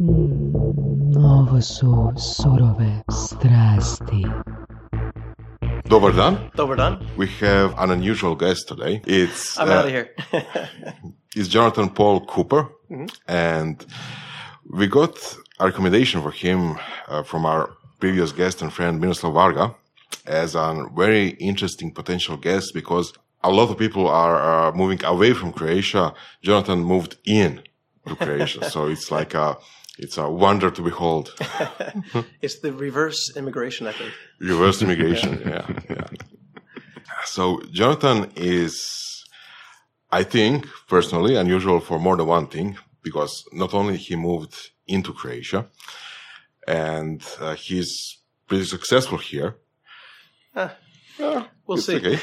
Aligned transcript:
Ovo 0.00 1.60
su 1.60 2.12
surove 2.16 3.02
strasti. 3.10 4.22
Dobar 5.88 6.12
dan. 6.12 6.50
Dobar 6.54 6.76
dan. 6.76 6.98
We 7.16 7.26
have 7.40 7.74
an 7.78 7.90
unusual 7.90 8.36
guest 8.36 8.68
today. 8.68 9.02
It's 9.06 9.58
I'm 9.58 9.68
uh, 9.68 9.72
out 9.72 9.86
of 9.86 9.90
here. 9.90 10.14
it's 11.34 11.48
Jonathan 11.48 11.88
Paul 11.88 12.26
Cooper, 12.26 12.68
and 13.26 13.84
we 14.70 14.86
got 14.86 15.36
a 15.58 15.66
recommendation 15.66 16.22
for 16.22 16.30
him 16.30 16.78
uh, 17.08 17.24
from 17.24 17.44
our 17.44 17.70
previous 17.98 18.30
guest 18.30 18.62
and 18.62 18.72
friend 18.72 19.00
Miroslav 19.00 19.32
Varga 19.34 19.74
as 20.26 20.54
a 20.54 20.86
very 20.96 21.30
interesting 21.40 21.90
potential 21.92 22.36
guest 22.36 22.70
because 22.72 23.12
a 23.42 23.50
lot 23.50 23.68
of 23.68 23.76
people 23.76 24.06
are 24.06 24.68
uh, 24.68 24.72
moving 24.76 25.04
away 25.04 25.32
from 25.32 25.52
Croatia. 25.52 26.14
Jonathan 26.40 26.84
moved 26.84 27.16
in 27.24 27.62
to 28.06 28.14
Croatia, 28.14 28.70
so 28.70 28.86
it's 28.86 29.10
like 29.10 29.34
a 29.34 29.56
it's 29.98 30.16
a 30.18 30.28
wonder 30.30 30.70
to 30.70 30.82
behold. 30.82 31.34
it's 32.42 32.60
the 32.60 32.72
reverse 32.72 33.36
immigration, 33.36 33.86
I 33.86 33.92
think. 33.92 34.12
Reverse 34.40 34.82
immigration. 34.82 35.40
yeah, 35.46 35.66
yeah. 35.90 36.06
So 37.26 37.60
Jonathan 37.72 38.30
is, 38.36 39.24
I 40.10 40.22
think, 40.22 40.66
personally 40.88 41.36
unusual 41.36 41.80
for 41.80 41.98
more 41.98 42.16
than 42.16 42.26
one 42.26 42.46
thing 42.46 42.78
because 43.02 43.44
not 43.52 43.74
only 43.74 43.96
he 43.96 44.16
moved 44.16 44.70
into 44.86 45.12
Croatia, 45.12 45.66
and 46.66 47.22
uh, 47.40 47.54
he's 47.54 48.18
pretty 48.46 48.64
successful 48.64 49.18
here. 49.18 49.56
We'll 51.66 51.76
see. 51.78 51.96
okay. 51.96 52.18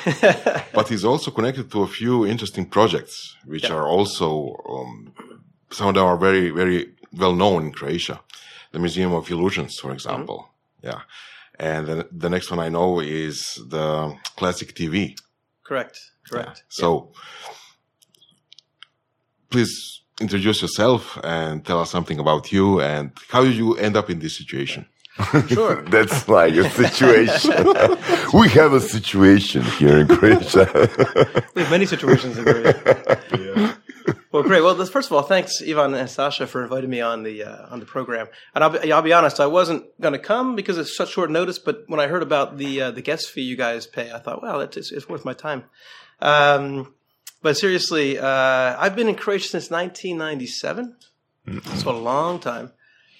but 0.73 0.88
he's 0.88 1.05
also 1.05 1.30
connected 1.32 1.70
to 1.71 1.84
a 1.84 1.88
few 1.88 2.26
interesting 2.26 2.66
projects, 2.66 3.35
which 3.46 3.63
Yeah. 3.63 3.76
are 3.76 3.88
also 3.88 4.27
um, 4.70 5.13
some 5.71 5.90
of 5.90 5.96
them 5.96 6.05
are 6.05 6.18
very, 6.18 6.49
very 6.49 6.94
well 7.16 7.36
known 7.36 7.66
in 7.66 7.72
Croatia. 7.72 8.22
The 8.72 8.80
Museum 8.80 9.14
of 9.14 9.30
Illusions, 9.30 9.78
for 9.80 9.88
mm-hmm. 9.88 9.96
example. 9.96 10.49
Yeah. 10.84 11.02
And 11.57 11.88
then 11.88 12.04
the 12.12 12.30
next 12.30 12.52
one 12.52 12.60
I 12.60 12.70
know 12.70 12.99
is 12.99 13.62
the 13.68 14.16
Classic 14.35 14.74
TV. 14.76 15.18
Correct. 15.63 15.99
Correct. 16.30 16.63
So 16.68 17.13
please 19.49 20.02
introduce 20.20 20.62
yourself 20.62 21.18
and 21.24 21.66
tell 21.66 21.80
us 21.80 21.91
something 21.91 22.20
about 22.20 22.52
you 22.52 22.82
and 22.82 23.12
how 23.29 23.44
did 23.44 23.55
you 23.55 23.76
end 23.76 23.96
up 23.96 24.10
in 24.10 24.20
this 24.20 24.38
situation? 24.38 24.85
Sure. 25.48 25.82
That's 25.90 26.27
like 26.27 26.55
a 26.55 26.70
situation. 26.70 27.54
we 28.34 28.50
have 28.50 28.74
a 28.74 28.82
situation 28.82 29.63
here 29.79 29.98
in 30.00 30.07
Croatia. 30.10 30.68
We 31.55 31.62
have 31.62 31.72
many 31.72 31.85
situations 31.85 32.38
in 32.38 32.44
Korea. 32.44 33.74
Well, 34.36 34.44
great. 34.44 34.62
Well, 34.64 34.76
this- 34.76 34.90
first 34.90 35.08
of 35.08 35.14
all, 35.14 35.22
thanks 35.22 35.62
Ivan 35.62 35.94
and 35.94 36.10
Sasha 36.10 36.46
for 36.46 36.62
inviting 36.62 36.90
me 36.90 37.00
on 37.00 37.24
the 37.24 37.41
uh, 37.46 37.68
on 37.70 37.80
the 37.80 37.86
program. 37.86 38.28
And 38.54 38.66
I'll 38.66 38.70
be, 38.70 38.91
I'll 38.91 39.02
be 39.02 39.14
honest, 39.14 39.40
I 39.40 39.46
wasn't 39.46 39.86
going 40.02 40.12
to 40.12 40.20
come 40.20 40.58
because 40.58 40.78
it's 40.78 40.94
such 40.94 41.12
short 41.12 41.32
notice. 41.32 41.58
But 41.58 41.86
when 41.88 42.02
I 42.02 42.08
heard 42.08 42.22
about 42.22 42.58
the 42.58 42.82
uh, 42.82 42.91
the 42.91 43.02
guest 43.02 43.30
fee 43.30 43.44
you 43.44 43.56
guys 43.56 43.88
pay, 43.88 44.12
I 44.12 44.20
thought, 44.20 44.41
well, 44.41 44.60
it's, 44.60 44.91
it's 44.91 45.08
worth 45.08 45.24
my 45.24 45.32
time. 45.32 45.63
Um, 46.20 46.94
but 47.41 47.56
seriously, 47.56 48.20
uh, 48.20 48.76
I've 48.78 48.98
been 48.98 49.08
in 49.08 49.16
Croatia 49.16 49.48
since 49.48 49.72
1997, 49.72 50.98
so 51.76 51.91
a 51.91 51.94
long 51.94 52.40
time. 52.40 52.74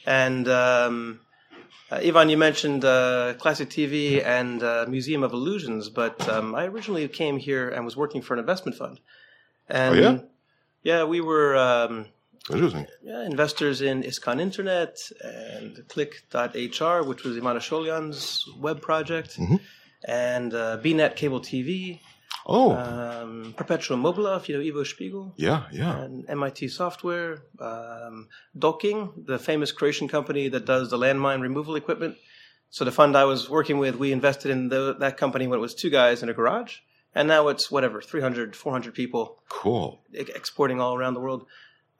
And 0.06 0.50
um, 0.50 1.22
uh, 1.92 2.02
Ivan, 2.04 2.28
you 2.30 2.36
mentioned 2.38 2.84
uh, 2.84 3.36
classic 3.38 3.70
TV 3.70 4.22
and 4.22 4.62
uh, 4.62 4.86
Museum 4.90 5.24
of 5.24 5.32
Illusions, 5.32 5.88
but 5.88 6.28
um, 6.28 6.56
I 6.56 6.66
originally 6.66 7.08
came 7.08 7.38
here 7.38 7.70
and 7.70 7.86
was 7.86 7.96
working 7.96 8.22
for 8.22 8.34
an 8.34 8.40
investment 8.42 8.78
fund. 8.78 9.00
And 9.70 9.96
Oh, 9.96 9.98
yeah? 10.02 10.20
Yeah, 10.86 11.03
we 11.03 11.19
were 11.19 11.52
um, 11.58 12.05
Interesting. 12.52 12.86
yeah, 13.03 13.25
investors 13.25 13.81
in 13.81 14.03
Iskon 14.03 14.39
Internet 14.39 14.94
and 15.23 15.72
Click.hr, 15.89 16.97
which 17.09 17.23
was 17.25 17.33
Ivana 17.41 17.59
Sholyan's 17.69 18.45
web 18.66 18.81
project, 18.89 19.31
Mm-hmm. 19.38 19.56
and 20.08 20.53
uh, 20.53 20.78
BNet 20.83 21.16
Cable 21.16 21.41
TV, 21.41 22.00
Oh, 22.47 22.69
um, 22.75 23.56
Perpetual 23.57 23.97
Mobilov, 23.97 24.47
you 24.47 24.53
know, 24.56 24.63
Ivo 24.69 24.84
Spiegel 24.84 25.34
yeah, 25.35 25.63
yeah. 25.72 25.97
and 26.03 26.13
MIT 26.29 26.68
Software, 26.68 27.41
um, 27.59 28.28
DOK-ING, 28.66 29.00
the 29.25 29.40
famous 29.40 29.72
Croatian 29.72 30.07
company 30.07 30.47
that 30.50 30.63
does 30.66 30.91
the 30.91 30.97
landmine 31.06 31.41
removal 31.41 31.75
equipment. 31.75 32.13
So 32.69 32.85
the 32.85 32.91
fund 32.91 33.18
I 33.18 33.25
was 33.25 33.50
working 33.50 33.79
with, 33.79 33.95
we 33.95 34.12
invested 34.12 34.51
in 34.51 34.69
the, 34.69 34.95
that 35.00 35.18
company 35.18 35.47
when 35.47 35.57
it 35.57 35.62
was 35.68 35.74
two 35.74 35.90
guys 35.90 36.22
in 36.22 36.29
a 36.29 36.34
garage, 36.34 36.74
and 37.16 37.28
now 37.28 37.48
it's 37.48 37.72
whatever 37.72 38.02
300, 38.02 38.56
400 38.56 38.94
people 38.94 39.42
Cool. 39.50 40.02
e- 40.14 40.20
exporting 40.36 40.80
all 40.81 40.96
around 40.96 41.14
the 41.16 41.20
world. 41.22 41.46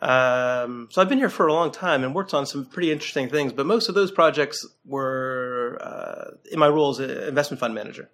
Um, 0.02 0.90
so 0.92 1.02
I've 1.02 1.10
been 1.10 1.18
here 1.18 1.30
for 1.30 1.48
a 1.48 1.54
long 1.54 1.72
time 1.72 2.04
and 2.04 2.14
worked 2.14 2.34
on 2.34 2.46
some 2.46 2.66
pretty 2.66 2.92
interesting 2.92 3.30
things, 3.30 3.54
but 3.54 3.66
most 3.66 3.88
of 3.90 3.96
those 3.96 4.12
projects 4.12 4.66
were 4.86 5.80
uh, 5.82 6.32
in 6.52 6.60
my 6.60 6.68
role 6.68 6.90
as 6.92 7.00
an 7.00 7.10
investment 7.10 7.60
fund 7.60 7.74
manager. 7.74 8.10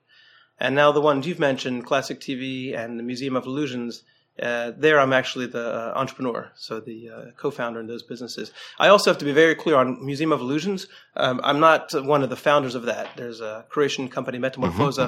And 0.60 0.76
now 0.76 0.92
the 0.92 1.02
ones 1.02 1.26
you've 1.26 1.40
mentioned, 1.40 1.86
Classic 1.88 2.20
TV 2.20 2.78
and 2.78 3.00
the 3.00 3.04
Museum 3.04 3.36
of 3.36 3.46
Illusions, 3.48 4.04
uh, 4.42 4.72
there 4.78 5.00
I'm 5.00 5.12
actually 5.12 5.48
the 5.48 5.68
uh, 5.74 5.94
entrepreneur, 6.00 6.52
so 6.56 6.80
the 6.80 7.10
uh, 7.10 7.22
co-founder 7.36 7.80
in 7.80 7.88
those 7.88 8.04
businesses. 8.04 8.54
I 8.80 8.88
also 8.90 9.10
have 9.10 9.18
to 9.18 9.26
be 9.26 9.34
very 9.34 9.56
clear 9.56 9.76
on 9.76 10.06
Museum 10.06 10.32
of 10.32 10.40
Illusions. 10.40 10.88
Um, 11.18 11.42
I'm 11.44 11.60
not 11.60 11.90
one 12.06 12.22
of 12.24 12.30
the 12.30 12.36
founders 12.38 12.76
of 12.76 12.84
that. 12.84 13.10
There's 13.18 13.42
a 13.42 13.66
Croatian 13.70 14.08
company, 14.08 14.38
Metamorphosa, 14.38 15.08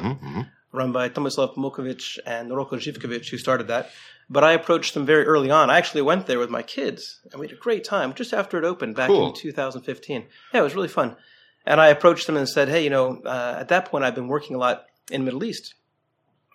run 0.74 0.92
by 0.92 1.08
Tomislav 1.08 1.56
Mokovic 1.56 2.20
and 2.26 2.52
Roko 2.52 2.72
Živkovic, 2.74 3.30
who 3.30 3.38
started 3.38 3.68
that. 3.68 3.92
But 4.30 4.44
I 4.44 4.54
approached 4.54 4.94
them 4.94 5.06
very 5.06 5.26
early 5.26 5.50
on. 5.52 5.70
I 5.70 5.78
actually 5.78 6.02
went 6.02 6.26
there 6.26 6.40
with 6.40 6.50
my 6.50 6.64
kids, 6.64 7.20
and 7.32 7.40
we 7.40 7.48
had 7.48 7.56
a 7.56 7.60
great 7.60 7.84
time 7.84 8.14
just 8.14 8.34
after 8.34 8.58
it 8.58 8.66
opened 8.66 8.96
back 8.96 9.08
Cool. 9.08 9.28
in 9.28 9.34
2015. 9.34 10.26
Yeah, 10.54 10.60
it 10.60 10.64
was 10.64 10.76
really 10.76 10.88
fun. 10.88 11.16
And 11.66 11.80
I 11.80 11.88
approached 11.88 12.26
them 12.28 12.36
and 12.36 12.50
said, 12.50 12.68
"Hey, 12.68 12.84
you 12.84 12.90
know, 12.90 13.22
uh, 13.24 13.56
at 13.60 13.68
that 13.70 13.86
point, 13.86 14.04
I've 14.04 14.16
been 14.16 14.28
working 14.28 14.56
a 14.56 14.60
lot 14.60 14.86
in 15.12 15.22
the 15.22 15.26
Middle 15.26 15.44
East, 15.44 15.76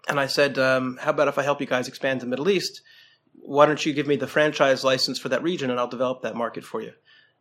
and 0.08 0.18
I 0.18 0.26
said, 0.26 0.58
um, 0.58 0.98
how 1.00 1.10
about 1.10 1.28
if 1.28 1.38
I 1.38 1.42
help 1.42 1.60
you 1.60 1.66
guys 1.66 1.88
expand 1.88 2.20
to 2.20 2.26
the 2.26 2.30
Middle 2.30 2.50
East? 2.50 2.82
Why 3.40 3.66
don't 3.66 3.84
you 3.86 3.92
give 3.92 4.06
me 4.06 4.16
the 4.16 4.26
franchise 4.26 4.82
license 4.84 5.18
for 5.18 5.28
that 5.30 5.42
region, 5.42 5.70
and 5.70 5.78
I'll 5.78 5.86
develop 5.88 6.22
that 6.22 6.34
market 6.34 6.64
for 6.64 6.82
you?" 6.82 6.92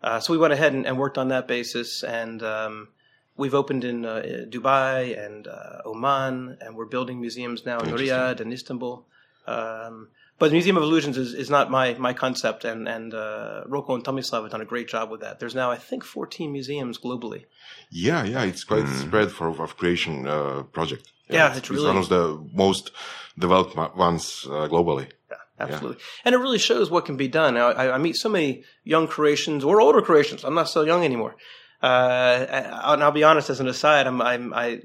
Uh, 0.04 0.20
so 0.20 0.32
we 0.32 0.38
went 0.38 0.54
ahead 0.54 0.74
and, 0.74 0.86
and 0.86 0.98
worked 1.00 1.18
on 1.18 1.30
that 1.30 1.48
basis, 1.48 2.04
and 2.04 2.44
um, 2.44 2.90
we've 3.38 3.54
opened 3.54 3.84
in 3.84 4.06
uh, 4.06 4.22
Dubai 4.50 5.18
and 5.26 5.48
uh, 5.48 5.82
Oman, 5.86 6.58
and 6.62 6.76
we're 6.76 6.86
building 6.86 7.22
museums 7.22 7.66
now 7.66 7.80
in 7.80 7.90
Riyadh 7.92 8.40
and 8.42 8.52
Istanbul. 8.52 9.06
Um, 9.46 10.10
but 10.40 10.48
the 10.48 10.54
Museum 10.54 10.78
of 10.78 10.84
Illusions 10.84 11.18
is, 11.18 11.34
is 11.34 11.50
not 11.50 11.72
my, 11.72 11.96
my 11.96 12.14
concept, 12.14 12.64
and, 12.64 12.88
and 12.88 13.14
uh, 13.14 13.64
Roko 13.68 13.96
and 13.96 14.04
Tomislav 14.04 14.44
have 14.44 14.52
done 14.52 14.62
a 14.62 14.66
great 14.66 14.88
job 14.88 15.10
with 15.10 15.22
that. 15.22 15.40
There's 15.40 15.56
now, 15.56 15.72
I 15.72 15.78
think, 15.78 16.04
14 16.04 16.52
museums 16.52 17.00
globally. 17.00 17.46
Yeah, 17.90 18.24
yeah. 18.24 18.44
It's 18.44 18.64
quite 18.64 18.88
spread 18.88 19.32
for 19.32 19.48
of 19.50 19.78
creation 19.78 20.28
uh, 20.28 20.64
project. 20.64 21.12
Yeah, 21.30 21.56
it's 21.58 21.70
really- 21.70 21.88
one 21.88 21.98
of 21.98 22.10
the 22.10 22.40
most 22.54 22.92
developed 23.38 23.76
ones 23.96 24.46
uh, 24.48 24.68
globally. 24.68 25.08
Yeah, 25.32 25.38
absolutely. 25.60 25.98
And 26.24 26.36
it 26.36 26.38
really 26.38 26.60
shows 26.60 26.92
what 26.92 27.06
can 27.06 27.18
be 27.18 27.28
done. 27.28 27.56
Now, 27.56 27.70
I, 27.72 27.96
I 27.96 27.98
meet 27.98 28.16
so 28.16 28.30
many 28.30 28.64
young 28.84 29.08
Croatians 29.08 29.64
or 29.64 29.82
older 29.82 30.02
Croatians. 30.02 30.44
I'm 30.44 30.54
not 30.54 30.70
so 30.70 30.84
young 30.84 31.04
anymore. 31.04 31.36
Uh, 31.82 32.46
and 32.50 33.04
I'll 33.04 33.12
be 33.12 33.24
honest, 33.24 33.50
as 33.50 33.60
an 33.60 33.68
aside, 33.68 34.08
I'm, 34.08 34.22
I'm, 34.22 34.54
I, 34.54 34.82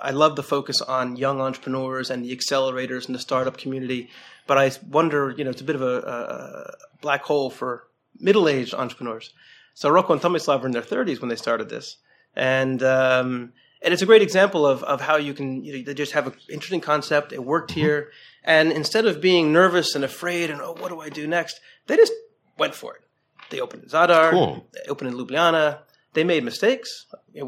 I 0.00 0.10
love 0.10 0.36
the 0.36 0.42
focus 0.42 0.80
on 0.80 1.16
young 1.16 1.40
entrepreneurs 1.40 2.10
and 2.10 2.24
the 2.24 2.36
accelerators 2.36 3.06
and 3.06 3.14
the 3.14 3.18
startup 3.18 3.58
community. 3.58 4.10
But 4.46 4.58
I 4.58 4.70
wonder, 4.88 5.34
you 5.36 5.44
know, 5.44 5.50
it's 5.50 5.60
a 5.60 5.64
bit 5.64 5.76
of 5.76 5.82
a, 5.82 5.98
a 5.98 6.76
black 7.00 7.22
hole 7.22 7.50
for 7.50 7.88
middle-aged 8.18 8.74
entrepreneurs. 8.74 9.32
So 9.74 9.90
Roko 9.90 10.10
and 10.10 10.20
Tomislav 10.20 10.60
were 10.60 10.66
in 10.66 10.72
their 10.72 10.82
30s 10.82 11.20
when 11.20 11.28
they 11.28 11.36
started 11.36 11.68
this. 11.68 11.96
And, 12.34 12.82
um, 12.82 13.52
and 13.82 13.92
it's 13.92 14.02
a 14.02 14.06
great 14.06 14.22
example 14.22 14.66
of, 14.66 14.82
of 14.84 15.00
how 15.00 15.16
you 15.16 15.34
can, 15.34 15.64
you 15.64 15.78
know, 15.78 15.84
they 15.84 15.94
just 15.94 16.12
have 16.12 16.26
an 16.26 16.34
interesting 16.48 16.80
concept. 16.80 17.32
It 17.32 17.44
worked 17.44 17.72
here. 17.72 18.10
And 18.44 18.72
instead 18.72 19.06
of 19.06 19.20
being 19.20 19.52
nervous 19.52 19.94
and 19.94 20.04
afraid 20.04 20.50
and, 20.50 20.60
oh, 20.60 20.76
what 20.78 20.88
do 20.88 21.00
I 21.00 21.08
do 21.08 21.26
next? 21.26 21.60
They 21.88 21.96
just 21.96 22.12
went 22.56 22.74
for 22.74 22.94
it. 22.94 23.02
They 23.50 23.60
opened 23.60 23.84
in 23.84 23.88
Zadar. 23.88 24.30
Cool. 24.30 24.66
They 24.72 24.88
opened 24.88 25.10
in 25.10 25.18
Ljubljana. 25.18 25.78
They 26.16 26.24
made 26.24 26.42
mistakes. 26.52 26.90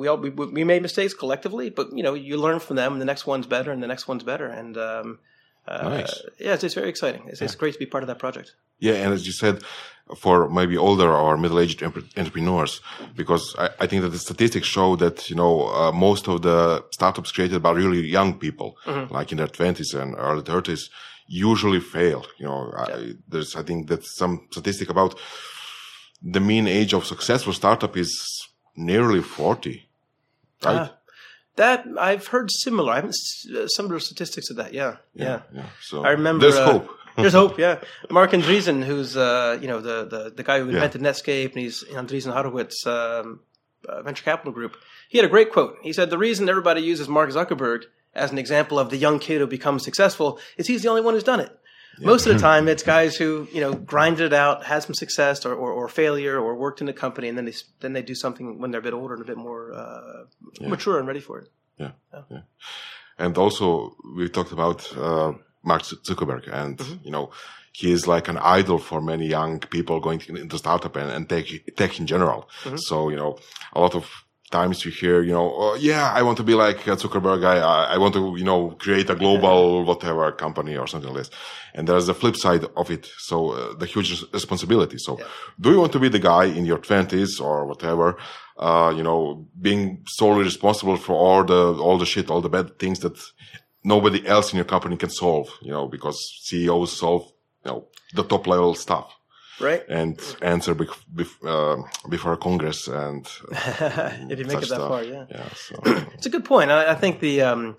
We 0.03 0.07
all 0.11 0.19
we, 0.19 0.31
we 0.59 0.65
made 0.73 0.83
mistakes 0.89 1.15
collectively, 1.23 1.67
but 1.79 1.87
you 1.97 2.03
know 2.07 2.15
you 2.29 2.37
learn 2.47 2.59
from 2.67 2.77
them, 2.81 2.91
and 2.95 3.01
the 3.05 3.11
next 3.13 3.25
one's 3.33 3.47
better, 3.57 3.71
and 3.75 3.81
the 3.83 3.91
next 3.95 4.05
one's 4.11 4.25
better, 4.33 4.47
and 4.61 4.77
um, 4.77 5.19
uh, 5.67 5.89
Nice. 5.89 6.15
yeah, 6.47 6.55
it's, 6.55 6.65
it's 6.65 6.75
very 6.81 6.91
exciting. 6.95 7.23
It's, 7.31 7.41
it's 7.45 7.57
great 7.63 7.73
to 7.77 7.79
be 7.85 7.87
part 7.95 8.03
of 8.05 8.09
that 8.11 8.19
project. 8.19 8.49
Yeah, 8.87 8.97
and 9.03 9.11
as 9.17 9.23
you 9.29 9.33
said, 9.33 9.57
for 10.23 10.37
maybe 10.59 10.77
older 10.89 11.11
or 11.25 11.37
middle-aged 11.45 11.83
entrepreneurs, 12.21 12.81
because 13.21 13.45
I, 13.65 13.67
I 13.83 13.87
think 13.89 14.01
that 14.03 14.13
the 14.17 14.19
statistics 14.29 14.69
show 14.77 14.97
that 14.97 15.17
you 15.31 15.37
know 15.37 15.53
uh, 15.81 15.93
most 15.93 16.29
of 16.29 16.37
the 16.43 16.85
startups 16.91 17.33
created 17.33 17.61
by 17.63 17.73
really 17.73 18.03
young 18.19 18.31
people, 18.39 18.71
like 19.17 19.29
in 19.33 19.39
their 19.39 19.53
twenties 19.59 19.95
and 19.95 20.15
early 20.27 20.43
thirties, 20.43 20.83
usually 21.27 21.81
fail. 21.81 22.21
You 22.41 22.47
know, 22.49 22.61
I, 22.77 23.15
there's 23.33 23.57
I 23.57 23.63
think 23.69 23.89
that 23.91 24.03
some 24.05 24.35
statistic 24.51 24.89
about 24.91 25.13
the 26.35 26.41
mean 26.41 26.67
age 26.67 26.93
of 26.95 27.07
successful 27.07 27.53
startup 27.53 27.97
is 27.97 28.13
nearly 28.79 29.21
forty. 29.21 29.89
Right? 30.65 30.91
Ah, 30.91 30.95
that 31.57 31.87
I've 31.99 32.29
heard 32.29 32.51
similar. 32.51 32.93
I 32.93 32.97
haven't 32.97 33.15
uh, 33.55 33.67
similar 33.69 33.99
statistics 34.01 34.51
of 34.51 34.57
that. 34.57 34.73
Yeah, 34.73 34.97
yeah. 35.15 35.43
yeah. 35.53 35.67
So 35.83 36.05
I 36.05 36.11
remember, 36.11 36.43
there's 36.43 36.57
uh, 36.57 36.73
hope. 36.73 36.91
There's 37.19 37.33
hope, 37.33 37.59
yeah. 37.59 37.81
Marc 38.11 38.31
Andreessen, 38.31 38.85
who's 38.85 39.17
uh, 39.17 39.59
you 39.61 39.67
know 39.67 39.81
the, 39.81 40.05
the 40.05 40.33
the 40.37 40.45
guy 40.45 40.61
who 40.61 40.69
invented 40.69 41.01
Netscape, 41.01 41.51
and 41.51 41.63
he's 41.63 41.83
Andreessen 41.83 42.33
Horowitz 42.33 42.87
um, 42.87 43.41
uh, 43.89 44.03
Venture 44.03 44.23
Capital 44.23 44.53
Group. 44.53 44.77
He 45.09 45.19
had 45.19 45.25
a 45.25 45.29
great 45.29 45.51
quote. 45.51 45.79
He 45.83 45.93
said, 45.93 46.11
"The 46.11 46.19
reason 46.19 46.49
everybody 46.49 46.81
uses 46.81 47.09
Mark 47.09 47.31
Zuckerberg 47.31 47.87
as 48.15 48.31
an 48.31 48.39
example 48.39 48.79
of 48.79 48.91
the 48.91 48.97
young 48.97 49.19
kid 49.19 49.41
who 49.41 49.49
becomes 49.49 49.85
successful 49.85 50.39
is 50.57 50.69
he's 50.69 50.83
the 50.83 50.89
only 50.89 51.01
one 51.01 51.15
who's 51.15 51.25
done 51.25 51.41
it. 51.41 51.51
Most 52.01 52.27
of 52.27 52.35
the 52.35 52.41
time, 52.41 52.69
it's 52.69 52.83
guys 52.83 53.17
who 53.17 53.49
you 53.53 53.61
know 53.61 53.73
grinded 53.75 54.27
it 54.27 54.33
out, 54.33 54.65
had 54.65 54.83
some 54.83 54.95
success 54.95 55.45
or, 55.45 55.55
or, 55.55 55.71
or 55.73 55.89
failure, 55.89 56.39
or 56.39 56.55
worked 56.55 56.81
in 56.81 56.89
a 56.89 56.93
company, 56.93 57.29
and 57.29 57.37
then 57.37 57.45
they 57.45 57.55
then 57.81 57.93
they 57.93 58.03
do 58.03 58.15
something 58.15 58.59
when 58.59 58.71
they're 58.71 58.81
a 58.81 58.83
bit 58.83 58.95
older 58.95 59.15
and 59.15 59.23
a 59.23 59.27
bit 59.27 59.37
more 59.37 59.73
uh, 59.73 60.25
mature 60.61 60.99
and 60.99 61.07
ready 61.09 61.21
for 61.21 61.39
it. 61.39 61.49
Yeah. 61.79 61.91
yeah. 62.31 62.41
And 63.19 63.37
also, 63.37 63.97
we 64.17 64.29
talked 64.29 64.53
about 64.53 64.97
uh, 64.97 65.33
Mark 65.63 65.83
Zuckerberg, 65.83 66.49
and 66.53 66.81
you 67.05 67.11
know, 67.11 67.31
he 67.73 67.93
is 67.93 68.07
like 68.07 68.29
an 68.29 68.39
idol 68.39 68.79
for 68.79 69.01
many 69.01 69.27
young 69.27 69.61
people 69.61 70.01
going 70.01 70.21
into 70.29 70.59
startup 70.59 70.97
and, 70.97 71.11
and 71.11 71.29
tech, 71.29 71.47
tech 71.77 71.99
in 71.99 72.07
general. 72.07 72.49
So 72.77 73.09
you 73.09 73.17
know, 73.17 73.39
a 73.73 73.81
lot 73.81 73.95
of 73.95 74.05
times 74.51 74.85
you 74.85 74.91
hear, 74.91 75.23
you 75.23 75.33
know, 75.33 75.53
oh, 75.55 75.75
yeah, 75.75 76.11
I 76.13 76.23
want 76.23 76.37
to 76.39 76.43
be 76.43 76.55
like 76.55 76.87
uh, 76.89 76.97
Zuckerberg. 76.97 77.45
I, 77.45 77.59
I 77.59 77.95
I 77.95 77.99
want 77.99 78.15
to, 78.15 78.37
you 78.37 78.45
know, 78.45 78.71
create 78.71 79.11
a 79.11 79.15
global 79.15 79.85
whatever 79.85 80.31
company 80.33 80.77
or 80.77 80.87
something 80.87 81.13
like 81.13 81.25
this. 81.25 81.31
And 81.75 81.87
there's 81.87 82.07
the 82.07 82.15
flip 82.15 82.37
side 82.37 82.65
of 82.77 82.91
it. 82.91 83.07
So 83.19 83.37
uh, 83.53 83.75
the 83.75 83.87
huge 83.87 84.25
responsibility. 84.33 84.99
So 84.99 85.19
do 85.61 85.71
you 85.73 85.81
want 85.81 85.93
to 85.93 86.01
be 86.01 86.09
the 86.09 86.19
guy 86.19 86.45
in 86.45 86.65
your 86.65 86.79
twenties 86.79 87.41
or 87.41 87.67
whatever? 87.67 88.17
Uh, 88.57 88.93
you 88.97 89.03
know, 89.03 89.47
being 89.61 90.05
solely 90.07 90.45
responsible 90.45 90.97
for 90.97 91.15
all 91.15 91.45
the, 91.45 91.75
all 91.81 91.97
the 91.97 92.07
shit, 92.07 92.29
all 92.31 92.41
the 92.41 92.49
bad 92.49 92.79
things 92.79 92.99
that 93.01 93.17
nobody 93.85 94.27
else 94.27 94.53
in 94.53 94.57
your 94.57 94.65
company 94.65 94.97
can 94.97 95.11
solve, 95.11 95.49
you 95.63 95.71
know, 95.71 95.87
because 95.87 96.19
CEOs 96.43 96.99
solve, 96.99 97.31
you 97.65 97.71
know, 97.71 97.87
the 98.15 98.25
top 98.25 98.47
level 98.49 98.75
stuff 98.75 99.18
Right? 99.61 99.85
and 99.89 100.21
answer 100.43 100.75
bef- 100.75 101.05
bef- 101.15 101.45
uh, 101.45 101.83
before 102.09 102.37
Congress 102.37 102.87
and 102.89 103.27
if 103.51 104.39
you 104.39 104.45
make 104.45 104.59
it 104.59 104.61
that 104.61 104.67
stuff. 104.67 104.89
far, 104.89 105.03
yeah. 105.03 105.27
Yeah. 105.31 105.49
So, 105.55 105.75
It's 106.15 106.27
a 106.27 106.31
good 106.31 106.45
point. 106.45 106.71
I, 106.71 106.93
I 106.93 106.95
think 106.95 107.21
the 107.21 107.43
um, 107.43 107.77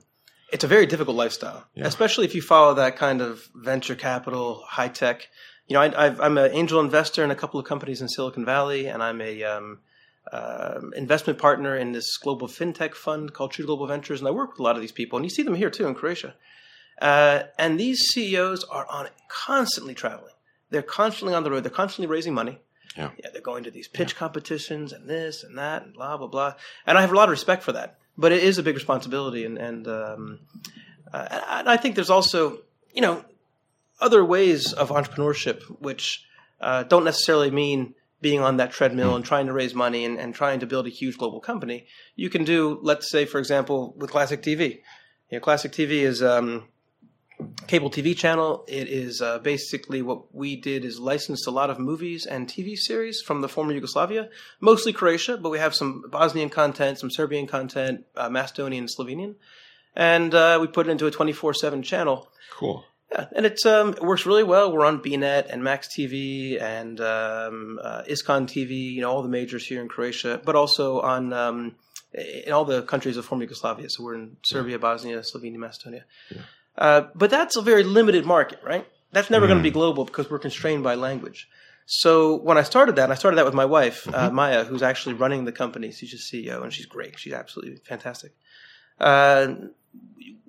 it's 0.52 0.64
a 0.64 0.68
very 0.68 0.86
difficult 0.86 1.16
lifestyle, 1.16 1.66
especially 1.78 2.26
if 2.26 2.36
you 2.36 2.42
follow 2.42 2.74
that 2.76 2.98
kind 2.98 3.22
of 3.22 3.48
venture 3.56 3.96
capital, 3.96 4.64
high 4.68 4.88
tech. 4.90 5.28
You 5.68 5.76
know, 5.76 5.82
I, 5.82 6.06
I've, 6.06 6.20
I'm 6.20 6.38
an 6.38 6.52
angel 6.52 6.80
investor 6.80 7.24
in 7.24 7.32
a 7.32 7.36
couple 7.36 7.60
of 7.60 7.66
companies 7.66 8.02
in 8.02 8.10
Silicon 8.10 8.46
Valley, 8.46 8.88
and 8.88 9.02
I'm 9.04 9.22
a 9.22 9.44
um, 9.44 9.80
um 10.32 10.94
investment 10.96 11.40
partner 11.40 11.76
in 11.78 11.92
this 11.92 12.18
global 12.18 12.48
fintech 12.48 12.94
fund 12.94 13.34
called 13.34 13.52
True 13.52 13.66
Global 13.66 13.88
Ventures, 13.88 14.20
and 14.20 14.28
I 14.28 14.32
work 14.32 14.52
with 14.52 14.60
a 14.60 14.64
lot 14.64 14.76
of 14.76 14.82
these 14.82 14.92
people, 14.92 15.18
and 15.18 15.26
you 15.26 15.30
see 15.30 15.44
them 15.44 15.56
here 15.56 15.70
too 15.70 15.88
in 15.88 15.96
Croatia. 15.96 16.36
Uh, 17.02 17.44
and 17.58 17.80
these 17.80 18.00
CEOs 18.10 18.64
are 18.66 18.86
on 18.90 19.08
constantly 19.30 19.94
traveling. 19.94 20.34
They're 20.70 20.82
constantly 20.82 21.34
on 21.34 21.44
the 21.44 21.52
road. 21.52 21.64
They're 21.64 21.72
constantly 21.72 22.08
raising 22.08 22.34
money. 22.34 22.60
Yeah. 22.98 23.12
Yeah, 23.18 23.30
they're 23.32 23.42
going 23.42 23.64
to 23.64 23.72
these 23.72 23.88
pitch 23.88 24.16
competitions 24.16 24.94
and 24.94 25.10
this 25.10 25.44
and 25.44 25.58
that 25.58 25.84
and 25.84 25.94
blah 25.94 26.18
blah 26.18 26.28
blah. 26.28 26.54
And 26.86 26.98
I 26.98 27.02
have 27.02 27.12
a 27.12 27.16
lot 27.16 27.30
of 27.30 27.32
respect 27.32 27.64
for 27.64 27.72
that. 27.74 27.98
But 28.18 28.32
it 28.32 28.44
is 28.44 28.58
a 28.58 28.64
big 28.64 28.76
responsibility, 28.76 29.46
and 29.46 29.58
and 29.58 29.88
um, 29.88 30.40
uh, 31.14 31.28
and 31.50 31.70
I 31.70 31.78
think 31.78 31.96
there's 31.96 32.10
also 32.10 32.60
you 32.94 33.02
know 33.02 33.24
other 34.02 34.24
ways 34.24 34.74
of 34.74 34.90
entrepreneurship 34.90 35.62
which 35.80 36.26
uh, 36.62 36.84
don't 36.84 37.04
necessarily 37.04 37.52
mean 37.52 37.96
being 38.22 38.42
on 38.42 38.58
that 38.58 38.72
treadmill 38.72 39.16
and 39.16 39.24
trying 39.24 39.46
to 39.46 39.54
raise 39.54 39.74
money 39.74 40.04
and, 40.04 40.20
and 40.20 40.36
trying 40.36 40.60
to 40.60 40.66
build 40.66 40.86
a 40.86 40.90
huge 40.90 41.18
global 41.18 41.40
company. 41.40 41.88
You 42.16 42.30
can 42.30 42.44
do, 42.44 42.80
let's 42.82 43.10
say, 43.10 43.26
for 43.26 43.40
example, 43.40 43.94
with 43.98 44.12
Classic 44.12 44.42
TV. 44.42 44.82
You 45.30 45.38
know, 45.38 45.40
Classic 45.40 45.72
TV 45.72 46.02
is 46.02 46.22
um, 46.22 46.68
cable 47.68 47.90
TV 47.90 48.16
channel. 48.18 48.66
It 48.68 48.88
is 48.88 49.22
uh, 49.22 49.40
basically 49.40 50.02
what 50.02 50.34
we 50.34 50.56
did 50.56 50.84
is 50.84 51.00
licensed 51.00 51.48
a 51.48 51.52
lot 51.52 51.70
of 51.70 51.80
movies 51.80 52.26
and 52.26 52.48
TV 52.48 52.76
series 52.76 53.22
from 53.22 53.42
the 53.42 53.50
former 53.50 53.74
Yugoslavia, 53.74 54.30
mostly 54.60 54.94
Croatia, 54.94 55.38
but 55.38 55.50
we 55.50 55.60
have 55.60 55.76
some 55.76 56.04
Bosnian 56.10 56.50
content, 56.50 57.00
some 57.00 57.12
Serbian 57.12 57.48
content, 57.48 58.06
uh, 58.16 58.30
Macedonian, 58.30 58.88
Slovenian, 58.88 59.36
and 59.96 60.34
uh, 60.34 60.58
we 60.60 60.68
put 60.68 60.88
it 60.88 60.92
into 60.92 61.08
a 61.08 61.12
twenty 61.12 61.34
four 61.34 61.54
seven 61.54 61.84
channel. 61.84 62.30
cool. 62.52 62.86
Yeah, 63.12 63.26
and 63.36 63.46
it's 63.46 63.66
um, 63.66 63.94
it 63.94 64.04
works 64.04 64.28
really 64.28 64.44
well. 64.44 64.72
We're 64.72 64.86
on 64.86 65.02
BNet 65.02 65.48
and 65.50 65.64
Max 65.64 65.88
TV 65.88 66.62
and 66.62 67.02
um, 67.02 67.80
uh, 67.82 68.04
Iskon 68.04 68.46
TV, 68.46 68.94
you 68.94 69.02
know, 69.02 69.10
all 69.10 69.24
the 69.24 69.30
majors 69.30 69.66
here 69.66 69.82
in 69.82 69.88
Croatia, 69.88 70.40
but 70.44 70.56
also 70.56 71.02
on 71.02 71.34
um, 71.34 71.76
in 72.14 72.52
all 72.52 72.66
the 72.66 72.84
countries 72.84 73.18
of 73.18 73.26
former 73.26 73.44
Yugoslavia. 73.44 73.90
So 73.90 74.04
we're 74.04 74.16
in 74.16 74.38
Serbia, 74.44 74.78
Bosnia, 74.78 75.20
Slovenia, 75.22 75.58
Macedonia. 75.58 76.06
Uh, 76.80 77.04
but 77.14 77.30
that's 77.30 77.58
a 77.58 77.62
very 77.62 77.84
limited 77.84 78.26
market, 78.26 78.60
right? 78.64 78.88
That's 79.12 79.30
never 79.30 79.48
going 79.48 79.60
to 79.60 79.64
be 79.64 79.70
global 79.72 80.06
because 80.06 80.30
we're 80.30 80.40
constrained 80.40 80.82
by 80.82 80.96
language. 80.96 81.50
So 81.86 82.36
when 82.38 82.58
I 82.58 82.64
started 82.64 82.96
that, 82.96 83.06
and 83.06 83.12
I 83.12 83.16
started 83.16 83.38
that 83.38 83.46
with 83.46 83.54
my 83.56 83.66
wife, 83.66 84.08
uh, 84.14 84.30
Maya, 84.30 84.64
who's 84.64 84.84
actually 84.84 85.16
running 85.16 85.46
the 85.46 85.52
company. 85.52 85.92
She's 85.92 86.12
just 86.12 86.32
CEO, 86.32 86.64
and 86.64 86.72
she's 86.72 86.86
great. 86.86 87.20
She's 87.20 87.34
absolutely 87.34 87.78
fantastic. 87.78 88.34
Uh, 89.00 89.56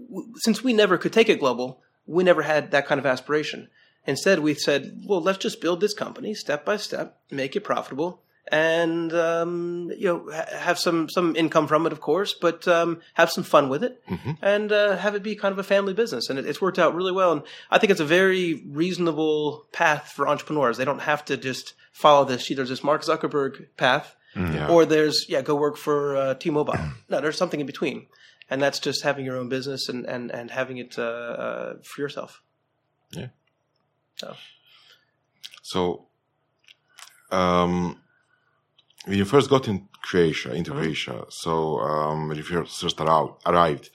w- 0.09 0.33
since 0.37 0.63
we 0.63 0.73
never 0.73 0.99
could 0.99 1.13
take 1.13 1.29
it 1.29 1.41
global, 1.41 1.81
we 2.07 2.23
never 2.23 2.43
had 2.43 2.71
that 2.71 2.87
kind 2.87 2.99
of 2.99 3.07
aspiration. 3.07 3.69
Instead, 4.07 4.41
we 4.41 4.55
said, 4.55 5.03
well, 5.07 5.23
let's 5.23 5.39
just 5.39 5.61
build 5.61 5.81
this 5.81 5.95
company 5.95 6.35
step 6.35 6.65
by 6.65 6.77
step, 6.77 7.19
make 7.31 7.57
it 7.57 7.65
profitable, 7.65 8.23
and 8.49 9.13
um, 9.13 9.93
you 9.97 10.07
know 10.07 10.31
ha- 10.33 10.47
have 10.57 10.79
some 10.79 11.09
some 11.09 11.37
income 11.37 11.67
from 11.69 11.87
it, 11.87 11.93
of 11.93 12.01
course, 12.01 12.35
but 12.35 12.67
um, 12.69 13.01
have 13.15 13.31
some 13.31 13.45
fun 13.45 13.69
with 13.69 13.85
it, 13.85 14.03
and 14.43 14.73
uh, 14.73 14.97
have 14.97 15.15
it 15.15 15.23
be 15.23 15.37
kind 15.37 15.53
of 15.53 15.59
a 15.59 15.63
family 15.63 15.95
business. 15.95 16.29
And 16.31 16.39
it, 16.39 16.47
it's 16.47 16.61
worked 16.61 16.79
out 16.79 16.95
really 16.95 17.13
well. 17.13 17.33
And 17.33 17.43
I 17.71 17.79
think 17.79 17.91
it's 17.91 18.01
a 18.01 18.05
very 18.05 18.63
reasonable 18.67 19.67
path 19.73 20.13
for 20.15 20.27
entrepreneurs. 20.29 20.77
They 20.79 20.85
don't 20.85 21.01
have 21.03 21.25
to 21.27 21.37
just 21.37 21.75
follow 21.93 22.25
this. 22.25 22.49
There's 22.49 22.69
this 22.69 22.83
Mark 22.85 23.03
Zuckerberg 23.03 23.67
path, 23.77 24.17
Yeah. 24.37 24.69
or 24.69 24.85
there's 24.85 25.27
yeah, 25.29 25.43
go 25.43 25.55
work 25.55 25.77
for 25.77 26.17
uh, 26.17 26.35
T-Mobile. 26.35 26.75
no, 27.09 27.21
there's 27.21 27.37
something 27.39 27.61
in 27.61 27.67
between, 27.67 28.07
and 28.49 28.61
that's 28.63 28.79
just 28.81 29.03
having 29.05 29.25
your 29.25 29.37
own 29.37 29.49
business 29.49 29.89
and 29.89 30.07
and 30.07 30.31
and 30.31 30.51
having 30.51 30.79
it 30.79 30.99
uh, 30.99 31.03
uh, 31.03 31.75
for 31.85 32.01
yourself. 32.01 32.43
Yeah. 33.13 33.29
So 34.17 34.35
So, 35.63 36.07
um, 37.31 38.01
when 39.07 39.19
you 39.19 39.25
first 39.25 39.51
got 39.51 39.69
in 39.69 39.89
Croatia, 40.03 40.53
into 40.53 40.73
Croatia, 40.73 41.25
so 41.29 41.81
um, 41.81 42.29
when 42.29 42.37
you 42.37 42.43
first 42.43 43.01
arrived, 43.01 43.91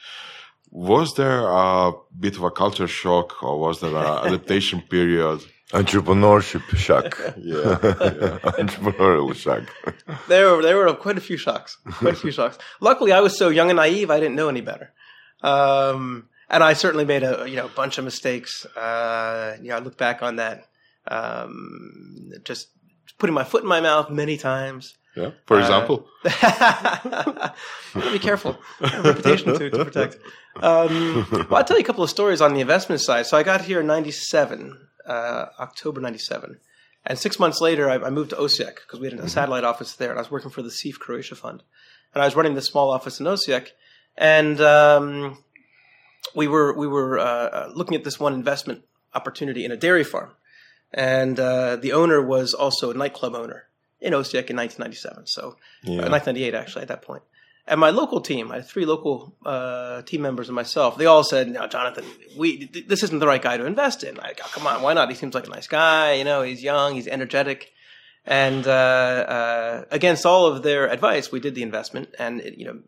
was 0.71 1.15
there 1.15 1.47
a 1.47 1.93
bit 2.19 2.35
of 2.35 2.43
a 2.43 2.51
culture 2.51 2.87
shock, 2.87 3.41
or 3.43 3.59
was 3.59 3.79
there 3.79 3.95
an 3.95 4.27
adaptation 4.27 4.81
period? 4.89 5.41
Entrepreneurship 5.71 6.63
shock. 6.75 7.17
Yeah, 7.37 7.77
Entrepreneurial 8.61 9.33
shock. 9.35 9.63
there 10.27 10.51
were 10.51 10.61
there 10.61 10.77
were 10.77 10.93
quite 10.93 11.17
a 11.17 11.21
few 11.21 11.37
shocks, 11.37 11.77
quite 11.85 12.13
a 12.13 12.17
few 12.17 12.31
shocks. 12.31 12.57
Luckily, 12.81 13.11
I 13.11 13.19
was 13.19 13.37
so 13.37 13.49
young 13.49 13.69
and 13.69 13.77
naive; 13.77 14.11
I 14.11 14.19
didn't 14.19 14.35
know 14.35 14.49
any 14.49 14.61
better. 14.61 14.93
Um, 15.41 16.29
and 16.49 16.63
I 16.63 16.73
certainly 16.73 17.05
made 17.05 17.23
a 17.23 17.45
you 17.49 17.55
know 17.55 17.69
bunch 17.75 17.97
of 17.97 18.05
mistakes. 18.05 18.65
Uh, 18.65 19.57
you 19.61 19.69
know, 19.69 19.77
I 19.77 19.79
look 19.79 19.97
back 19.97 20.21
on 20.21 20.35
that, 20.37 20.67
um, 21.07 22.31
just 22.43 22.67
putting 23.17 23.33
my 23.33 23.43
foot 23.43 23.63
in 23.63 23.69
my 23.69 23.81
mouth 23.81 24.09
many 24.09 24.37
times. 24.37 24.95
yeah. 25.15 25.31
For 25.45 25.59
example, 25.59 26.07
Be 28.11 28.19
careful. 28.19 28.57
Reputation 28.81 29.57
to, 29.57 29.69
to 29.69 29.85
protect. 29.85 30.17
Um, 30.57 31.25
well, 31.31 31.55
I'll 31.55 31.63
tell 31.63 31.77
you 31.77 31.83
a 31.83 31.85
couple 31.85 32.03
of 32.03 32.09
stories 32.09 32.41
on 32.41 32.53
the 32.53 32.61
investment 32.61 33.01
side. 33.01 33.25
So 33.25 33.37
I 33.37 33.43
got 33.43 33.61
here 33.61 33.81
in 33.81 33.87
97, 33.87 34.77
uh, 35.05 35.45
October 35.59 36.01
97. 36.01 36.59
And 37.05 37.19
six 37.19 37.39
months 37.39 37.61
later, 37.61 37.89
I, 37.89 37.95
I 37.95 38.09
moved 38.09 38.31
to 38.31 38.35
Osijek 38.35 38.75
because 38.75 38.99
we 38.99 39.09
had 39.09 39.19
a 39.19 39.29
satellite 39.29 39.63
office 39.63 39.95
there. 39.95 40.09
And 40.09 40.17
I 40.19 40.21
was 40.21 40.31
working 40.31 40.49
for 40.49 40.61
the 40.61 40.69
CIF 40.69 40.97
Croatia 40.99 41.35
Fund. 41.35 41.63
And 42.13 42.21
I 42.21 42.25
was 42.25 42.35
running 42.35 42.55
this 42.55 42.65
small 42.65 42.91
office 42.91 43.19
in 43.19 43.25
Osijek. 43.25 43.69
And 44.17 44.59
um, 44.61 45.37
we 46.33 46.47
were, 46.47 46.73
we 46.75 46.87
were 46.87 47.19
uh, 47.19 47.23
uh, 47.23 47.71
looking 47.73 47.95
at 47.95 48.03
this 48.03 48.19
one 48.19 48.33
investment 48.33 48.83
opportunity 49.13 49.63
in 49.63 49.71
a 49.71 49.77
dairy 49.77 50.03
farm. 50.03 50.31
And 50.93 51.39
uh, 51.39 51.75
the 51.77 51.91
owner 51.93 52.21
was 52.21 52.53
also 52.53 52.91
a 52.91 52.93
nightclub 52.93 53.35
owner 53.35 53.63
in 53.99 54.13
Osijek 54.13 54.49
in 54.49 54.55
1997. 54.55 55.27
So 55.27 55.57
Yeah. 55.83 56.03
uh, 56.05 56.09
1998 56.09 56.53
actually 56.53 56.81
at 56.83 56.87
that 56.89 57.01
point. 57.01 57.23
And 57.67 57.79
my 57.79 57.89
local 57.89 58.21
team, 58.21 58.51
I 58.51 58.57
had 58.57 58.67
three 58.67 58.85
local 58.85 59.35
uh, 59.43 60.03
team 60.03 60.21
members 60.21 60.47
and 60.49 60.55
myself. 60.55 60.97
They 60.99 61.07
all 61.07 61.23
said, 61.23 61.49
"No, 61.49 61.65
Jonathan, 61.65 62.05
we 62.37 62.67
th- 62.67 62.87
this 62.87 63.01
isn't 63.01 63.17
the 63.17 63.25
right 63.25 63.41
guy 63.41 63.57
to 63.57 63.65
invest 63.65 64.03
in. 64.03 64.15
Like, 64.15 64.39
oh, 64.43 64.49
come 64.53 64.67
on, 64.67 64.83
why 64.83 64.93
not? 64.93 65.09
He 65.09 65.15
seems 65.15 65.33
like 65.33 65.47
a 65.47 65.49
nice 65.49 65.65
guy. 65.65 66.13
You 66.13 66.23
know, 66.25 66.43
he's 66.43 66.61
young, 66.61 66.93
he's 66.93 67.07
energetic." 67.07 67.71
And 68.23 68.67
uh, 68.67 68.71
uh, 68.71 69.85
against 69.89 70.25
all 70.27 70.45
of 70.45 70.61
their 70.61 70.87
advice, 70.91 71.31
we 71.31 71.39
did 71.39 71.55
the 71.55 71.63
investment. 71.63 72.13
And 72.19 72.39
it, 72.41 72.57
you 72.59 72.65
know, 72.65 72.79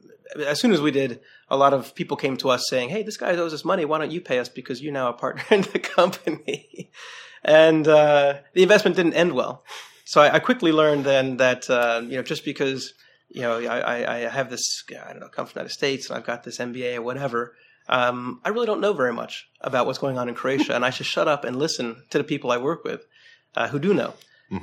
as 0.46 0.60
soon 0.60 0.72
as 0.72 0.82
we 0.82 0.92
did, 0.92 1.22
a 1.50 1.58
lot 1.58 1.74
of 1.74 1.96
people 1.96 2.16
came 2.18 2.38
to 2.38 2.50
us 2.50 2.62
saying, 2.70 2.90
"Hey, 2.90 3.02
this 3.02 3.18
guy 3.18 3.32
owes 3.36 3.54
us 3.56 3.66
money. 3.66 3.84
Why 3.84 3.98
don't 3.98 4.12
you 4.12 4.22
pay 4.22 4.38
us 4.38 4.48
because 4.50 4.80
you're 4.80 4.94
now 4.94 5.10
a 5.10 5.14
partner 5.14 5.44
in 5.50 5.62
the 5.62 5.80
company?" 5.80 6.92
And 7.44 7.88
uh, 7.88 8.36
the 8.54 8.64
investment 8.64 8.96
didn't 8.96 9.14
end 9.14 9.34
well. 9.34 9.64
So 10.06 10.22
I, 10.22 10.36
I 10.36 10.40
quickly 10.40 10.72
learned 10.72 11.04
then 11.06 11.38
that 11.38 11.70
uh, 11.70 12.02
you 12.04 12.16
know 12.18 12.24
just 12.24 12.46
because 12.46 12.94
you 13.30 13.42
know 13.42 13.60
I, 13.60 13.80
I- 13.80 14.16
I 14.16 14.18
have 14.30 14.50
this 14.50 14.84
I 14.90 15.12
don't 15.12 15.20
know 15.20 15.28
come 15.30 15.46
from 15.46 15.54
the 15.54 15.60
United 15.62 15.74
States 15.74 16.10
and 16.10 16.18
I've 16.18 16.26
got 16.26 16.44
this 16.44 16.58
MBA 16.60 16.96
or 16.98 17.02
whatever, 17.02 17.56
um, 17.90 18.42
I 18.46 18.50
really 18.50 18.66
don't 18.68 18.82
know 18.82 18.94
very 18.94 19.14
much 19.14 19.48
about 19.62 19.86
what's 19.86 20.00
going 20.00 20.18
on 20.18 20.30
in 20.30 20.36
Croatia, 20.36 20.76
and 20.76 20.84
I 20.86 20.90
should 20.90 21.06
shut 21.06 21.28
up 21.28 21.44
and 21.46 21.56
listen 21.58 22.04
to 22.10 22.18
the 22.18 22.24
people 22.24 22.52
I 22.52 22.58
work 22.58 22.84
with 22.84 23.06
uh, 23.56 23.68
who 23.70 23.80
do 23.80 23.94
know. 23.94 24.14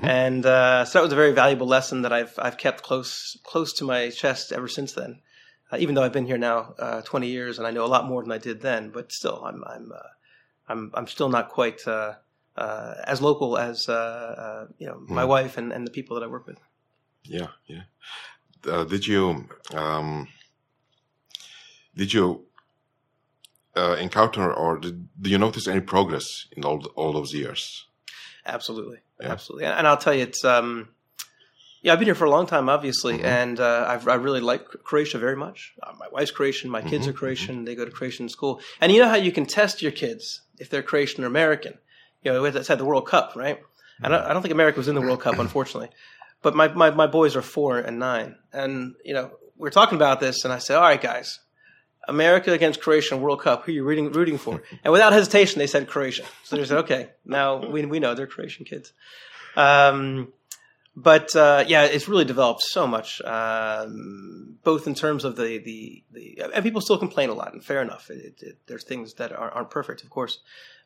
And 0.03 0.47
uh, 0.47 0.87
so 0.87 0.99
that 0.99 1.03
was 1.03 1.13
a 1.13 1.17
very 1.17 1.33
valuable 1.33 1.67
lesson 1.67 2.03
that 2.03 2.13
I've 2.13 2.33
I've 2.39 2.57
kept 2.57 2.83
close 2.83 3.37
close 3.45 3.73
to 3.75 3.85
my 3.85 4.09
chest 4.09 4.51
ever 4.51 4.67
since 4.69 4.95
then. 4.95 5.21
Uh, 5.71 5.77
even 5.79 5.95
though 5.95 6.03
I've 6.03 6.13
been 6.13 6.25
here 6.27 6.39
now 6.39 6.75
uh, 6.79 7.03
20 7.03 7.27
years 7.29 7.59
and 7.59 7.67
I 7.67 7.71
know 7.71 7.85
a 7.85 7.93
lot 7.95 8.07
more 8.07 8.23
than 8.23 8.33
I 8.33 8.39
did 8.39 8.63
then, 8.63 8.89
but 8.91 9.13
still, 9.13 9.45
I'm 9.45 9.63
I'm 9.67 9.93
uh, 9.93 10.09
I'm 10.71 10.91
I'm 10.95 11.07
still 11.07 11.29
not 11.29 11.51
quite 11.51 11.87
uh, 11.87 12.15
uh, 12.57 12.95
as 13.05 13.21
local 13.21 13.59
as 13.59 13.89
uh, 13.89 13.93
uh, 13.93 14.67
you 14.79 14.87
know 14.87 14.99
my 15.09 15.25
wife 15.25 15.59
and, 15.59 15.73
and 15.73 15.87
the 15.87 15.91
people 15.91 16.15
that 16.17 16.25
I 16.25 16.29
work 16.29 16.47
with. 16.47 16.59
Yeah, 17.25 17.49
yeah. 17.67 17.83
Uh, 18.67 18.85
did 18.85 19.07
you 19.07 19.47
um, 19.73 20.29
did 21.97 22.13
you 22.13 22.45
uh, 23.77 23.97
encounter 24.01 24.53
or 24.53 24.79
did, 24.79 25.09
do 25.21 25.31
you 25.31 25.39
notice 25.39 25.67
any 25.69 25.81
progress 25.81 26.47
in 26.57 26.65
all 26.65 26.85
all 26.97 27.13
those 27.13 27.35
years? 27.35 27.87
Absolutely, 28.47 28.99
Yeah. 29.21 29.33
absolutely, 29.33 29.65
and, 29.67 29.79
and 29.79 29.87
I'll 29.89 29.97
tell 29.97 30.15
you, 30.15 30.23
it's 30.23 30.45
um, 30.45 30.89
yeah, 31.83 31.93
I've 31.93 31.99
been 31.99 32.07
here 32.07 32.15
for 32.15 32.25
a 32.27 32.31
long 32.31 32.47
time, 32.47 32.69
obviously, 32.69 33.23
and 33.23 33.61
uh, 33.61 33.87
I've, 33.89 34.07
I 34.09 34.15
really 34.15 34.41
like 34.41 34.65
Croatia 34.85 35.19
very 35.19 35.37
much. 35.37 35.75
Uh, 35.83 35.93
my 35.99 36.09
wife's 36.11 36.31
Croatian, 36.31 36.71
my 36.71 36.81
kids 36.83 37.07
are 37.07 37.13
Croatian. 37.13 37.65
They 37.65 37.75
go 37.75 37.85
to 37.85 37.91
Croatian 37.91 38.29
school, 38.29 38.61
and 38.81 38.91
you 38.93 39.01
know 39.01 39.09
how 39.09 39.17
you 39.17 39.33
can 39.33 39.45
test 39.47 39.83
your 39.83 39.93
kids 39.93 40.43
if 40.59 40.69
they're 40.71 40.83
Croatian 40.83 41.25
or 41.25 41.27
American. 41.27 41.75
You 42.25 42.33
know, 42.33 42.45
it's 42.45 42.69
had 42.69 42.79
the 42.79 42.85
World 42.85 43.07
Cup, 43.07 43.35
right? 43.37 43.61
I 44.03 44.09
don't, 44.09 44.25
I 44.25 44.33
don't 44.33 44.43
think 44.43 44.53
America 44.53 44.79
was 44.79 44.89
in 44.89 44.97
the 44.97 45.01
World 45.01 45.21
Cup, 45.21 45.39
unfortunately, 45.39 45.91
but 46.43 46.57
my, 46.57 46.69
my 46.69 46.91
my 46.91 47.07
boys 47.07 47.37
are 47.37 47.43
four 47.43 47.79
and 47.79 47.99
nine, 47.99 48.37
and 48.53 48.95
you 49.05 49.15
know 49.15 49.31
we're 49.57 49.71
talking 49.71 49.97
about 49.97 50.21
this, 50.21 50.45
and 50.45 50.53
I 50.53 50.59
said, 50.59 50.77
all 50.77 50.83
right, 50.83 51.01
guys. 51.01 51.41
America 52.07 52.53
against 52.53 52.83
Croatia 52.83 53.15
in 53.15 53.23
World 53.23 53.41
Cup. 53.41 53.65
Who 53.65 53.73
are 53.73 53.75
you 53.75 53.83
rooting, 53.83 54.13
rooting 54.13 54.37
for? 54.37 54.63
And 54.85 54.93
without 54.93 55.15
hesitation, 55.15 55.59
they 55.59 55.67
said 55.67 55.89
Croatia. 55.89 56.25
So 56.43 56.57
they 56.57 56.65
said, 56.67 56.77
okay, 56.81 57.13
now 57.25 57.67
we, 57.71 57.87
we 57.87 57.99
know 57.99 58.15
they're 58.15 58.27
Croatian 58.27 58.67
kids. 58.67 58.93
Um, 59.57 60.33
but 60.97 61.35
uh, 61.35 61.65
yeah, 61.67 61.85
it's 61.85 62.09
really 62.09 62.25
developed 62.25 62.63
so 62.63 62.87
much, 62.87 63.21
um, 63.23 64.57
both 64.63 64.87
in 64.87 64.95
terms 64.95 65.25
of 65.25 65.37
the, 65.37 65.59
the, 65.59 66.05
the 66.13 66.43
and 66.55 66.63
people 66.63 66.81
still 66.81 66.99
complain 66.99 67.31
a 67.31 67.35
lot, 67.35 67.53
and 67.53 67.65
fair 67.65 67.83
enough. 67.83 68.11
It, 68.11 68.41
it, 68.41 68.59
there's 68.67 68.85
things 68.85 69.15
that 69.15 69.33
are, 69.33 69.51
aren't 69.51 69.71
perfect, 69.71 70.05
of 70.05 70.11
course, 70.11 70.39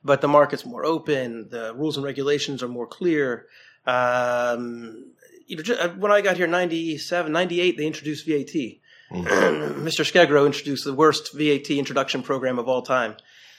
but 0.03 0.21
the 0.21 0.29
market's 0.29 0.65
more 0.65 0.85
open. 0.85 1.49
The 1.51 1.75
rules 1.75 1.97
and 1.97 2.05
regulations 2.05 2.63
are 2.63 2.69
more 2.69 2.87
clear. 2.87 3.47
Um, 3.87 5.13
you 5.47 5.57
know, 5.57 5.63
ju- 5.63 5.77
when 5.99 6.13
I 6.13 6.21
got 6.21 6.37
here, 6.37 6.47
97, 6.47 7.31
98, 7.31 7.77
they 7.77 7.87
introduced 7.87 8.27
VAT. 8.27 8.79
Mr. 9.11 10.05
Skegro 10.05 10.45
introduced 10.45 10.85
the 10.85 10.93
worst 10.93 11.33
VAT 11.35 11.71
introduction 11.71 12.23
program 12.23 12.59
of 12.59 12.69
all 12.69 12.83
time, 12.83 13.17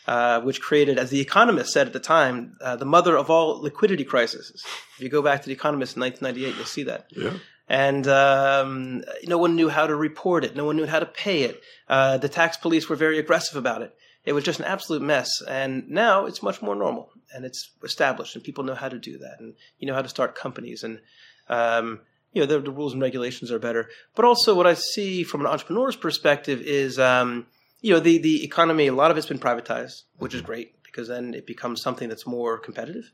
uh, 0.09 0.41
which 0.41 0.59
created, 0.59 0.97
as 0.97 1.11
The 1.11 1.21
Economist 1.21 1.71
said 1.71 1.85
at 1.85 1.93
the 1.93 1.99
time, 1.99 2.57
uh, 2.61 2.75
the 2.75 2.85
mother 2.85 3.15
of 3.15 3.29
all 3.29 3.61
liquidity 3.61 4.03
crises. 4.03 4.65
If 4.97 5.03
you 5.03 5.09
go 5.09 5.21
back 5.21 5.41
to 5.41 5.47
The 5.47 5.53
Economist 5.53 5.95
in 5.95 6.01
1998, 6.01 6.57
you'll 6.57 6.65
see 6.65 6.83
that. 6.83 7.05
Yeah. 7.15 7.33
And 7.67 8.07
um, 8.07 9.03
no 9.27 9.37
one 9.37 9.55
knew 9.55 9.69
how 9.69 9.85
to 9.85 9.95
report 9.95 10.43
it. 10.43 10.55
No 10.55 10.65
one 10.65 10.77
knew 10.77 10.87
how 10.87 10.97
to 10.97 11.05
pay 11.05 11.43
it. 11.43 11.61
Uh, 11.87 12.17
the 12.17 12.27
tax 12.27 12.57
police 12.57 12.89
were 12.89 12.95
very 12.95 13.19
aggressive 13.19 13.55
about 13.55 13.83
it. 13.83 13.93
It 14.25 14.33
was 14.33 14.43
just 14.43 14.59
an 14.59 14.65
absolute 14.65 15.03
mess. 15.03 15.29
And 15.47 15.87
now 15.89 16.25
it's 16.25 16.41
much 16.41 16.59
more 16.59 16.75
normal 16.75 17.11
and 17.31 17.45
it's 17.45 17.69
established, 17.83 18.35
and 18.35 18.43
people 18.43 18.63
know 18.63 18.73
how 18.73 18.89
to 18.89 18.97
do 18.97 19.19
that, 19.19 19.39
and 19.39 19.53
you 19.77 19.87
know 19.87 19.93
how 19.93 20.01
to 20.01 20.09
start 20.09 20.33
companies, 20.33 20.83
and 20.83 20.99
um, 21.47 21.99
you 22.33 22.41
know 22.41 22.47
the, 22.47 22.59
the 22.59 22.71
rules 22.71 22.93
and 22.93 23.01
regulations 23.03 23.51
are 23.51 23.59
better. 23.59 23.89
But 24.15 24.25
also, 24.25 24.55
what 24.55 24.65
I 24.65 24.73
see 24.73 25.23
from 25.23 25.41
an 25.41 25.47
entrepreneur's 25.47 25.95
perspective 25.95 26.61
is, 26.61 26.97
um, 26.97 27.45
you 27.81 27.93
know, 27.93 27.99
the 27.99 28.17
the 28.17 28.43
economy. 28.43 28.87
A 28.87 28.93
lot 28.93 29.11
of 29.11 29.17
it's 29.17 29.27
been 29.27 29.39
privatized, 29.39 30.03
which 30.17 30.33
is 30.33 30.41
great 30.41 30.81
because 30.83 31.07
then 31.07 31.33
it 31.33 31.45
becomes 31.45 31.81
something 31.81 32.09
that's 32.09 32.27
more 32.27 32.57
competitive. 32.57 33.11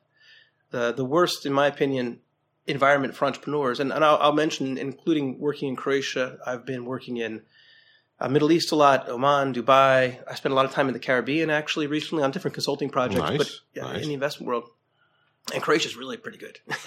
The 0.71 0.91
the 0.91 1.05
worst, 1.05 1.45
in 1.45 1.53
my 1.53 1.67
opinion, 1.67 2.19
environment 2.67 3.15
for 3.15 3.25
entrepreneurs, 3.25 3.79
and, 3.79 3.91
and 3.93 4.03
I'll, 4.03 4.17
I'll 4.17 4.33
mention, 4.33 4.77
including 4.77 5.39
working 5.39 5.69
in 5.69 5.75
Croatia, 5.75 6.37
I've 6.45 6.65
been 6.65 6.85
working 6.85 7.17
in 7.17 7.43
uh, 8.19 8.29
Middle 8.29 8.51
East 8.51 8.71
a 8.71 8.75
lot, 8.75 9.09
Oman, 9.09 9.53
Dubai. 9.53 10.17
I 10.29 10.35
spent 10.35 10.51
a 10.51 10.55
lot 10.55 10.65
of 10.65 10.71
time 10.71 10.87
in 10.87 10.93
the 10.93 10.99
Caribbean 10.99 11.49
actually 11.49 11.87
recently 11.87 12.23
on 12.23 12.31
different 12.31 12.53
consulting 12.53 12.89
projects, 12.89 13.19
Nice, 13.19 13.37
but 13.37 13.51
yeah, 13.73 13.83
nice. 13.83 14.01
in 14.01 14.07
the 14.07 14.13
investment 14.13 14.47
world. 14.47 14.69
And 15.53 15.61
Croatia's 15.61 15.95
really 15.95 16.17
pretty 16.17 16.39
good. 16.39 16.57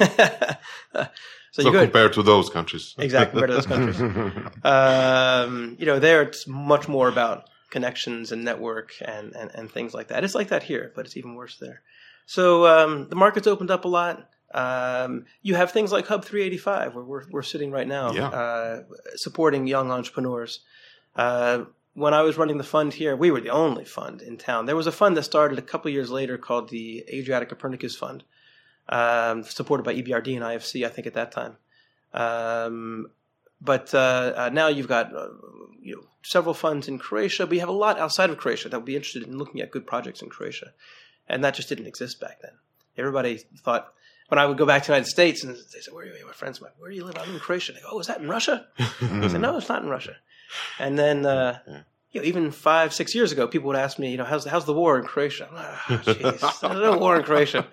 so, 1.52 1.62
So 1.62 1.70
compared 1.70 2.14
to 2.14 2.24
those 2.24 2.50
countries, 2.50 2.94
exactly 2.98 3.40
compared 3.40 3.50
to 3.50 3.54
those 3.54 3.66
countries. 3.66 4.52
um, 4.64 5.76
you 5.78 5.86
know, 5.86 6.00
there 6.00 6.22
it's 6.22 6.48
much 6.48 6.88
more 6.88 7.08
about 7.08 7.48
connections 7.70 8.32
and 8.32 8.44
network 8.44 8.92
and, 9.04 9.34
and, 9.34 9.50
and 9.54 9.70
things 9.70 9.94
like 9.94 10.08
that. 10.08 10.24
It's 10.24 10.34
like 10.34 10.48
that 10.48 10.62
here, 10.62 10.92
but 10.94 11.04
it's 11.06 11.16
even 11.16 11.34
worse 11.34 11.56
there. 11.58 11.82
So 12.26 12.66
um, 12.66 13.08
the 13.08 13.16
market's 13.16 13.46
opened 13.46 13.70
up 13.70 13.84
a 13.84 13.88
lot. 13.88 14.28
Um, 14.54 15.26
you 15.42 15.54
have 15.54 15.72
things 15.72 15.92
like 15.92 16.06
Hub 16.06 16.24
385, 16.24 16.94
where 16.94 17.04
we're, 17.04 17.24
we're 17.30 17.42
sitting 17.42 17.70
right 17.70 17.86
now, 17.86 18.12
Yeah. 18.12 18.28
uh, 18.28 18.82
supporting 19.16 19.66
young 19.66 19.90
entrepreneurs. 19.90 20.60
Uh, 21.16 21.64
when 21.94 22.14
I 22.14 22.22
was 22.22 22.38
running 22.38 22.58
the 22.58 22.64
fund 22.64 22.94
here, 22.94 23.16
we 23.16 23.30
were 23.30 23.40
the 23.40 23.50
only 23.50 23.84
fund 23.84 24.22
in 24.22 24.36
town. 24.38 24.66
There 24.66 24.76
was 24.76 24.86
a 24.86 24.92
fund 24.92 25.16
that 25.16 25.24
started 25.24 25.58
a 25.58 25.62
couple 25.62 25.90
years 25.90 26.10
later 26.10 26.38
called 26.38 26.70
the 26.70 27.04
Adriatic 27.12 27.48
Copernicus 27.50 27.96
Fund, 27.96 28.24
um, 28.88 29.42
supported 29.42 29.82
by 29.82 29.94
EBRD 29.94 30.34
and 30.36 30.44
IFC, 30.44 30.86
I 30.86 30.88
think, 30.88 31.06
at 31.06 31.14
that 31.14 31.32
time. 31.32 31.56
Um, 32.14 33.10
but 33.60 33.92
uh, 33.94 34.32
uh, 34.36 34.50
now 34.52 34.68
you've 34.68 34.88
got 34.88 35.14
uh, 35.14 35.28
you 35.80 35.96
know 35.96 36.02
several 36.22 36.54
funds 36.54 36.88
in 36.88 36.98
Croatia, 36.98 37.46
but 37.46 37.54
you 37.54 37.60
have 37.60 37.68
a 37.68 37.72
lot 37.72 37.98
outside 37.98 38.30
of 38.30 38.38
Croatia 38.38 38.68
that 38.68 38.78
would 38.78 38.86
be 38.86 38.96
interested 38.96 39.22
in 39.22 39.38
looking 39.38 39.60
at 39.60 39.70
good 39.70 39.86
projects 39.86 40.22
in 40.22 40.28
Croatia, 40.28 40.72
and 41.28 41.44
that 41.44 41.54
just 41.54 41.68
didn't 41.68 41.86
exist 41.86 42.20
back 42.20 42.40
then. 42.42 42.52
Everybody 42.96 43.38
thought 43.64 43.92
when 44.28 44.38
I 44.38 44.46
would 44.46 44.58
go 44.58 44.66
back 44.66 44.82
to 44.82 44.88
the 44.88 44.94
United 44.94 45.10
States 45.10 45.42
and 45.44 45.54
they 45.54 45.80
said, 45.80 45.94
"Where 45.94 46.04
are 46.04 46.08
you?" 46.08 46.26
My 46.26 46.32
friends, 46.32 46.60
like, 46.60 46.72
"Where 46.78 46.90
do 46.90 46.96
you 46.96 47.04
live?" 47.04 47.16
I'm 47.18 47.34
in 47.34 47.40
Croatia. 47.40 47.72
They 47.72 47.80
go, 47.80 47.88
"Oh, 47.92 48.00
is 48.00 48.06
that 48.06 48.20
in 48.20 48.28
Russia?" 48.28 48.66
I 48.78 49.28
said, 49.28 49.40
"No, 49.40 49.56
it's 49.56 49.68
not 49.68 49.82
in 49.82 49.88
Russia." 49.88 50.16
And 50.78 50.98
then. 50.98 51.26
Uh, 51.26 51.58
you 52.10 52.22
know, 52.22 52.26
even 52.26 52.50
five, 52.50 52.94
six 52.94 53.14
years 53.14 53.32
ago, 53.32 53.46
people 53.46 53.66
would 53.68 53.76
ask 53.76 53.98
me, 53.98 54.10
you 54.10 54.16
know, 54.16 54.24
how's 54.24 54.46
how's 54.46 54.64
the 54.64 54.72
war 54.72 54.98
in 54.98 55.04
Croatia? 55.04 55.46
I'm 55.50 55.54
like, 55.54 55.66
"Ah, 55.66 56.02
jeez, 56.04 56.60
there's 56.60 56.80
no 56.80 56.96
war 56.96 57.16
in 57.16 57.22
Croatia. 57.22 57.66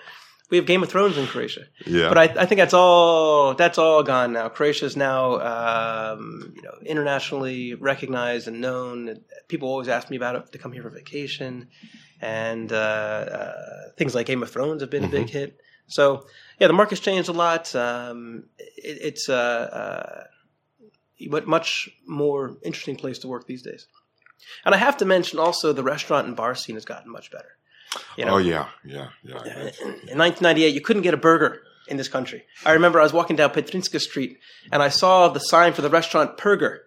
We 0.52 0.58
have 0.58 0.66
Game 0.68 0.84
of 0.84 0.90
Thrones 0.90 1.18
in 1.18 1.26
Croatia. 1.26 1.66
Yeah. 1.88 2.10
But 2.10 2.18
I, 2.18 2.24
I 2.24 2.46
think 2.46 2.60
that's 2.60 2.74
all 2.74 3.56
that's 3.56 3.78
all 3.78 4.04
gone 4.04 4.34
now. 4.34 4.50
Croatia 4.50 4.86
is 4.86 4.96
now 4.96 5.40
um, 5.40 6.54
you 6.56 6.62
know 6.62 6.74
internationally 6.86 7.74
recognized 7.74 8.48
and 8.48 8.62
known. 8.62 9.22
People 9.48 9.70
always 9.70 9.88
ask 9.88 10.10
me 10.10 10.18
about 10.18 10.36
it 10.36 10.52
to 10.52 10.58
come 10.58 10.72
here 10.72 10.84
for 10.84 10.90
vacation, 10.90 11.70
and 12.22 12.72
uh, 12.72 12.76
uh, 12.76 13.54
things 13.98 14.14
like 14.14 14.28
Game 14.28 14.44
of 14.44 14.52
Thrones 14.52 14.82
have 14.82 14.92
been 14.92 15.04
a 15.04 15.10
big 15.10 15.30
hit. 15.30 15.60
So 15.88 16.26
yeah, 16.60 16.68
the 16.68 16.74
market's 16.74 17.02
changed 17.02 17.30
a 17.30 17.34
lot. 17.34 17.76
Um, 17.76 18.46
it, 18.58 19.00
it's 19.02 19.30
a, 19.30 20.28
a 21.20 21.30
much 21.46 21.90
more 22.06 22.58
interesting 22.64 22.96
place 22.96 23.20
to 23.20 23.28
work 23.28 23.48
these 23.48 23.62
days. 23.62 23.88
And 24.64 24.76
I 24.76 24.78
have 24.78 24.98
to 24.98 25.06
mention 25.06 25.40
also 25.40 25.74
the 25.74 25.84
restaurant 25.84 26.28
and 26.28 26.36
bar 26.36 26.56
scene 26.56 26.76
has 26.76 26.86
gotten 26.86 27.12
much 27.12 27.32
better. 27.32 27.58
You 28.18 28.26
know, 28.26 28.36
oh 28.36 28.38
yeah, 28.38 28.68
yeah, 28.84 29.10
yeah. 29.24 29.36
In 29.36 30.18
1998, 30.18 30.74
you 30.74 30.82
couldn't 30.82 31.04
get 31.04 31.14
a 31.14 31.18
burger 31.18 31.62
in 31.88 31.98
this 31.98 32.08
country. 32.08 32.44
I 32.66 32.72
remember 32.74 33.00
I 33.00 33.04
was 33.04 33.14
walking 33.14 33.36
down 33.36 33.52
Petrinska 33.52 34.00
Street 34.00 34.40
and 34.72 34.82
I 34.82 34.90
saw 34.90 35.28
the 35.30 35.40
sign 35.40 35.74
for 35.74 35.82
the 35.82 35.90
restaurant 35.90 36.38
Purger. 36.38 36.80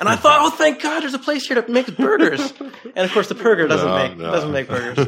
And 0.00 0.08
I 0.08 0.14
thought, 0.16 0.38
oh, 0.42 0.50
thank 0.50 0.80
God, 0.80 1.00
there's 1.02 1.14
a 1.14 1.18
place 1.18 1.46
here 1.46 1.56
that 1.56 1.68
makes 1.68 1.90
burgers. 1.90 2.52
And 2.94 3.04
of 3.04 3.12
course, 3.12 3.28
the 3.28 3.34
burger 3.34 3.66
doesn't 3.66 3.86
No, 3.88 3.94
make 3.96 4.16
no. 4.16 4.30
doesn't 4.30 4.52
make 4.52 4.68
burgers, 4.68 4.98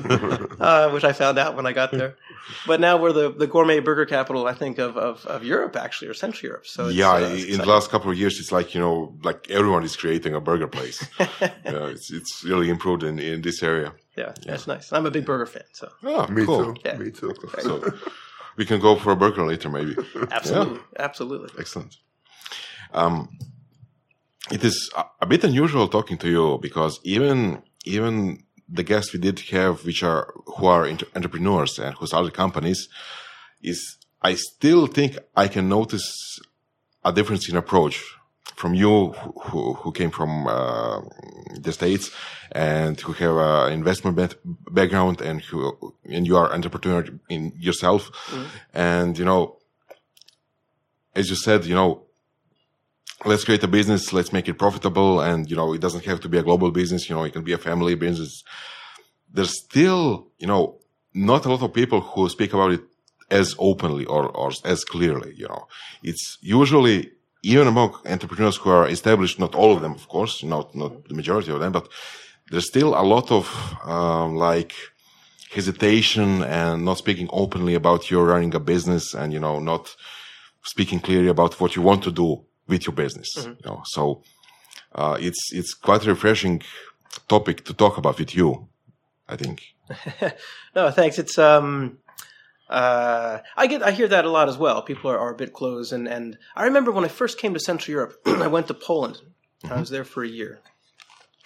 uh, 0.61 0.91
which 0.91 1.05
I 1.05 1.13
found 1.13 1.39
out 1.39 1.55
when 1.55 1.65
I 1.67 1.73
got 1.73 1.93
there. 1.93 2.17
But 2.67 2.81
now 2.81 2.97
we're 2.97 3.13
the, 3.13 3.31
the 3.31 3.47
gourmet 3.47 3.79
burger 3.79 4.05
capital, 4.07 4.47
I 4.49 4.55
think, 4.55 4.79
of, 4.79 4.97
of, 4.97 5.25
of 5.27 5.45
Europe, 5.45 5.77
actually, 5.77 6.09
or 6.09 6.15
Central 6.15 6.49
Europe. 6.49 6.67
So 6.67 6.87
it's, 6.89 6.97
yeah, 6.97 7.13
uh, 7.13 7.19
it's 7.21 7.45
in 7.45 7.59
the 7.59 7.67
last 7.67 7.91
couple 7.91 8.11
of 8.11 8.19
years, 8.19 8.41
it's 8.41 8.51
like 8.51 8.75
you 8.75 8.81
know, 8.81 9.15
like 9.23 9.49
everyone 9.51 9.85
is 9.85 9.95
creating 9.97 10.35
a 10.35 10.41
burger 10.41 10.67
place. 10.67 11.07
yeah, 11.21 11.53
it's 11.65 12.11
it's 12.13 12.43
really 12.45 12.69
improved 12.69 13.05
in 13.05 13.19
in 13.21 13.43
this 13.43 13.63
area. 13.63 13.93
yeah, 14.17 14.33
yeah, 14.45 14.51
that's 14.53 14.67
nice. 14.67 14.93
I'm 14.93 15.07
a 15.07 15.11
big 15.13 15.25
burger 15.25 15.47
fan, 15.47 15.63
so 15.73 15.89
Oh, 16.03 16.27
Me 16.27 16.45
cool. 16.45 16.75
too. 16.75 16.81
Yeah. 16.85 16.97
Me 16.99 17.11
too. 17.13 17.33
So 17.61 17.81
we 18.57 18.65
can 18.67 18.81
go 18.81 18.97
for 18.97 19.13
a 19.13 19.17
burger 19.17 19.47
later, 19.47 19.69
maybe. 19.71 19.95
absolutely, 20.33 20.81
absolutely. 20.99 21.51
Excellent. 21.61 21.97
Um, 22.93 23.29
it 24.51 24.65
is 24.65 24.91
a, 25.21 25.27
bit 25.27 25.45
unusual 25.45 25.89
talking 25.89 26.19
to 26.19 26.29
you 26.29 26.59
because 26.61 27.01
even 27.05 27.63
even 27.85 28.43
the 28.69 28.83
guests 28.83 29.13
we 29.13 29.19
did 29.19 29.41
have, 29.51 29.85
which 29.85 30.03
are 30.03 30.33
who 30.57 30.67
are 30.67 30.87
entre- 30.87 31.09
entrepreneurs 31.15 31.79
and 31.79 31.95
who 31.97 32.07
started 32.07 32.35
companies, 32.35 32.89
is 33.63 33.99
I 34.23 34.35
still 34.35 34.87
think 34.87 35.19
I 35.37 35.49
can 35.49 35.69
notice 35.69 36.39
a 37.05 37.13
difference 37.13 37.49
in 37.49 37.57
approach 37.57 38.03
from 38.57 38.75
you 38.75 39.13
who, 39.13 39.73
who, 39.75 39.91
came 39.93 40.11
from 40.11 40.47
uh, 40.47 41.01
the 41.59 41.73
states 41.73 42.11
and 42.53 43.01
who 43.01 43.13
have 43.13 43.37
an 43.37 43.73
investment 43.73 44.35
background 44.71 45.23
and 45.23 45.41
who 45.41 45.95
and 46.05 46.27
you 46.27 46.37
are 46.37 46.53
entrepreneur 46.53 47.07
in 47.29 47.53
yourself. 47.57 48.11
And 48.75 49.19
you 49.19 49.25
know 49.25 49.61
as 51.15 51.29
you 51.29 51.37
said, 51.37 51.65
you 51.65 51.75
know, 51.75 52.03
let's 53.25 53.45
create 53.45 53.63
a 53.63 53.69
business, 53.69 54.13
let's 54.13 54.33
make 54.33 54.49
it 54.49 54.59
profitable, 54.59 55.21
and 55.21 55.51
you 55.51 55.57
know, 55.57 55.73
it 55.73 55.81
doesn't 55.81 56.05
have 56.05 56.21
to 56.21 56.29
be 56.29 56.39
a 56.39 56.43
global 56.43 56.71
business. 56.71 57.09
You 57.09 57.17
know, 57.17 57.25
it 57.25 57.33
can 57.33 57.43
be 57.43 57.53
a 57.53 57.59
family 57.59 57.95
business. 57.95 58.43
There's 59.33 59.57
still, 59.65 60.29
you 60.39 60.47
know, 60.47 60.79
not 61.15 61.45
a 61.47 61.51
lot 61.51 61.63
of 61.63 61.73
people 61.73 62.01
who 62.01 62.29
speak 62.29 62.53
about 62.53 62.73
it 62.73 62.83
as 63.31 63.55
openly 63.59 64.05
or, 64.07 64.29
or 64.29 64.51
as 64.65 64.85
clearly. 64.85 65.35
You 65.37 65.49
know, 65.49 65.69
it's 66.03 66.39
usually 66.41 67.11
even 67.43 67.69
among 67.69 67.95
entrepreneurs 68.07 68.57
who 68.57 68.71
are 68.71 68.89
established, 68.89 69.39
not 69.39 69.55
all 69.55 69.73
of 69.73 69.83
them, 69.83 69.95
of 69.95 70.09
course, 70.09 70.43
not 70.43 70.75
not 70.75 71.09
the 71.09 71.15
majority 71.15 71.53
of 71.53 71.61
them, 71.61 71.73
but 71.73 71.89
there's 72.51 72.67
still 72.67 72.95
a 72.95 73.03
lot 73.03 73.31
of 73.31 73.77
um, 73.85 74.37
like 74.37 74.75
hesitation 75.53 76.43
and 76.45 76.85
not 76.85 76.99
speaking 76.99 77.29
openly 77.33 77.75
about 77.75 78.11
your 78.11 78.25
running 78.27 78.55
a 78.55 78.61
business 78.61 79.15
and 79.15 79.33
you 79.33 79.41
know 79.41 79.59
not 79.59 79.97
speaking 80.63 81.01
clearly 81.01 81.29
about 81.29 81.59
what 81.61 81.75
you 81.75 81.83
want 81.83 82.05
to 82.05 82.13
do 82.13 82.45
with 82.71 82.83
your 82.87 82.95
business 83.05 83.31
Mm-hmm. 83.37 83.51
you 83.61 83.67
know 83.67 83.83
so 83.95 84.03
uh, 85.01 85.17
it's 85.21 85.43
it's 85.59 85.73
quite 85.75 86.03
a 86.07 86.11
refreshing 86.17 86.63
topic 87.29 87.57
to 87.67 87.73
talk 87.75 87.95
about 87.99 88.19
with 88.19 88.33
you 88.39 88.49
i 89.29 89.37
think 89.37 89.59
No, 90.77 90.91
thanks. 90.99 91.19
It's 91.19 91.37
um, 91.37 91.99
uh, 92.69 93.39
I 93.57 93.67
get 93.67 93.83
I 93.83 93.91
hear 93.91 94.09
that 94.09 94.25
a 94.25 94.31
lot 94.31 94.49
as 94.49 94.57
well. 94.57 94.83
People 94.83 95.11
are, 95.11 95.19
are 95.19 95.33
a 95.33 95.37
bit 95.37 95.53
closed, 95.53 95.93
and 95.93 96.07
and 96.09 96.39
I 96.55 96.65
remember 96.65 96.93
when 96.93 97.05
I 97.05 97.09
first 97.09 97.39
came 97.39 97.53
to 97.55 97.61
Central 97.61 97.93
Europe, 97.97 98.15
I 98.27 98.47
went 98.47 98.67
to 98.69 98.75
Poland. 98.75 99.17
I 99.69 99.79
was 99.81 99.91
there 99.91 100.05
for 100.05 100.23
a 100.23 100.29
year, 100.29 100.61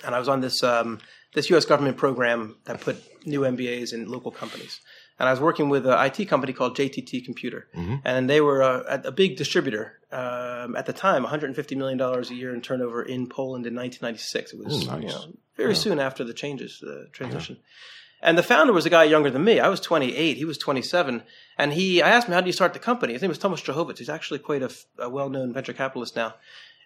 and 0.04 0.14
I 0.14 0.18
was 0.18 0.28
on 0.28 0.40
this 0.42 0.62
um, 0.62 0.98
this 1.34 1.48
U.S. 1.50 1.64
government 1.64 1.96
program 1.96 2.56
that 2.66 2.80
put 2.80 2.96
new 3.24 3.40
MBAs 3.40 3.92
in 3.94 4.00
local 4.16 4.30
companies. 4.30 4.80
And 5.18 5.28
I 5.28 5.32
was 5.32 5.40
working 5.40 5.68
with 5.68 5.86
an 5.86 5.96
IT 6.06 6.26
company 6.28 6.52
called 6.52 6.76
JTT 6.76 7.24
Computer, 7.24 7.68
mm-hmm. 7.74 7.96
and 8.04 8.28
they 8.28 8.40
were 8.40 8.62
uh, 8.62 8.82
a, 9.04 9.08
a 9.08 9.12
big 9.12 9.36
distributor 9.36 10.00
um, 10.10 10.74
at 10.76 10.86
the 10.86 10.92
time, 10.92 11.22
150 11.22 11.74
million 11.76 11.98
dollars 11.98 12.30
a 12.30 12.34
year 12.34 12.52
in 12.52 12.60
turnover 12.60 13.02
in 13.02 13.28
Poland 13.28 13.64
in 13.66 13.74
1996. 13.74 14.52
It 14.52 14.58
was 14.58 14.88
Oh, 14.88 14.94
nice. 14.96 15.02
you 15.02 15.08
know, 15.10 15.24
very 15.56 15.76
soon 15.76 16.00
after 16.00 16.24
the 16.24 16.34
changes, 16.34 16.78
the 16.80 17.08
transition. 17.12 17.56
Uh-huh. 17.56 18.28
And 18.28 18.38
the 18.38 18.42
founder 18.42 18.72
was 18.72 18.86
a 18.86 18.90
guy 18.90 19.04
younger 19.04 19.30
than 19.30 19.44
me. 19.44 19.60
I 19.60 19.68
was 19.68 19.80
28. 19.80 20.38
He 20.38 20.44
was 20.46 20.56
27. 20.56 21.22
And 21.58 21.72
he, 21.74 22.00
I 22.00 22.08
asked 22.08 22.26
him, 22.26 22.32
how 22.32 22.40
do 22.40 22.46
you 22.46 22.54
start 22.54 22.72
the 22.72 22.78
company? 22.78 23.12
His 23.12 23.20
name 23.20 23.28
was 23.28 23.36
Thomas 23.38 23.60
Czechowicz. 23.60 23.98
He's 23.98 24.08
actually 24.08 24.38
quite 24.38 24.62
a 24.98 25.10
well-known 25.10 25.52
venture 25.52 25.74
capitalist 25.74 26.16
now. 26.16 26.34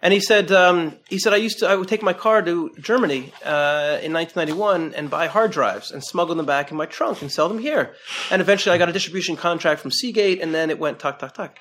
And 0.01 0.13
he 0.13 0.21
said, 0.21 0.53
um, 0.53 0.97
he 1.09 1.19
said, 1.19 1.33
I 1.33 1.37
used 1.37 1.59
to, 1.59 1.69
I 1.69 1.75
would 1.75 1.89
take 1.89 2.03
my 2.03 2.13
car 2.13 2.41
to 2.43 2.71
Germany 2.81 3.33
uh, 3.45 3.99
in 4.01 4.13
1991 4.13 4.95
and 4.95 5.11
buy 5.11 5.27
hard 5.27 5.51
drives 5.51 5.91
and 5.91 6.05
smuggle 6.05 6.37
them 6.37 6.47
back 6.47 6.71
in 6.71 6.77
my 6.77 6.87
trunk 6.87 7.21
and 7.21 7.33
sell 7.33 7.49
them 7.49 7.59
here. 7.59 7.95
And 8.31 8.41
eventually, 8.41 8.75
I 8.75 8.79
got 8.79 8.89
a 8.89 8.93
distribution 8.93 9.37
contract 9.37 9.81
from 9.81 9.91
Seagate, 9.91 10.41
and 10.41 10.55
then 10.55 10.71
it 10.71 10.79
went 10.79 11.01
tuck, 11.01 11.19
tuck, 11.19 11.35
tuck. 11.35 11.59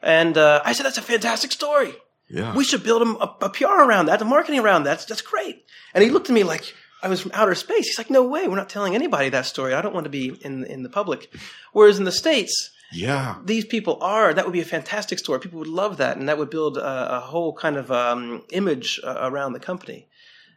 And 0.00 0.38
uh, 0.38 0.62
I 0.64 0.72
said, 0.72 0.86
that's 0.86 0.98
a 0.98 1.02
fantastic 1.02 1.50
story 1.52 1.94
yeah 2.32 2.54
we 2.54 2.64
should 2.64 2.82
build 2.82 3.02
a, 3.02 3.44
a, 3.44 3.50
PR 3.50 3.66
around 3.66 4.06
that, 4.06 4.18
the 4.18 4.24
marketing 4.24 4.60
around 4.60 4.84
that. 4.84 4.90
That's, 4.90 5.04
that's 5.04 5.22
great. 5.22 5.64
And 5.94 6.02
he 6.02 6.10
looked 6.10 6.30
at 6.30 6.34
me 6.34 6.44
like 6.44 6.74
I 7.02 7.08
was 7.08 7.20
from 7.20 7.32
outer 7.34 7.54
space. 7.54 7.86
He's 7.86 7.98
like, 7.98 8.10
no 8.10 8.22
way, 8.22 8.48
we're 8.48 8.56
not 8.56 8.70
telling 8.70 8.94
anybody 8.94 9.28
that 9.28 9.46
story. 9.46 9.74
I 9.74 9.82
don't 9.82 9.94
want 9.94 10.04
to 10.04 10.10
be 10.10 10.28
in 10.40 10.64
in 10.64 10.82
the 10.82 10.88
public. 10.88 11.32
Whereas 11.72 11.98
in 11.98 12.04
the 12.04 12.12
states, 12.12 12.70
yeah 12.92 13.36
these 13.44 13.64
people 13.64 13.98
are. 14.00 14.32
That 14.32 14.44
would 14.44 14.52
be 14.52 14.60
a 14.60 14.64
fantastic 14.64 15.18
story. 15.18 15.40
People 15.40 15.58
would 15.58 15.68
love 15.68 15.96
that, 15.98 16.16
and 16.16 16.28
that 16.28 16.38
would 16.38 16.50
build 16.50 16.78
a, 16.78 17.16
a 17.16 17.20
whole 17.20 17.52
kind 17.52 17.76
of 17.76 17.90
um, 17.90 18.44
image 18.50 19.00
uh, 19.02 19.16
around 19.20 19.52
the 19.52 19.60
company. 19.60 20.08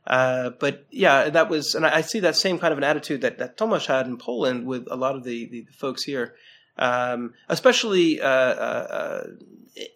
Uh, 0.08 0.51
but 0.60 0.86
yeah, 0.92 1.30
that 1.30 1.50
was, 1.50 1.74
and 1.74 1.86
I, 1.86 1.98
I 1.98 2.01
see 2.01 2.20
that 2.20 2.36
same 2.36 2.60
kind 2.60 2.72
of 2.72 2.77
an 2.77 2.84
attitude 2.84 3.22
that 3.22 3.39
that 3.39 3.58
Tomasz 3.58 3.88
had 3.88 4.06
in 4.06 4.18
Poland 4.18 4.65
with 4.65 4.88
a 4.89 4.96
lot 4.96 5.15
of 5.15 5.24
the 5.24 5.46
the 5.48 5.65
folks 5.72 6.04
here, 6.04 6.36
um, 6.77 7.34
especially 7.50 8.22
uh, 8.22 8.27
uh, 8.27 8.88
uh, 8.89 9.27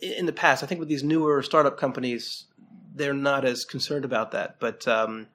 in 0.01 0.25
the 0.25 0.33
past. 0.33 0.63
I 0.63 0.67
think 0.67 0.79
with 0.79 0.89
these 0.89 1.03
newer 1.03 1.43
startup 1.43 1.77
companies, 1.77 2.45
they're 2.95 3.13
not 3.13 3.45
as 3.45 3.65
concerned 3.65 4.05
about 4.05 4.31
that, 4.31 4.55
but 4.59 4.87
um, 4.87 5.27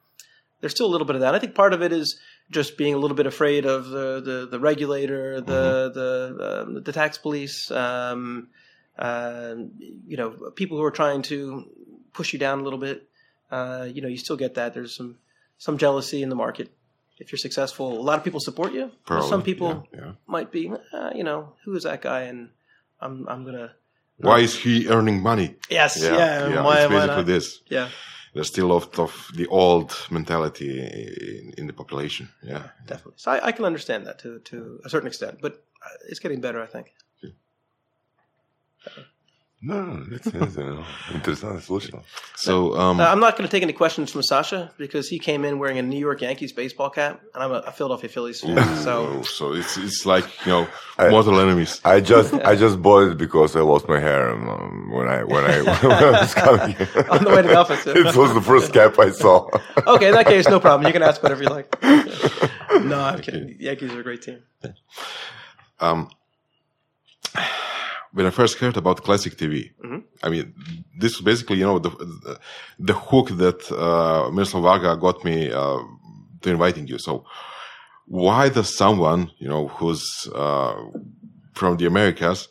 there's 0.60 0.72
still 0.72 0.86
a 0.86 0.92
little 0.92 1.06
bit 1.06 1.16
of 1.16 1.20
that. 1.20 1.34
I 1.34 1.38
think 1.38 1.54
part 1.54 1.72
of 1.72 1.82
it 1.82 1.92
is 1.92 2.18
just 2.50 2.76
being 2.76 2.94
a 2.94 2.98
little 2.98 3.16
bit 3.16 3.26
afraid 3.26 3.66
of 3.66 3.88
the 3.88 4.20
the, 4.20 4.48
the 4.50 4.60
regulator, 4.60 5.40
the 5.40 5.90
the 5.94 6.64
um, 6.66 6.82
the 6.82 6.92
tax 6.92 7.18
police, 7.18 7.70
um, 7.70 8.48
uh, 8.98 9.54
you 10.06 10.16
know, 10.16 10.30
people 10.54 10.76
who 10.76 10.84
are 10.84 10.90
trying 10.90 11.22
to 11.22 11.68
push 12.12 12.32
you 12.32 12.38
down 12.38 12.60
a 12.60 12.62
little 12.62 12.78
bit. 12.78 13.08
Uh, 13.50 13.88
you 13.90 14.02
know, 14.02 14.08
you 14.08 14.16
still 14.16 14.36
get 14.36 14.54
that. 14.54 14.74
There's 14.74 14.96
some 14.96 15.18
some 15.58 15.78
jealousy 15.78 16.22
in 16.22 16.28
the 16.28 16.36
market. 16.36 16.70
If 17.18 17.30
you're 17.30 17.38
successful, 17.38 17.98
a 17.98 18.02
lot 18.02 18.18
of 18.18 18.24
people 18.24 18.40
support 18.40 18.72
you. 18.72 18.90
Probably, 19.06 19.28
Some 19.28 19.42
people 19.42 19.86
yeah, 19.92 20.00
yeah. 20.00 20.12
might 20.26 20.50
be, 20.50 20.72
uh, 20.92 21.10
you 21.14 21.22
know, 21.22 21.52
who 21.64 21.76
is 21.76 21.84
that 21.84 22.02
guy? 22.02 22.22
And 22.22 22.48
I'm 23.00 23.28
I'm 23.28 23.44
gonna. 23.44 23.72
why 24.18 24.40
is 24.40 24.56
he 24.56 24.88
earning 24.88 25.22
money 25.22 25.54
Yes, 25.70 26.00
yeah, 26.00 26.48
yeah 26.48 26.62
why, 26.62 26.80
it's 26.80 26.92
basically 26.92 27.22
this 27.24 27.60
Yeah, 27.68 27.88
there's 28.34 28.48
still 28.48 28.66
a 28.70 28.74
lot 28.74 28.98
of 28.98 29.30
the 29.36 29.46
old 29.46 29.96
mentality 30.10 30.80
in, 30.80 31.54
in 31.58 31.66
the 31.66 31.72
population 31.72 32.28
yeah 32.42 32.64
definitely. 32.86 33.14
So 33.16 33.30
I, 33.32 33.46
I 33.46 33.52
can 33.52 33.64
understand 33.64 34.06
that 34.06 34.18
to 34.20 34.38
to 34.40 34.80
a 34.84 34.88
certain 34.88 35.08
extent, 35.08 35.38
but 35.40 35.64
uh, 35.84 36.08
it's 36.08 36.20
getting 36.20 36.40
better, 36.40 36.62
I 36.62 36.66
think. 36.66 36.92
No, 39.66 40.04
it's, 40.10 40.26
it's 40.26 41.42
a 41.42 41.60
solution. 41.62 42.00
So 42.36 42.76
um, 42.76 43.00
uh, 43.00 43.04
I'm 43.04 43.18
not 43.18 43.38
going 43.38 43.48
to 43.48 43.50
take 43.50 43.62
any 43.62 43.72
questions 43.72 44.12
from 44.12 44.22
Sasha 44.22 44.70
because 44.76 45.08
he 45.08 45.18
came 45.18 45.42
in 45.42 45.58
wearing 45.58 45.78
a 45.78 45.82
New 45.82 45.98
York 45.98 46.20
Yankees 46.20 46.52
baseball 46.52 46.90
cap, 46.90 47.22
and 47.32 47.42
I'm 47.42 47.50
a, 47.50 47.72
Philadelphia 47.72 48.10
Phillies 48.10 48.42
fan. 48.42 48.58
Ooh, 48.58 48.74
so, 48.82 49.22
so 49.22 49.54
it's 49.54 49.78
it's 49.78 50.04
like 50.04 50.26
you 50.44 50.52
know 50.52 50.68
I, 50.98 51.08
mortal 51.08 51.40
enemies. 51.40 51.80
I 51.82 52.00
just 52.00 52.34
I 52.44 52.56
just 52.56 52.82
bought 52.82 53.12
it 53.12 53.16
because 53.16 53.56
I 53.56 53.60
lost 53.60 53.88
my 53.88 53.98
hair 53.98 54.32
um, 54.32 54.90
when 54.92 55.08
I 55.08 55.24
when 55.24 55.44
I, 55.44 55.62
when 55.82 55.92
I 55.92 56.10
was 56.20 56.34
coming 56.34 56.76
on 57.08 57.24
the 57.24 57.30
way 57.30 57.40
to 57.40 57.48
the 57.48 57.56
office. 57.56 57.86
it 57.86 58.14
was 58.14 58.34
the 58.34 58.42
first 58.42 58.74
cap 58.74 58.98
I 58.98 59.12
saw. 59.12 59.48
okay, 59.86 60.08
in 60.08 60.14
that 60.14 60.26
case, 60.26 60.46
no 60.46 60.60
problem. 60.60 60.86
You 60.86 60.92
can 60.92 61.02
ask 61.02 61.22
whatever 61.22 61.42
you 61.42 61.48
like. 61.48 61.74
no, 61.82 63.00
I'm 63.00 63.22
kidding. 63.22 63.56
Yankees 63.58 63.92
are 63.92 64.00
a 64.00 64.02
great 64.02 64.20
team. 64.20 64.42
Um 65.80 66.10
when 68.14 68.26
I 68.26 68.30
first 68.30 68.58
heard 68.58 68.76
about 68.76 69.02
classic 69.02 69.36
TV, 69.36 69.56
I 70.22 70.28
mean, 70.30 70.54
this 71.00 71.12
was 71.16 71.24
basically 71.24 71.58
you 71.58 71.66
know 71.68 71.78
the 71.78 71.90
the, 71.90 72.38
the 72.78 72.94
hook 72.94 73.28
that 73.42 73.60
uh, 73.72 74.30
Miroslav 74.30 74.62
Varga 74.62 74.96
got 75.06 75.24
me 75.24 75.36
uh, 75.50 75.80
to 76.42 76.50
inviting 76.50 76.86
you. 76.86 76.98
So 76.98 77.24
why 78.06 78.48
does 78.48 78.76
someone 78.76 79.30
you 79.38 79.48
know 79.48 79.68
who's 79.68 80.04
uh, 80.34 80.80
from 81.54 81.76
the 81.76 81.86
Americas, 81.86 82.48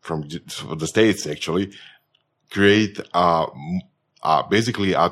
from 0.00 0.18
the- 0.28 0.86
states 0.86 1.26
actually, 1.26 1.66
create 2.50 2.96
a, 3.14 3.46
a 4.22 4.44
basically 4.48 4.92
a 4.92 5.10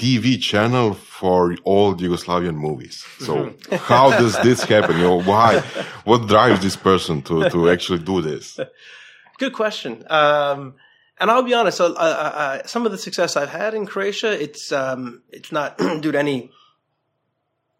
TV 0.00 0.40
channel 0.40 0.94
for 0.94 1.54
all 1.64 1.94
Yugoslavian 1.94 2.56
movies. 2.56 3.04
So 3.18 3.52
how 3.92 4.10
does 4.22 4.34
this 4.40 4.62
happen? 4.64 4.96
You 4.96 5.02
know, 5.08 5.20
why? 5.20 5.58
What 6.04 6.26
drives 6.26 6.60
this 6.62 6.74
person 6.74 7.20
to, 7.22 7.50
to 7.50 7.68
actually 7.74 7.98
do 7.98 8.22
this? 8.22 8.58
Good 9.40 9.54
question. 9.54 10.04
Um, 10.10 10.74
and 11.18 11.30
I'll 11.30 11.42
be 11.42 11.54
honest. 11.54 11.78
So, 11.78 11.86
uh, 11.86 11.88
uh, 11.96 12.38
uh, 12.62 12.66
some 12.66 12.84
of 12.86 12.92
the 12.92 12.98
success 12.98 13.36
I've 13.36 13.48
had 13.48 13.72
in 13.74 13.86
Croatia, 13.86 14.30
it's 14.40 14.70
um, 14.70 15.22
it's 15.30 15.50
not 15.50 15.78
due 16.02 16.12
to 16.12 16.18
any 16.18 16.50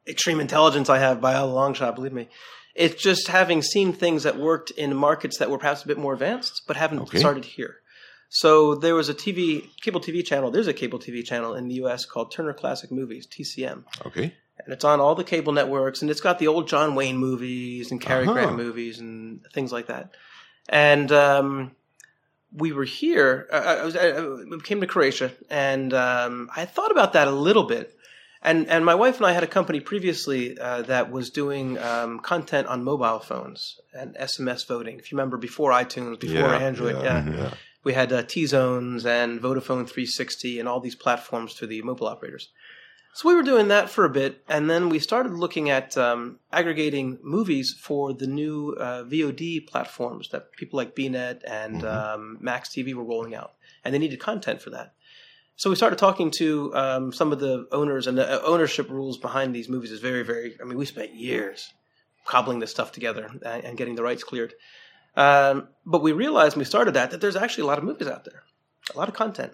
extreme 0.07 0.41
intelligence 0.41 0.89
I 0.89 0.99
have 0.99 1.21
by 1.21 1.33
a 1.33 1.45
long 1.47 1.75
shot. 1.75 1.95
Believe 1.97 2.15
me, 2.15 2.29
it's 2.75 3.01
just 3.03 3.29
having 3.29 3.61
seen 3.63 3.93
things 3.93 4.23
that 4.23 4.39
worked 4.39 4.71
in 4.73 4.97
markets 4.97 5.37
that 5.39 5.51
were 5.51 5.59
perhaps 5.59 5.85
a 5.85 5.87
bit 5.87 5.99
more 5.99 6.15
advanced, 6.15 6.63
but 6.67 6.77
haven't 6.77 7.01
Okay. 7.01 7.19
started 7.19 7.45
here. 7.45 7.77
So 8.31 8.75
there 8.75 8.95
was 8.95 9.09
a 9.11 9.15
TV 9.15 9.69
cable 9.83 10.01
TV 10.01 10.25
channel. 10.25 10.51
There's 10.51 10.69
a 10.69 10.73
cable 10.73 10.99
TV 10.99 11.23
channel 11.25 11.55
in 11.55 11.69
the 11.69 11.75
U.S. 11.77 12.05
called 12.07 12.33
Turner 12.33 12.55
Classic 12.55 12.91
Movies 12.91 13.27
(TCM). 13.27 13.85
Okay. 14.07 14.35
and 14.65 14.73
it's 14.75 14.85
on 14.85 15.01
all 15.01 15.15
the 15.15 15.25
cable 15.25 15.53
networks, 15.53 16.01
and 16.03 16.11
it's 16.11 16.21
got 16.21 16.39
the 16.39 16.47
old 16.47 16.69
John 16.69 16.95
Wayne 16.95 17.17
movies 17.19 17.91
and 17.91 18.01
Cary 18.01 18.25
Uh-huh. 18.25 18.33
Grant 18.35 18.57
movies 18.57 18.99
and 18.99 19.41
things 19.55 19.73
like 19.73 19.87
that. 19.89 20.11
And 20.69 21.11
um, 21.13 21.73
we 22.53 22.73
were 22.73 22.85
here. 22.85 23.49
I, 23.53 23.59
I, 23.59 23.85
was, 23.85 23.97
I, 23.97 24.59
came 24.63 24.81
to 24.81 24.87
Croatia, 24.87 25.33
and 25.49 25.93
um, 25.95 26.51
I 26.55 26.65
thought 26.65 26.91
about 26.91 27.13
that 27.15 27.29
a 27.29 27.33
little 27.33 27.65
bit. 27.65 27.97
And 28.43 28.69
and 28.69 28.87
my 28.87 28.95
wife 28.95 29.19
and 29.19 29.27
I 29.27 29.33
had 29.33 29.43
a 29.43 29.47
company 29.47 29.81
previously 29.81 30.59
uh, 30.59 30.83
that 30.83 31.13
was 31.13 31.29
doing 31.29 31.77
um, 31.79 32.21
content 32.21 32.69
on 32.69 32.83
mobile 32.83 33.19
phones 33.19 33.79
and 33.93 34.17
SMS 34.17 34.67
voting. 34.67 34.99
If 34.99 35.13
you 35.13 35.19
remember, 35.19 35.37
before 35.37 35.73
iTunes, 35.73 36.19
before 36.19 36.49
Yeah, 36.49 36.57
Android, 36.57 37.03
yeah, 37.05 37.29
yeah, 37.29 37.55
we 37.85 37.93
had 37.93 38.13
uh, 38.13 38.23
T 38.23 38.47
Zones 38.47 39.05
and 39.05 39.41
Vodafone 39.41 39.87
360 39.87 40.59
and 40.59 40.67
all 40.67 40.81
these 40.81 40.95
platforms 40.95 41.55
to 41.57 41.67
the 41.67 41.83
mobile 41.83 42.07
operators. 42.07 42.49
So 43.13 43.29
we 43.29 43.35
were 43.35 43.43
doing 43.43 43.69
that 43.69 43.91
for 43.91 44.05
a 44.05 44.11
bit, 44.11 44.45
and 44.49 44.71
then 44.71 44.89
we 44.89 45.01
started 45.01 45.33
looking 45.33 45.69
at 45.69 45.99
um, 45.99 46.39
aggregating 46.53 47.19
movies 47.23 47.77
for 47.79 48.15
the 48.15 48.29
new 48.29 48.77
uh, 48.79 49.03
VOD 49.03 49.67
platforms 49.67 50.29
that 50.29 50.53
people 50.53 50.77
like 50.77 50.95
BNet 50.95 51.43
and 51.45 51.85
um, 51.85 52.39
Max 52.41 52.69
TV 52.69 52.95
were 52.95 53.05
rolling 53.05 53.35
out, 53.35 53.55
and 53.85 53.93
they 53.93 53.99
needed 53.99 54.21
content 54.21 54.63
for 54.63 54.71
that. 54.71 54.95
So 55.57 55.69
we 55.69 55.77
started 55.77 55.99
talking 55.99 56.31
to 56.39 56.75
um, 56.75 57.13
some 57.13 57.33
of 57.33 57.41
the 57.41 57.67
owners, 57.73 58.07
and 58.07 58.17
the 58.17 58.41
uh, 58.41 58.47
ownership 58.47 58.89
rules 58.89 59.19
behind 59.19 59.55
these 59.55 59.69
movies 59.69 59.91
is 59.91 60.01
very, 60.01 60.23
very. 60.23 60.57
I 60.61 60.65
mean, 60.65 60.79
we 60.79 60.87
spent 60.87 61.13
years 61.13 61.75
cobbling 62.25 62.61
this 62.61 62.71
stuff 62.71 62.93
together 62.93 63.29
and, 63.45 63.65
and 63.65 63.77
getting 63.77 63.97
the 63.97 64.03
rights 64.05 64.23
cleared. 64.23 64.55
Um, 65.17 65.69
but 65.85 66.03
we 66.03 66.13
realized 66.13 66.55
when 66.55 66.61
we 66.61 66.65
started 66.65 66.95
that 66.95 67.11
that 67.11 67.21
there's 67.21 67.37
actually 67.37 67.65
a 67.65 67.67
lot 67.67 67.79
of 67.79 67.85
movies 67.85 68.07
out 68.07 68.25
there, 68.25 68.45
a 68.95 68.97
lot 68.97 69.09
of 69.09 69.15
content. 69.15 69.53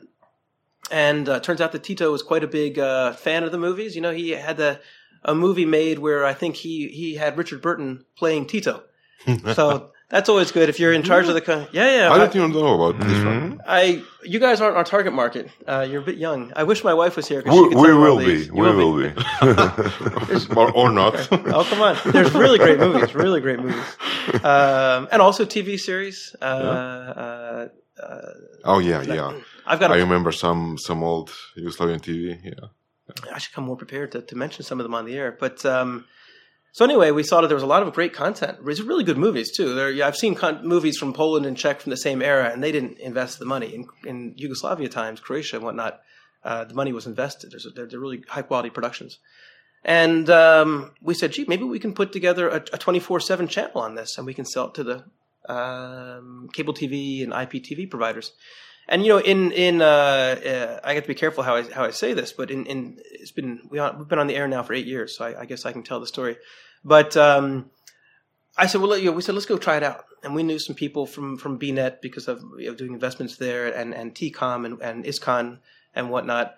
And 0.91 1.29
uh, 1.29 1.41
turns 1.41 1.61
out 1.61 1.73
that 1.73 1.83
Tito 1.85 2.11
was 2.13 2.23
quite 2.23 2.45
a 2.45 2.49
big 2.49 2.79
uh, 2.79 3.13
fan 3.13 3.43
of 3.45 3.53
the 3.53 3.59
movies. 3.59 3.95
You 3.95 4.03
know, 4.03 4.13
he 4.13 4.31
had 4.31 4.57
the 4.57 4.81
a 5.25 5.35
movie 5.35 5.65
made 5.67 5.99
where 5.99 6.25
I 6.25 6.35
think 6.35 6.57
he 6.57 6.89
he 6.89 7.15
had 7.17 7.37
Richard 7.37 7.61
Burton 7.63 8.05
playing 8.17 8.47
Tito. 8.47 8.83
so 9.55 9.91
that's 10.09 10.29
always 10.29 10.53
good 10.53 10.69
if 10.69 10.79
you're 10.79 10.93
in 10.93 11.03
charge 11.03 11.27
of 11.27 11.35
the. 11.35 11.41
Co- 11.41 11.67
yeah, 11.73 11.97
yeah. 11.97 12.11
I 12.13 12.15
I, 12.15 12.19
didn't 12.19 12.37
even 12.37 12.53
know 12.53 12.81
about 12.81 13.01
this 13.05 13.25
one. 13.25 13.61
I- 13.67 14.03
you 14.23 14.39
guys 14.39 14.61
aren't 14.61 14.77
our 14.77 14.85
target 14.85 15.13
market. 15.13 15.51
Uh, 15.67 15.87
you're 15.89 16.03
a 16.03 16.05
bit 16.05 16.17
young. 16.17 16.53
I 16.55 16.63
wish 16.63 16.85
my 16.85 16.95
wife 16.95 17.17
was 17.17 17.27
here. 17.27 17.43
'cause 17.43 17.53
We, 17.53 17.59
she 17.59 17.69
could 17.71 17.79
we 17.79 17.87
tell 17.87 17.97
me 17.99 18.05
all 18.07 18.17
will 18.17 18.25
be. 18.25 18.45
You 18.45 18.53
We 18.53 18.75
will 18.75 18.97
be. 19.03 20.55
or, 20.57 20.71
or 20.77 20.91
not. 20.93 21.15
Oh, 21.33 21.65
come 21.69 21.81
on. 21.83 21.97
There's 22.13 22.33
really 22.35 22.59
great 22.59 22.79
movies, 22.79 23.15
really 23.15 23.41
great 23.41 23.59
movies. 23.59 23.97
Um, 24.45 25.09
and 25.11 25.21
also 25.23 25.45
TV 25.45 25.79
series. 25.79 26.37
Uh, 26.41 26.45
uh, 28.01 28.21
oh 28.65 28.79
yeah, 28.79 29.03
yeah. 29.03 29.33
I've 29.67 29.81
got 29.81 29.91
I 29.93 29.99
remember 29.99 30.33
some 30.33 30.79
some 30.79 31.03
old 31.03 31.31
Yugoslavian 31.59 32.01
TV. 32.01 32.39
Yeah. 32.45 32.69
I 33.33 33.39
should 33.39 33.55
come 33.55 33.65
more 33.65 33.77
prepared 33.77 34.13
to, 34.13 34.23
to 34.23 34.37
mention 34.37 34.65
some 34.65 34.81
of 34.81 34.85
them 34.85 34.95
on 34.95 35.05
the 35.05 35.17
air. 35.17 35.37
But 35.39 35.65
um, 35.65 36.07
so 36.73 36.85
anyway, 36.85 37.11
we 37.11 37.23
saw 37.23 37.41
that 37.41 37.47
there 37.47 37.57
was 37.57 37.63
a 37.63 37.67
lot 37.67 37.83
of 37.83 37.95
great 37.95 38.13
content. 38.13 38.59
It's 38.67 38.81
really 38.81 39.05
good 39.05 39.17
movies 39.17 39.51
too. 39.57 39.75
There, 39.75 39.91
yeah, 39.91 40.07
I've 40.07 40.17
seen 40.17 40.35
con- 40.35 40.67
movies 40.67 40.99
from 40.99 41.13
Poland 41.13 41.47
and 41.47 41.57
Czech 41.57 41.81
from 41.81 41.91
the 41.91 41.97
same 41.97 42.21
era, 42.21 42.51
and 42.53 42.63
they 42.63 42.73
didn't 42.73 42.99
invest 42.99 43.39
the 43.39 43.45
money 43.45 43.75
in, 43.75 43.87
in 44.05 44.35
Yugoslavia 44.37 44.89
times, 44.89 45.21
Croatia 45.21 45.57
and 45.57 45.65
whatnot. 45.65 46.01
Uh, 46.45 46.65
the 46.65 46.75
money 46.75 46.93
was 46.93 47.07
invested. 47.07 47.51
There's 47.51 47.67
a, 47.67 47.71
they're, 47.71 47.87
they're 47.87 48.01
really 48.01 48.23
high 48.29 48.43
quality 48.43 48.71
productions. 48.71 49.19
And 49.85 50.29
um, 50.31 50.93
we 51.01 51.15
said, 51.15 51.33
gee, 51.33 51.45
maybe 51.47 51.65
we 51.65 51.79
can 51.79 51.95
put 51.95 52.13
together 52.13 52.49
a 52.49 52.61
24 52.61 53.21
7 53.21 53.47
channel 53.49 53.81
on 53.81 53.95
this 53.95 54.19
and 54.19 54.27
we 54.27 54.35
can 54.35 54.45
sell 54.45 54.67
it 54.67 54.75
to 54.75 54.85
the 54.85 55.05
um, 55.49 56.49
cable 56.53 56.75
TV 56.75 57.23
and 57.23 57.33
IPTV 57.33 57.89
providers. 57.89 58.33
And 58.89 59.05
you 59.05 59.15
know, 59.15 59.19
in 59.19 59.51
in 59.53 59.83
uh, 59.83 59.85
uh, 59.85 60.81
I 60.85 60.95
got 60.95 61.03
to 61.03 61.09
be 61.09 61.15
careful 61.15 61.43
how 61.43 61.57
I 61.57 61.63
how 61.63 61.85
I 61.85 61.91
say 61.91 62.15
this, 62.15 62.33
but 62.33 62.51
in, 62.51 62.67
in 62.67 62.99
it's 63.11 63.33
been 63.33 63.63
we 63.69 63.79
on, 63.79 63.99
we've 63.99 64.09
been 64.09 64.21
on 64.21 64.29
the 64.29 64.37
air 64.37 64.47
now 64.47 64.63
for 64.63 64.75
eight 64.75 64.87
years, 64.87 65.17
so 65.17 65.25
I, 65.25 65.41
I 65.41 65.45
guess 65.45 65.67
I 65.67 65.73
can 65.73 65.83
tell 65.83 65.99
the 65.99 66.07
story. 66.07 66.37
But 66.85 67.17
um, 67.17 67.71
I 68.57 68.67
said, 68.67 68.81
well, 68.81 68.97
you 68.97 69.07
know, 69.07 69.13
we 69.13 69.23
said 69.23 69.35
let's 69.35 69.47
go 69.47 69.59
try 69.59 69.77
it 69.77 69.83
out, 69.83 70.05
and 70.23 70.35
we 70.37 70.45
knew 70.45 70.61
some 70.61 70.77
people 70.77 71.07
from 71.07 71.37
from 71.37 71.59
BNet 71.59 72.01
because 72.01 72.29
of 72.29 72.43
you 72.59 72.69
know, 72.69 72.75
doing 72.75 72.93
investments 72.93 73.37
there, 73.37 73.67
and 73.67 73.93
and 73.93 74.15
T-Com 74.15 74.65
and, 74.65 74.81
and 74.81 75.05
Iskon 75.05 75.59
and 75.95 76.11
whatnot. 76.11 76.57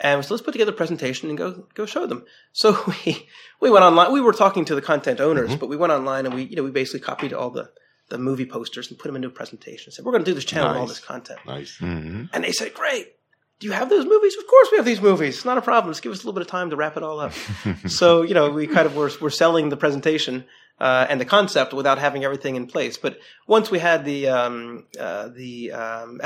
And 0.00 0.24
so 0.24 0.32
let's 0.34 0.42
put 0.42 0.52
together 0.52 0.72
a 0.72 0.74
presentation 0.74 1.28
and 1.28 1.38
go 1.38 1.66
go 1.74 1.86
show 1.86 2.06
them. 2.06 2.26
So 2.52 2.78
we 3.06 3.26
we 3.60 3.70
went 3.70 3.84
online. 3.84 4.12
We 4.12 4.20
were 4.20 4.34
talking 4.34 4.66
to 4.66 4.74
the 4.74 4.82
content 4.82 5.20
owners, 5.20 5.56
but 5.56 5.70
we 5.70 5.76
went 5.76 5.92
online 5.94 6.26
and 6.26 6.34
we 6.34 6.42
you 6.42 6.56
know 6.56 6.62
we 6.62 6.70
basically 6.70 7.00
copied 7.00 7.32
all 7.32 7.50
the 7.50 7.70
the 8.10 8.18
movie 8.18 8.44
posters 8.44 8.90
and 8.90 8.98
put 8.98 9.08
them 9.08 9.16
into 9.16 9.28
a 9.28 9.30
presentation. 9.30 9.92
Said 9.92 10.04
we're 10.04 10.12
going 10.12 10.24
to 10.24 10.30
do 10.30 10.34
this 10.34 10.44
channel 10.44 10.68
with 10.68 10.76
all 10.76 10.86
this 10.86 11.00
content. 11.00 11.40
Nice. 11.46 11.78
And 11.80 12.28
they 12.32 12.52
said, 12.52 12.74
Great. 12.74 13.14
Do 13.58 13.66
you 13.66 13.72
have 13.72 13.90
those 13.90 14.06
movies? 14.06 14.36
Of 14.38 14.46
course 14.46 14.68
we 14.70 14.78
have 14.78 14.86
these 14.86 15.02
movies. 15.02 15.36
It's 15.36 15.44
not 15.44 15.58
a 15.58 15.62
problem. 15.62 15.92
Just 15.92 16.02
give 16.02 16.12
us 16.12 16.18
a 16.18 16.20
little 16.22 16.32
bit 16.32 16.40
of 16.40 16.46
time 16.46 16.70
to 16.70 16.76
wrap 16.76 16.96
it 16.96 17.02
all 17.02 17.20
up. 17.20 17.32
so, 17.86 18.22
you 18.22 18.32
know, 18.32 18.50
we 18.50 18.66
kind 18.66 18.86
of 18.86 18.96
were, 18.96 19.10
were 19.20 19.30
selling 19.30 19.68
the 19.68 19.76
presentation 19.76 20.46
uh, 20.78 21.06
and 21.10 21.20
the 21.20 21.26
concept 21.26 21.74
without 21.74 21.98
having 21.98 22.24
everything 22.24 22.56
in 22.56 22.66
place. 22.66 22.96
But 22.96 23.18
once 23.46 23.70
we 23.70 23.78
had 23.78 24.06
the, 24.06 24.28
um, 24.28 24.86
uh, 24.98 25.28
the 25.28 25.72
um, 25.72 26.20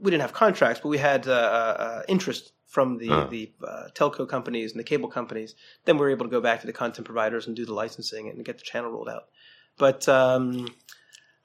we 0.00 0.10
didn't 0.10 0.22
have 0.22 0.32
contracts, 0.32 0.80
but 0.82 0.88
we 0.88 0.98
had 0.98 1.28
uh, 1.28 1.32
uh, 1.32 2.02
interest 2.08 2.52
from 2.66 2.98
the, 2.98 3.08
the 3.30 3.52
uh, 3.66 3.88
telco 3.94 4.28
companies 4.28 4.72
and 4.72 4.80
the 4.80 4.84
cable 4.84 5.08
companies, 5.08 5.54
then 5.84 5.96
we 5.96 6.00
were 6.00 6.10
able 6.10 6.26
to 6.26 6.30
go 6.30 6.40
back 6.40 6.60
to 6.60 6.66
the 6.66 6.72
content 6.72 7.06
providers 7.06 7.46
and 7.46 7.54
do 7.54 7.64
the 7.64 7.72
licensing 7.72 8.28
and 8.28 8.44
get 8.44 8.58
the 8.58 8.64
channel 8.64 8.90
rolled 8.90 9.08
out. 9.08 9.28
But 9.78 10.08
um, 10.08 10.68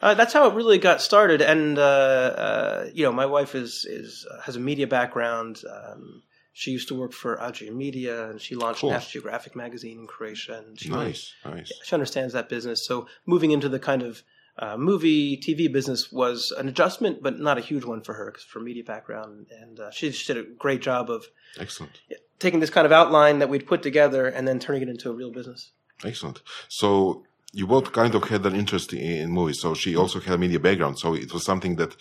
uh, 0.02 0.14
that's 0.14 0.34
how 0.34 0.50
it 0.50 0.56
really 0.56 0.78
got 0.78 1.02
started. 1.02 1.42
And 1.42 1.78
uh, 1.78 1.82
uh, 1.82 2.90
you 2.94 3.04
know, 3.04 3.12
my 3.12 3.26
wife 3.26 3.56
is 3.56 3.86
is 3.86 4.26
uh, 4.30 4.42
has 4.42 4.56
a 4.56 4.60
media 4.60 4.88
background. 4.88 5.62
Um, 5.70 6.24
she 6.54 6.72
used 6.72 6.90
to 6.90 6.96
work 6.96 7.14
for 7.14 7.40
Alger 7.42 7.72
Media, 7.72 8.30
and 8.30 8.42
she 8.42 8.56
launched 8.56 8.82
Cool. 8.82 8.90
National 8.92 9.12
Geographic 9.22 9.56
magazine 9.56 10.00
in 10.00 10.08
Croatia. 10.08 10.64
And 10.68 10.80
she 10.80 10.90
really- 10.90 11.06
Nice. 11.06 11.34
Nice. 11.46 11.72
she 11.84 11.94
understands 11.96 12.34
that 12.34 12.50
business. 12.50 12.86
So 12.86 13.08
moving 13.26 13.52
into 13.52 13.70
the 13.70 13.80
kind 13.80 14.02
of 14.04 14.22
uh, 14.60 14.76
movie 14.76 15.38
TV 15.38 15.72
business 15.72 16.12
was 16.12 16.52
an 16.52 16.68
adjustment, 16.68 17.24
but 17.24 17.40
not 17.40 17.58
a 17.58 17.62
huge 17.62 17.86
one 17.86 18.02
for 18.02 18.14
her 18.14 18.26
because 18.32 18.44
for 18.44 18.60
media 18.60 18.84
background, 18.84 19.48
and 19.62 19.80
uh, 19.80 19.92
she 19.92 20.10
just 20.12 20.28
did 20.28 20.38
a 20.38 20.44
great 20.44 20.82
job 20.82 21.10
of 21.10 21.26
Excellent. 21.58 22.02
taking 22.38 22.60
this 22.60 22.70
kind 22.70 22.86
of 22.86 22.92
outline 22.92 23.40
that 23.40 23.48
we'd 23.50 23.66
put 23.66 23.82
together 23.82 24.28
and 24.28 24.46
then 24.46 24.60
turning 24.60 24.82
it 24.82 24.90
into 24.90 25.10
a 25.10 25.14
real 25.14 25.32
business. 25.32 25.72
Excellent. 26.04 26.42
So 26.68 27.24
you 27.54 27.68
both 27.68 27.92
kind 27.92 28.16
of 28.16 28.24
had 28.24 28.46
an 28.46 28.56
interest 28.56 28.94
in, 28.94 29.00
in 29.00 29.32
movies. 29.32 29.60
So 29.60 29.74
she 29.74 29.96
also 29.96 30.20
had 30.20 30.36
a 30.36 30.38
media 30.38 30.60
background. 30.60 31.00
So 31.00 31.14
it 31.16 31.34
was 31.34 31.44
something 31.44 31.76
that 31.78 31.96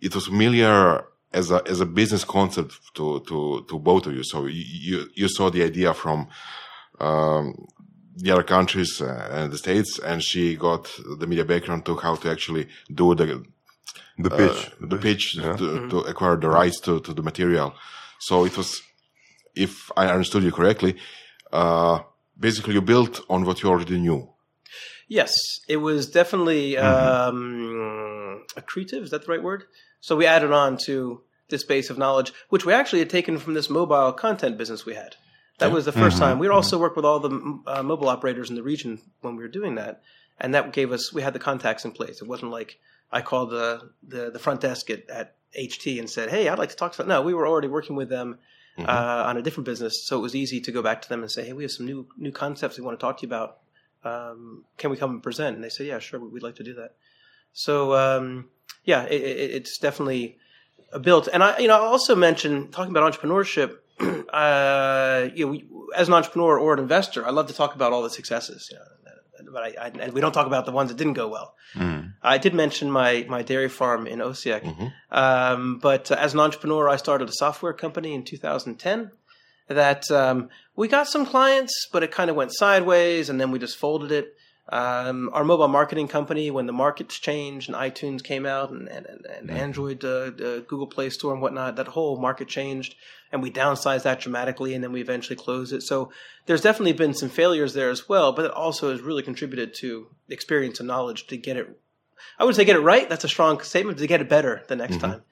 it 0.00 0.14
was 0.14 0.26
familiar 0.26 1.04
as 1.32 1.50
a 1.50 1.62
as 1.66 1.80
a 1.80 1.86
business 1.86 2.24
concept 2.24 2.94
to 2.94 3.20
to 3.20 3.64
to 3.68 3.78
both 3.78 4.06
of 4.06 4.14
you. 4.14 4.22
So 4.22 4.46
you 4.46 4.64
you, 4.64 5.06
you 5.14 5.28
saw 5.28 5.50
the 5.50 5.62
idea 5.64 5.94
from 5.94 6.28
um, 7.00 7.66
the 8.16 8.30
other 8.30 8.42
countries 8.42 9.00
uh, 9.00 9.28
and 9.32 9.52
the 9.52 9.58
states, 9.58 9.98
and 9.98 10.22
she 10.22 10.56
got 10.56 10.90
the 11.18 11.26
media 11.26 11.44
background 11.44 11.84
to 11.86 11.96
how 11.96 12.14
to 12.16 12.30
actually 12.30 12.68
do 12.92 13.14
the 13.14 13.42
The 14.18 14.30
pitch. 14.30 14.70
uh, 14.82 14.86
the 14.86 14.98
pitch 14.98 15.32
to, 15.34 15.88
to 15.88 15.98
acquire 16.00 16.36
the 16.36 16.48
rights 16.48 16.80
to, 16.80 17.00
to 17.00 17.12
the 17.14 17.22
material. 17.22 17.74
So 18.20 18.44
it 18.44 18.56
was, 18.56 18.82
if 19.54 19.90
I 19.96 20.06
understood 20.08 20.42
you 20.44 20.52
correctly, 20.52 20.96
uh, 21.50 22.00
basically 22.38 22.74
you 22.74 22.82
built 22.82 23.20
on 23.28 23.44
what 23.44 23.62
you 23.62 23.70
already 23.70 23.98
knew. 23.98 24.31
Yes, 25.12 25.34
it 25.68 25.76
was 25.76 26.08
definitely 26.08 26.78
um, 26.78 28.44
accretive. 28.56 29.02
Is 29.02 29.10
that 29.10 29.26
the 29.26 29.30
right 29.30 29.42
word? 29.42 29.64
So 30.00 30.16
we 30.16 30.24
added 30.24 30.52
on 30.52 30.78
to 30.86 31.20
this 31.50 31.64
base 31.64 31.90
of 31.90 31.98
knowledge, 31.98 32.32
which 32.48 32.64
we 32.64 32.72
actually 32.72 33.00
had 33.00 33.10
taken 33.10 33.36
from 33.36 33.52
this 33.52 33.68
mobile 33.68 34.14
content 34.14 34.56
business 34.56 34.86
we 34.86 34.94
had. 34.94 35.16
That 35.58 35.70
was 35.70 35.84
the 35.84 35.92
1st 35.92 36.18
time. 36.18 36.38
We 36.38 36.48
also 36.48 36.78
worked 36.78 36.96
with 36.96 37.04
all 37.04 37.20
the 37.20 37.60
uh, 37.66 37.82
mobile 37.82 38.08
operators 38.08 38.48
in 38.48 38.56
the 38.56 38.62
region 38.62 39.02
when 39.20 39.36
we 39.36 39.42
were 39.42 39.50
doing 39.50 39.74
that, 39.74 40.00
and 40.40 40.54
that 40.54 40.72
gave 40.72 40.90
us 40.92 41.12
we 41.12 41.20
had 41.20 41.34
the 41.34 41.38
contacts 41.38 41.84
in 41.84 41.92
place. 41.92 42.22
It 42.22 42.26
wasn't 42.26 42.50
like 42.50 42.78
I 43.12 43.20
called 43.20 43.50
the 43.50 43.90
the, 44.02 44.30
the 44.30 44.38
front 44.38 44.62
desk 44.62 44.88
at, 44.88 45.10
at 45.10 45.36
HT 45.56 45.98
and 45.98 46.08
said, 46.08 46.30
"Hey, 46.30 46.48
I'd 46.48 46.58
like 46.58 46.70
to 46.70 46.76
talk 46.76 46.92
to." 46.92 46.98
Them. 46.98 47.08
No, 47.08 47.20
we 47.20 47.34
were 47.34 47.46
already 47.46 47.68
working 47.68 47.96
with 47.96 48.08
them 48.08 48.38
uh, 48.78 49.24
on 49.26 49.36
a 49.36 49.42
different 49.42 49.66
business, 49.66 50.06
so 50.06 50.18
it 50.18 50.22
was 50.22 50.34
easy 50.34 50.58
to 50.62 50.72
go 50.72 50.80
back 50.80 51.02
to 51.02 51.08
them 51.10 51.20
and 51.20 51.30
say, 51.30 51.44
"Hey, 51.44 51.52
we 51.52 51.64
have 51.64 51.70
some 51.70 51.84
new 51.84 52.08
new 52.16 52.32
concepts 52.32 52.78
we 52.78 52.84
want 52.84 52.98
to 52.98 53.04
talk 53.04 53.18
to 53.18 53.26
you 53.26 53.28
about. 53.28 53.58
Um, 54.04 54.64
can 54.78 54.90
we 54.90 54.96
come 54.96 55.10
and 55.10 55.22
present?" 55.22 55.56
And 55.56 55.64
they 55.64 55.68
said, 55.68 55.86
"Yeah, 55.86 55.98
sure, 55.98 56.20
we'd 56.20 56.42
like 56.42 56.56
to 56.56 56.64
do 56.64 56.74
that." 56.74 56.94
So 57.52 57.94
um, 57.94 58.48
yeah, 58.84 59.04
it, 59.04 59.22
it, 59.22 59.50
it's 59.52 59.78
definitely 59.78 60.38
built. 61.00 61.28
And 61.32 61.42
I, 61.42 61.58
you 61.58 61.68
know, 61.68 61.74
I'll 61.74 61.90
also 61.92 62.14
mentioned 62.14 62.72
talking 62.72 62.90
about 62.90 63.12
entrepreneurship. 63.12 63.76
uh, 64.32 65.28
you 65.34 65.46
know, 65.46 65.52
we, 65.52 65.64
as 65.94 66.08
an 66.08 66.14
entrepreneur 66.14 66.58
or 66.58 66.74
an 66.74 66.80
investor, 66.80 67.26
I 67.26 67.30
love 67.30 67.46
to 67.48 67.54
talk 67.54 67.74
about 67.74 67.92
all 67.92 68.02
the 68.02 68.10
successes. 68.10 68.68
You 68.70 68.78
know, 68.78 69.52
but 69.52 69.62
I, 69.62 69.74
I, 69.80 69.88
and 69.88 70.12
we 70.12 70.20
don't 70.20 70.32
talk 70.32 70.46
about 70.46 70.66
the 70.66 70.72
ones 70.72 70.90
that 70.90 70.96
didn't 70.96 71.12
go 71.14 71.28
well. 71.28 71.54
I 72.22 72.38
did 72.38 72.54
mention 72.54 72.90
my 72.90 73.26
my 73.28 73.42
dairy 73.42 73.68
farm 73.68 74.06
in 74.06 74.18
Osijek, 74.20 74.92
um, 75.10 75.78
but 75.78 76.10
uh, 76.10 76.16
as 76.18 76.34
an 76.34 76.40
entrepreneur, 76.40 76.88
I 76.88 76.96
started 76.96 77.28
a 77.28 77.32
software 77.32 77.72
company 77.72 78.14
in 78.14 78.24
2010. 78.24 79.10
That 79.72 80.10
um, 80.10 80.48
we 80.76 80.88
got 80.88 81.08
some 81.08 81.26
clients, 81.26 81.88
but 81.92 82.02
it 82.02 82.10
kind 82.10 82.30
of 82.30 82.36
went 82.36 82.54
sideways, 82.54 83.28
and 83.28 83.40
then 83.40 83.50
we 83.50 83.58
just 83.58 83.76
folded 83.76 84.12
it. 84.12 84.34
Um, 84.68 85.28
our 85.32 85.44
mobile 85.44 85.68
marketing 85.68 86.08
company, 86.08 86.50
when 86.50 86.66
the 86.66 86.72
markets 86.72 87.18
changed 87.18 87.68
and 87.68 87.76
iTunes 87.76 88.22
came 88.22 88.46
out 88.46 88.70
and, 88.70 88.88
and, 88.88 89.06
and, 89.06 89.26
and 89.26 89.50
Android, 89.50 90.04
uh, 90.04 90.08
uh, 90.08 90.60
Google 90.60 90.86
Play 90.86 91.10
Store 91.10 91.32
and 91.32 91.42
whatnot, 91.42 91.76
that 91.76 91.88
whole 91.88 92.18
market 92.18 92.48
changed 92.48 92.94
and 93.32 93.42
we 93.42 93.50
downsized 93.50 94.04
that 94.04 94.20
dramatically 94.20 94.74
and 94.74 94.82
then 94.82 94.92
we 94.92 95.00
eventually 95.00 95.36
closed 95.36 95.72
it. 95.72 95.82
So 95.82 96.12
there's 96.46 96.60
definitely 96.60 96.92
been 96.92 97.12
some 97.12 97.28
failures 97.28 97.74
there 97.74 97.90
as 97.90 98.08
well, 98.08 98.32
but 98.32 98.44
it 98.44 98.50
also 98.52 98.90
has 98.90 99.00
really 99.00 99.22
contributed 99.22 99.74
to 99.76 100.06
experience 100.28 100.78
and 100.78 100.86
knowledge 100.86 101.26
to 101.26 101.36
get 101.36 101.56
it. 101.56 101.78
I 102.38 102.44
would 102.44 102.54
say 102.54 102.64
get 102.64 102.76
it 102.76 102.80
right. 102.80 103.08
That's 103.08 103.24
a 103.24 103.28
strong 103.28 103.60
statement 103.60 103.98
to 103.98 104.06
get 104.06 104.20
it 104.20 104.28
better 104.28 104.62
the 104.68 104.76
next 104.76 105.00
time. 105.00 105.22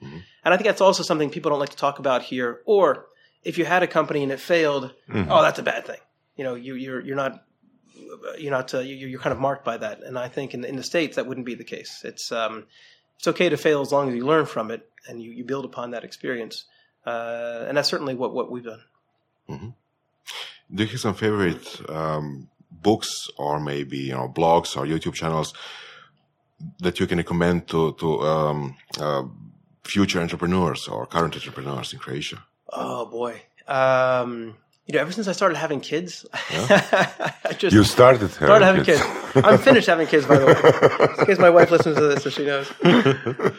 And 0.43 0.53
I 0.53 0.57
think 0.57 0.67
that's 0.67 0.81
also 0.81 1.03
something 1.03 1.29
people 1.29 1.49
don't 1.51 1.59
like 1.59 1.69
to 1.69 1.77
talk 1.77 1.99
about 1.99 2.21
here. 2.21 2.61
Or 2.65 3.07
if 3.43 3.57
you 3.57 3.65
had 3.65 3.83
a 3.83 3.87
company 3.87 4.23
and 4.23 4.31
it 4.31 4.39
failed, 4.39 4.93
oh, 5.13 5.41
that's 5.41 5.59
a 5.59 5.63
bad 5.63 5.85
thing. 5.85 5.99
You 6.35 6.43
know, 6.43 6.55
you, 6.55 6.75
you're, 6.75 7.01
you're 7.01 7.15
not 7.15 7.43
you're 8.37 8.51
not 8.51 8.73
uh, 8.73 8.79
you- 8.79 9.07
you're 9.07 9.19
kind 9.19 9.33
of 9.33 9.39
marked 9.39 9.63
by 9.65 9.77
that. 9.77 10.01
And 10.03 10.17
I 10.17 10.27
think 10.27 10.53
in, 10.53 10.63
in 10.65 10.75
the 10.75 10.83
states 10.83 11.15
that 11.15 11.25
wouldn't 11.27 11.45
be 11.45 11.55
the 11.55 11.63
case. 11.63 12.01
It's 12.03 12.31
um, 12.31 12.65
it's 13.17 13.27
okay 13.27 13.49
to 13.49 13.57
fail 13.57 13.81
as 13.81 13.91
long 13.91 14.09
as 14.09 14.15
you 14.15 14.25
learn 14.25 14.45
from 14.45 14.71
it 14.71 14.89
and 15.07 15.21
you, 15.21 15.31
you 15.31 15.43
build 15.43 15.65
upon 15.65 15.91
that 15.91 16.03
experience. 16.03 16.65
Uh, 17.05 17.65
and 17.67 17.75
that's 17.77 17.89
certainly 17.89 18.13
what, 18.15 18.33
what 18.33 18.51
we've 18.51 18.63
done. 18.63 18.81
Do 20.73 20.83
you 20.83 20.89
have 20.89 20.99
some 20.99 21.15
favorite 21.15 21.81
um, 21.89 22.47
books 22.71 23.29
or 23.37 23.59
maybe 23.59 23.97
you 23.97 24.13
know 24.13 24.27
blogs 24.29 24.77
or 24.77 24.85
YouTube 24.85 25.13
channels 25.13 25.53
that 26.79 26.99
you 26.99 27.07
can 27.07 27.17
recommend 27.17 27.67
to 27.67 27.93
to 27.93 28.21
um, 28.21 28.77
uh, 28.99 29.23
future 29.83 30.21
entrepreneurs 30.21 30.87
or 30.87 31.05
current 31.07 31.35
entrepreneurs 31.35 31.93
in 31.93 31.99
Croatia? 31.99 32.43
Oh 32.71 33.05
boy. 33.05 33.41
Um, 33.67 34.55
you 34.87 34.95
know, 34.95 35.01
ever 35.01 35.11
since 35.11 35.27
I 35.27 35.31
started 35.31 35.57
having 35.57 35.79
kids, 35.79 36.25
I 36.33 37.55
just 37.57 37.73
You 37.73 37.83
started, 37.83 38.29
started 38.31 38.65
having 38.65 38.83
kids. 38.83 39.01
kids. 39.01 39.45
I'm 39.45 39.57
finished 39.57 39.87
having 39.87 40.07
kids, 40.07 40.25
by 40.25 40.37
the 40.37 40.45
way. 40.47 41.15
In 41.19 41.25
case 41.25 41.39
my 41.39 41.49
wife 41.49 41.71
listens 41.71 41.95
to 41.97 42.07
this, 42.07 42.23
so 42.23 42.29
she 42.29 42.45
knows. 42.45 42.69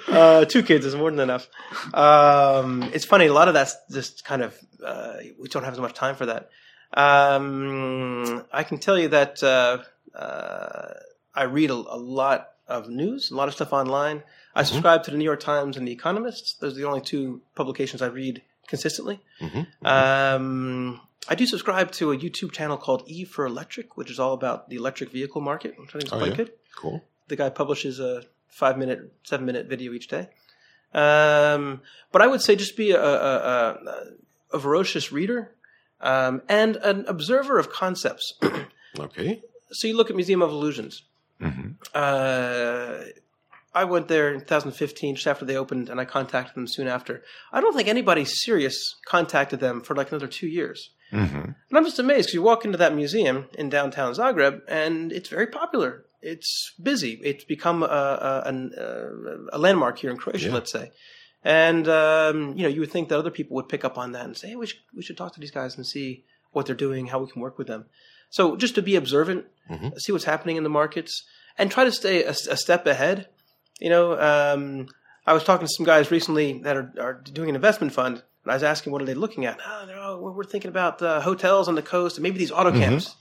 Uh, 0.08 0.44
two 0.44 0.62
kids 0.62 0.84
is 0.84 0.94
more 0.94 1.10
than 1.10 1.20
enough. 1.20 1.48
Um, 1.94 2.82
it's 2.92 3.04
funny. 3.04 3.26
A 3.26 3.32
lot 3.32 3.48
of 3.48 3.54
that's 3.54 3.76
just 3.90 4.24
kind 4.24 4.42
of 4.42 4.58
uh, 4.84 5.14
we 5.38 5.48
don't 5.48 5.64
have 5.64 5.72
as 5.72 5.80
much 5.80 5.94
time 5.94 6.16
for 6.16 6.26
that. 6.26 6.50
Um, 6.94 8.44
I 8.52 8.62
can 8.64 8.78
tell 8.78 8.98
you 8.98 9.08
that 9.08 9.42
uh, 9.42 9.78
uh, 10.16 10.94
I 11.34 11.44
read 11.44 11.70
a, 11.70 11.74
a 11.74 11.96
lot 11.96 12.48
of 12.68 12.88
news, 12.88 13.30
a 13.30 13.36
lot 13.36 13.48
of 13.48 13.54
stuff 13.54 13.72
online. 13.72 14.22
I 14.54 14.64
subscribe 14.64 15.04
to 15.04 15.10
the 15.10 15.16
New 15.16 15.24
York 15.24 15.40
Times 15.40 15.76
and 15.78 15.88
the 15.88 15.92
Economist. 15.92 16.60
Those 16.60 16.74
are 16.74 16.80
the 16.80 16.84
only 16.86 17.00
two 17.00 17.40
publications 17.54 18.02
I 18.02 18.06
read 18.08 18.42
consistently. 18.72 19.16
Um, 19.84 21.00
I 21.28 21.34
do 21.40 21.46
subscribe 21.46 21.88
to 21.92 22.04
a 22.12 22.16
YouTube 22.24 22.52
channel 22.52 22.76
called 22.76 23.02
E 23.06 23.24
for 23.24 23.42
Electric, 23.46 23.96
which 23.98 24.10
is 24.10 24.18
all 24.18 24.32
about 24.40 24.58
the 24.70 24.76
electric 24.76 25.10
vehicle 25.18 25.40
market, 25.40 25.70
which 25.78 25.90
I 25.90 25.92
think 25.98 26.04
is 26.04 26.12
Oh, 26.12 26.18
quite 26.18 26.30
yeah? 26.30 26.36
good. 26.36 26.50
Cool. 26.76 26.96
The 27.28 27.36
guy 27.36 27.48
publishes 27.50 28.00
a 28.00 28.24
five 28.48 28.76
minute, 28.78 29.00
seven 29.24 29.46
minute 29.46 29.66
video 29.66 29.92
each 29.92 30.08
day. 30.08 30.24
Um, 30.94 31.80
but 32.12 32.20
I 32.22 32.26
would 32.26 32.42
say 32.42 32.56
just 32.56 32.76
be 32.76 32.90
a, 32.90 33.02
a, 33.02 33.32
a, 33.46 34.04
a 34.54 34.58
ferocious 34.60 35.10
reader 35.12 35.52
um, 36.00 36.42
and 36.48 36.76
an 36.76 37.04
observer 37.08 37.58
of 37.58 37.70
concepts. 37.70 38.34
Okay. 38.98 39.40
so 39.70 39.88
you 39.88 39.96
look 39.96 40.10
at 40.10 40.16
Museum 40.16 40.42
of 40.42 40.50
Illusions. 40.50 40.94
Mm-hmm. 41.40 41.68
Uh, 41.94 43.04
I 43.74 43.84
went 43.84 44.08
there 44.08 44.32
in 44.32 44.40
2015, 44.40 45.14
just 45.16 45.26
after 45.26 45.44
they 45.44 45.56
opened, 45.56 45.88
and 45.88 45.98
I 46.00 46.04
contacted 46.04 46.54
them 46.54 46.66
soon 46.66 46.86
after. 46.88 47.22
I 47.52 47.60
don't 47.60 47.74
think 47.74 47.88
anybody 47.88 48.24
serious 48.24 48.96
contacted 49.06 49.60
them 49.60 49.80
for 49.80 49.94
like 49.96 50.10
another 50.10 50.26
two 50.26 50.46
years. 50.46 50.90
Mm-hmm. 51.12 51.36
And 51.36 51.54
I'm 51.78 51.84
just 51.84 51.98
amazed 51.98 52.26
because 52.26 52.34
you 52.34 52.42
walk 52.42 52.64
into 52.64 52.78
that 52.78 52.94
museum 52.94 53.46
in 53.58 53.68
downtown 53.70 54.12
Zagreb, 54.14 54.60
and 54.68 55.10
it's 55.12 55.28
very 55.28 55.46
popular. 55.46 56.04
It's 56.20 56.72
busy. 56.82 57.20
It's 57.24 57.44
become 57.44 57.82
a, 57.82 57.86
a, 57.86 58.52
a, 58.52 59.36
a 59.54 59.58
landmark 59.58 59.98
here 59.98 60.10
in 60.10 60.16
Croatia, 60.16 60.48
Yeah. 60.48 60.54
let's 60.54 60.72
say. 60.72 60.90
And 61.44 61.88
um, 61.88 62.56
you 62.56 62.62
know, 62.62 62.68
you 62.68 62.80
would 62.80 62.92
think 62.92 63.08
that 63.08 63.18
other 63.18 63.30
people 63.30 63.56
would 63.56 63.68
pick 63.68 63.84
up 63.84 63.98
on 63.98 64.12
that 64.12 64.24
and 64.24 64.36
say, 64.36 64.50
"Hey, 64.50 64.56
we 64.56 64.66
should 64.66 64.78
we 64.94 65.02
should 65.02 65.16
talk 65.16 65.34
to 65.34 65.40
these 65.40 65.50
guys 65.50 65.76
and 65.76 65.84
see 65.86 66.24
what 66.52 66.66
they're 66.66 66.76
doing, 66.76 67.06
how 67.06 67.18
we 67.18 67.30
can 67.30 67.42
work 67.42 67.58
with 67.58 67.66
them." 67.66 67.86
So 68.30 68.54
just 68.56 68.74
to 68.76 68.82
be 68.82 68.94
observant, 68.96 69.46
Mhm. 69.70 69.98
see 69.98 70.12
what's 70.12 70.24
happening 70.24 70.56
in 70.56 70.62
the 70.62 70.68
markets, 70.70 71.24
and 71.58 71.68
try 71.70 71.84
to 71.84 71.90
stay 71.92 72.22
a, 72.22 72.30
a 72.30 72.56
step 72.56 72.86
ahead. 72.86 73.26
You 73.82 73.90
know, 73.90 74.18
um, 74.20 74.86
I 75.26 75.32
was 75.32 75.42
talking 75.42 75.66
to 75.66 75.72
some 75.72 75.84
guys 75.84 76.12
recently 76.12 76.60
that 76.60 76.76
are, 76.76 76.92
are 77.00 77.14
doing 77.14 77.48
an 77.48 77.56
investment 77.56 77.92
fund, 77.92 78.22
and 78.44 78.52
I 78.52 78.54
was 78.54 78.62
asking, 78.62 78.92
what 78.92 79.02
are 79.02 79.04
they 79.04 79.14
looking 79.14 79.44
at? 79.44 79.58
Oh, 79.66 79.86
they're, 79.86 79.98
oh, 79.98 80.20
we're, 80.20 80.30
we're 80.30 80.44
thinking 80.44 80.68
about 80.68 81.02
uh, 81.02 81.20
hotels 81.20 81.66
on 81.66 81.74
the 81.74 81.82
coast 81.82 82.16
and 82.16 82.22
maybe 82.22 82.38
these 82.38 82.52
auto 82.52 82.70
camps. 82.70 83.16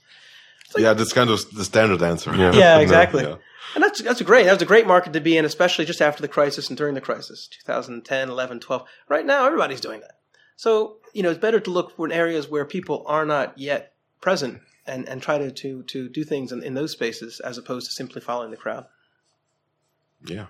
yeah, 0.78 0.94
that's 0.94 1.14
kind 1.14 1.32
of 1.32 1.50
the 1.52 1.66
standard 1.66 2.04
answer. 2.04 2.36
Yeah. 2.36 2.52
Yeah, 2.54 2.78
exactly. 2.78 3.24
Yeah. 3.24 3.38
And 3.74 3.84
that's 3.84 4.04
that's 4.04 4.22
great. 4.22 4.46
That 4.46 4.54
was 4.54 4.62
a 4.62 4.68
great 4.68 4.86
market 4.86 5.14
to 5.14 5.22
be 5.22 5.36
in, 5.36 5.46
especially 5.46 5.86
just 5.86 6.02
after 6.02 6.22
the 6.22 6.28
crisis 6.28 6.70
and 6.70 6.78
during 6.78 6.94
the 6.94 7.02
crisis, 7.02 7.48
2010, 7.48 8.30
11, 8.30 8.60
12. 8.60 8.88
Right 9.10 9.26
now, 9.26 9.48
everybody's 9.48 9.82
doing 9.82 10.02
that. 10.02 10.20
So, 10.58 10.98
you 11.14 11.24
know, 11.24 11.32
it's 11.32 11.40
better 11.40 11.60
to 11.60 11.72
look 11.72 11.96
for 11.96 12.06
in 12.06 12.12
areas 12.12 12.48
where 12.48 12.66
people 12.66 13.04
are 13.08 13.26
not 13.26 13.58
yet 13.58 13.94
present 14.22 14.62
and, 14.86 15.10
and 15.10 15.24
try 15.24 15.40
to, 15.40 15.50
to, 15.50 15.82
to 15.84 16.08
do 16.10 16.24
things 16.24 16.52
in, 16.52 16.62
in 16.62 16.76
those 16.76 16.92
spaces 16.92 17.40
as 17.40 17.58
opposed 17.58 17.88
to 17.88 17.94
simply 17.94 18.22
following 18.22 18.52
the 18.52 18.58
crowd. 18.58 18.86
Yeah. 20.26 20.46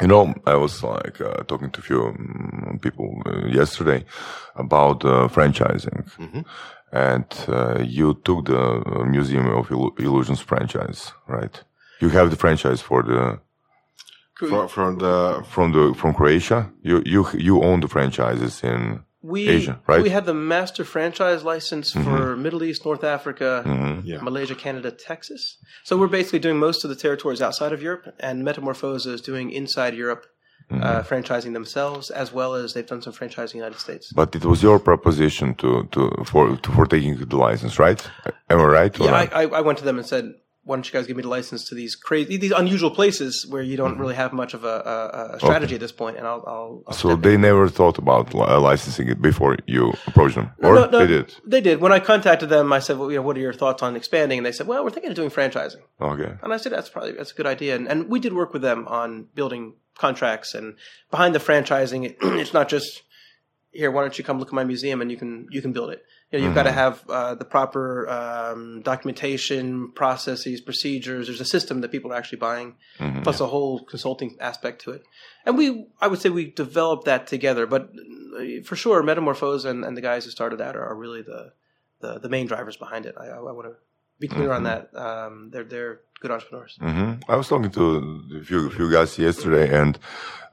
You 0.00 0.06
know, 0.08 0.34
I 0.46 0.54
was 0.54 0.82
like 0.82 1.20
uh, 1.20 1.42
talking 1.44 1.70
to 1.70 1.80
a 1.80 1.82
few 1.82 2.02
um, 2.06 2.78
people 2.82 3.22
uh, 3.26 3.46
yesterday 3.46 4.04
about 4.56 5.04
uh, 5.04 5.28
franchising, 5.28 6.04
Mhm. 6.18 6.44
and 6.92 7.26
uh, 7.48 7.78
you 7.84 8.14
took 8.24 8.46
the 8.46 8.58
uh, 8.58 9.04
Museum 9.04 9.46
of 9.48 9.68
Illu- 9.68 9.98
Illusions 10.00 10.40
franchise, 10.40 11.12
right? 11.28 11.62
You 12.00 12.08
have 12.10 12.30
the 12.30 12.36
franchise 12.36 12.80
for 12.82 13.02
the 13.02 13.38
For, 14.48 14.66
from 14.68 14.98
the 14.98 15.44
from 15.50 15.72
the 15.72 15.94
from 15.94 16.14
Croatia. 16.14 16.70
You 16.82 17.02
you 17.04 17.26
you 17.38 17.62
own 17.62 17.80
the 17.80 17.88
franchises 17.88 18.62
in 18.64 19.00
We, 19.22 19.48
Asia, 19.48 19.80
right? 19.86 19.96
Mm-hmm. 19.96 20.02
we 20.02 20.10
had 20.10 20.26
the 20.26 20.34
master 20.34 20.84
franchise 20.84 21.44
license 21.44 21.92
for 21.92 22.36
Middle 22.36 22.62
East, 22.64 22.84
North 22.84 23.04
Africa, 23.04 23.62
yeah. 24.04 24.20
Malaysia, 24.20 24.54
Canada, 24.54 24.90
Texas. 24.90 25.58
So 25.84 25.96
we're 25.96 26.08
basically 26.08 26.40
doing 26.40 26.58
most 26.58 26.82
of 26.84 26.90
the 26.90 26.96
territories 26.96 27.40
outside 27.40 27.72
of 27.72 27.80
Europe, 27.82 28.04
and 28.18 28.44
Metamorphosa 28.44 29.10
is 29.12 29.20
doing 29.20 29.50
inside 29.50 29.94
Europe, 29.94 30.26
Mm-hmm. 30.70 30.84
uh, 30.84 31.02
franchising 31.02 31.52
themselves 31.52 32.08
as 32.10 32.32
well 32.32 32.54
as 32.54 32.72
they've 32.72 32.86
done 32.86 33.02
some 33.02 33.12
franchising 33.12 33.54
in 33.54 33.60
the 33.60 33.64
United 33.66 33.80
States. 33.80 34.12
But 34.14 34.34
it 34.34 34.44
was 34.44 34.62
your 34.62 34.78
proposition 34.78 35.54
to 35.56 35.68
to 35.94 36.00
for 36.24 36.56
to, 36.56 36.70
for 36.76 36.86
taking 36.86 37.16
the 37.16 37.36
license, 37.36 37.74
right? 37.80 38.00
Am 38.48 38.58
I 38.60 38.64
right? 38.64 38.98
Yeah. 38.98 39.12
I, 39.12 39.24
I, 39.42 39.44
I 39.58 39.60
went 39.60 39.78
to 39.78 39.84
them 39.84 39.98
and 39.98 40.06
said, 40.06 40.24
"Why 40.64 40.76
don't 40.76 40.86
you 40.86 40.92
guys 40.92 41.06
give 41.06 41.16
me 41.16 41.22
the 41.22 41.28
license 41.28 41.64
to 41.68 41.74
these 41.74 41.94
crazy, 41.96 42.36
these 42.36 42.52
unusual 42.52 42.90
places 42.90 43.46
where 43.48 43.62
you 43.62 43.76
Mm-hmm. 43.76 43.82
don't 43.86 43.98
really 43.98 44.14
have 44.14 44.32
much 44.32 44.52
of 44.54 44.62
a, 44.64 44.76
a, 44.94 45.34
a 45.36 45.38
strategy 45.40 45.74
at 45.74 45.80
this 45.80 45.92
point?" 45.92 46.16
And 46.18 46.26
I'll, 46.26 46.42
I'll, 46.46 46.82
I'll 46.86 46.94
so 46.94 47.08
step 47.08 47.16
in. 47.18 47.22
they 47.22 47.36
never 47.36 47.68
thought 47.68 47.98
about 47.98 48.34
uh, 48.34 48.60
licensing 48.60 49.08
it 49.08 49.20
before 49.20 49.56
you 49.66 49.92
approached 50.06 50.36
them, 50.36 50.50
No, 50.60 50.68
or 50.68 50.74
no, 50.74 50.84
no, 50.86 50.98
they 51.00 51.06
did? 51.06 51.34
They 51.46 51.60
did. 51.60 51.80
When 51.80 51.92
I 51.92 52.00
contacted 52.00 52.48
them, 52.48 52.72
I 52.72 52.78
said, 52.80 52.98
"Well, 52.98 53.10
you 53.10 53.16
know, 53.18 53.22
what 53.22 53.36
are 53.36 53.40
your 53.40 53.52
thoughts 53.54 53.82
on 53.82 53.96
expanding?" 53.96 54.38
And 54.38 54.46
they 54.46 54.52
said, 54.52 54.66
"Well, 54.66 54.82
we're 54.84 54.90
thinking 54.90 55.10
of 55.10 55.16
doing 55.16 55.30
franchising." 55.30 55.82
Okay. 56.00 56.32
And 56.42 56.52
I 56.52 56.56
said, 56.58 56.72
that's 56.72 56.88
probably 56.88 57.12
that's 57.12 57.32
a 57.32 57.34
good 57.34 57.46
idea. 57.46 57.76
And, 57.76 57.86
and 57.88 58.08
we 58.08 58.18
did 58.20 58.32
work 58.32 58.52
with 58.52 58.62
them 58.62 58.86
on 58.88 59.26
building 59.34 59.74
contracts 59.98 60.54
and 60.54 60.74
behind 61.10 61.34
the 61.34 61.38
franchising. 61.38 62.04
It, 62.06 62.16
it's 62.22 62.52
not 62.54 62.68
just 62.68 63.02
here. 63.72 63.90
Why 63.90 64.02
don't 64.02 64.16
you 64.18 64.24
come 64.24 64.38
look 64.38 64.48
at 64.48 64.54
my 64.54 64.64
museum 64.64 65.00
and 65.02 65.10
you 65.10 65.16
can 65.16 65.46
you 65.50 65.60
can 65.62 65.72
build 65.72 65.90
it. 65.90 66.02
You 66.32 66.38
know, 66.38 66.46
you've 66.46 66.54
got 66.54 66.62
to 66.62 66.72
have 66.72 67.04
uh, 67.10 67.34
the 67.34 67.44
proper 67.44 68.08
um, 68.08 68.80
documentation, 68.82 69.92
processes, 69.92 70.62
procedures. 70.62 71.26
There's 71.26 71.40
a 71.42 71.44
system 71.44 71.82
that 71.82 71.90
people 71.92 72.10
are 72.12 72.16
actually 72.16 72.38
buying, 72.38 72.76
Mhm. 72.98 73.22
plus 73.22 73.40
a 73.40 73.46
whole 73.46 73.84
consulting 73.84 74.36
aspect 74.40 74.80
to 74.84 74.92
it. 74.92 75.02
And 75.44 75.58
we, 75.58 75.86
I 76.00 76.06
would 76.08 76.20
say, 76.22 76.30
we 76.30 76.50
developed 76.50 77.04
that 77.04 77.26
together. 77.26 77.66
But 77.66 77.82
uh, 77.92 78.62
for 78.64 78.76
sure, 78.76 79.02
Metamorphosa 79.02 79.68
and, 79.68 79.84
and 79.84 79.94
the 79.96 80.00
guys 80.00 80.24
who 80.24 80.30
started 80.30 80.56
that 80.60 80.74
are, 80.74 80.84
are 80.90 80.96
really 80.96 81.22
the, 81.22 81.52
the 82.00 82.18
the 82.18 82.28
main 82.28 82.46
drivers 82.46 82.76
behind 82.78 83.04
it. 83.06 83.14
I, 83.20 83.26
I, 83.26 83.36
I 83.36 83.52
want 83.52 83.66
to 83.68 83.74
be 84.18 84.28
clear 84.28 84.52
on 84.52 84.62
that. 84.64 84.82
Um, 84.96 85.50
they're 85.52 85.64
they're 85.64 86.00
good 86.20 86.30
entrepreneurs. 86.30 86.78
hmm 86.80 87.12
I 87.28 87.36
was 87.36 87.48
talking 87.48 87.70
to 87.72 87.84
a 88.40 88.44
few 88.44 88.70
few 88.70 88.90
guys 88.90 89.18
yesterday, 89.18 89.66
and 89.80 89.98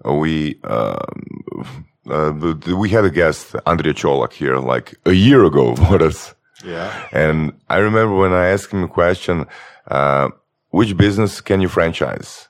we 0.03 0.59
um, 0.63 1.85
uh, 2.09 2.31
the, 2.31 2.53
the- 2.53 2.75
we 2.75 2.89
had 2.89 3.05
a 3.05 3.09
guest, 3.09 3.53
Andrej 3.65 3.95
Čolak, 4.01 4.33
here 4.33 4.57
like 4.57 4.95
a 5.05 5.11
year 5.13 5.43
ago 5.45 5.71
with 5.91 6.01
us, 6.01 6.33
Yeah. 6.65 6.89
and 7.11 7.53
I 7.69 7.77
remember 7.77 8.13
when 8.15 8.33
I 8.33 8.47
asked 8.53 8.71
him 8.73 8.83
a 8.83 8.87
question, 8.87 9.45
uh, 9.87 10.29
which 10.71 10.95
business 10.97 11.41
can 11.41 11.61
you 11.61 11.69
franchise? 11.69 12.47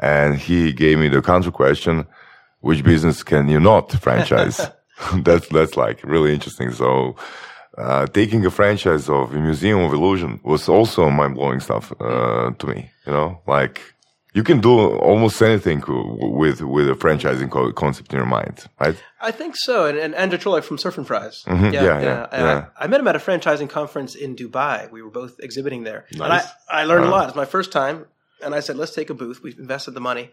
And 0.00 0.38
he 0.38 0.72
gave 0.72 0.98
me 0.98 1.08
the 1.08 1.22
counter 1.22 1.50
question, 1.50 2.06
which 2.60 2.82
business 2.84 3.22
can 3.22 3.48
you 3.48 3.60
not 3.60 3.92
franchise? 4.06 4.60
that's 5.24 5.48
that's 5.48 5.76
like 5.76 5.98
really 6.04 6.32
interesting. 6.32 6.72
So. 6.72 7.16
Uh, 7.76 8.06
taking 8.06 8.44
a 8.44 8.50
franchise 8.50 9.08
of 9.08 9.32
a 9.32 9.38
Museum 9.38 9.78
of 9.84 9.92
Illusion 9.92 10.40
was 10.42 10.68
also 10.68 11.08
mind 11.10 11.34
blowing 11.36 11.60
stuff 11.60 11.92
uh, 12.00 12.50
to 12.58 12.66
me. 12.66 12.90
You 13.06 13.12
know, 13.12 13.40
like 13.46 13.80
you 14.34 14.42
can 14.44 14.60
do 14.60 14.70
almost 15.10 15.40
anything 15.42 15.82
with 16.40 16.60
with 16.60 16.88
a 16.90 16.94
franchising 16.94 17.50
co- 17.50 17.72
concept 17.72 18.12
in 18.12 18.18
your 18.18 18.26
mind, 18.26 18.66
right? 18.80 18.96
I 19.20 19.30
think 19.30 19.56
so. 19.56 19.86
And, 19.86 19.98
and 19.98 20.14
Andrew 20.14 20.38
Čolak 20.38 20.64
from 20.64 20.78
Surf 20.78 20.98
and 20.98 21.06
Fries. 21.06 21.44
Mhm. 21.46 21.72
Yeah, 21.72 21.82
yeah, 21.82 22.26
And 22.32 22.42
yeah. 22.46 22.66
I, 22.78 22.84
I 22.84 22.86
met 22.88 23.00
him 23.00 23.08
at 23.08 23.16
a 23.16 23.18
franchising 23.18 23.68
conference 23.70 24.14
in 24.14 24.36
Dubai. 24.36 24.90
We 24.90 25.00
were 25.02 25.10
both 25.10 25.34
exhibiting 25.40 25.82
there. 25.84 26.04
And 26.12 26.22
I, 26.22 26.42
I 26.68 26.84
learned 26.84 27.04
Uh-huh. 27.04 27.12
a 27.14 27.16
lot. 27.16 27.28
It's 27.28 27.36
my 27.36 27.46
first 27.56 27.72
time. 27.72 28.06
And 28.44 28.54
I 28.54 28.60
said, 28.60 28.76
let's 28.76 28.94
take 28.94 29.10
a 29.10 29.14
booth. 29.14 29.42
We've 29.42 29.58
invested 29.58 29.92
the 29.92 30.00
money. 30.00 30.30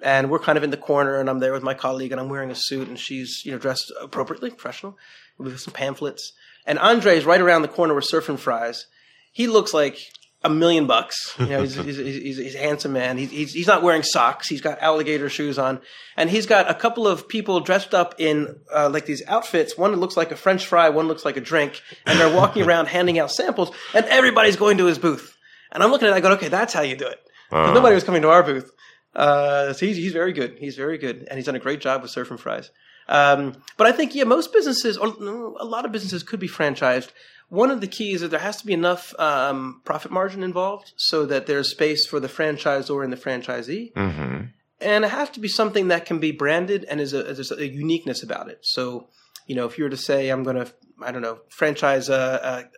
And 0.00 0.30
we're 0.30 0.38
kind 0.48 0.56
of 0.58 0.64
in 0.64 0.70
the 0.70 0.76
corner, 0.90 1.18
and 1.20 1.28
I'm 1.30 1.38
there 1.38 1.52
with 1.52 1.62
my 1.62 1.74
colleague, 1.74 2.10
and 2.12 2.20
I'm 2.20 2.28
wearing 2.28 2.50
a 2.50 2.56
suit, 2.56 2.88
and 2.88 2.98
she's 2.98 3.44
you 3.44 3.52
know 3.52 3.58
dressed 3.58 3.92
appropriately, 4.00 4.50
professional, 4.50 4.96
with 5.38 5.60
some 5.60 5.74
pamphlets. 5.74 6.32
And 6.66 6.76
Andre's 6.78 7.24
right 7.24 7.40
around 7.40 7.62
the 7.62 7.68
corner 7.78 7.94
with 7.94 8.04
Surf 8.06 8.28
and 8.28 8.40
Fries. 8.40 8.86
He 9.30 9.46
looks 9.46 9.72
like 9.72 9.96
a 10.44 10.50
million 10.50 10.86
bucks. 10.86 11.34
You 11.38 11.46
know, 11.46 11.62
he's, 11.62 11.74
he's, 11.74 11.96
he's, 11.96 12.36
he's 12.38 12.54
a 12.54 12.58
handsome 12.58 12.92
man. 12.92 13.18
He's, 13.18 13.30
he's, 13.30 13.52
he's 13.52 13.66
not 13.66 13.82
wearing 13.82 14.02
socks. 14.02 14.48
He's 14.48 14.60
got 14.60 14.80
alligator 14.80 15.28
shoes 15.28 15.58
on. 15.58 15.80
And 16.16 16.30
he's 16.30 16.46
got 16.46 16.70
a 16.70 16.74
couple 16.74 17.06
of 17.06 17.28
people 17.28 17.60
dressed 17.60 17.94
up 17.94 18.14
in 18.18 18.60
uh, 18.74 18.88
like 18.90 19.06
these 19.06 19.22
outfits. 19.26 19.76
One 19.76 19.94
looks 19.96 20.16
like 20.16 20.30
a 20.30 20.36
French 20.36 20.66
fry, 20.66 20.88
one 20.88 21.08
looks 21.08 21.24
like 21.24 21.36
a 21.36 21.40
drink. 21.40 21.80
And 22.06 22.18
they're 22.18 22.34
walking 22.34 22.62
around 22.66 22.86
handing 22.86 23.18
out 23.18 23.30
samples, 23.30 23.70
and 23.94 24.04
everybody's 24.06 24.56
going 24.56 24.78
to 24.78 24.86
his 24.86 24.98
booth. 24.98 25.36
And 25.72 25.82
I'm 25.82 25.90
looking 25.90 26.08
at 26.08 26.14
it, 26.14 26.16
I 26.16 26.20
go, 26.20 26.32
okay, 26.32 26.48
that's 26.48 26.72
how 26.72 26.82
you 26.82 26.96
do 26.96 27.06
it. 27.06 27.18
Uh, 27.50 27.72
Nobody 27.72 27.94
was 27.94 28.04
coming 28.04 28.22
to 28.22 28.30
our 28.30 28.42
booth. 28.42 28.70
Uh, 29.14 29.72
so 29.72 29.84
he's, 29.86 29.96
he's 29.96 30.12
very 30.12 30.32
good. 30.32 30.56
He's 30.58 30.76
very 30.76 30.98
good. 30.98 31.26
And 31.28 31.38
he's 31.38 31.46
done 31.46 31.56
a 31.56 31.60
great 31.60 31.80
job 31.80 32.02
with 32.02 32.10
Surf 32.10 32.30
and 32.30 32.40
Fries. 32.40 32.70
Um, 33.08 33.56
but 33.76 33.86
I 33.86 33.92
think, 33.92 34.14
yeah, 34.14 34.24
most 34.24 34.52
businesses, 34.52 34.96
or 34.96 35.08
a 35.08 35.64
lot 35.64 35.84
of 35.84 35.92
businesses 35.92 36.22
could 36.22 36.40
be 36.40 36.48
franchised. 36.48 37.10
One 37.60 37.70
of 37.70 37.80
the 37.82 37.86
keys 37.98 38.22
is 38.22 38.30
there 38.30 38.40
has 38.50 38.56
to 38.62 38.66
be 38.66 38.72
enough 38.72 39.04
um, 39.18 39.82
profit 39.84 40.10
margin 40.10 40.42
involved 40.42 40.92
so 40.96 41.26
that 41.26 41.46
there's 41.46 41.70
space 41.70 42.06
for 42.06 42.18
the 42.18 42.28
franchisor 42.36 43.04
and 43.04 43.12
the 43.12 43.16
franchisee. 43.24 43.92
mhm. 43.92 44.48
And 44.80 45.04
it 45.04 45.10
has 45.10 45.28
to 45.30 45.40
be 45.40 45.48
something 45.48 45.88
that 45.88 46.06
can 46.06 46.18
be 46.18 46.32
branded 46.32 46.84
and 46.88 46.98
is 47.00 47.12
a, 47.12 47.22
there's 47.22 47.52
a 47.52 47.68
uniqueness 47.68 48.22
about 48.22 48.48
it. 48.48 48.58
So, 48.62 49.08
you 49.46 49.54
know, 49.54 49.66
if 49.66 49.76
you 49.76 49.84
were 49.84 49.90
to 49.90 49.96
say, 50.10 50.30
I'm 50.30 50.42
going 50.44 50.56
to, 50.56 50.66
I 51.06 51.12
don't 51.12 51.22
know, 51.22 51.38
franchise 51.50 52.08
a, 52.08 52.22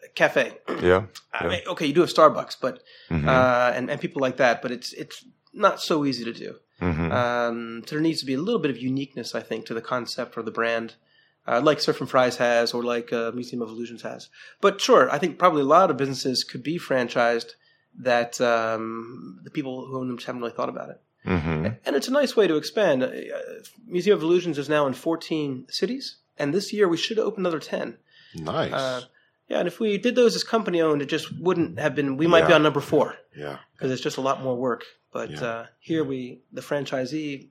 a 0.05 0.09
cafe. 0.15 0.59
Yeah. 0.83 1.05
Mean, 1.43 1.61
okay, 1.69 1.87
you 1.87 1.93
do 1.95 2.01
have 2.01 2.11
Starbucks, 2.13 2.57
but 2.61 2.83
Mhm. 3.11 3.29
uh, 3.29 3.73
and 3.77 3.89
and 3.91 4.01
people 4.01 4.21
like 4.27 4.39
that, 4.39 4.61
but 4.63 4.71
it's 4.73 4.93
it's 5.03 5.25
not 5.53 5.81
so 5.81 6.05
easy 6.05 6.25
to 6.25 6.33
do. 6.33 6.51
Mhm. 6.83 7.13
Um, 7.13 7.83
so 7.87 7.91
there 7.95 8.03
needs 8.03 8.21
to 8.21 8.27
be 8.27 8.35
a 8.35 8.41
little 8.47 8.61
bit 8.65 8.71
of 8.75 8.79
uniqueness, 8.93 9.35
I 9.35 9.43
think, 9.49 9.67
to 9.67 9.75
the 9.75 9.81
concept 9.95 10.37
or 10.37 10.43
the 10.43 10.51
brand, 10.61 10.89
uh, 11.47 11.61
like 11.63 11.81
Surf 11.81 12.01
and 12.01 12.09
Fries 12.11 12.37
has, 12.37 12.73
or 12.75 12.83
like 12.83 13.13
uh, 13.13 13.31
Museum 13.35 13.63
of 13.63 13.69
Illusions 13.69 14.03
has. 14.03 14.29
But 14.61 14.81
sure, 14.81 15.11
I 15.11 15.19
think 15.19 15.39
probably 15.39 15.63
a 15.63 15.67
lot 15.67 15.91
of 15.91 15.97
businesses 15.97 16.45
could 16.45 16.63
be 16.63 16.79
franchised 16.79 17.51
that 17.99 18.41
um, 18.41 19.41
the 19.45 19.51
people 19.51 19.87
who 19.87 19.99
own 19.99 20.09
them 20.09 20.17
just 20.17 20.27
haven't 20.27 20.43
really 20.43 20.55
thought 20.55 20.69
about 20.69 20.91
it. 20.91 21.01
Mhm. 21.27 21.79
And 21.87 21.97
it's 21.97 22.09
a 22.09 22.13
nice 22.13 22.37
way 22.37 22.47
to 22.47 22.57
expand. 22.57 23.03
Uh, 23.03 23.11
Museum 23.87 24.17
of 24.17 24.23
Illusions 24.23 24.59
is 24.59 24.69
now 24.69 24.87
in 24.87 24.93
14 24.95 25.67
cities, 25.71 26.17
and 26.39 26.53
this 26.53 26.73
year 26.73 26.87
we 26.89 26.97
should 26.99 27.19
open 27.19 27.41
another 27.43 27.61
10. 27.61 27.97
Nice. 28.35 28.73
Uh, 28.73 29.03
yeah, 29.49 29.59
and 29.61 29.69
if 29.69 29.79
we 29.81 29.97
did 29.97 30.17
those 30.17 30.35
as 30.35 30.43
company 30.45 30.81
owned, 30.83 31.03
it 31.03 31.07
just 31.07 31.33
wouldn't 31.39 31.79
have 31.79 31.95
been. 31.95 32.17
We 32.17 32.27
might 32.27 32.47
be 32.47 32.53
on 32.53 32.63
number 32.63 32.81
four 32.81 33.17
yeah. 33.37 33.59
because 33.73 33.91
it's 33.91 34.03
just 34.03 34.17
a 34.17 34.21
lot 34.23 34.43
more 34.43 34.57
work. 34.57 34.85
But 35.13 35.31
Yeah. 35.31 35.45
uh, 35.45 35.67
here 35.79 36.03
we, 36.03 36.41
the 36.53 36.61
franchisee 36.61 37.49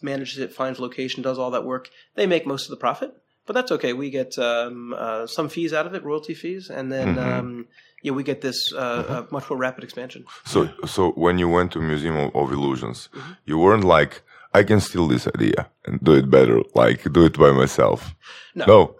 manages 0.00 0.38
it, 0.38 0.52
finds 0.52 0.78
location, 0.80 1.22
does 1.22 1.38
all 1.38 1.50
that 1.52 1.64
work. 1.64 1.90
They 2.14 2.26
make 2.26 2.46
most 2.46 2.64
of 2.64 2.70
the 2.70 2.76
profit, 2.76 3.14
but 3.46 3.52
that's 3.54 3.72
okay. 3.72 3.92
We 3.92 4.10
get 4.10 4.38
um, 4.38 4.94
uh, 4.96 5.26
some 5.26 5.48
fees 5.48 5.72
out 5.72 5.86
of 5.86 5.94
it, 5.94 6.04
royalty 6.04 6.34
fees, 6.34 6.70
and 6.70 6.90
then 6.92 7.16
Mhm. 7.16 7.38
um, 7.38 7.66
yeah, 8.02 8.12
we 8.12 8.22
get 8.24 8.40
this 8.40 8.72
uh, 8.72 8.78
uh, 9.08 9.26
much 9.30 9.48
more 9.50 9.58
rapid 9.58 9.84
expansion. 9.84 10.24
So, 10.44 10.68
so 10.86 11.10
when 11.12 11.38
you 11.38 11.48
went 11.48 11.70
to 11.72 11.78
Museum 11.80 12.16
of, 12.16 12.34
of 12.34 12.52
Illusions, 12.52 13.08
Mm-hmm. 13.14 13.32
you 13.46 13.58
weren't 13.58 13.84
like, 13.84 14.22
I 14.54 14.64
can 14.64 14.80
steal 14.80 15.06
this 15.08 15.26
idea 15.26 15.70
and 15.86 16.00
do 16.02 16.12
it 16.14 16.28
better, 16.30 16.60
like 16.74 17.00
do 17.12 17.24
it 17.24 17.38
by 17.38 17.52
myself. 17.52 18.14
No. 18.54 18.96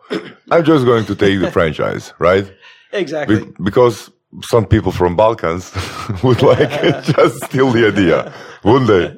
I'm 0.50 0.64
just 0.64 0.85
going 0.87 1.05
to 1.07 1.14
take 1.14 1.40
the 1.40 1.50
franchise, 1.59 2.14
right? 2.18 2.46
Exactly. 2.92 3.44
Be- 3.44 3.52
because 3.62 4.11
some 4.44 4.64
people 4.66 4.92
from 4.92 5.14
Balkans 5.16 5.72
would 6.22 6.40
like 6.42 6.70
just 7.16 7.44
steal 7.44 7.70
the 7.70 7.87
idea, 7.88 8.33
wouldn't 8.64 8.88
they? 8.88 9.09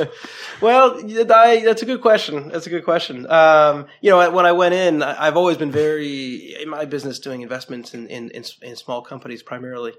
well, 0.60 1.00
I, 1.32 1.62
that's 1.64 1.82
a 1.82 1.86
good 1.86 2.00
question. 2.00 2.48
That's 2.48 2.66
a 2.66 2.70
good 2.70 2.84
question. 2.84 3.30
Um, 3.30 3.86
you 4.00 4.10
know, 4.10 4.30
when 4.30 4.46
I 4.46 4.52
went 4.52 4.74
in, 4.74 5.02
I've 5.02 5.36
always 5.36 5.56
been 5.56 5.70
very 5.70 6.56
in 6.62 6.68
my 6.68 6.84
business 6.84 7.18
doing 7.18 7.42
investments 7.42 7.94
in 7.94 8.06
in, 8.08 8.30
in, 8.30 8.44
in 8.62 8.76
small 8.76 9.02
companies 9.02 9.42
primarily. 9.42 9.92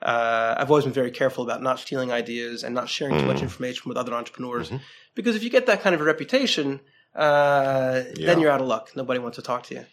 Uh, 0.00 0.54
I've 0.56 0.70
always 0.70 0.84
been 0.84 0.92
very 0.92 1.10
careful 1.10 1.42
about 1.42 1.60
not 1.62 1.80
stealing 1.80 2.12
ideas 2.12 2.62
and 2.62 2.72
not 2.74 2.88
sharing 2.88 3.18
too 3.18 3.26
much 3.26 3.42
information 3.42 3.88
with 3.88 3.96
other 3.98 4.14
entrepreneurs, 4.14 4.70
because 5.16 5.34
if 5.34 5.42
you 5.42 5.50
get 5.50 5.66
that 5.66 5.82
kind 5.82 5.92
of 5.94 6.00
a 6.00 6.04
reputation, 6.04 6.80
uh, 7.16 8.02
Yeah. 8.14 8.26
then 8.26 8.38
you're 8.40 8.50
out 8.50 8.60
of 8.60 8.68
luck. 8.68 8.90
Nobody 8.94 9.18
wants 9.18 9.36
to 9.36 9.42
talk 9.42 9.64
to 9.64 9.74
you. 9.74 9.84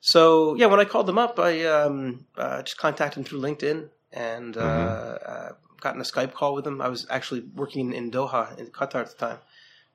So 0.00 0.54
yeah, 0.56 0.66
when 0.66 0.80
I 0.80 0.84
called 0.84 1.06
them 1.06 1.18
up, 1.18 1.38
I 1.38 1.64
um, 1.66 2.26
uh, 2.36 2.62
just 2.62 2.78
contacted 2.78 3.16
them 3.16 3.24
through 3.24 3.40
LinkedIn 3.40 3.88
and 4.12 4.56
uh, 4.56 5.52
got 5.84 5.94
in 5.94 6.00
a 6.00 6.04
Skype 6.04 6.32
call 6.32 6.54
with 6.54 6.64
them. 6.64 6.80
I 6.80 6.88
was 6.88 7.06
actually 7.08 7.42
working 7.54 7.92
in 7.92 8.10
Doha 8.10 8.58
in 8.58 8.66
Qatar 8.66 9.02
at 9.02 9.10
the 9.10 9.16
time, 9.16 9.38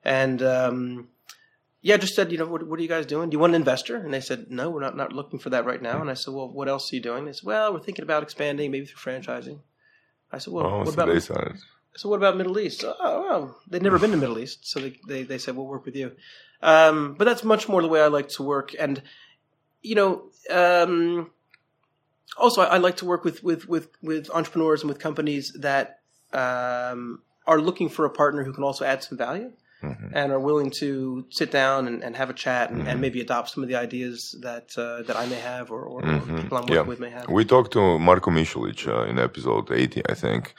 and 0.02 0.42
um, 0.42 1.08
yeah, 1.82 1.96
just 1.98 2.14
said, 2.14 2.32
you 2.32 2.38
know, 2.38 2.46
what, 2.46 2.66
what 2.66 2.78
are 2.78 2.82
you 2.82 2.88
guys 2.88 3.06
doing? 3.06 3.28
Do 3.28 3.34
you 3.34 3.38
want 3.38 3.54
an 3.54 3.60
investor? 3.60 3.96
And 3.96 4.12
they 4.12 4.20
said, 4.20 4.50
no, 4.50 4.70
we're 4.70 4.80
not 4.80 4.96
not 4.96 5.12
looking 5.12 5.38
for 5.38 5.50
that 5.50 5.66
right 5.66 5.82
now. 5.82 6.00
And 6.00 6.10
I 6.10 6.14
said, 6.14 6.32
well, 6.32 6.48
what 6.48 6.68
else 6.68 6.92
are 6.92 6.96
you 6.96 7.02
doing? 7.02 7.26
They 7.26 7.32
said, 7.32 7.44
well, 7.44 7.72
we're 7.72 7.80
thinking 7.80 8.02
about 8.02 8.22
expanding, 8.22 8.70
maybe 8.70 8.86
through 8.86 9.12
franchising. 9.12 9.60
I 10.32 10.38
said, 10.38 10.52
well, 10.52 10.66
Oh, 10.66 10.78
what 10.78 10.94
about 10.94 11.22
said 11.22 11.58
so 11.96 12.08
what 12.08 12.16
about 12.16 12.36
Middle 12.36 12.58
East? 12.58 12.84
Oh, 12.86 13.22
well, 13.28 13.60
they'd 13.68 13.82
never 13.82 13.98
been 13.98 14.12
to 14.12 14.16
Middle 14.16 14.38
East, 14.38 14.60
so 14.62 14.78
they, 14.78 14.96
they, 15.08 15.22
they 15.24 15.38
said 15.38 15.56
we'll 15.56 15.66
work 15.66 15.84
with 15.84 15.96
you. 15.96 16.12
Um, 16.62 17.14
but 17.18 17.24
that's 17.24 17.42
much 17.42 17.68
more 17.68 17.82
the 17.82 17.88
way 17.88 18.00
I 18.00 18.06
like 18.06 18.28
to 18.30 18.42
work, 18.42 18.74
and 18.78 19.02
you 19.82 19.94
know, 19.94 20.22
um, 20.50 21.30
also 22.36 22.62
I, 22.62 22.66
I 22.74 22.78
like 22.78 22.96
to 22.98 23.04
work 23.04 23.24
with 23.24 23.42
with 23.42 23.68
with 23.68 23.88
with 24.02 24.30
entrepreneurs 24.30 24.82
and 24.82 24.88
with 24.88 24.98
companies 24.98 25.52
that 25.60 26.00
um, 26.32 27.22
are 27.46 27.60
looking 27.60 27.88
for 27.88 28.04
a 28.04 28.10
partner 28.10 28.44
who 28.44 28.52
can 28.52 28.64
also 28.64 28.84
add 28.84 29.02
some 29.02 29.18
value. 29.18 29.52
And 29.82 30.30
are 30.30 30.38
willing 30.38 30.70
to 30.82 31.24
sit 31.30 31.50
down 31.50 31.88
and, 31.88 32.04
and 32.04 32.14
have 32.14 32.28
a 32.28 32.34
chat 32.34 32.70
and, 32.70 32.86
and 32.86 33.00
maybe 33.00 33.22
adopt 33.22 33.48
some 33.48 33.62
of 33.62 33.68
the 33.70 33.76
ideas 33.76 34.36
that 34.42 34.76
uh, 34.76 35.00
that 35.06 35.16
I 35.16 35.24
may 35.24 35.40
have 35.52 35.70
or, 35.70 35.82
or, 35.84 36.00
or 36.04 36.20
people 36.20 36.58
I'm 36.58 36.64
working 36.64 36.74
Yeah. 36.74 36.82
with 36.82 37.00
may 37.00 37.08
have. 37.08 37.30
We 37.30 37.46
talked 37.46 37.72
to 37.72 37.98
Marko 37.98 38.30
Mikulic 38.30 38.86
uh, 38.86 39.08
in 39.10 39.18
episode 39.18 39.72
80, 39.72 40.02
I 40.06 40.12
think. 40.12 40.54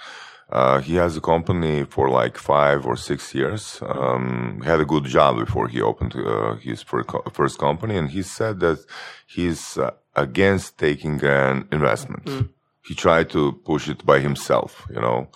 Uh, 0.52 0.80
he 0.82 0.96
has 0.96 1.16
a 1.16 1.22
company 1.22 1.86
for 1.86 2.10
like 2.10 2.38
five 2.38 2.86
or 2.86 2.98
six 2.98 3.34
years. 3.34 3.80
Um, 3.82 4.60
he 4.62 4.68
had 4.70 4.80
a 4.82 4.86
good 4.86 5.06
job 5.06 5.38
before 5.38 5.68
he 5.68 5.82
opened 5.82 6.14
uh, 6.16 6.56
his 6.56 6.84
first 6.84 7.58
company, 7.58 7.96
and 7.98 8.10
he 8.10 8.22
said 8.22 8.60
that 8.60 8.80
he's 9.28 9.78
uh, 9.78 9.92
against 10.16 10.78
taking 10.78 11.24
an 11.24 11.68
investment. 11.72 12.28
He 12.88 12.96
tried 12.96 13.30
to 13.30 13.54
push 13.64 13.88
it 13.88 14.06
by 14.06 14.20
himself, 14.20 14.86
you 14.90 15.00
know, 15.00 15.30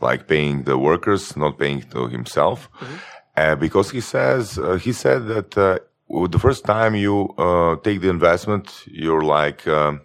like 0.00 0.28
paying 0.28 0.62
the 0.62 0.78
workers, 0.78 1.36
not 1.36 1.58
paying 1.58 1.82
to 1.90 2.08
himself, 2.08 2.70
uh, 3.36 3.56
because 3.56 3.90
he 3.90 4.00
says 4.00 4.58
uh, 4.58 4.76
he 4.76 4.92
said 4.92 5.26
that 5.26 5.58
uh, 5.58 5.78
the 6.28 6.38
first 6.38 6.64
time 6.64 6.94
you 6.94 7.28
uh, 7.36 7.76
take 7.76 8.00
the 8.00 8.08
investment, 8.08 8.84
you're 8.86 9.22
like. 9.22 9.66
Um, 9.68 10.00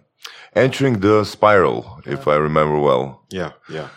entering 0.54 1.00
the 1.00 1.24
spiral, 1.24 2.00
if 2.04 2.26
I 2.26 2.36
remember 2.36 2.78
well. 2.78 3.22
Yeah. 3.30 3.52
Yeah. 3.68 3.88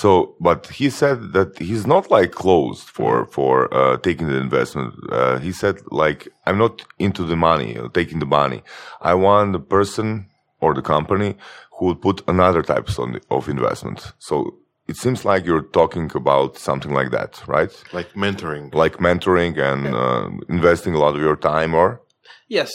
So, 0.00 0.34
but 0.40 0.66
he 0.66 0.90
said 0.90 1.32
that 1.32 1.58
he's 1.58 1.86
not 1.86 2.10
like 2.10 2.32
closed 2.32 2.86
for 2.96 3.14
for 3.36 3.72
uh, 3.72 3.96
taking 3.98 4.28
the 4.28 4.36
investment. 4.36 4.94
Uh, 5.10 5.38
he 5.38 5.52
said 5.52 5.76
like 5.90 6.28
I'm 6.46 6.58
not 6.58 6.84
into 6.98 7.22
the 7.24 7.36
money, 7.36 7.78
uh, 7.78 7.88
taking 7.98 8.18
the 8.18 8.32
money. 8.40 8.62
I 9.00 9.14
want 9.14 9.52
the 9.52 9.64
person 9.76 10.26
or 10.60 10.74
the 10.74 10.82
company 10.82 11.36
who 11.72 11.86
will 11.86 12.00
put 12.08 12.22
another 12.28 12.62
types 12.62 12.98
of, 12.98 13.08
of 13.30 13.48
investment. 13.48 14.12
So 14.18 14.58
it 14.86 14.96
seems 14.96 15.24
like 15.24 15.46
you're 15.46 15.68
talking 15.80 16.10
about 16.14 16.58
something 16.58 16.92
like 16.92 17.10
that, 17.10 17.42
right? 17.46 17.72
Like 17.92 18.12
mentoring. 18.12 18.74
Like 18.74 18.96
mentoring 18.98 19.58
and 19.58 19.86
uh, 20.04 20.28
investing 20.48 20.94
a 20.94 20.98
lot 20.98 21.14
of 21.16 21.22
your 21.22 21.36
time, 21.36 21.74
or 21.74 22.02
Yes, 22.48 22.70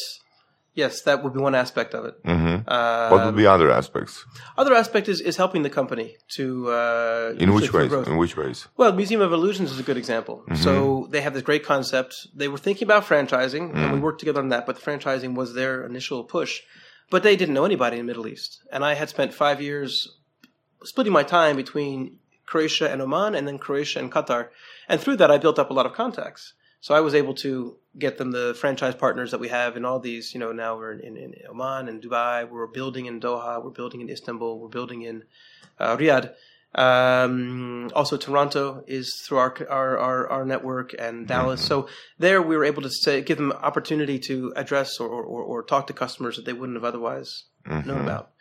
yes, 0.74 1.02
that 1.04 1.24
would 1.24 1.34
be 1.34 1.40
one 1.40 1.56
aspect 1.56 1.94
of 1.94 2.06
it. 2.06 2.16
Mhm. 2.24 2.64
Uh, 2.68 3.10
what 3.10 3.26
would 3.26 3.36
be 3.36 3.46
other 3.46 3.70
aspects? 3.72 4.26
Other 4.58 4.74
aspect 4.74 5.08
is, 5.10 5.20
is 5.22 5.38
helping 5.38 5.64
the 5.64 5.70
company 5.70 6.16
to 6.38 6.70
uh, 6.72 7.34
In 7.38 7.54
which 7.54 7.74
ways? 7.74 7.90
growth. 7.90 8.08
In 8.08 8.18
which 8.18 8.36
ways? 8.38 8.68
Well, 8.78 8.92
Museum 8.94 9.22
of 9.22 9.32
Illusions 9.34 9.72
is 9.72 9.80
a 9.80 9.84
good 9.84 9.98
example. 9.98 10.44
So 10.56 11.08
they 11.12 11.22
have 11.22 11.34
this 11.34 11.44
great 11.44 11.66
concept. 11.66 12.28
They 12.36 12.48
were 12.48 12.58
thinking 12.58 12.86
about 12.88 13.04
franchising, 13.06 13.76
and 13.76 13.94
we 13.94 14.00
worked 14.00 14.20
together 14.20 14.40
on 14.42 14.50
that. 14.50 14.66
But 14.66 14.76
the 14.78 14.82
franchising 14.82 15.36
was 15.36 15.54
their 15.54 15.84
initial 15.86 16.24
push. 16.24 16.62
But 17.10 17.24
they 17.24 17.36
didn't 17.36 17.54
know 17.56 17.66
anybody 17.66 17.98
in 18.00 18.06
the 18.06 18.10
Middle 18.12 18.28
East, 18.28 18.62
and 18.72 18.86
I 18.86 18.94
had 18.94 19.10
spent 19.10 19.34
five 19.34 19.62
years 19.62 20.18
splitting 20.84 21.12
my 21.14 21.24
time 21.24 21.56
between 21.58 22.18
Croatia 22.46 22.90
and 22.92 23.02
Oman, 23.02 23.36
and 23.36 23.46
then 23.48 23.58
Croatia 23.60 24.00
and 24.00 24.10
Qatar. 24.12 24.48
And 24.88 25.00
through 25.02 25.18
that, 25.18 25.30
I 25.30 25.38
built 25.38 25.60
up 25.60 25.70
a 25.70 25.74
lot 25.74 25.86
of 25.86 25.94
contacts. 25.94 26.54
So 26.82 26.96
I 26.96 27.00
was 27.00 27.14
able 27.14 27.36
to 27.36 27.78
get 27.98 28.18
them 28.18 28.32
the 28.32 28.56
franchise 28.60 28.96
partners 28.96 29.32
that 29.32 29.40
we 29.40 29.50
have 29.50 29.78
in 29.78 29.86
all 29.86 30.00
these. 30.00 30.34
You 30.34 30.40
know, 30.40 30.52
now 30.52 30.76
we're 30.78 30.94
in, 30.94 31.16
in, 31.16 31.36
Oman 31.50 31.88
and 31.88 32.02
Dubai. 32.02 32.50
We're 32.50 32.68
building 32.68 33.06
in 33.06 33.20
Doha. 33.20 33.64
We're 33.64 33.70
building 33.70 34.02
in 34.02 34.10
Istanbul. 34.10 34.60
We're 34.60 34.68
building 34.68 35.04
in 35.04 35.24
uh, 35.80 35.96
Riyadh. 35.96 36.34
Um, 36.74 37.92
also, 37.94 38.18
Toronto 38.18 38.84
is 38.88 39.14
through 39.26 39.38
our 39.40 39.56
our 39.70 39.98
our, 39.98 40.28
our 40.30 40.46
network 40.46 40.96
and 40.98 41.28
Dallas. 41.28 41.62
So 41.62 41.88
there, 42.18 42.42
we 42.42 42.56
were 42.56 42.66
able 42.66 42.82
to 42.82 42.90
say, 42.90 43.22
give 43.22 43.38
them 43.38 43.52
opportunity 43.52 44.18
to 44.20 44.54
address 44.56 45.00
or, 45.00 45.10
or, 45.10 45.44
or 45.44 45.64
talk 45.64 45.88
to 45.88 45.94
customers 45.94 46.38
that 46.38 46.46
they 46.46 46.54
wouldn't 46.54 46.78
have 46.78 46.86
otherwise 46.86 47.44
known 47.68 48.02
about. 48.02 48.32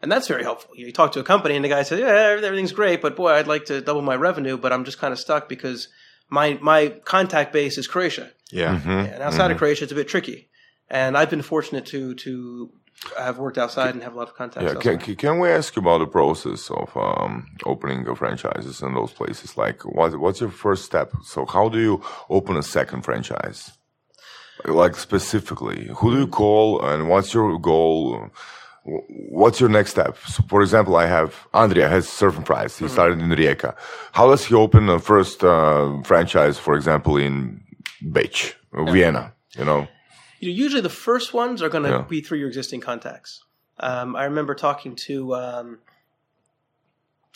And 0.00 0.12
that's 0.12 0.28
very 0.28 0.44
helpful. 0.44 0.70
You 0.76 0.92
talk 0.92 1.12
to 1.12 1.20
a 1.20 1.24
company, 1.24 1.56
and 1.56 1.64
the 1.64 1.68
guy 1.68 1.82
says, 1.82 1.98
"Yeah, 1.98 2.38
everything's 2.46 2.72
great, 2.72 3.02
but 3.02 3.16
boy, 3.16 3.32
I'd 3.32 3.48
like 3.48 3.64
to 3.64 3.80
double 3.80 4.02
my 4.02 4.14
revenue, 4.14 4.56
but 4.56 4.72
I'm 4.72 4.84
just 4.84 4.98
kind 4.98 5.12
of 5.12 5.18
stuck 5.18 5.48
because 5.48 5.88
my 6.30 6.58
my 6.60 6.88
contact 7.04 7.52
base 7.52 7.78
is 7.78 7.86
Croatia, 7.86 8.30
Yeah. 8.50 8.80
and 8.86 9.22
outside 9.22 9.50
of 9.50 9.58
Croatia, 9.58 9.84
it's 9.84 9.92
a 9.92 9.96
bit 9.96 10.08
tricky." 10.08 10.48
And 10.90 11.16
I've 11.18 11.30
been 11.30 11.42
fortunate 11.42 11.86
to 11.86 12.14
to 12.14 12.70
have 13.16 13.38
worked 13.38 13.58
outside 13.58 13.94
and 13.94 14.02
have 14.02 14.14
a 14.14 14.18
lot 14.18 14.28
of 14.28 14.34
contacts. 14.34 14.64
Yeah, 14.64 14.76
outside. 14.78 15.00
can, 15.04 15.16
can 15.16 15.38
we 15.38 15.48
ask 15.50 15.76
you 15.76 15.82
about 15.82 15.98
the 15.98 16.06
process 16.06 16.70
of 16.70 16.96
um, 16.96 17.46
opening 17.64 18.08
a 18.08 18.14
franchises 18.16 18.82
in 18.82 18.94
those 18.94 19.12
places? 19.12 19.56
Like, 19.56 19.82
what, 19.84 20.18
what's 20.18 20.40
your 20.40 20.50
first 20.50 20.84
step? 20.84 21.12
So, 21.22 21.46
how 21.46 21.68
do 21.68 21.78
you 21.78 22.02
open 22.28 22.56
a 22.56 22.62
second 22.62 23.02
franchise? 23.02 23.70
Like 24.64 24.96
specifically, 24.96 25.88
who 25.98 26.10
do 26.12 26.18
you 26.18 26.26
call, 26.26 26.82
and 26.84 27.08
what's 27.08 27.32
your 27.32 27.58
goal? 27.60 28.30
Wh- 28.90 29.06
What's 29.40 29.58
your 29.62 29.68
next 29.78 29.90
step? 29.96 30.16
So, 30.34 30.42
for 30.52 30.60
example, 30.62 30.94
I 30.96 31.06
have 31.16 31.30
Andrej 31.62 31.88
has 31.96 32.08
Surf 32.08 32.36
and 32.38 32.46
Fries. 32.46 32.72
He 32.78 32.88
started 32.88 33.18
in 33.20 33.28
Rijeka. 33.28 33.70
How 34.18 34.26
does 34.32 34.42
he 34.46 34.54
open 34.54 34.88
a 34.88 34.98
first 34.98 35.44
uh, 35.44 36.02
franchise, 36.10 36.56
for 36.66 36.74
example, 36.74 37.16
in 37.26 37.62
Beč, 38.14 38.54
Vienna? 38.72 39.34
You 39.58 39.64
know, 39.64 39.80
you 40.40 40.48
know, 40.50 40.54
usually 40.64 40.82
the 40.90 40.96
first 41.06 41.28
ones 41.34 41.62
are 41.62 41.68
going 41.74 41.84
to 41.84 41.90
Yeah. 41.90 42.04
be 42.08 42.20
through 42.20 42.38
your 42.38 42.48
existing 42.48 42.80
contacts. 42.80 43.30
Um, 43.80 44.16
I 44.16 44.24
remember 44.24 44.54
talking 44.54 44.96
to 45.08 45.14
um, 45.44 45.78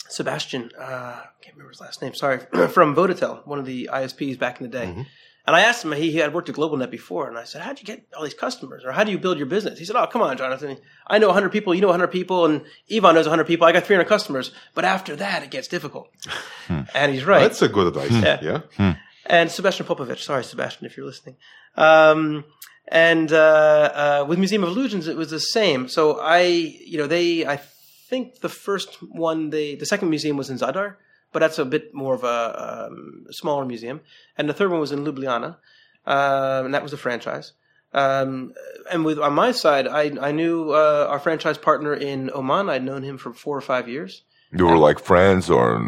Sebastian, 0.09 0.71
uh, 0.77 0.83
I 0.83 1.23
can't 1.41 1.55
remember 1.55 1.71
his 1.71 1.81
last 1.81 2.01
name, 2.01 2.13
sorry, 2.13 2.39
from 2.69 2.95
Vodatel, 2.95 3.45
one 3.47 3.59
of 3.59 3.65
the 3.65 3.89
ISPs 3.93 4.37
back 4.37 4.59
in 4.59 4.69
the 4.69 4.77
day. 4.79 5.05
And 5.45 5.55
I 5.57 5.61
asked 5.61 5.83
him, 5.83 5.91
he, 5.91 6.11
he 6.11 6.19
had 6.19 6.33
worked 6.33 6.47
at 6.47 6.55
GlobalNet 6.55 6.89
before, 6.89 7.27
and 7.27 7.37
I 7.37 7.43
said, 7.43 7.61
how'd 7.61 7.77
you 7.77 7.85
get 7.85 8.07
all 8.15 8.23
these 8.23 8.33
customers? 8.33 8.85
Or 8.85 8.93
how 8.93 9.03
do 9.03 9.11
you 9.11 9.17
build 9.17 9.37
your 9.37 9.45
business? 9.45 9.77
He 9.77 9.83
said, 9.83 9.97
oh, 9.97 10.07
come 10.07 10.21
on, 10.21 10.37
Jonathan. 10.37 10.77
I 11.05 11.19
know 11.19 11.27
100 11.27 11.51
people, 11.51 11.75
you 11.75 11.81
know 11.81 11.87
100 11.87 12.07
people, 12.07 12.45
and 12.45 12.61
Ivan 12.89 13.15
knows 13.15 13.25
100 13.25 13.43
people. 13.45 13.67
I 13.67 13.73
got 13.73 13.83
300 13.83 14.07
customers. 14.07 14.51
But 14.73 14.85
after 14.85 15.17
that, 15.17 15.43
it 15.43 15.51
gets 15.51 15.67
difficult. 15.67 16.09
and 16.69 17.11
he's 17.11 17.25
right. 17.25 17.41
That's 17.41 17.61
a 17.61 17.67
good 17.67 17.87
advice. 17.87 18.11
Yeah. 18.11 18.61
yeah. 18.79 18.95
and 19.25 19.51
Sebastian 19.51 19.85
Popovich. 19.85 20.19
Sorry, 20.19 20.45
Sebastian, 20.45 20.85
if 20.85 20.95
you're 20.95 21.05
listening. 21.05 21.35
Um, 21.75 22.45
and 22.87 23.33
uh, 23.33 24.21
uh, 24.21 24.25
with 24.27 24.39
Museum 24.39 24.63
of 24.63 24.69
Illusions, 24.69 25.07
it 25.07 25.17
was 25.17 25.29
the 25.29 25.39
same. 25.39 25.89
So 25.89 26.19
I, 26.21 26.41
you 26.41 26.97
know, 26.97 27.07
they, 27.07 27.45
I 27.45 27.57
think 27.57 28.39
the 28.39 28.49
first 28.49 28.97
one, 29.01 29.49
they, 29.49 29.75
the 29.75 29.85
second 29.85 30.09
museum 30.09 30.37
was 30.37 30.49
in 30.49 30.57
Zadar, 30.57 30.95
but 31.33 31.39
that's 31.39 31.59
a 31.59 31.65
bit 31.65 31.93
more 31.93 32.13
of 32.13 32.23
a 32.23 32.87
um, 32.89 33.25
smaller 33.31 33.65
museum. 33.65 34.01
And 34.37 34.47
the 34.49 34.53
third 34.53 34.71
one 34.71 34.79
was 34.79 34.91
in 34.91 35.03
Ljubljana, 35.03 35.57
um, 36.05 36.65
and 36.65 36.73
that 36.73 36.83
was 36.83 36.93
a 36.93 36.97
franchise. 36.97 37.53
Um, 37.93 38.53
and 38.91 39.05
with 39.05 39.19
on 39.19 39.33
my 39.33 39.51
side, 39.51 39.87
I 39.87 40.03
I 40.29 40.31
knew 40.31 40.71
uh, 40.71 41.07
our 41.09 41.19
franchise 41.19 41.57
partner 41.57 41.93
in 41.93 42.31
Oman. 42.33 42.69
I'd 42.69 42.83
known 42.83 43.03
him 43.03 43.17
for 43.17 43.33
four 43.33 43.55
or 43.57 43.61
five 43.61 43.87
years. 43.87 44.23
You 44.55 44.65
were 44.67 44.77
like 44.77 44.99
friends, 44.99 45.49
or 45.49 45.81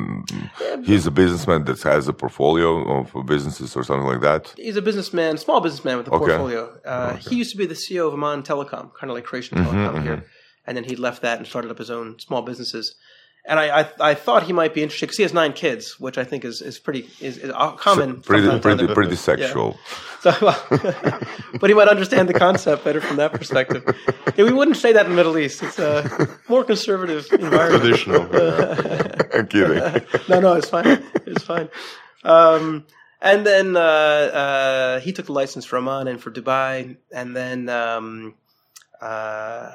he's 0.83 1.05
a 1.05 1.11
businessman 1.11 1.65
that 1.65 1.81
has 1.83 2.07
a 2.07 2.13
portfolio 2.13 2.99
of 2.99 3.25
businesses 3.27 3.75
or 3.75 3.83
something 3.83 4.07
like 4.07 4.21
that. 4.21 4.53
He's 4.57 4.75
a 4.75 4.81
businessman, 4.81 5.37
small 5.37 5.61
businessman 5.61 5.97
with 5.97 6.07
a 6.07 6.11
Okay. 6.11 6.25
portfolio. 6.25 6.61
Uh, 6.83 7.15
He 7.29 7.35
used 7.35 7.51
to 7.51 7.57
be 7.57 7.67
the 7.67 7.75
CEO 7.75 8.07
of 8.07 8.13
Oman 8.13 8.41
Telecom, 8.43 8.91
kind 8.99 9.09
of 9.11 9.15
like 9.17 9.23
Croatian 9.25 9.57
Telecom 9.59 10.01
here, 10.01 10.25
and 10.65 10.75
then 10.75 10.83
he 10.83 10.95
left 10.95 11.21
that 11.21 11.37
and 11.37 11.45
started 11.47 11.69
up 11.71 11.77
his 11.77 11.91
own 11.91 12.17
small 12.19 12.41
businesses. 12.41 12.95
And 13.47 13.59
I, 13.59 13.81
I, 13.81 13.89
I 13.99 14.13
thought 14.15 14.43
he 14.43 14.53
might 14.53 14.73
be 14.73 14.81
interested 14.81 15.05
because 15.05 15.17
he 15.17 15.23
has 15.23 15.33
nine 15.33 15.53
kids, 15.53 15.99
which 15.99 16.17
I 16.17 16.23
think 16.23 16.43
is, 16.43 16.61
is 16.61 16.79
pretty 16.79 17.07
is, 17.21 17.37
is 17.37 17.51
uh, 17.53 17.73
common. 17.73 18.21
Pretty, 18.21 18.47
time 18.47 18.59
to 18.59 18.61
pretty, 18.61 18.87
pretty 18.91 19.15
sexual. 19.15 19.77
So, 20.21 20.31
but 21.59 21.69
he 21.69 21.75
might 21.75 21.87
understand 21.87 22.27
the 22.27 22.33
concept 22.33 22.83
better 22.83 22.99
from 22.99 23.17
that 23.17 23.33
perspective. 23.33 23.83
Yeah, 24.35 24.45
we 24.45 24.51
wouldn't 24.51 24.77
say 24.77 24.93
that 24.93 25.05
in 25.05 25.11
the 25.11 25.15
Middle 25.15 25.37
East. 25.37 25.61
It's 25.61 25.77
a 25.77 26.27
more 26.49 26.63
conservative 26.63 27.27
environment. 27.31 27.83
Traditional. 27.83 28.21
I'm 29.35 29.45
kidding. 29.45 29.77
no, 30.29 30.39
no, 30.39 30.53
it's 30.53 30.69
fine. 30.69 31.03
It's 31.27 31.43
fine. 31.43 31.69
Um, 32.23 32.85
and 33.21 33.45
then 33.45 33.77
uh, 33.77 33.79
uh, 33.79 34.99
he 35.01 35.13
took 35.13 35.27
the 35.27 35.33
license 35.33 35.65
for 35.65 35.77
Oman 35.77 36.07
and 36.07 36.19
for 36.19 36.31
Dubai, 36.31 36.97
and 37.13 37.35
then 37.35 37.69
um, 37.69 38.33
uh, 39.05 39.71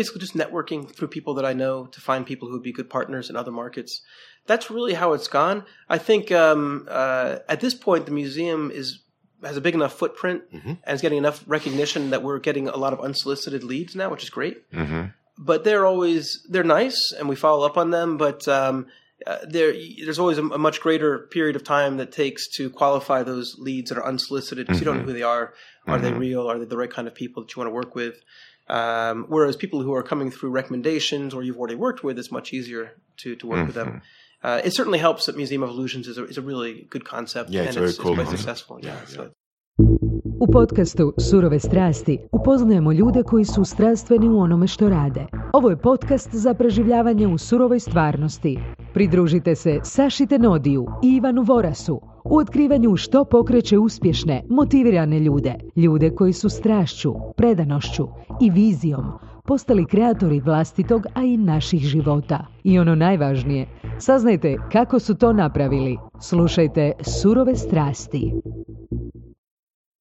basically 0.00 0.20
just 0.20 0.36
networking 0.36 0.88
through 0.94 1.08
people 1.08 1.34
that 1.34 1.44
I 1.44 1.52
know 1.52 1.86
to 1.86 2.00
find 2.00 2.24
people 2.24 2.46
who 2.46 2.54
would 2.54 2.62
be 2.62 2.72
good 2.72 2.88
partners 2.88 3.28
in 3.30 3.34
other 3.34 3.50
markets. 3.50 4.02
That's 4.46 4.70
really 4.70 4.94
how 4.94 5.14
it's 5.14 5.26
gone. 5.28 5.64
I 5.88 5.98
think 5.98 6.30
um, 6.30 6.86
uh, 6.88 7.38
at 7.48 7.60
this 7.60 7.74
point 7.74 8.06
the 8.06 8.12
museum 8.12 8.70
is 8.70 9.00
has 9.42 9.56
a 9.56 9.60
big 9.60 9.74
enough 9.74 9.94
footprint 9.94 10.42
and 10.84 10.94
is 10.96 11.00
getting 11.00 11.18
enough 11.18 11.44
recognition 11.46 12.10
that 12.10 12.22
we're 12.22 12.38
getting 12.38 12.68
a 12.68 12.76
lot 12.76 12.92
of 12.92 13.00
unsolicited 13.00 13.62
leads 13.62 13.94
now, 13.96 14.10
which 14.10 14.22
is 14.22 14.30
great. 14.30 14.56
But 15.36 15.64
they're 15.64 15.86
always 15.86 16.46
they're 16.48 16.64
nice 16.64 16.98
and 17.18 17.28
we 17.28 17.36
follow 17.36 17.66
up 17.66 17.76
on 17.76 17.90
them 17.90 18.16
but 18.16 18.46
um, 18.48 18.86
uh, 19.26 19.38
there 19.48 19.72
there's 20.04 20.18
always 20.18 20.38
a, 20.38 20.44
a 20.44 20.58
much 20.58 20.80
greater 20.80 21.20
period 21.30 21.56
of 21.56 21.64
time 21.64 21.96
that 21.96 22.10
takes 22.12 22.48
to 22.56 22.70
qualify 22.70 23.22
those 23.24 23.56
leads 23.58 23.90
that 23.90 23.98
are 23.98 24.06
unsolicited 24.06 24.66
because 24.66 24.80
you 24.80 24.84
don't 24.84 24.98
know 24.98 25.04
who 25.04 25.12
they 25.12 25.22
are. 25.22 25.52
Are 25.86 25.98
they 25.98 26.12
real? 26.12 26.50
Are 26.50 26.58
they 26.58 26.64
the 26.66 26.76
right 26.76 26.90
kind 26.90 27.08
of 27.08 27.14
people 27.14 27.42
that 27.42 27.54
you 27.54 27.60
want 27.60 27.68
to 27.70 27.74
work 27.74 27.94
with 27.94 28.16
um, 28.68 29.26
whereas 29.28 29.56
people 29.56 29.80
who 29.82 29.94
are 29.94 30.02
coming 30.02 30.30
through 30.30 30.50
recommendations 30.60 31.34
or 31.34 31.42
you've 31.42 31.58
already 31.58 31.78
worked 31.86 32.02
with 32.04 32.18
it's 32.18 32.32
much 32.32 32.52
easier 32.52 32.84
to, 33.16 33.36
to 33.36 33.46
work 33.46 33.66
with 33.66 33.74
them 33.74 34.00
uh, 34.42 34.60
it 34.64 34.72
certainly 34.72 34.98
helps 34.98 35.26
that 35.26 35.36
Museum 35.36 35.62
of 35.62 35.70
Illusions 35.70 36.06
is 36.06 36.18
a, 36.18 36.24
is 36.24 36.38
a 36.38 36.42
really 36.42 36.86
good 36.90 37.04
concept 37.04 37.50
Yeah, 37.50 37.60
and 37.60 37.68
it's 37.68 37.76
very 37.76 37.88
it's, 37.90 37.98
cool 37.98 38.14
quite 38.14 38.28
concept. 38.28 38.38
successful 38.38 38.76
yeah, 38.82 39.06
so 39.06 39.30
U 40.40 40.46
podcastu 40.52 41.14
Surove 41.18 41.58
strasti 41.60 42.18
upoznajemo 42.32 42.92
ljude 42.92 43.22
koji 43.22 43.44
su 43.44 43.64
strastveni 43.64 44.28
u 44.28 44.38
onome 44.38 44.66
što 44.66 44.88
rade. 44.88 45.26
Ovo 45.52 45.70
je 45.70 45.76
podcast 45.76 46.28
za 46.32 46.54
preživljavanje 46.54 47.26
u 47.26 47.38
surovoj 47.38 47.80
stvarnosti. 47.80 48.58
Pridružite 48.94 49.54
se 49.54 49.78
Saši 49.84 50.26
Tenodiju 50.26 50.86
i 51.04 51.16
Ivanu 51.16 51.42
Vorasu 51.42 52.00
u 52.30 52.36
otkrivanju 52.36 52.96
što 52.96 53.24
pokreće 53.24 53.78
uspješne, 53.78 54.44
motivirane 54.48 55.20
ljude. 55.20 55.54
Ljude 55.76 56.10
koji 56.10 56.32
su 56.32 56.48
strašću, 56.48 57.14
predanošću 57.36 58.08
i 58.40 58.50
vizijom 58.50 59.04
postali 59.48 59.86
kreatori 59.86 60.40
vlastitog, 60.40 61.06
a 61.14 61.22
i 61.22 61.36
naših 61.36 61.80
života. 61.80 62.46
I 62.64 62.78
ono 62.78 62.94
najvažnije, 62.94 63.66
saznajte 63.98 64.56
kako 64.72 64.98
su 64.98 65.14
to 65.14 65.32
napravili. 65.32 65.98
Slušajte 66.20 66.92
Surove 67.02 67.56
strasti. 67.56 68.32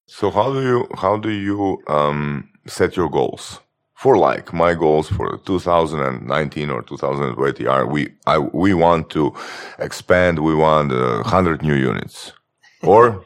So 0.09 0.27
how 0.27 0.53
do 0.53 0.61
you 0.61 0.79
how 1.01 1.21
do 1.21 1.29
you 1.29 1.77
um, 1.87 2.43
set 2.65 2.91
your 2.91 3.09
goals? 3.11 3.66
For 3.97 4.15
like 4.15 4.53
my 4.53 4.75
goals 4.75 5.09
for 5.09 5.37
2019 5.37 6.69
or 6.69 6.83
2020 6.83 7.65
are 7.65 7.83
we 7.87 8.13
I 8.27 8.37
we 8.37 8.75
want 8.75 9.09
to 9.09 9.33
expand. 9.79 10.37
We 10.37 10.53
want 10.53 10.91
uh, 10.91 11.21
100 11.23 11.63
new 11.63 11.73
units. 11.73 12.33
Or 12.83 13.25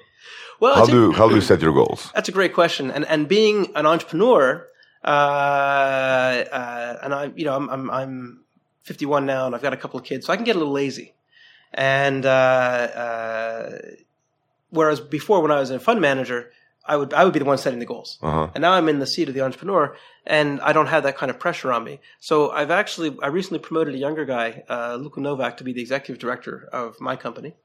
well 0.61 0.76
how 0.76 0.86
do 0.86 1.11
how 1.11 1.28
do 1.28 1.36
you 1.36 1.41
set 1.51 1.61
your 1.61 1.74
goals? 1.74 2.09
That's 2.15 2.30
a 2.30 2.32
great 2.32 2.53
question. 2.53 2.89
And 2.89 3.03
and 3.05 3.28
being 3.28 3.57
an 3.76 3.86
entrepreneur, 3.86 4.65
uh, 5.03 5.07
uh, 5.07 6.99
and 7.03 7.13
I, 7.13 7.32
you 7.36 7.43
know, 7.43 7.55
I'm, 7.55 7.69
I'm 7.69 7.89
I'm 7.91 8.43
51 8.84 9.26
now, 9.26 9.45
and 9.47 9.55
I've 9.55 9.61
got 9.61 9.74
a 9.74 9.78
couple 9.78 9.99
of 9.99 10.05
kids, 10.05 10.26
so 10.26 10.34
I 10.34 10.36
can 10.38 10.45
get 10.45 10.55
a 10.55 10.59
little 10.59 10.74
lazy. 10.74 11.13
And 11.74 12.26
uh, 12.26 12.30
uh, 12.30 13.78
whereas 14.69 14.99
before, 15.01 15.41
when 15.41 15.51
I 15.51 15.59
was 15.59 15.69
a 15.69 15.80
fund 15.80 15.99
manager, 16.01 16.51
I 16.86 16.97
would 16.97 17.13
I 17.13 17.23
would 17.23 17.34
be 17.34 17.39
the 17.39 17.45
one 17.45 17.57
setting 17.57 17.79
the 17.79 17.86
goals. 17.86 18.17
Uh-huh. 18.21 18.49
And 18.55 18.61
now 18.61 18.73
I'm 18.73 18.89
in 18.89 18.99
the 18.99 19.07
seat 19.07 19.27
of 19.27 19.36
the 19.36 19.41
entrepreneur, 19.41 19.95
and 20.25 20.59
I 20.61 20.73
don't 20.73 20.88
have 20.88 21.03
that 21.03 21.17
kind 21.17 21.29
of 21.29 21.39
pressure 21.39 21.71
on 21.71 21.84
me. 21.84 21.99
So 22.19 22.49
I've 22.49 22.71
actually 22.71 23.15
I 23.21 23.27
recently 23.27 23.59
promoted 23.59 23.93
a 23.93 23.97
younger 23.97 24.25
guy, 24.25 24.63
uh, 24.69 24.95
Luka 24.95 25.19
Novak, 25.19 25.57
to 25.57 25.63
be 25.63 25.73
the 25.73 25.82
executive 25.82 26.19
director 26.19 26.67
of 26.71 26.99
my 26.99 27.15
company. 27.15 27.55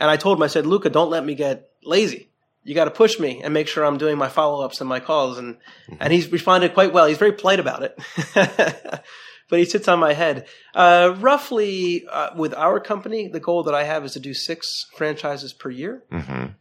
And 0.00 0.10
I 0.10 0.16
told 0.16 0.38
him, 0.38 0.42
I 0.42 0.48
said, 0.48 0.66
Luka, 0.66 0.90
don't 0.90 1.10
let 1.10 1.24
me 1.24 1.34
get 1.34 1.70
lazy. 1.84 2.30
You 2.64 2.74
got 2.74 2.86
to 2.86 2.90
push 2.90 3.18
me 3.20 3.42
and 3.42 3.54
make 3.54 3.68
sure 3.68 3.84
I'm 3.84 3.98
doing 3.98 4.18
my 4.18 4.28
follow 4.28 4.64
ups 4.64 4.80
and 4.80 4.88
my 4.88 4.98
calls. 4.98 5.38
And 5.38 5.58
and 6.00 6.12
he's 6.12 6.30
responded 6.32 6.74
quite 6.74 6.92
well. 6.92 7.06
He's 7.06 7.18
very 7.18 7.32
polite 7.32 7.60
about 7.60 7.82
it. 7.82 7.98
But 9.50 9.58
he 9.58 9.66
sits 9.66 9.88
on 9.88 9.98
my 9.98 10.14
head. 10.14 10.46
Uh, 10.74 11.14
roughly, 11.20 12.06
uh, 12.10 12.30
with 12.34 12.54
our 12.54 12.80
company, 12.80 13.28
the 13.28 13.40
goal 13.40 13.62
that 13.64 13.74
I 13.74 13.84
have 13.84 14.04
is 14.04 14.12
to 14.12 14.20
do 14.20 14.32
six 14.32 14.86
franchises 14.96 15.52
per 15.52 15.70
year. 15.70 16.02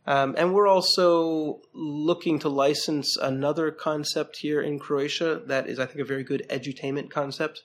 Um, 0.05 0.35
and 0.37 0.53
we're 0.53 0.67
also 0.67 1.61
looking 1.73 2.39
to 2.39 2.49
license 2.49 3.15
another 3.15 3.71
concept 3.71 4.37
here 4.37 4.61
in 4.61 4.79
Croatia 4.79 5.41
that 5.47 5.67
is, 5.69 5.79
I 5.79 5.85
think, 5.85 5.99
a 6.01 6.05
very 6.05 6.23
good 6.25 6.45
edutainment 6.49 7.09
concept, 7.09 7.63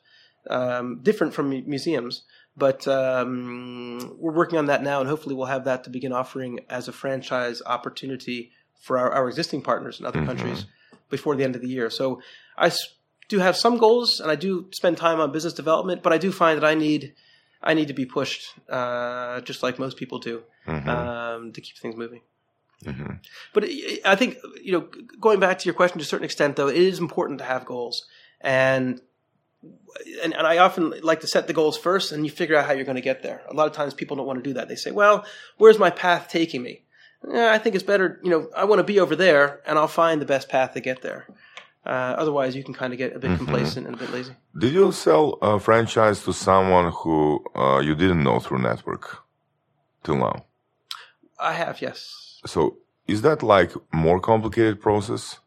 um, 0.48 1.00
different 1.02 1.34
from 1.34 1.50
mu- 1.50 1.62
museums. 1.66 2.22
But 2.56 2.86
um, 2.88 4.16
we're 4.18 4.32
working 4.32 4.58
on 4.58 4.66
that 4.66 4.82
now, 4.82 5.00
and 5.00 5.08
hopefully, 5.08 5.34
we'll 5.34 5.46
have 5.46 5.64
that 5.64 5.84
to 5.84 5.90
begin 5.90 6.12
offering 6.12 6.60
as 6.68 6.88
a 6.88 6.92
franchise 6.92 7.60
opportunity 7.66 8.50
for 8.80 8.98
our, 8.98 9.10
our 9.12 9.28
existing 9.28 9.62
partners 9.62 9.98
in 10.00 10.06
other 10.06 10.24
countries 10.24 10.66
before 11.10 11.34
the 11.36 11.44
end 11.44 11.54
of 11.56 11.62
the 11.62 11.68
year. 11.68 11.90
So 11.90 12.20
I 12.56 12.66
s- 12.66 12.94
do 13.28 13.38
have 13.40 13.56
some 13.56 13.76
goals, 13.78 14.20
and 14.20 14.30
I 14.30 14.36
do 14.36 14.68
spend 14.72 14.96
time 14.96 15.20
on 15.20 15.32
business 15.32 15.52
development, 15.52 16.02
but 16.02 16.12
I 16.12 16.18
do 16.18 16.32
find 16.32 16.56
that 16.60 16.66
I 16.66 16.74
need 16.74 17.14
I 17.60 17.74
need 17.74 17.88
to 17.88 17.94
be 17.94 18.06
pushed, 18.06 18.42
uh, 18.70 19.40
just 19.40 19.62
like 19.64 19.78
most 19.80 19.96
people 19.96 20.18
do, 20.20 20.42
um, 21.36 21.52
to 21.52 21.60
keep 21.60 21.76
things 21.78 21.96
moving. 21.96 22.20
But 23.52 23.64
I- 23.64 24.00
I 24.04 24.14
think 24.14 24.38
you 24.62 24.72
know, 24.72 24.88
going 25.20 25.40
back 25.40 25.58
to 25.58 25.64
your 25.64 25.74
question 25.74 25.98
to 25.98 26.02
a 26.02 26.06
certain 26.06 26.24
extent, 26.24 26.54
though, 26.56 26.68
it 26.68 26.76
is 26.76 26.98
important 27.00 27.38
to 27.40 27.44
have 27.44 27.64
goals, 27.64 28.06
and 28.40 29.00
and, 30.22 30.32
and 30.34 30.46
I 30.46 30.58
often 30.58 30.90
like 31.02 31.20
to 31.20 31.26
set 31.26 31.48
the 31.48 31.52
goals 31.52 31.76
first, 31.76 32.12
and 32.12 32.24
you 32.24 32.30
figure 32.30 32.54
out 32.56 32.66
how 32.66 32.72
you're 32.72 32.84
going 32.84 32.94
to 33.04 33.08
get 33.12 33.22
there. 33.24 33.42
A 33.50 33.54
lot 33.54 33.66
of 33.66 33.72
times, 33.72 33.92
people 33.94 34.16
don't 34.16 34.26
want 34.26 34.38
to 34.42 34.48
do 34.48 34.54
that. 34.54 34.68
They 34.68 34.76
say, 34.76 34.92
"Well, 34.92 35.26
where's 35.56 35.78
my 35.78 35.90
path 35.90 36.28
taking 36.28 36.62
me?" 36.62 36.84
Eh, 37.34 37.48
I 37.52 37.58
think 37.58 37.74
it's 37.74 37.82
better, 37.82 38.20
you 38.22 38.30
know, 38.30 38.48
I 38.56 38.62
want 38.64 38.78
to 38.78 38.84
be 38.84 39.00
over 39.00 39.16
there, 39.16 39.60
and 39.66 39.76
I'll 39.76 39.88
find 39.88 40.22
the 40.22 40.26
best 40.26 40.48
path 40.48 40.74
to 40.74 40.80
get 40.80 41.02
there. 41.02 41.26
Uh, 41.86 42.14
otherwise, 42.18 42.54
you 42.54 42.62
can 42.64 42.74
kind 42.74 42.92
of 42.92 42.98
get 42.98 43.16
a 43.16 43.18
bit 43.18 43.36
complacent 43.38 43.86
and 43.86 43.94
a 43.94 43.98
bit 43.98 44.10
lazy. 44.12 44.32
Did 44.58 44.74
you 44.74 44.92
sell 44.92 45.38
a 45.40 45.58
franchise 45.58 46.22
to 46.24 46.32
someone 46.32 46.92
who 46.92 47.42
uh, 47.54 47.78
you 47.78 47.94
didn't 47.94 48.22
know 48.22 48.40
through 48.40 48.58
network 48.58 49.22
till 50.02 50.16
now? 50.16 50.44
I 51.38 51.52
have, 51.54 51.80
yes. 51.80 52.40
So 52.46 52.78
is 53.06 53.22
that 53.22 53.42
like 53.42 53.72
more 53.92 54.20
complicated 54.20 54.80
process? 54.80 55.38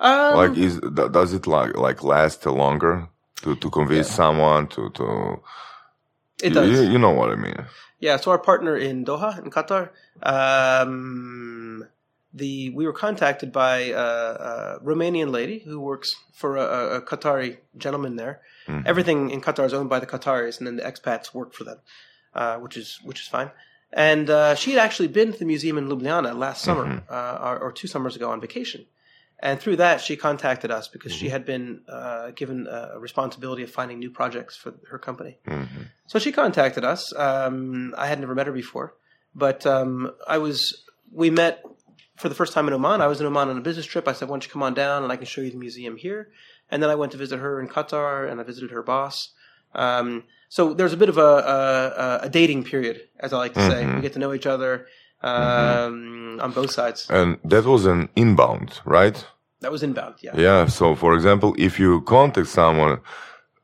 Um, 0.00 0.36
like 0.36 0.56
is 0.56 0.80
does 0.94 1.32
it 1.32 1.46
like 1.46 1.76
like 1.76 2.02
last 2.04 2.46
longer 2.46 3.08
to 3.42 3.56
to 3.56 3.70
convince 3.70 4.08
someone 4.08 4.68
to 4.68 4.90
to 4.90 5.40
it 6.42 6.48
you- 6.48 6.54
does. 6.54 6.70
You, 6.70 6.92
you 6.92 6.98
know 6.98 7.10
what 7.10 7.30
I 7.30 7.36
mean? 7.36 7.56
Yeah, 8.00 8.16
so 8.16 8.30
our 8.30 8.38
partner 8.38 8.76
in 8.76 9.04
Doha, 9.04 9.42
in 9.42 9.50
Qatar, 9.50 9.90
um, 10.22 11.84
the 12.32 12.70
we 12.70 12.86
were 12.86 12.92
contacted 12.92 13.52
by 13.52 13.78
a, 13.78 13.96
a 13.96 14.80
Romanian 14.84 15.30
lady 15.30 15.60
who 15.60 15.80
works 15.80 16.14
for 16.32 16.56
a, 16.56 16.96
a 16.96 17.02
Qatari 17.02 17.58
gentleman 17.76 18.16
there. 18.16 18.40
Everything 18.84 19.30
in 19.30 19.40
Qatar 19.40 19.64
is 19.64 19.72
owned 19.72 19.88
by 19.88 19.98
the 19.98 20.06
Qataris, 20.06 20.58
and 20.58 20.66
then 20.66 20.76
the 20.76 20.82
expats 20.82 21.32
work 21.32 21.54
for 21.54 21.64
them, 21.64 21.78
uh, 22.34 22.56
which 22.56 22.76
is 22.76 23.00
which 23.02 23.20
is 23.20 23.26
fine. 23.26 23.50
And 23.92 24.28
uh, 24.28 24.54
she 24.54 24.72
had 24.72 24.80
actually 24.80 25.08
been 25.08 25.32
to 25.32 25.38
the 25.38 25.46
museum 25.46 25.78
in 25.78 25.88
Ljubljana 25.88 26.36
last 26.36 26.62
summer 26.62 27.02
uh, 27.08 27.38
or, 27.40 27.58
or 27.58 27.72
two 27.72 27.88
summers 27.88 28.14
ago 28.14 28.30
on 28.30 28.40
vacation. 28.42 28.84
And 29.40 29.58
through 29.60 29.76
that, 29.76 30.00
she 30.00 30.16
contacted 30.16 30.70
us 30.70 30.88
because 30.88 31.14
she 31.14 31.28
had 31.30 31.46
been 31.46 31.82
uh, 31.88 32.32
given 32.32 32.66
a 32.66 32.98
responsibility 32.98 33.62
of 33.62 33.70
finding 33.70 33.98
new 34.00 34.10
projects 34.10 34.56
for 34.56 34.74
her 34.90 34.98
company. 34.98 35.38
So 36.06 36.18
she 36.18 36.32
contacted 36.32 36.84
us. 36.84 37.14
Um, 37.16 37.94
I 37.96 38.08
had 38.08 38.20
never 38.20 38.34
met 38.34 38.48
her 38.48 38.52
before, 38.52 38.94
but 39.34 39.64
um, 39.64 40.12
I 40.26 40.38
was. 40.38 40.84
We 41.10 41.30
met 41.30 41.64
for 42.18 42.28
the 42.28 42.34
first 42.34 42.52
time 42.52 42.66
in 42.68 42.74
Oman. 42.74 43.00
I 43.00 43.06
was 43.06 43.20
in 43.20 43.26
Oman 43.26 43.48
on 43.48 43.56
a 43.58 43.60
business 43.60 43.86
trip. 43.86 44.06
I 44.08 44.12
said, 44.12 44.28
"Why 44.28 44.34
don't 44.34 44.44
you 44.46 44.50
come 44.50 44.62
on 44.62 44.74
down 44.74 45.02
and 45.02 45.12
I 45.12 45.16
can 45.16 45.26
show 45.26 45.40
you 45.40 45.50
the 45.50 45.56
museum 45.56 45.96
here?" 45.96 46.30
And 46.70 46.82
then 46.82 46.90
I 46.90 46.94
went 46.94 47.12
to 47.12 47.18
visit 47.18 47.38
her 47.38 47.60
in 47.60 47.68
Qatar, 47.68 48.30
and 48.30 48.40
I 48.40 48.44
visited 48.44 48.70
her 48.72 48.82
boss. 48.82 49.30
Um, 49.74 50.24
so 50.48 50.74
there's 50.74 50.92
a 50.92 50.96
bit 50.96 51.08
of 51.08 51.18
a, 51.18 52.20
a, 52.22 52.26
a 52.26 52.28
dating 52.28 52.64
period, 52.64 52.96
as 53.20 53.32
I 53.32 53.38
like 53.38 53.54
to 53.54 53.66
say. 53.70 53.86
We 53.86 54.00
get 54.02 54.12
to 54.14 54.18
know 54.18 54.32
each 54.34 54.46
other 54.46 54.86
um, 55.22 56.40
on 56.40 56.52
both 56.52 56.70
sides. 56.70 57.06
And 57.10 57.38
that 57.44 57.64
was 57.64 57.86
an 57.86 58.08
inbound, 58.16 58.80
right? 58.84 59.24
That 59.60 59.72
was 59.72 59.82
inbound, 59.82 60.14
yeah. 60.22 60.32
Yeah. 60.36 60.66
So, 60.66 60.94
for 60.94 61.14
example, 61.14 61.54
if 61.58 61.78
you 61.78 62.00
contact 62.02 62.48
someone, 62.48 63.00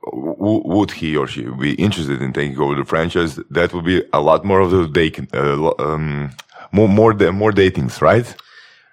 w- 0.05 0.63
would 0.65 0.91
he 0.91 1.17
or 1.17 1.27
she 1.27 1.43
be 1.67 1.75
interested 1.75 2.21
in 2.21 2.33
taking 2.33 2.59
over 2.59 2.75
the 2.75 2.85
franchise? 2.85 3.39
That 3.51 3.73
would 3.73 3.85
be 3.85 4.03
a 4.13 4.21
lot 4.21 4.45
more 4.45 4.61
of 4.61 4.71
the 4.71 4.87
dating, 4.89 5.29
uh, 5.33 5.73
um, 5.79 6.31
more 6.73 6.89
more 6.89 7.13
da- 7.13 7.31
more 7.33 7.53
datings, 7.53 8.01
right? 8.01 8.35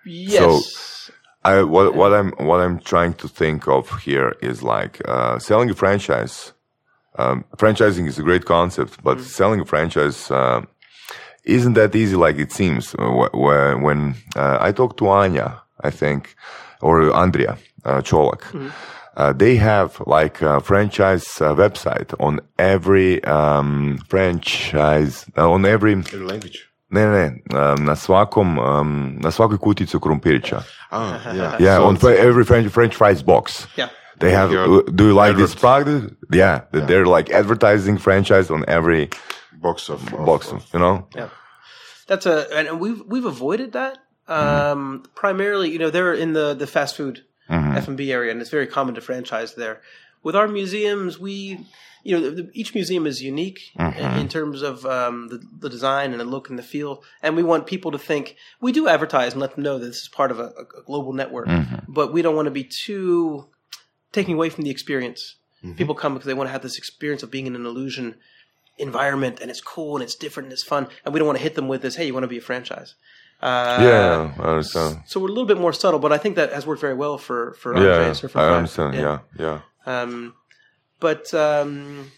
Yes. 0.06 1.12
I 1.44 1.64
what 1.64 1.96
what 1.96 2.14
I'm 2.14 2.32
what 2.38 2.60
I'm 2.60 2.80
trying 2.80 3.14
to 3.16 3.28
think 3.28 3.68
of 3.68 3.90
here 4.04 4.36
is 4.42 4.62
like 4.62 5.02
uh, 5.08 5.40
selling 5.40 5.70
a 5.72 5.74
franchise. 5.76 6.54
Um, 7.18 7.44
franchising 7.58 8.08
is 8.08 8.20
a 8.20 8.24
great 8.24 8.46
concept, 8.46 9.04
but 9.04 9.20
selling 9.22 9.60
a 9.62 9.66
franchise 9.66 10.30
uh, 10.32 10.62
isn't 11.44 11.74
that 11.74 11.96
easy 11.96 12.16
like 12.16 12.38
it 12.38 12.52
seems. 12.52 12.94
Uh, 12.96 13.10
wh- 13.10 13.32
wh- 13.34 13.82
When 13.84 14.16
uh, 14.36 14.58
I 14.62 14.72
talked 14.72 14.98
to 14.98 15.08
Anya, 15.10 15.62
I 15.84 15.90
think, 15.90 16.36
or 16.82 17.02
Andrej 17.12 17.58
uh, 17.86 18.02
Čolak, 18.02 18.44
uh, 19.18 19.34
they 19.34 19.56
have 19.58 20.00
like 20.06 20.42
a 20.42 20.62
franchise 20.62 21.42
uh, 21.42 21.54
website 21.56 22.14
on 22.20 22.40
every 22.58 23.24
um, 23.26 23.98
franchise 24.08 25.26
on 25.36 25.66
every 25.66 25.94
In 25.94 26.28
language. 26.28 26.71
Ne 26.92 27.06
ne 27.06 27.26
um, 27.54 27.86
na 27.86 27.96
svakom 27.96 28.60
um, 28.60 29.18
na 29.24 29.32
svakoj 29.32 29.58
kutici 29.58 29.98
krumpirića. 30.02 30.62
Ah, 30.92 31.20
yeah. 31.36 31.60
Yeah, 31.62 31.78
So 31.78 31.84
on 31.88 31.96
it's- 31.96 32.20
every 32.30 32.44
French 32.46 32.72
French 32.72 32.96
fries 32.96 33.24
box. 33.24 33.68
Yeah. 33.78 33.90
They 34.20 34.32
have. 34.36 34.52
Your 34.54 34.66
uh, 34.70 34.82
do 34.96 35.04
you 35.08 35.26
like 35.26 35.38
this 35.38 35.56
product? 35.56 36.14
Yeah, 36.34 36.60
that 36.72 36.88
they're 36.88 37.06
like 37.18 37.34
advertising 37.34 37.98
franchise 38.00 38.54
on 38.54 38.64
every 38.68 39.10
box 39.62 39.90
of, 39.90 40.14
of 40.14 40.26
box. 40.26 40.52
of- 40.52 40.64
You 40.74 40.80
know. 40.80 41.08
Yeah, 41.16 41.30
that's 42.08 42.26
a 42.26 42.46
and 42.58 42.68
and 42.68 42.80
we've 42.80 43.02
we've 43.08 43.26
avoided 43.26 43.72
that 43.72 43.98
um, 44.28 45.04
primarily. 45.16 45.70
You 45.72 45.80
know, 45.80 45.90
they're 45.90 46.14
in 46.14 46.34
the 46.34 46.54
the 46.54 46.68
fast 46.68 46.96
food 46.98 47.24
F 47.50 47.88
and 47.88 47.98
B 47.98 48.12
area, 48.14 48.32
and 48.32 48.42
it's 48.42 48.52
very 48.52 48.68
common 48.68 48.96
to 48.96 49.02
franchise 49.02 49.56
there. 49.56 49.82
With 50.24 50.36
our 50.36 50.48
museums, 50.48 51.18
we 51.20 51.58
you 52.04 52.20
know 52.20 52.30
the, 52.30 52.50
each 52.54 52.74
museum 52.74 53.06
is 53.06 53.22
unique 53.22 53.72
in, 53.78 53.94
in 54.20 54.28
terms 54.30 54.62
of 54.62 54.86
um, 54.86 55.28
the 55.30 55.42
the 55.60 55.70
design 55.70 56.12
and 56.12 56.20
the 56.20 56.26
look 56.26 56.50
and 56.50 56.58
the 56.60 56.64
feel, 56.64 57.04
and 57.22 57.36
we 57.36 57.44
want 57.44 57.66
people 57.68 57.92
to 57.92 57.98
think 58.00 58.36
we 58.60 58.72
do 58.72 58.88
advertise 58.88 59.34
and 59.34 59.42
let 59.42 59.56
them 59.56 59.64
know 59.64 59.78
that 59.80 59.86
this 59.88 60.02
is 60.02 60.08
part 60.08 60.32
of 60.32 60.40
a, 60.40 60.54
a 60.60 60.84
global 60.86 61.14
network, 61.14 61.48
but 61.88 62.12
we 62.14 62.22
don't 62.22 62.36
want 62.36 62.48
to 62.48 62.52
be 62.52 62.64
too 62.64 63.48
taking 64.12 64.36
away 64.36 64.50
from 64.50 64.64
the 64.64 64.70
experience. 64.72 65.36
People 65.78 65.94
come 65.94 66.14
because 66.16 66.26
they 66.26 66.34
want 66.34 66.48
to 66.48 66.52
have 66.52 66.64
this 66.64 66.78
experience 66.78 67.22
of 67.22 67.30
being 67.30 67.46
in 67.46 67.56
an 67.56 67.66
illusion 67.68 68.16
environment 68.78 69.40
and 69.42 69.52
it's 69.52 69.62
cool 69.62 69.96
and 69.96 70.04
it's 70.04 70.16
different 70.16 70.46
and 70.48 70.54
it's 70.54 70.64
fun 70.64 70.88
and 71.06 71.14
we 71.14 71.20
don't 71.20 71.28
want 71.28 71.38
to 71.38 71.44
hit 71.44 71.56
them 71.56 71.68
with 71.68 71.82
this 71.82 71.96
hey 71.96 72.06
you 72.06 72.14
want 72.14 72.24
to 72.24 72.28
be 72.28 72.38
a 72.38 72.42
franchise 72.42 72.96
uh, 73.42 73.80
yeah, 73.82 74.34
I 74.40 74.50
understand. 74.50 75.02
so 75.06 75.20
we're 75.20 75.28
a 75.28 75.32
little 75.32 75.46
bit 75.46 75.58
more 75.58 75.74
subtle 75.74 76.00
but 76.00 76.12
i 76.12 76.18
think 76.18 76.36
that 76.36 76.52
has 76.54 76.66
worked 76.66 76.82
very 76.82 76.94
well 76.94 77.18
for 77.18 77.54
for 77.54 77.76
Yeah, 77.76 78.10
or 78.10 78.14
for 78.14 78.40
I 78.40 78.56
understand. 78.56 78.96
Yeah, 78.96 79.20
yeah. 79.38 79.62
um, 79.86 80.34
but 81.02 81.34
um, 81.34 82.12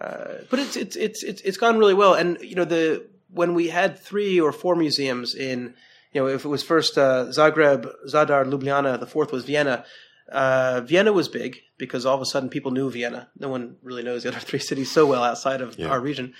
uh, 0.00 0.38
but 0.50 0.58
it's 0.58 0.76
it's 0.76 0.96
it's 0.96 1.22
it's 1.22 1.40
it's 1.42 1.56
gone 1.64 1.78
really 1.78 1.94
well 2.02 2.14
and 2.14 2.38
you 2.40 2.56
know 2.56 2.64
the 2.64 3.06
when 3.40 3.54
we 3.54 3.68
had 3.68 3.90
three 4.08 4.40
or 4.40 4.52
four 4.52 4.74
museums 4.84 5.34
in 5.34 5.74
you 6.12 6.20
know 6.20 6.26
if 6.26 6.44
it 6.44 6.48
was 6.48 6.62
first 6.72 6.98
uh, 6.98 7.26
Zagreb 7.38 7.80
Zadar 8.12 8.44
Ljubljana 8.50 8.98
the 8.98 9.06
fourth 9.14 9.30
was 9.32 9.44
Vienna 9.44 9.84
uh, 10.30 10.80
Vienna 10.90 11.12
was 11.12 11.28
big 11.28 11.52
because 11.78 12.06
all 12.06 12.14
of 12.16 12.22
a 12.22 12.26
sudden 12.26 12.48
people 12.48 12.70
knew 12.70 12.90
Vienna. 12.90 13.28
No 13.38 13.48
one 13.56 13.76
really 13.82 14.02
knows 14.02 14.22
the 14.22 14.30
other 14.30 14.40
three 14.50 14.58
cities 14.70 14.90
so 14.90 15.02
well 15.06 15.22
outside 15.30 15.60
of 15.60 15.78
Yeah. 15.78 15.88
our 15.92 16.00
region. 16.00 16.32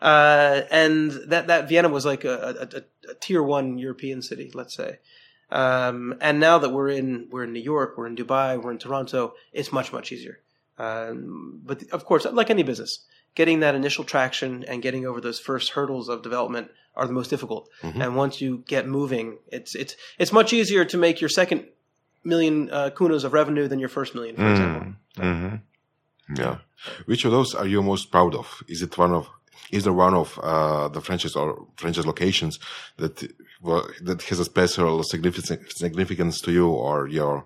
Uh, 0.00 0.62
and 0.70 1.10
that, 1.32 1.48
that 1.48 1.68
Vienna 1.68 1.88
was 1.88 2.06
like 2.06 2.24
a, 2.24 2.36
a, 2.60 2.78
a, 2.78 3.10
a 3.10 3.14
tier 3.20 3.42
one 3.42 3.76
European 3.76 4.22
city, 4.22 4.50
let's 4.54 4.74
say. 4.74 4.98
Um, 5.50 6.14
and 6.20 6.38
now 6.38 6.58
that 6.58 6.70
we're 6.70 6.88
in, 7.00 7.28
we're 7.30 7.44
in 7.44 7.52
New 7.52 7.60
York, 7.74 7.94
we're 7.98 8.06
in 8.06 8.16
Dubai, 8.16 8.62
we're 8.62 8.70
in 8.70 8.78
Toronto, 8.78 9.34
it's 9.52 9.72
much, 9.72 9.92
much 9.92 10.12
easier. 10.12 10.38
Um, 10.84 11.60
but 11.68 11.78
of 11.96 12.00
course, 12.08 12.24
like 12.40 12.50
any 12.50 12.64
business, 12.70 12.92
getting 13.34 13.60
that 13.60 13.74
initial 13.74 14.04
traction 14.12 14.64
and 14.70 14.82
getting 14.86 15.02
over 15.08 15.20
those 15.20 15.38
first 15.48 15.66
hurdles 15.76 16.08
of 16.08 16.22
development 16.22 16.66
are 16.98 17.06
the 17.06 17.12
most 17.20 17.30
difficult. 17.30 17.64
And 18.02 18.16
once 18.16 18.34
you 18.44 18.50
get 18.74 18.84
moving, 18.98 19.26
it's, 19.56 19.72
it's, 19.82 19.94
it's 20.18 20.32
much 20.32 20.52
easier 20.52 20.84
to 20.92 20.96
make 21.06 21.20
your 21.22 21.30
second 21.40 21.60
million 22.24 22.56
uh, 22.70 22.90
kunos 22.96 23.24
of 23.24 23.32
revenue 23.32 23.66
than 23.68 23.78
your 23.78 23.88
first 23.98 24.14
million, 24.14 24.34
for 24.36 24.50
example. 24.50 24.82
hmm 25.16 25.56
Yeah. 26.42 26.56
Which 27.06 27.24
of 27.26 27.30
those 27.36 27.54
are 27.54 27.66
you 27.66 27.82
most 27.82 28.10
proud 28.10 28.34
of? 28.34 28.46
Is 28.68 28.80
it 28.82 28.96
one 28.96 29.12
of 29.12 29.28
is 29.70 29.84
there 29.84 29.92
one 30.06 30.14
of 30.14 30.38
uh, 30.42 30.88
the 30.88 31.00
franchise 31.00 31.34
or 31.36 31.48
franchise 31.76 32.06
locations 32.06 32.58
that 32.96 33.14
well, 33.62 33.84
that 34.02 34.22
has 34.22 34.40
a 34.40 34.44
special 34.44 35.02
significance 35.02 35.74
significance 35.84 36.40
to 36.44 36.50
you, 36.58 36.66
or 36.68 37.08
you're 37.16 37.44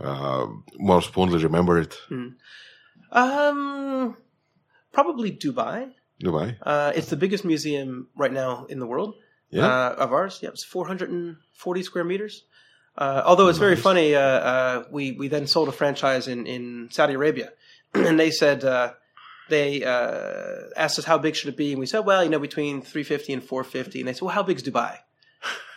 uh, 0.00 0.46
most 0.78 1.12
fondly 1.12 1.42
remember 1.42 1.78
it? 1.78 1.96
Um, 3.12 4.16
probably 4.92 5.32
Dubai. 5.32 5.90
Dubai. 6.22 6.56
Uh, 6.62 6.92
it's 6.94 7.08
the 7.10 7.16
biggest 7.16 7.44
museum 7.44 8.08
right 8.16 8.32
now 8.32 8.66
in 8.66 8.78
the 8.78 8.86
world. 8.86 9.14
Yeah. 9.50 9.66
Uh, 9.66 9.94
of 9.98 10.12
ours. 10.12 10.40
Yeah, 10.42 10.50
it's 10.50 10.64
440 10.64 11.82
square 11.82 12.04
meters. 12.04 12.44
Uh, 12.98 13.22
although 13.24 13.48
it's 13.48 13.58
very 13.58 13.76
funny, 13.76 14.14
uh, 14.14 14.20
uh, 14.20 14.84
we 14.90 15.12
we 15.12 15.28
then 15.28 15.46
sold 15.46 15.68
a 15.68 15.72
franchise 15.72 16.28
in 16.28 16.46
in 16.46 16.88
Saudi 16.90 17.12
Arabia, 17.12 17.52
and 17.94 18.18
they 18.18 18.30
said 18.30 18.64
uh, 18.64 18.94
they 19.50 19.84
uh, 19.84 20.70
asked 20.76 20.98
us 20.98 21.04
how 21.04 21.18
big 21.18 21.36
should 21.36 21.50
it 21.50 21.56
be, 21.56 21.72
and 21.72 21.80
we 21.80 21.86
said, 21.86 22.00
well, 22.00 22.24
you 22.24 22.30
know, 22.30 22.38
between 22.38 22.80
350 22.80 23.34
and 23.34 23.44
450, 23.44 24.00
and 24.00 24.08
they 24.08 24.12
said, 24.14 24.22
well, 24.22 24.34
how 24.34 24.42
big's 24.42 24.62
Dubai? 24.62 24.98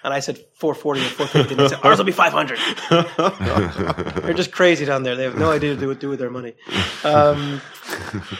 And 0.01 0.13
I 0.13 0.21
said 0.21 0.37
440 0.55 1.01
or 1.01 1.03
450, 1.03 1.53
and 1.53 1.59
they 1.59 1.67
said, 1.67 1.79
ours 1.83 1.97
will 1.97 2.05
be 2.05 2.13
500. 2.13 2.57
They're 4.23 4.33
just 4.33 4.51
crazy 4.53 4.85
down 4.85 5.03
there. 5.03 5.15
They 5.15 5.23
have 5.23 5.37
no 5.37 5.51
idea 5.51 5.71
what 5.75 5.79
to 5.79 5.95
do 5.95 6.07
with 6.09 6.19
their 6.19 6.29
money. 6.29 6.53
Um, 7.03 7.61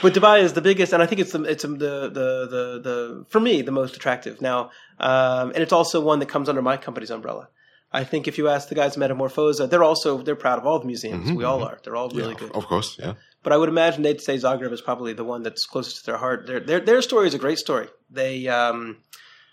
but 0.01 0.13
Dubai 0.13 0.41
is 0.41 0.53
the 0.53 0.61
biggest, 0.61 0.93
and 0.93 1.03
I 1.03 1.05
think 1.05 1.19
it's 1.21 1.33
the 1.33 1.43
it's 1.43 1.63
the 1.63 1.67
the 1.67 2.47
the, 2.55 2.81
the 2.81 3.25
for 3.29 3.39
me 3.41 3.61
the 3.61 3.71
most 3.71 3.95
attractive 3.95 4.39
now, 4.41 4.71
um, 4.99 5.49
and 5.51 5.57
it's 5.57 5.73
also 5.73 5.99
one 6.01 6.19
that 6.19 6.29
comes 6.29 6.47
under 6.49 6.61
my 6.61 6.77
company's 6.77 7.09
umbrella. 7.09 7.49
I 7.91 8.03
think 8.03 8.27
if 8.27 8.37
you 8.37 8.47
ask 8.47 8.69
the 8.69 8.75
guys 8.75 8.93
at 8.93 8.99
Metamorphosa, 8.99 9.67
they're 9.69 9.83
also 9.83 10.19
they're 10.21 10.35
proud 10.35 10.59
of 10.59 10.65
all 10.65 10.79
the 10.79 10.85
museums. 10.85 11.31
we 11.31 11.43
all 11.43 11.63
are. 11.63 11.79
They're 11.83 11.95
all 11.95 12.09
really 12.09 12.33
Yeah, 12.33 12.39
good. 12.39 12.51
Of 12.51 12.67
course, 12.67 12.95
yeah. 12.99 13.13
But 13.43 13.51
I 13.51 13.57
would 13.57 13.69
imagine 13.69 14.03
they'd 14.03 14.21
say 14.21 14.35
Zagreb 14.37 14.71
is 14.71 14.81
probably 14.81 15.13
the 15.13 15.23
one 15.23 15.43
that's 15.43 15.65
closest 15.65 15.97
to 15.99 16.05
their 16.05 16.17
heart. 16.17 16.45
Their 16.47 16.59
their 16.59 16.79
their 16.79 17.01
story 17.01 17.27
is 17.27 17.33
a 17.33 17.39
great 17.39 17.57
story. 17.57 17.87
They 18.09 18.47
um, 18.47 18.97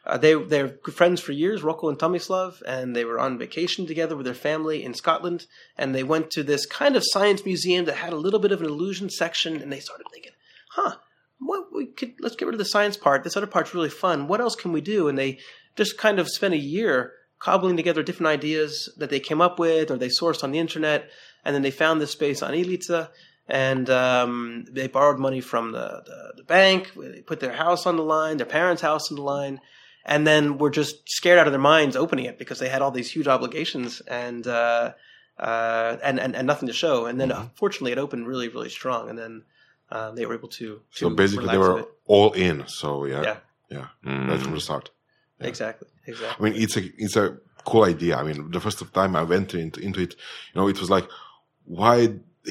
uh, 0.07 0.16
they 0.16 0.34
they're 0.34 0.78
friends 0.92 1.20
for 1.20 1.32
years, 1.32 1.62
Roko 1.62 1.88
and 1.88 1.98
Tomislav, 1.98 2.62
and 2.66 2.94
they 2.94 3.04
were 3.04 3.18
on 3.18 3.38
vacation 3.38 3.86
together 3.86 4.16
with 4.16 4.24
their 4.24 4.34
family 4.34 4.84
in 4.84 4.94
Scotland, 4.94 5.46
and 5.76 5.94
they 5.94 6.04
went 6.04 6.30
to 6.32 6.42
this 6.42 6.64
kind 6.66 6.96
of 6.96 7.02
science 7.04 7.44
museum 7.44 7.84
that 7.86 7.96
had 7.96 8.12
a 8.12 8.16
little 8.16 8.38
bit 8.38 8.52
of 8.52 8.61
an 8.61 8.66
illusion 8.66 9.11
section, 9.11 9.61
and 9.61 9.72
they 9.72 9.80
started 9.80 10.07
thinking, 10.12 10.32
"Huh, 10.70 10.96
what 11.38 11.66
we 11.74 11.86
could 11.86 12.14
let's 12.20 12.36
get 12.36 12.46
rid 12.46 12.54
of 12.54 12.59
the 12.59 12.64
science 12.64 12.96
part. 12.96 13.24
This 13.24 13.36
other 13.36 13.46
part's 13.46 13.74
really 13.74 13.90
fun. 13.90 14.28
What 14.28 14.40
else 14.40 14.54
can 14.54 14.72
we 14.72 14.80
do?" 14.80 15.09
And 15.09 15.18
they 15.18 15.38
just 15.74 15.98
kind 15.98 16.18
of 16.18 16.28
spent 16.28 16.54
a 16.54 16.59
year 16.59 17.12
cobbling 17.38 17.76
together 17.76 18.02
different 18.02 18.28
ideas 18.28 18.92
that 18.96 19.11
they 19.11 19.20
came 19.20 19.40
up 19.42 19.59
with 19.59 19.90
or 19.90 19.98
they 19.98 20.09
sourced 20.09 20.44
on 20.44 20.52
the 20.52 20.59
internet, 20.59 21.11
and 21.44 21.54
then 21.54 21.62
they 21.62 21.70
found 21.70 22.00
this 22.00 22.12
space 22.12 22.42
on 22.42 22.54
Ilica 22.54 23.11
and 23.48 23.88
um, 23.90 24.64
they 24.70 24.88
borrowed 24.88 25.18
money 25.18 25.40
from 25.40 25.72
the, 25.72 26.02
the, 26.04 26.32
the 26.38 26.42
bank. 26.42 26.92
They 26.96 27.20
put 27.20 27.40
their 27.40 27.52
house 27.52 27.86
on 27.86 27.96
the 27.96 28.02
line, 28.02 28.38
their 28.38 28.46
parents' 28.46 28.82
house 28.82 29.11
on 29.11 29.16
the 29.16 29.22
line, 29.22 29.61
and 30.07 30.26
then 30.26 30.57
were 30.59 30.70
just 30.70 30.94
scared 31.11 31.38
out 31.38 31.46
of 31.48 31.52
their 31.52 31.61
minds 31.74 31.96
opening 31.96 32.24
it 32.24 32.38
because 32.38 32.59
they 32.61 32.68
had 32.70 32.80
all 32.80 32.90
these 32.92 33.11
huge 33.11 33.28
obligations 33.28 34.00
and 34.02 34.46
uh, 34.46 34.92
uh, 35.38 35.96
and, 36.02 36.18
and 36.18 36.34
and 36.34 36.46
nothing 36.46 36.68
to 36.68 36.72
show. 36.72 37.04
And 37.07 37.20
then, 37.20 37.30
fortunately, 37.54 37.92
it 37.92 37.98
opened 37.98 38.26
really, 38.26 38.48
really 38.48 38.70
strong, 38.70 39.11
and 39.11 39.18
then 39.18 39.42
uh, 39.90 40.12
they 40.12 40.24
were 40.26 40.34
able 40.34 40.48
to. 40.61 40.80
So 40.90 41.11
basically, 41.11 41.48
they 41.48 41.59
relax 41.59 41.68
a 41.68 41.82
were 41.82 41.88
all 42.07 42.32
in. 42.32 42.66
So 42.68 43.04
yeah, 43.04 43.22
Yeah. 43.22 43.36
yeah, 43.76 43.86
Mm. 44.04 44.28
right 44.30 44.40
from 44.40 44.54
the 44.54 44.61
start. 44.61 44.90
exactly, 45.40 45.88
exactly. 46.07 46.36
I 46.38 46.50
mean, 46.50 46.62
it's 46.62 46.76
a 46.76 46.82
it's 47.04 47.16
a 47.16 47.36
cool 47.64 47.84
idea. 47.84 48.16
I 48.16 48.22
mean, 48.22 48.50
the 48.52 48.61
first 48.61 48.78
time 48.94 49.16
I 49.16 49.24
went 49.24 49.52
into 49.54 49.80
into 49.80 50.00
it, 50.00 50.12
you 50.52 50.61
know, 50.61 50.68
it 50.68 50.78
was 50.80 50.88
like, 50.88 51.07
why 51.64 51.96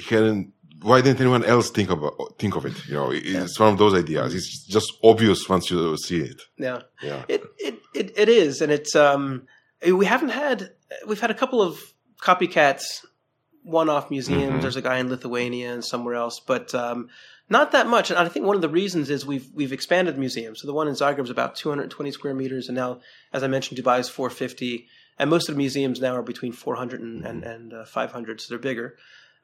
hadn't 0.09 0.53
why 0.87 0.97
didn't 1.01 1.19
anyone 1.25 1.43
else 1.53 1.67
think 1.77 1.89
of 1.93 1.99
think 2.41 2.53
of 2.59 2.63
it? 2.69 2.75
You 2.89 2.93
know, 2.97 3.09
it's 3.11 3.59
one 3.59 3.71
of 3.73 3.79
those 3.83 3.95
ideas. 4.03 4.29
It's 4.37 4.51
just 4.75 4.89
obvious 5.11 5.39
once 5.53 5.65
you 5.71 5.79
see 6.07 6.21
it. 6.31 6.39
Yeah, 6.67 6.79
Yeah. 7.09 7.23
it 7.33 7.41
it 7.67 7.75
it, 7.99 8.07
it 8.23 8.29
is, 8.43 8.53
and 8.63 8.71
it's 8.77 8.93
um 8.95 9.23
we 10.01 10.05
haven't 10.13 10.33
had 10.43 10.57
we've 11.07 11.19
had 11.25 11.31
a 11.31 11.39
couple 11.41 11.61
of 11.67 11.71
copycats, 12.29 12.85
one-off 13.63 14.09
museums. 14.09 14.53
Mhm. 14.53 14.61
There's 14.61 14.75
a 14.75 14.81
guy 14.89 14.97
in 14.99 15.09
Lithuania 15.09 15.73
and 15.73 15.83
somewhere 15.83 16.15
else, 16.15 16.39
but 16.39 16.73
um, 16.75 17.09
not 17.49 17.71
that 17.73 17.87
much. 17.87 18.09
And 18.09 18.17
I 18.19 18.27
think 18.29 18.45
one 18.45 18.55
of 18.55 18.61
the 18.61 18.69
reasons 18.81 19.09
is 19.09 19.25
we've 19.25 19.47
we've 19.53 19.73
expanded 19.73 20.15
the 20.15 20.19
museum. 20.19 20.55
So 20.55 20.67
the 20.67 20.73
one 20.73 20.87
in 20.87 20.93
Zagreb 20.95 21.23
is 21.23 21.29
about 21.29 21.55
220 21.55 22.11
square 22.11 22.33
meters, 22.33 22.67
and 22.69 22.75
now, 22.75 22.99
as 23.33 23.43
I 23.43 23.47
mentioned, 23.47 23.79
Dubai 23.79 23.99
is 23.99 24.09
450, 24.09 24.87
and 25.19 25.29
most 25.29 25.49
of 25.49 25.55
the 25.55 25.59
museums 25.65 25.99
now 25.99 26.15
are 26.15 26.23
between 26.23 26.51
400 26.51 27.01
and 27.01 27.25
and, 27.25 27.43
and 27.43 27.73
uh, 27.73 27.85
500, 27.85 28.41
so 28.41 28.45
they're 28.49 28.59
bigger. 28.59 28.95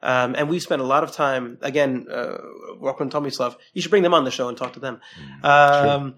Um, 0.02 0.34
and 0.36 0.48
we've 0.48 0.62
spent 0.62 0.82
a 0.82 0.84
lot 0.84 1.04
of 1.04 1.12
time. 1.12 1.58
Again, 1.62 2.06
uh, 2.10 2.38
Rockman 2.80 3.10
Tomislav, 3.10 3.56
you 3.72 3.80
should 3.82 3.90
bring 3.90 4.02
them 4.02 4.14
on 4.14 4.24
the 4.24 4.30
show 4.32 4.48
and 4.48 4.56
talk 4.58 4.72
to 4.72 4.80
them. 4.80 5.00
Um, 5.42 6.16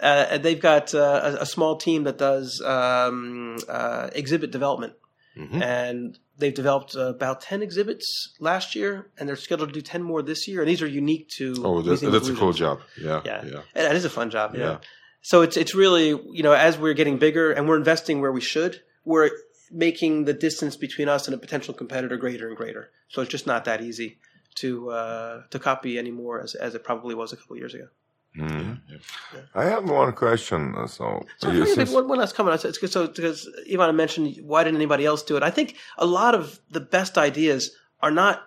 uh, 0.00 0.38
they've 0.38 0.60
got 0.60 0.94
uh, 0.94 1.20
a, 1.38 1.42
a 1.42 1.46
small 1.46 1.76
team 1.76 2.04
that 2.04 2.18
does 2.18 2.60
um, 2.64 3.56
uh, 3.68 4.10
exhibit 4.12 4.50
development, 4.50 4.94
Mhm. 5.36 5.62
and 5.62 6.18
they've 6.38 6.54
developed 6.54 6.94
uh, 6.96 7.06
about 7.06 7.40
ten 7.40 7.60
exhibits 7.62 8.34
last 8.38 8.74
year, 8.76 9.10
and 9.18 9.28
they're 9.28 9.36
scheduled 9.36 9.70
to 9.70 9.72
do 9.72 9.80
ten 9.80 10.02
more 10.02 10.22
this 10.22 10.46
year. 10.46 10.60
And 10.60 10.68
these 10.70 10.82
are 10.82 10.86
unique 10.86 11.28
to. 11.38 11.54
Oh, 11.64 11.82
that's, 11.82 12.00
that's 12.02 12.28
a 12.28 12.34
cool 12.34 12.52
job. 12.52 12.80
Yeah. 13.00 13.20
Yeah. 13.24 13.44
Yeah. 13.44 13.60
And 13.74 13.86
That 13.86 13.96
is 13.96 14.04
a 14.04 14.10
fun 14.10 14.30
job. 14.30 14.54
Yeah. 14.54 14.60
Yeah. 14.64 14.76
So 15.22 15.42
it's 15.42 15.56
it's 15.56 15.74
really 15.74 16.08
you 16.08 16.42
know 16.42 16.52
as 16.52 16.78
we're 16.78 16.94
getting 16.94 17.18
bigger 17.18 17.50
and 17.50 17.66
we're 17.68 17.76
investing 17.78 18.20
where 18.20 18.30
we 18.32 18.40
should, 18.42 18.80
we're 19.04 19.30
making 19.70 20.24
the 20.24 20.32
distance 20.34 20.76
between 20.76 21.08
us 21.08 21.26
and 21.26 21.34
a 21.34 21.38
potential 21.38 21.74
competitor 21.74 22.16
greater 22.16 22.48
and 22.48 22.56
greater. 22.56 22.90
So 23.08 23.22
it's 23.22 23.30
just 23.30 23.46
not 23.46 23.64
that 23.64 23.80
easy 23.82 24.18
to 24.56 24.90
uh, 24.90 25.42
to 25.50 25.58
copy 25.58 25.98
anymore 25.98 26.40
as 26.42 26.54
as 26.54 26.74
it 26.74 26.84
probably 26.84 27.14
was 27.14 27.32
a 27.32 27.36
couple 27.36 27.54
of 27.54 27.58
years 27.60 27.74
ago. 27.74 27.88
Mhm. 28.36 28.80
Yeah. 28.90 29.40
I 29.54 29.64
have 29.64 29.88
one 29.88 30.12
question. 30.12 30.74
uh, 30.76 30.88
So, 30.88 31.24
So 31.38 31.50
you- 31.52 31.66
since- 31.66 31.92
one, 31.92 32.08
one 32.08 32.18
last 32.18 32.34
comment. 32.34 32.64
It's, 32.64 32.78
it's, 32.82 32.92
so 32.92 33.06
because 33.06 33.48
Ivana 33.70 33.94
mentioned 33.94 34.38
why 34.42 34.64
didn't 34.64 34.76
anybody 34.76 35.04
else 35.06 35.22
do 35.22 35.36
it? 35.36 35.42
I 35.44 35.50
think 35.50 35.76
a 35.98 36.06
lot 36.06 36.34
of 36.34 36.58
the 36.70 36.80
best 36.80 37.16
ideas 37.16 37.70
are 38.02 38.10
not 38.10 38.42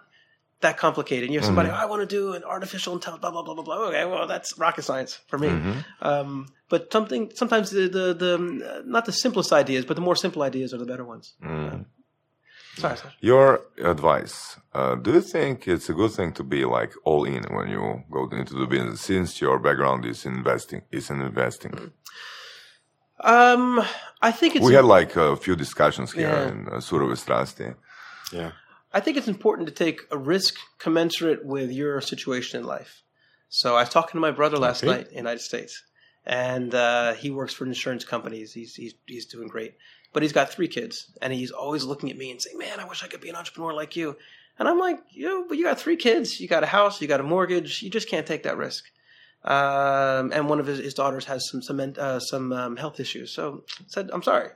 that 0.62 0.78
complicated. 0.78 1.30
You 1.32 1.38
have 1.40 1.46
somebody, 1.46 1.70
Mhm. 1.70 1.74
"Oh, 1.78 1.84
I 1.84 1.86
want 1.86 2.02
to 2.08 2.08
do 2.20 2.34
an 2.34 2.44
artificial 2.44 2.94
intelligence, 2.94 3.22
blah 3.22 3.32
blah 3.32 3.44
blah 3.44 3.54
blah 3.56 3.64
blah. 3.64 3.88
Okay, 3.90 4.06
well 4.06 4.26
that's 4.28 4.58
rocket 4.58 4.84
science 4.84 5.20
for 5.30 5.38
me. 5.38 5.50
Mhm. 5.50 5.84
Um, 6.02 6.48
but 6.70 6.92
something 6.92 7.32
sometimes 7.36 7.70
the 7.70 7.88
the, 7.98 8.06
the 8.24 8.34
uh, 8.70 8.82
not 8.86 9.06
the 9.06 9.12
simplest 9.12 9.52
ideas, 9.54 9.86
but 9.86 9.96
the 9.96 10.02
more 10.02 10.16
simple 10.16 10.42
ideas 10.42 10.74
are 10.74 10.80
the 10.80 10.86
better 10.94 11.06
ones. 11.06 11.34
Mm. 11.44 11.86
Sorry, 12.78 12.96
Sasha. 12.98 13.14
Your 13.22 13.62
advice. 13.84 14.36
Uh, 14.74 14.94
do 14.96 15.12
you 15.14 15.22
think 15.22 15.68
it's 15.68 15.90
a 15.90 15.94
good 15.94 16.12
thing 16.12 16.32
to 16.34 16.44
be 16.44 16.64
like 16.66 16.92
all 17.06 17.24
in 17.26 17.44
when 17.56 17.68
you 17.70 18.04
go 18.12 18.28
into 18.32 18.54
the 18.54 18.68
business, 18.68 19.02
since 19.02 19.42
your 19.42 19.58
background 19.60 20.06
is 20.06 20.26
investing? 20.26 20.82
Is 20.92 21.10
in 21.10 21.22
investing. 21.22 21.74
Um, 23.20 23.82
I 24.22 24.32
think 24.32 24.56
it's 24.56 24.66
we 24.66 24.74
had 24.76 24.86
like 24.86 25.16
a 25.16 25.36
few 25.36 25.56
discussions 25.56 26.12
here 26.12 26.30
Yeah. 26.30 26.48
in 26.50 26.68
uh, 26.70 26.80
Surove 26.80 27.18
strasti. 27.18 27.76
Yeah. 28.32 28.52
I 28.98 29.00
think 29.00 29.16
it's 29.16 29.28
important 29.28 29.68
to 29.68 29.74
take 29.76 30.02
a 30.10 30.18
risk 30.18 30.56
commensurate 30.80 31.46
with 31.46 31.72
your 31.72 32.02
situation 32.02 32.60
in 32.60 32.66
life. 32.66 33.04
So 33.48 33.76
I 33.76 33.82
was 33.82 33.90
talking 33.90 34.14
to 34.14 34.20
my 34.20 34.32
brother 34.32 34.58
last 34.58 34.82
Okay. 34.82 34.92
night 34.92 35.06
in 35.10 35.12
the 35.12 35.18
United 35.18 35.42
States, 35.42 35.84
and 36.26 36.74
uh, 36.74 37.14
he 37.14 37.30
works 37.30 37.54
for 37.54 37.64
insurance 37.68 38.04
companies. 38.04 38.54
He's, 38.54 38.74
he's 38.74 38.96
he's 39.06 39.28
doing 39.28 39.50
great, 39.50 39.76
but 40.14 40.24
he's 40.24 40.34
got 40.34 40.50
three 40.50 40.68
kids, 40.68 41.12
and 41.22 41.32
he's 41.32 41.52
always 41.52 41.84
looking 41.84 42.10
at 42.10 42.18
me 42.18 42.32
and 42.32 42.42
saying, 42.42 42.58
"Man, 42.58 42.80
I 42.80 42.86
wish 42.86 43.04
I 43.04 43.08
could 43.08 43.22
be 43.22 43.30
an 43.30 43.36
entrepreneur 43.36 43.72
like 43.72 43.96
you." 43.96 44.18
And 44.58 44.68
I'm 44.68 44.80
like, 44.80 45.00
"You, 45.12 45.26
know, 45.28 45.46
but 45.48 45.60
you 45.60 45.64
got 45.66 45.80
three 45.80 45.96
kids, 45.96 46.40
you 46.40 46.48
got 46.48 46.64
a 46.64 46.74
house, 46.78 47.00
you 47.00 47.08
got 47.08 47.20
a 47.20 47.24
mortgage. 47.36 47.84
You 47.84 47.92
just 47.92 48.10
can't 48.10 48.26
take 48.26 48.42
that 48.44 48.58
risk." 48.58 48.84
Um, 49.44 50.32
and 50.34 50.50
one 50.50 50.60
of 50.60 50.66
his, 50.66 50.80
his 50.80 50.96
daughters 50.96 51.26
has 51.26 51.48
some 51.48 51.62
some 51.62 51.80
uh, 52.00 52.20
some 52.20 52.52
um, 52.52 52.78
health 52.78 53.00
issues, 53.00 53.32
so 53.32 53.64
I 53.80 53.84
said, 53.86 54.10
"I'm 54.12 54.24
sorry, 54.24 54.50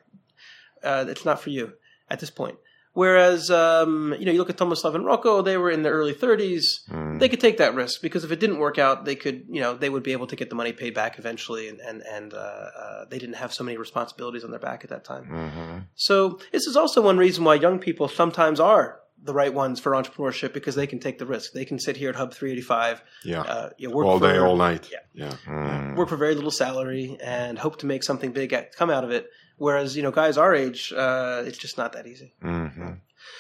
uh, 0.82 1.06
it's 1.08 1.26
not 1.26 1.40
for 1.40 1.52
you 1.52 1.74
at 2.10 2.20
this 2.20 2.32
point." 2.32 2.58
Whereas, 2.94 3.50
um, 3.50 4.14
you 4.20 4.26
know, 4.26 4.34
you 4.34 4.38
look 4.38 4.50
at 4.50 4.58
Tomislav 4.58 4.96
and 4.96 5.06
Roko, 5.06 5.44
they 5.44 5.56
were 5.58 5.72
in 5.72 5.82
their 5.84 5.94
early 5.94 6.14
30s. 6.14 6.64
Mm. 6.90 7.20
They 7.20 7.30
could 7.30 7.40
take 7.40 7.58
that 7.58 7.74
risk 7.74 8.02
because 8.02 8.26
if 8.26 8.32
it 8.32 8.40
didn't 8.42 8.58
work 8.60 8.78
out, 8.78 9.06
they 9.06 9.16
could, 9.16 9.46
you 9.50 9.62
know, 9.62 9.74
they 9.76 9.90
would 9.90 10.04
be 10.04 10.12
able 10.12 10.28
to 10.28 10.36
get 10.36 10.50
the 10.50 10.56
money 10.56 10.74
paid 10.74 10.94
back 10.94 11.18
eventually, 11.18 11.70
and 11.70 11.80
and 11.80 12.02
and 12.02 12.34
uh, 12.34 12.38
uh, 12.38 13.06
they 13.10 13.18
didn't 13.18 13.36
have 13.36 13.54
so 13.54 13.64
many 13.64 13.78
responsibilities 13.78 14.44
on 14.44 14.52
their 14.52 14.60
back 14.60 14.84
at 14.84 14.90
that 14.90 15.06
time. 15.06 15.26
Mhm. 15.32 15.86
So 15.96 16.40
this 16.52 16.68
is 16.68 16.76
also 16.76 17.02
one 17.02 17.18
reason 17.18 17.44
why 17.46 17.56
young 17.56 17.80
people 17.80 18.10
sometimes 18.10 18.60
are 18.60 19.00
the 19.24 19.34
right 19.34 19.54
ones 19.54 19.80
for 19.80 19.92
entrepreneurship 19.92 20.52
because 20.52 20.76
they 20.76 20.88
can 20.88 21.00
take 21.00 21.20
the 21.20 21.26
risk. 21.28 21.54
They 21.54 21.64
can 21.64 21.78
sit 21.80 21.96
here 21.96 22.10
at 22.10 22.16
Hub 22.16 22.34
385, 22.34 23.04
Yeah. 23.24 23.42
uh, 23.42 23.70
you 23.78 23.88
know, 23.88 23.96
work 23.96 24.08
all 24.08 24.20
day, 24.20 24.34
for, 24.36 24.48
all 24.48 24.56
night. 24.58 24.90
Yeah. 24.92 24.98
Yeah. 25.14 25.36
Mm. 25.48 25.96
work 25.96 26.10
for 26.10 26.16
very 26.18 26.34
little 26.34 26.50
salary 26.52 27.18
and 27.24 27.60
hope 27.60 27.78
to 27.80 27.86
make 27.86 28.04
something 28.04 28.32
big 28.32 28.52
at, 28.52 28.76
come 28.76 28.90
out 28.90 29.04
of 29.04 29.12
it. 29.12 29.28
Whereas 29.58 29.96
you 29.96 30.04
know, 30.04 30.12
guys 30.12 30.38
our 30.38 30.54
age, 30.56 30.92
uh, 30.96 31.44
it's 31.46 31.58
just 31.58 31.78
not 31.78 31.94
that 31.94 32.08
easy. 32.08 32.34
Mhm. 32.44 33.00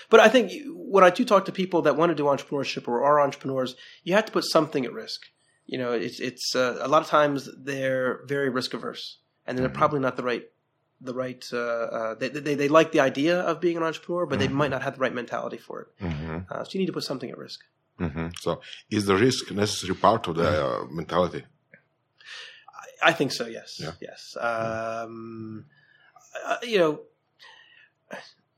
But 0.09 0.19
I 0.19 0.29
think 0.29 0.51
when 0.75 1.03
I 1.03 1.09
do 1.09 1.25
talk 1.25 1.45
to 1.45 1.51
people 1.51 1.81
that 1.83 1.95
want 1.95 2.09
to 2.11 2.15
do 2.15 2.25
entrepreneurship 2.25 2.87
or 2.87 3.03
are 3.03 3.19
entrepreneurs, 3.19 3.75
you 4.03 4.13
have 4.13 4.25
to 4.25 4.31
put 4.31 4.43
something 4.45 4.85
at 4.85 4.93
risk. 4.93 5.21
You 5.65 5.77
know, 5.79 5.91
it's 5.93 6.19
it's 6.19 6.55
uh, 6.55 6.77
a 6.81 6.87
lot 6.87 7.01
of 7.01 7.07
times 7.07 7.49
they're 7.57 8.21
very 8.25 8.49
risk 8.49 8.73
averse, 8.73 9.17
and 9.47 9.57
they're 9.57 9.69
probably 9.69 9.99
not 9.99 10.15
the 10.17 10.23
right 10.23 10.47
the 11.03 11.13
right. 11.15 11.43
Uh, 11.51 11.57
uh, 11.97 12.13
they, 12.15 12.29
they 12.29 12.55
they 12.55 12.67
like 12.67 12.91
the 12.91 12.99
idea 12.99 13.39
of 13.39 13.59
being 13.59 13.77
an 13.77 13.83
entrepreneur, 13.83 14.25
but 14.27 14.37
they 14.39 14.47
might 14.47 14.69
not 14.69 14.83
have 14.83 14.95
the 14.95 14.99
right 14.99 15.13
mentality 15.13 15.57
for 15.57 15.81
it. 15.81 15.87
Mhm. 16.05 16.45
Uh, 16.51 16.63
so 16.63 16.69
you 16.73 16.79
need 16.79 16.87
to 16.87 16.93
put 16.93 17.03
something 17.03 17.31
at 17.31 17.37
risk. 17.37 17.59
Mhm. 17.99 18.33
So, 18.39 18.61
is 18.89 19.05
the 19.05 19.15
risk 19.15 19.49
necessary 19.51 19.95
part 19.95 20.27
of 20.27 20.35
the 20.35 20.49
uh, 20.65 20.85
mentality? 20.91 21.43
I, 23.03 23.09
I 23.09 23.13
think 23.13 23.31
so. 23.31 23.45
Yes. 23.47 23.77
Yeah. 23.79 23.93
Yes. 24.01 24.35
Um, 24.39 25.65
uh, 26.45 26.57
you 26.63 26.77
know. 26.79 26.99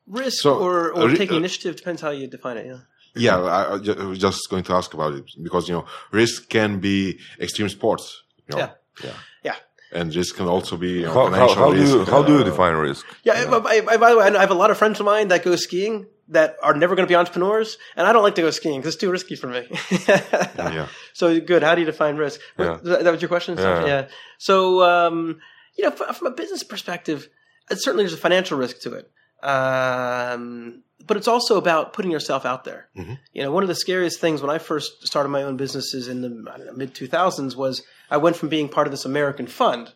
Risk 0.06 0.42
So, 0.42 0.58
or, 0.60 0.92
or 0.92 1.08
ri- 1.08 1.18
taking 1.18 1.36
uh, 1.36 1.40
initiative 1.40 1.78
depends 1.78 2.02
how 2.02 2.10
you 2.10 2.28
define 2.28 2.58
it. 2.58 2.66
Yeah. 2.66 2.80
Yeah, 3.16 3.38
I, 3.42 3.76
I 3.76 4.06
was 4.06 4.18
just 4.18 4.50
going 4.50 4.64
to 4.64 4.74
ask 4.74 4.94
about 4.94 5.14
it 5.14 5.24
because 5.42 5.70
you 5.70 5.76
know 5.76 5.86
risk 6.12 6.50
can 6.50 6.80
be 6.80 7.20
extreme 7.40 7.70
sports. 7.70 8.24
You 8.48 8.58
know? 8.58 8.58
Yeah. 8.64 8.72
yeah, 9.04 9.14
Yeah. 9.44 9.56
and 9.92 10.14
risk 10.16 10.36
can 10.36 10.48
also 10.48 10.78
be 10.78 10.90
you 10.94 11.02
know, 11.04 11.14
How, 11.14 11.26
how, 11.26 11.32
financial 11.32 11.56
how 11.56 11.72
do 11.74 11.78
you 11.86 12.00
risk, 12.00 12.12
how 12.12 12.24
do 12.24 12.34
you 12.34 12.40
uh, 12.40 12.44
define 12.44 12.74
risk? 12.76 13.06
Yeah, 13.24 13.34
I, 13.34 13.82
I, 13.88 13.98
by 13.98 14.10
the 14.10 14.18
way, 14.18 14.26
I 14.26 14.40
have 14.42 14.52
a 14.52 14.56
lot 14.56 14.72
of 14.72 14.78
friends 14.78 15.00
of 15.00 15.06
mine 15.06 15.28
that 15.28 15.44
go 15.44 15.56
skiing 15.56 16.08
that 16.30 16.56
are 16.64 16.74
never 16.74 16.96
going 16.96 17.06
to 17.06 17.12
be 17.12 17.16
entrepreneurs, 17.16 17.78
and 17.96 18.08
I 18.08 18.14
don't 18.14 18.24
like 18.24 18.36
to 18.36 18.42
go 18.42 18.50
skiing 18.50 18.80
because 18.82 18.96
it's 18.96 19.02
too 19.02 19.12
risky 19.12 19.36
for 19.36 19.48
me. 19.48 19.68
Yeah. 20.08 20.88
So 21.14 21.40
good. 21.40 21.62
How 21.62 21.76
do 21.76 21.82
you 21.82 21.86
define 21.86 22.16
risk? 22.18 22.42
Yeah. 22.58 22.80
That 22.84 23.04
that 23.04 23.12
was 23.12 23.22
your 23.22 23.30
question. 23.30 23.58
Yeah. 23.58 23.86
yeah. 23.86 24.08
So 24.40 24.82
um, 24.82 25.40
you 25.78 25.84
know, 25.84 25.92
from 25.92 26.28
a 26.28 26.32
business 26.32 26.64
perspective, 26.64 27.30
uh, 27.30 27.30
certainly 27.70 28.04
there's 28.04 28.14
a 28.14 28.18
financial 28.18 28.58
risk 28.58 28.80
to 28.82 28.94
it, 28.94 29.12
um, 29.42 30.84
but 31.06 31.18
it's 31.18 31.28
also 31.28 31.58
about 31.58 31.94
putting 31.94 32.12
yourself 32.12 32.46
out 32.46 32.64
there. 32.64 32.90
Mhm. 32.98 33.20
You 33.34 33.44
know, 33.44 33.52
one 33.52 33.64
of 33.64 33.70
the 33.70 33.76
scariest 33.76 34.20
things 34.20 34.42
when 34.42 34.50
I 34.50 34.58
first 34.58 35.06
started 35.06 35.30
my 35.30 35.44
own 35.44 35.58
businesses 35.58 36.08
in 36.08 36.22
the 36.22 36.74
mid 36.76 36.94
2000s 36.94 37.56
was 37.56 37.84
I 38.10 38.18
went 38.18 38.36
from 38.36 38.50
being 38.50 38.70
part 38.70 38.88
of 38.88 38.92
this 38.92 39.06
American 39.06 39.48
fund, 39.48 39.94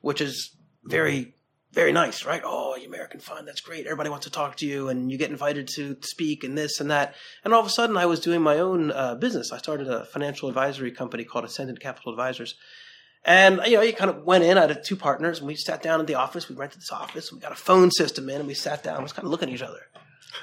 which 0.00 0.20
is 0.20 0.56
very 0.84 1.34
very 1.72 1.92
nice, 1.92 2.24
right? 2.24 2.40
Oh, 2.44 2.68
American 2.88 3.20
fund, 3.20 3.46
that's 3.46 3.60
great. 3.60 3.84
Everybody 3.84 4.08
wants 4.08 4.24
to 4.24 4.32
talk 4.32 4.56
to 4.56 4.66
you, 4.66 4.88
and 4.88 5.12
you 5.12 5.18
get 5.18 5.30
invited 5.30 5.68
to 5.76 5.96
speak 6.00 6.42
and 6.42 6.56
this 6.56 6.80
and 6.80 6.90
that. 6.90 7.14
And 7.44 7.52
all 7.52 7.60
of 7.60 7.66
a 7.66 7.70
sudden, 7.70 7.96
I 7.96 8.06
was 8.06 8.20
doing 8.20 8.40
my 8.40 8.58
own 8.58 8.90
uh, 8.90 9.14
business. 9.14 9.52
I 9.52 9.58
started 9.58 9.86
a 9.88 10.06
financial 10.06 10.48
advisory 10.48 10.90
company 10.90 11.24
called 11.24 11.44
Ascendant 11.44 11.80
Capital 11.80 12.10
Advisors. 12.10 12.54
And 13.24 13.60
you 13.66 13.76
know, 13.76 13.82
you 13.82 13.92
kind 13.92 14.10
of 14.10 14.24
went 14.24 14.44
in. 14.44 14.56
I 14.56 14.66
had 14.66 14.84
two 14.84 14.96
partners, 14.96 15.38
and 15.38 15.46
we 15.46 15.56
sat 15.56 15.82
down 15.82 16.00
in 16.00 16.06
the 16.06 16.14
office. 16.14 16.48
We 16.48 16.54
rented 16.54 16.80
this 16.80 16.92
office. 16.92 17.30
And 17.30 17.38
we 17.38 17.42
got 17.42 17.52
a 17.52 17.56
phone 17.56 17.90
system 17.90 18.28
in, 18.30 18.36
and 18.36 18.46
we 18.46 18.54
sat 18.54 18.82
down. 18.82 18.98
We 18.98 19.02
was 19.04 19.12
kind 19.12 19.26
of 19.26 19.30
looking 19.30 19.48
at 19.48 19.54
each 19.54 19.62
other. 19.62 19.80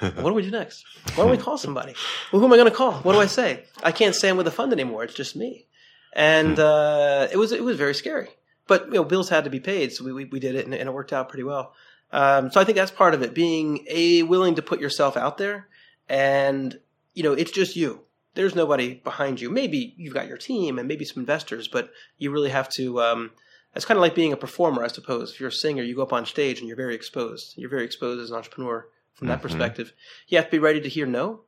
what 0.00 0.30
do 0.30 0.32
we 0.34 0.42
do 0.42 0.50
next? 0.50 0.84
Why 1.14 1.24
don't 1.24 1.30
we 1.30 1.38
call 1.38 1.58
somebody? 1.58 1.94
Well, 2.30 2.40
who 2.40 2.46
am 2.46 2.52
I 2.52 2.56
going 2.56 2.70
to 2.70 2.74
call? 2.74 2.94
What 2.94 3.12
do 3.12 3.20
I 3.20 3.26
say? 3.26 3.64
I 3.82 3.92
can't 3.92 4.14
say 4.14 4.28
I'm 4.28 4.36
with 4.36 4.46
a 4.46 4.50
fund 4.50 4.72
anymore. 4.72 5.04
It's 5.04 5.14
just 5.14 5.36
me. 5.36 5.66
And 6.12 6.58
uh, 6.58 7.28
it 7.30 7.36
was 7.36 7.52
it 7.52 7.62
was 7.62 7.76
very 7.76 7.94
scary. 7.94 8.28
But 8.66 8.86
you 8.86 8.94
know, 8.94 9.04
bills 9.04 9.28
had 9.28 9.44
to 9.44 9.50
be 9.50 9.60
paid, 9.60 9.92
so 9.92 10.04
we 10.04 10.12
we, 10.12 10.24
we 10.24 10.40
did 10.40 10.54
it, 10.54 10.64
and, 10.64 10.74
and 10.74 10.88
it 10.88 10.92
worked 10.92 11.12
out 11.12 11.28
pretty 11.28 11.44
well. 11.44 11.74
Um, 12.12 12.50
so 12.50 12.60
I 12.60 12.64
think 12.64 12.76
that's 12.76 12.90
part 12.90 13.14
of 13.14 13.22
it, 13.22 13.34
being 13.34 13.84
a 13.88 14.22
willing 14.22 14.54
to 14.56 14.62
put 14.62 14.80
yourself 14.80 15.16
out 15.16 15.38
there, 15.38 15.68
and 16.08 16.78
you 17.14 17.22
know, 17.22 17.32
it's 17.32 17.50
just 17.50 17.76
you. 17.76 18.00
There's 18.36 18.54
nobody 18.54 18.94
behind 18.94 19.40
you. 19.40 19.50
Maybe 19.50 19.94
you've 19.96 20.14
got 20.14 20.28
your 20.28 20.36
team 20.36 20.78
and 20.78 20.86
maybe 20.86 21.04
some 21.04 21.20
investors, 21.20 21.66
but 21.68 21.90
you 22.18 22.30
really 22.30 22.50
have 22.50 22.68
to. 22.76 23.00
Um, 23.00 23.30
it's 23.74 23.84
kind 23.84 23.98
of 23.98 24.02
like 24.02 24.14
being 24.14 24.32
a 24.32 24.36
performer, 24.36 24.84
I 24.84 24.88
suppose. 24.88 25.32
If 25.32 25.40
you're 25.40 25.48
a 25.50 25.52
singer, 25.52 25.82
you 25.82 25.94
go 25.96 26.02
up 26.02 26.12
on 26.12 26.24
stage 26.24 26.60
and 26.60 26.68
you're 26.68 26.76
very 26.76 26.94
exposed. 26.94 27.54
You're 27.56 27.68
very 27.68 27.84
exposed 27.84 28.22
as 28.22 28.30
an 28.30 28.36
entrepreneur 28.36 28.88
from 29.12 29.28
that 29.28 29.38
Mhm. 29.40 29.42
perspective. 29.42 29.92
You 30.28 30.38
have 30.38 30.46
to 30.46 30.50
be 30.50 30.58
ready 30.58 30.80
to 30.80 30.88
hear 30.88 31.06
no. 31.06 31.40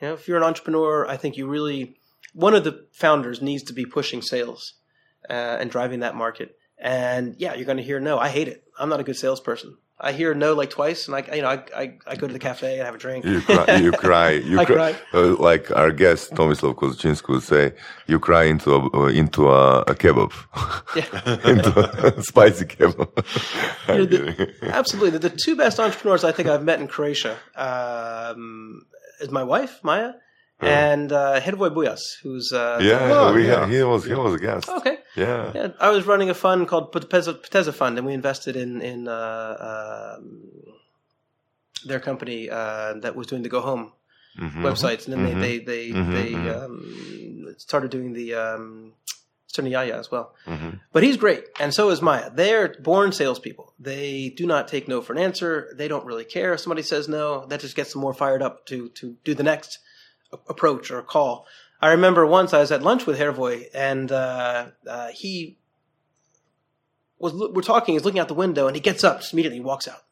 You 0.00 0.08
know, 0.08 0.14
if 0.14 0.26
you're 0.28 0.36
an 0.36 0.42
entrepreneur, 0.42 1.06
I 1.08 1.16
think 1.16 1.36
you 1.36 1.46
really 1.46 1.96
one 2.34 2.54
of 2.54 2.64
the 2.64 2.86
founders 2.92 3.40
needs 3.40 3.62
to 3.62 3.72
be 3.72 3.86
pushing 3.86 4.20
sales 4.20 4.74
uh, 5.30 5.32
and 5.60 5.70
driving 5.70 6.00
that 6.00 6.14
market. 6.14 6.58
And 6.78 7.34
yeah, 7.38 7.54
you're 7.54 7.64
going 7.64 7.78
to 7.78 7.82
hear 7.82 7.98
no. 8.00 8.18
I 8.18 8.28
hate 8.28 8.48
it. 8.48 8.64
I'm 8.78 8.90
not 8.90 9.00
a 9.00 9.04
good 9.04 9.16
salesperson. 9.16 9.78
I 9.98 10.12
hear 10.12 10.34
no 10.34 10.52
like 10.52 10.68
twice, 10.68 11.08
and 11.08 11.16
I, 11.16 11.34
you 11.34 11.40
know, 11.40 11.48
I, 11.48 11.64
I, 11.74 11.94
I 12.06 12.16
go 12.16 12.26
to 12.26 12.32
the 12.32 12.38
cafe 12.38 12.76
and 12.78 12.84
have 12.84 12.94
a 12.94 12.98
drink. 12.98 13.24
You 13.24 13.40
cry. 13.40 13.76
You 13.76 13.92
cry. 14.06 14.30
You 14.32 14.60
I 14.60 14.64
cry. 14.66 14.94
Uh, 15.14 15.36
like 15.36 15.70
our 15.70 15.90
guest 15.90 16.32
Tomislav 16.32 16.74
Kozaczynski 16.74 17.28
would 17.30 17.42
say, 17.42 17.72
you 18.06 18.18
cry 18.18 18.44
into 18.44 18.72
a 18.74 18.90
uh, 18.94 19.06
into 19.06 19.48
a, 19.48 19.80
a 19.82 19.94
kebab, 19.94 20.32
into 21.50 22.16
a 22.18 22.22
spicy 22.30 22.66
kebab. 22.66 23.08
The- 23.86 24.54
absolutely. 24.64 25.18
The, 25.18 25.30
the 25.30 25.36
two 25.36 25.56
best 25.56 25.80
entrepreneurs 25.80 26.24
I 26.24 26.32
think 26.32 26.48
I've 26.48 26.62
met 26.64 26.78
in 26.78 26.88
Croatia 26.88 27.38
um, 27.54 28.84
is 29.20 29.30
my 29.30 29.44
wife 29.44 29.80
Maya 29.82 30.12
and 30.60 31.12
uh, 31.12 31.40
Hrvoje 31.40 31.74
Bujas, 31.74 32.00
who's 32.22 32.52
uh, 32.52 32.78
yeah, 32.82 33.10
Oh, 33.12 33.34
we 33.34 33.46
yeah. 33.46 33.60
Had, 33.60 33.68
he 33.70 33.82
was 33.82 34.04
he 34.04 34.14
was 34.14 34.34
a 34.34 34.38
guest. 34.38 34.68
okay. 34.68 34.98
Yeah. 35.16 35.52
Yeah, 35.54 35.68
I 35.80 35.90
was 35.90 36.06
running 36.06 36.30
a 36.30 36.34
fund 36.34 36.66
called 36.68 36.92
Poteza, 36.92 37.34
Poteza 37.34 37.72
Fund, 37.72 37.98
and 37.98 38.06
we 38.06 38.14
invested 38.14 38.56
in 38.56 38.80
in 38.82 39.08
uh, 39.08 40.16
um, 40.18 40.42
their 41.84 42.00
company 42.00 42.48
uh, 42.50 42.94
that 43.02 43.14
was 43.16 43.26
doing 43.26 43.42
the 43.42 43.48
Go 43.48 43.60
Home 43.60 43.92
Mhm. 44.38 44.62
websites, 44.62 45.06
and 45.06 45.12
then 45.14 45.22
Mhm. 45.34 45.40
they 45.40 45.58
they 45.58 45.58
they, 45.58 45.90
Mhm, 45.92 46.12
they 46.12 46.30
mhm. 46.32 46.64
um, 46.64 47.54
started 47.58 47.90
doing 47.90 48.12
the 48.12 48.34
um, 48.34 48.92
Yaya 49.58 49.96
as 49.98 50.10
well. 50.10 50.34
Mhm. 50.46 50.80
But 50.92 51.02
he's 51.02 51.16
great, 51.16 51.44
and 51.58 51.72
so 51.72 51.88
is 51.88 52.02
Maya. 52.02 52.28
They're 52.30 52.68
born 52.90 53.12
salespeople. 53.12 53.72
They 53.80 54.28
do 54.36 54.44
not 54.46 54.68
take 54.68 54.86
no 54.86 55.00
for 55.00 55.14
an 55.14 55.18
answer. 55.18 55.72
They 55.74 55.88
don't 55.88 56.04
really 56.04 56.24
care 56.26 56.52
if 56.52 56.60
somebody 56.60 56.82
says 56.82 57.08
no. 57.08 57.46
That 57.46 57.60
just 57.60 57.74
gets 57.74 57.92
them 57.92 58.02
more 58.02 58.12
fired 58.12 58.42
up 58.42 58.66
to 58.66 58.90
to 59.00 59.16
do 59.24 59.32
the 59.34 59.42
next 59.42 59.70
a- 59.78 59.80
approach 60.48 60.90
or 60.90 61.02
call. 61.02 61.46
I 61.80 61.90
remember 61.90 62.26
once 62.26 62.54
I 62.54 62.58
was 62.60 62.72
at 62.72 62.82
lunch 62.82 63.06
with 63.06 63.18
Hrvoje, 63.18 63.66
and 63.74 64.10
uh, 64.10 64.66
uh, 64.88 65.08
he 65.08 65.58
was 67.18 67.34
we're 67.34 67.62
talking. 67.62 67.94
He's 67.94 68.04
looking 68.04 68.20
out 68.20 68.28
the 68.28 68.34
window, 68.34 68.66
and 68.66 68.74
he 68.74 68.80
gets 68.80 69.04
up 69.04 69.20
just 69.20 69.32
immediately. 69.32 69.58
and 69.58 69.66
walks 69.66 69.86
out. 69.88 70.02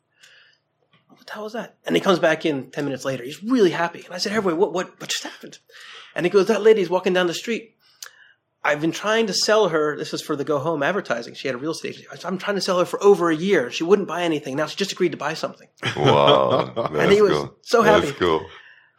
What 1.08 1.26
the 1.26 1.32
hell 1.32 1.44
was 1.44 1.52
that? 1.54 1.76
And 1.86 1.96
he 1.96 2.00
comes 2.00 2.18
back 2.18 2.44
in 2.44 2.70
ten 2.70 2.84
minutes 2.84 3.04
later. 3.04 3.24
He's 3.24 3.42
really 3.42 3.70
happy. 3.70 4.02
And 4.04 4.14
I 4.14 4.18
said, 4.18 4.32
Hrvoje, 4.32 4.56
what 4.56 4.72
what 4.72 5.00
what 5.00 5.08
just 5.10 5.24
happened? 5.24 5.58
And 6.14 6.24
he 6.26 6.30
goes, 6.30 6.46
that 6.46 6.62
lady's 6.62 6.90
walking 6.90 7.12
down 7.12 7.26
the 7.26 7.34
street. 7.34 7.74
I've 8.62 8.80
been 8.80 8.92
trying 8.92 9.26
to 9.26 9.34
sell 9.34 9.68
her. 9.68 9.96
This 9.96 10.14
is 10.14 10.22
for 10.22 10.36
the 10.36 10.44
Go 10.44 10.58
Home 10.58 10.82
advertising. 10.82 11.34
She 11.34 11.48
had 11.48 11.54
a 11.54 11.58
real 11.58 11.72
estate. 11.72 11.96
agent. 11.96 12.06
I 12.12 12.14
said, 12.16 12.24
I'm 12.26 12.38
trying 12.38 12.54
to 12.54 12.62
sell 12.62 12.78
her 12.78 12.84
for 12.86 13.02
over 13.02 13.30
a 13.30 13.36
year. 13.36 13.70
She 13.70 13.84
wouldn't 13.84 14.08
buy 14.08 14.22
anything. 14.22 14.56
Now 14.56 14.66
she 14.66 14.76
just 14.76 14.92
agreed 14.92 15.12
to 15.12 15.18
buy 15.18 15.34
something. 15.34 15.68
Wow. 15.96 16.72
That's 16.92 17.12
he 17.12 17.20
was 17.20 17.32
cool. 17.32 17.56
so 17.62 17.82
happy. 17.82 18.06
That's 18.06 18.18
cool. 18.18 18.46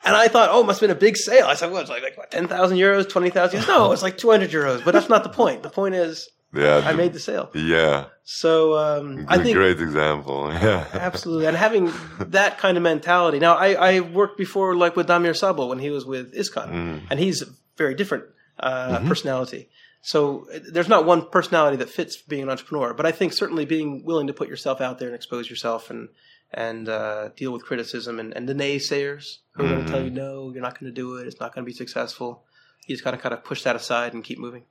And 0.05 0.15
I 0.15 0.27
thought, 0.27 0.49
oh, 0.51 0.61
it 0.61 0.65
must 0.67 0.79
have 0.79 0.87
been 0.87 0.95
a 0.95 0.99
big 0.99 1.17
sale. 1.17 1.47
I 1.47 1.55
said, 1.55 1.71
what? 1.71 1.81
It's 1.81 1.89
like, 1.89 2.03
like 2.03 2.17
what, 2.17 2.29
10,000 2.31 2.77
euros, 2.77 3.09
20,000? 3.09 3.67
No, 3.67 3.91
it's 3.91 4.03
like 4.03 4.17
200 4.17 4.49
euros. 4.51 4.85
But 4.85 4.91
that's 4.93 5.09
not 5.09 5.23
the 5.23 5.29
point. 5.29 5.63
The 5.63 5.69
point 5.69 5.95
is, 5.95 6.29
Yeah. 6.53 6.83
I 6.85 6.93
made 6.93 7.13
the 7.13 7.19
sale. 7.19 7.49
Yeah. 7.55 8.05
So 8.23 8.77
um, 8.77 9.25
I 9.27 9.37
think 9.39 9.55
great 9.57 9.79
example. 9.81 10.51
Yeah. 10.53 10.85
absolutely, 10.93 11.47
and 11.47 11.57
having 11.57 11.91
that 12.19 12.57
kind 12.59 12.77
of 12.77 12.83
mentality. 12.83 13.39
Now, 13.39 13.55
I, 13.55 13.73
I 13.73 13.99
worked 14.01 14.37
before, 14.37 14.75
like 14.75 14.95
with 14.95 15.07
Damir 15.07 15.35
Sabo 15.35 15.65
when 15.67 15.79
he 15.79 15.89
was 15.89 16.05
with 16.05 16.33
Iskon, 16.33 16.69
Mm. 16.71 17.01
and 17.09 17.19
he's 17.19 17.41
a 17.41 17.47
very 17.77 17.95
different 17.95 18.25
uh, 18.59 18.97
Mm-hmm. 18.99 19.07
personality. 19.09 19.69
So 20.01 20.47
there's 20.71 20.87
not 20.87 21.05
one 21.05 21.27
personality 21.29 21.77
that 21.77 21.89
fits 21.89 22.21
being 22.21 22.43
an 22.43 22.49
entrepreneur, 22.49 22.93
but 22.93 23.05
I 23.07 23.11
think 23.11 23.33
certainly 23.33 23.65
being 23.65 24.05
willing 24.05 24.27
to 24.27 24.33
put 24.33 24.47
yourself 24.49 24.79
out 24.79 24.99
there 24.99 25.07
and 25.09 25.15
expose 25.15 25.49
yourself 25.49 25.89
and 25.89 26.09
and 26.53 26.87
uh, 26.89 27.29
deal 27.35 27.51
with 27.51 27.65
criticism 27.65 28.19
and, 28.19 28.35
and 28.35 28.47
the 28.47 28.53
naysayers 28.53 29.37
who 29.51 29.65
are 29.65 29.69
going 29.69 29.85
to 29.85 29.91
tell 29.91 30.01
you 30.01 30.07
Mm-hmm. 30.11 30.15
no, 30.15 30.51
you're 30.53 30.61
not 30.61 30.79
going 30.79 30.89
to 30.93 30.95
do 30.95 31.17
it, 31.17 31.27
it's 31.27 31.39
not 31.39 31.53
going 31.53 31.63
to 31.65 31.69
be 31.69 31.73
successful. 31.73 32.43
You 32.87 32.95
just 32.95 33.03
got 33.03 33.11
to 33.11 33.17
kind 33.17 33.33
of 33.33 33.43
push 33.43 33.63
that 33.63 33.75
aside 33.75 34.13
and 34.13 34.23
keep 34.23 34.39
moving. 34.39 34.63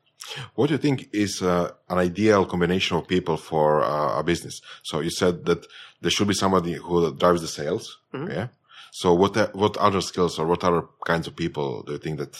What 0.54 0.68
do 0.68 0.72
you 0.74 0.78
think 0.78 1.08
is 1.12 1.42
uh, 1.42 1.72
an 1.90 1.98
ideal 1.98 2.46
combination 2.46 2.96
of 2.96 3.06
people 3.06 3.36
for 3.36 3.82
uh, 3.82 4.18
a 4.20 4.22
business? 4.22 4.60
So 4.82 5.00
you 5.00 5.10
said 5.10 5.44
that 5.46 5.66
there 6.00 6.10
should 6.10 6.28
be 6.28 6.34
somebody 6.34 6.74
who 6.74 7.12
drives 7.14 7.42
the 7.42 7.48
sales. 7.48 7.98
Mhm. 8.14 8.28
Yeah. 8.32 8.48
So 8.92 9.12
what 9.12 9.34
what 9.54 9.76
other 9.76 10.00
skills 10.00 10.38
or 10.38 10.46
what 10.46 10.62
other 10.64 10.82
kinds 11.04 11.26
of 11.26 11.34
people 11.36 11.82
do 11.82 11.92
you 11.92 11.98
think 11.98 12.18
that 12.20 12.34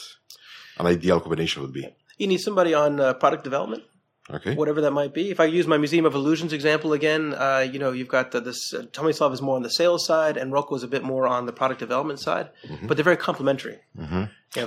an 0.79 0.87
ideal 0.87 1.21
combination 1.21 1.63
would 1.63 1.73
be? 1.73 1.85
You 2.17 2.29
need 2.29 2.39
somebody 2.41 2.73
on 2.75 3.01
uh, 3.01 3.13
product 3.15 3.43
development. 3.45 3.83
Okay. 4.31 4.55
whatever 4.55 4.81
that 4.81 4.93
might 4.93 5.13
be. 5.13 5.31
If 5.31 5.39
I 5.39 5.45
use 5.45 5.67
my 5.67 5.77
Museum 5.77 6.07
of 6.07 6.15
Illusions 6.15 6.55
example 6.55 6.95
again, 6.95 7.35
uh, 7.35 7.59
you 7.71 7.79
know, 7.79 7.93
you've 7.93 8.09
got 8.09 8.31
the, 8.33 8.41
this. 8.41 8.73
Uh, 8.73 8.85
Tomislav 8.91 9.35
is 9.35 9.43
more 9.43 9.57
on 9.57 9.63
the 9.63 9.69
sales 9.69 10.07
side, 10.07 10.39
and 10.39 10.51
Roko 10.51 10.77
is 10.77 10.83
a 10.83 10.89
bit 10.89 11.03
more 11.03 11.27
on 11.27 11.45
the 11.45 11.53
product 11.53 11.79
development 11.81 12.21
side, 12.21 12.49
but 12.83 12.97
they're 12.97 13.05
very 13.05 13.19
complementary. 13.19 13.81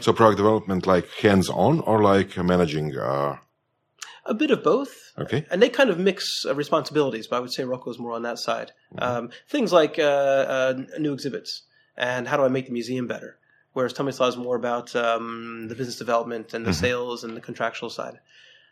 So 0.01 0.13
product 0.13 0.37
development, 0.37 0.85
like 0.85 1.09
hands-on 1.21 1.79
or 1.81 2.03
like 2.03 2.37
managing? 2.37 2.95
Uh, 2.95 3.37
A 4.27 4.33
bit 4.35 4.51
of 4.51 4.61
both. 4.63 4.93
okay. 5.17 5.45
And 5.49 5.59
they 5.61 5.69
kind 5.69 5.89
of 5.89 5.97
mix 5.97 6.45
uh, 6.45 6.53
responsibilities, 6.53 7.25
but 7.27 7.37
I 7.37 7.39
would 7.39 7.51
say 7.53 7.63
Roko 7.63 7.89
is 7.89 7.97
more 7.97 8.11
on 8.13 8.21
that 8.23 8.37
side. 8.37 8.73
Um, 8.99 9.31
things 9.49 9.71
like 9.73 9.97
uh, 9.97 10.01
uh, 10.55 10.73
new 10.99 11.13
exhibits 11.13 11.63
and 11.97 12.27
how 12.27 12.37
do 12.37 12.43
I 12.43 12.49
make 12.49 12.67
the 12.67 12.73
museum 12.73 13.07
better, 13.07 13.37
whereas 13.73 13.93
Tomislav 13.93 14.29
is 14.29 14.37
more 14.37 14.55
about 14.55 14.95
um, 14.95 15.67
the 15.69 15.73
business 15.75 15.95
development 15.97 16.53
and 16.53 16.63
the 16.65 16.73
sales 16.73 17.23
and 17.23 17.35
the 17.35 17.41
contractual 17.41 17.89
side. 17.89 18.19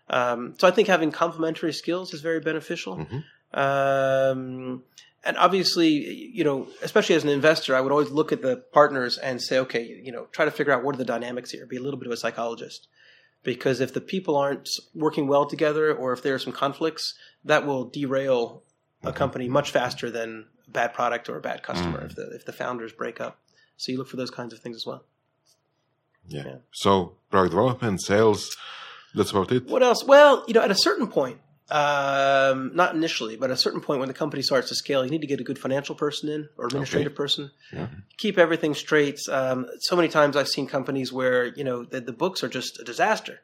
Um, 0.07 0.53
so 0.57 0.67
I 0.67 0.71
think 0.71 0.87
having 0.87 1.11
complementary 1.11 1.73
skills 1.73 2.13
is 2.13 2.21
very 2.21 2.39
beneficial. 2.39 3.07
Um, 3.53 4.83
and 5.23 5.37
obviously, 5.37 5.89
you 6.33 6.43
know, 6.43 6.67
especially 6.83 7.15
as 7.15 7.23
an 7.23 7.29
investor, 7.29 7.75
I 7.75 7.81
would 7.81 7.91
always 7.91 8.11
look 8.11 8.31
at 8.31 8.41
the 8.43 8.57
partners 8.73 9.17
and 9.17 9.41
say, 9.41 9.57
okay, 9.59 9.83
you 9.83 10.11
know, 10.11 10.27
try 10.31 10.45
to 10.45 10.51
figure 10.51 10.71
out 10.71 10.83
what 10.83 10.93
are 10.95 10.99
the 10.99 11.05
dynamics 11.05 11.49
here. 11.51 11.65
Be 11.65 11.77
a 11.77 11.81
little 11.81 11.99
bit 11.99 12.05
of 12.05 12.13
a 12.13 12.17
psychologist, 12.17 12.87
because 13.41 13.79
if 13.81 13.93
the 13.93 14.01
people 14.01 14.35
aren't 14.35 14.69
working 14.93 15.27
well 15.27 15.47
together, 15.47 15.91
or 15.93 16.13
if 16.13 16.21
there 16.21 16.35
are 16.35 16.39
some 16.39 16.53
conflicts, 16.53 17.15
that 17.43 17.65
will 17.65 17.85
derail 17.85 18.61
a 19.03 19.11
company 19.11 19.47
much 19.47 19.71
faster 19.71 20.11
than 20.11 20.45
a 20.67 20.71
bad 20.71 20.93
product 20.93 21.29
or 21.29 21.37
a 21.37 21.41
bad 21.41 21.63
customer. 21.63 22.05
If 22.05 22.15
the 22.15 22.29
if 22.35 22.45
the 22.45 22.53
founders 22.53 22.91
break 22.91 23.19
up, 23.19 23.39
so 23.77 23.91
you 23.91 23.97
look 23.97 24.07
for 24.07 24.17
those 24.17 24.31
kinds 24.31 24.53
of 24.53 24.59
things 24.59 24.75
as 24.75 24.85
well. 24.85 25.05
Yeah. 26.27 26.43
Yeah. 26.45 26.55
So 26.71 27.15
product 27.31 27.51
development, 27.51 28.01
sales. 28.03 28.55
That's 29.15 29.31
about 29.31 29.51
it. 29.51 29.67
What 29.67 29.81
else? 29.83 30.03
Well, 30.03 30.43
you 30.47 30.53
know, 30.53 30.61
at 30.61 30.71
a 30.71 30.75
certain 30.75 31.07
point, 31.07 31.39
um, 31.69 32.75
not 32.75 32.93
initially, 32.93 33.37
but 33.37 33.49
at 33.49 33.55
a 33.55 33.57
certain 33.57 33.81
point 33.81 33.99
when 33.99 34.07
the 34.07 34.13
company 34.13 34.43
starts 34.43 34.69
to 34.69 34.75
scale, 34.75 35.03
you 35.03 35.09
need 35.09 35.21
to 35.21 35.27
get 35.27 35.39
a 35.39 35.43
good 35.43 35.57
financial 35.57 35.95
person 35.95 36.29
in 36.29 36.49
or 36.57 36.67
administrative 36.67 37.15
person. 37.15 37.49
Yeah. 37.73 37.87
Keep 38.17 38.37
everything 38.37 38.75
straight. 38.75 39.19
Um, 39.29 39.65
so 39.79 39.95
many 39.95 40.07
times 40.07 40.35
I've 40.35 40.47
seen 40.47 40.67
companies 40.67 41.11
where 41.11 41.45
you 41.45 41.63
know 41.63 41.83
the, 41.83 42.01
the 42.01 42.13
books 42.13 42.43
are 42.43 42.49
just 42.49 42.79
a 42.79 42.83
disaster, 42.83 43.39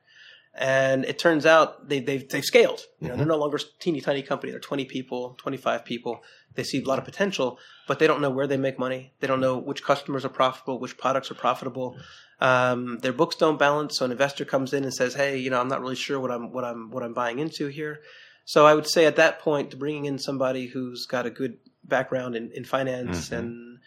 and 0.54 1.06
it 1.06 1.18
turns 1.18 1.46
out 1.46 1.88
they, 1.88 2.00
they've 2.00 2.28
they've 2.28 2.44
scaled. 2.44 2.82
You 3.00 3.08
know, 3.08 3.16
they're 3.16 3.24
mm-hmm. 3.24 3.30
no 3.30 3.38
longer 3.38 3.58
a 3.58 3.80
teeny 3.80 4.02
tiny 4.02 4.22
company. 4.22 4.52
They're 4.52 4.60
twenty 4.60 4.86
people, 4.86 5.36
twenty 5.38 5.58
five 5.58 5.86
people. 5.86 6.22
They 6.56 6.64
see 6.64 6.82
a 6.82 6.86
lot 6.86 7.00
of 7.00 7.06
potential, 7.06 7.58
but 7.88 8.00
they 8.00 8.08
don't 8.08 8.22
know 8.22 8.30
where 8.30 8.48
they 8.48 8.58
make 8.58 8.78
money. 8.78 9.14
They 9.22 9.28
don't 9.28 9.40
know 9.40 9.58
which 9.58 9.84
customers 9.84 10.26
are 10.26 10.30
profitable, 10.30 10.80
which 10.80 10.98
products 10.98 11.32
are 11.32 11.36
profitable. 11.36 11.98
Um, 12.42 12.98
their 13.00 13.14
books 13.14 13.36
don't 13.36 13.58
balance, 13.58 13.98
so 13.98 14.06
an 14.06 14.12
investor 14.12 14.44
comes 14.44 14.74
in 14.74 14.84
and 14.84 14.94
says, 14.94 15.14
"Hey, 15.14 15.38
you 15.38 15.50
know, 15.50 15.62
I'm 15.62 15.70
not 15.70 15.82
really 15.82 15.96
sure 15.96 16.20
what 16.20 16.32
I'm 16.32 16.52
what 16.52 16.66
I'm 16.66 16.92
what 16.92 17.04
I'm 17.04 17.14
buying 17.14 17.40
into 17.40 17.68
here." 17.68 18.02
So 18.44 18.66
I 18.66 18.74
would 18.74 18.88
say 18.88 19.06
at 19.06 19.16
that 19.16 19.40
point, 19.40 19.78
bringing 19.80 20.06
in 20.06 20.18
somebody 20.18 20.66
who's 20.68 21.06
got 21.06 21.26
a 21.26 21.30
good 21.30 21.60
background 21.84 22.36
in, 22.36 22.52
in 22.52 22.66
finance 22.66 23.28
mm-hmm. 23.28 23.36
and 23.36 23.80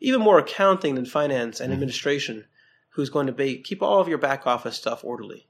even 0.00 0.20
more 0.20 0.38
accounting 0.38 0.94
than 0.94 1.06
finance 1.06 1.58
and 1.58 1.68
mm-hmm. 1.68 1.74
administration, 1.74 2.44
who's 2.90 3.10
going 3.10 3.26
to 3.26 3.32
be 3.32 3.60
keep 3.60 3.82
all 3.82 4.00
of 4.00 4.08
your 4.08 4.18
back 4.18 4.46
office 4.46 4.76
stuff 4.76 5.02
orderly. 5.02 5.48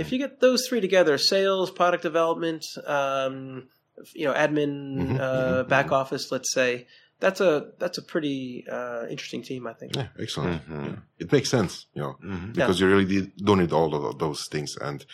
If 0.00 0.12
you 0.12 0.18
get 0.18 0.40
those 0.40 0.66
three 0.68 0.80
together, 0.80 1.18
sales, 1.18 1.70
product 1.70 2.02
development, 2.02 2.64
um, 2.86 3.68
you 4.14 4.24
know, 4.26 4.32
admin, 4.34 5.18
uh, 5.20 5.62
back 5.64 5.92
office, 5.92 6.32
let's 6.32 6.52
say, 6.52 6.86
that's 7.20 7.40
a 7.40 7.70
that's 7.78 7.96
a 7.98 8.02
pretty 8.02 8.64
uh, 8.70 9.06
interesting 9.08 9.42
team, 9.42 9.66
I 9.66 9.72
think. 9.72 9.94
Yeah, 9.96 10.08
excellent. 10.18 10.62
Yeah. 10.70 10.96
It 11.18 11.30
makes 11.32 11.48
sense, 11.48 11.86
you 11.94 12.02
know, 12.02 12.16
Mm-hmm. 12.22 12.52
because 12.52 12.80
you 12.80 12.86
really 12.88 13.04
did, 13.04 13.32
do 13.36 13.56
need 13.56 13.72
all 13.72 13.94
of 13.94 14.18
those 14.18 14.46
things, 14.50 14.76
and 14.80 15.04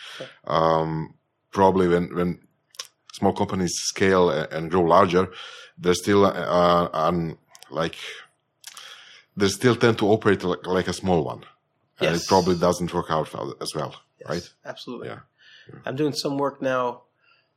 um, 0.45 1.13
probably 1.51 1.87
when 1.87 2.15
when 2.15 2.39
small 3.13 3.33
companies 3.33 3.73
scale 3.75 4.29
and 4.29 4.71
grow 4.71 4.81
larger, 4.83 5.29
they're 5.77 5.93
still 5.93 6.25
uh, 6.25 6.89
um, 6.93 7.37
like 7.69 7.95
they 9.37 9.47
still 9.47 9.75
tend 9.75 9.97
to 9.99 10.07
operate 10.07 10.43
like, 10.43 10.65
like 10.65 10.87
a 10.87 10.93
small 10.93 11.23
one, 11.23 11.43
and 11.99 12.15
it 12.15 12.23
probably 12.27 12.55
doesn't 12.57 12.93
work 12.93 13.09
out 13.09 13.29
as 13.61 13.73
well, 13.75 13.95
right? 14.27 14.49
Absolutely. 14.65 15.07
Yeah. 15.09 15.19
I'm 15.85 15.95
doing 15.95 16.13
some 16.13 16.37
work 16.37 16.61
now 16.61 17.03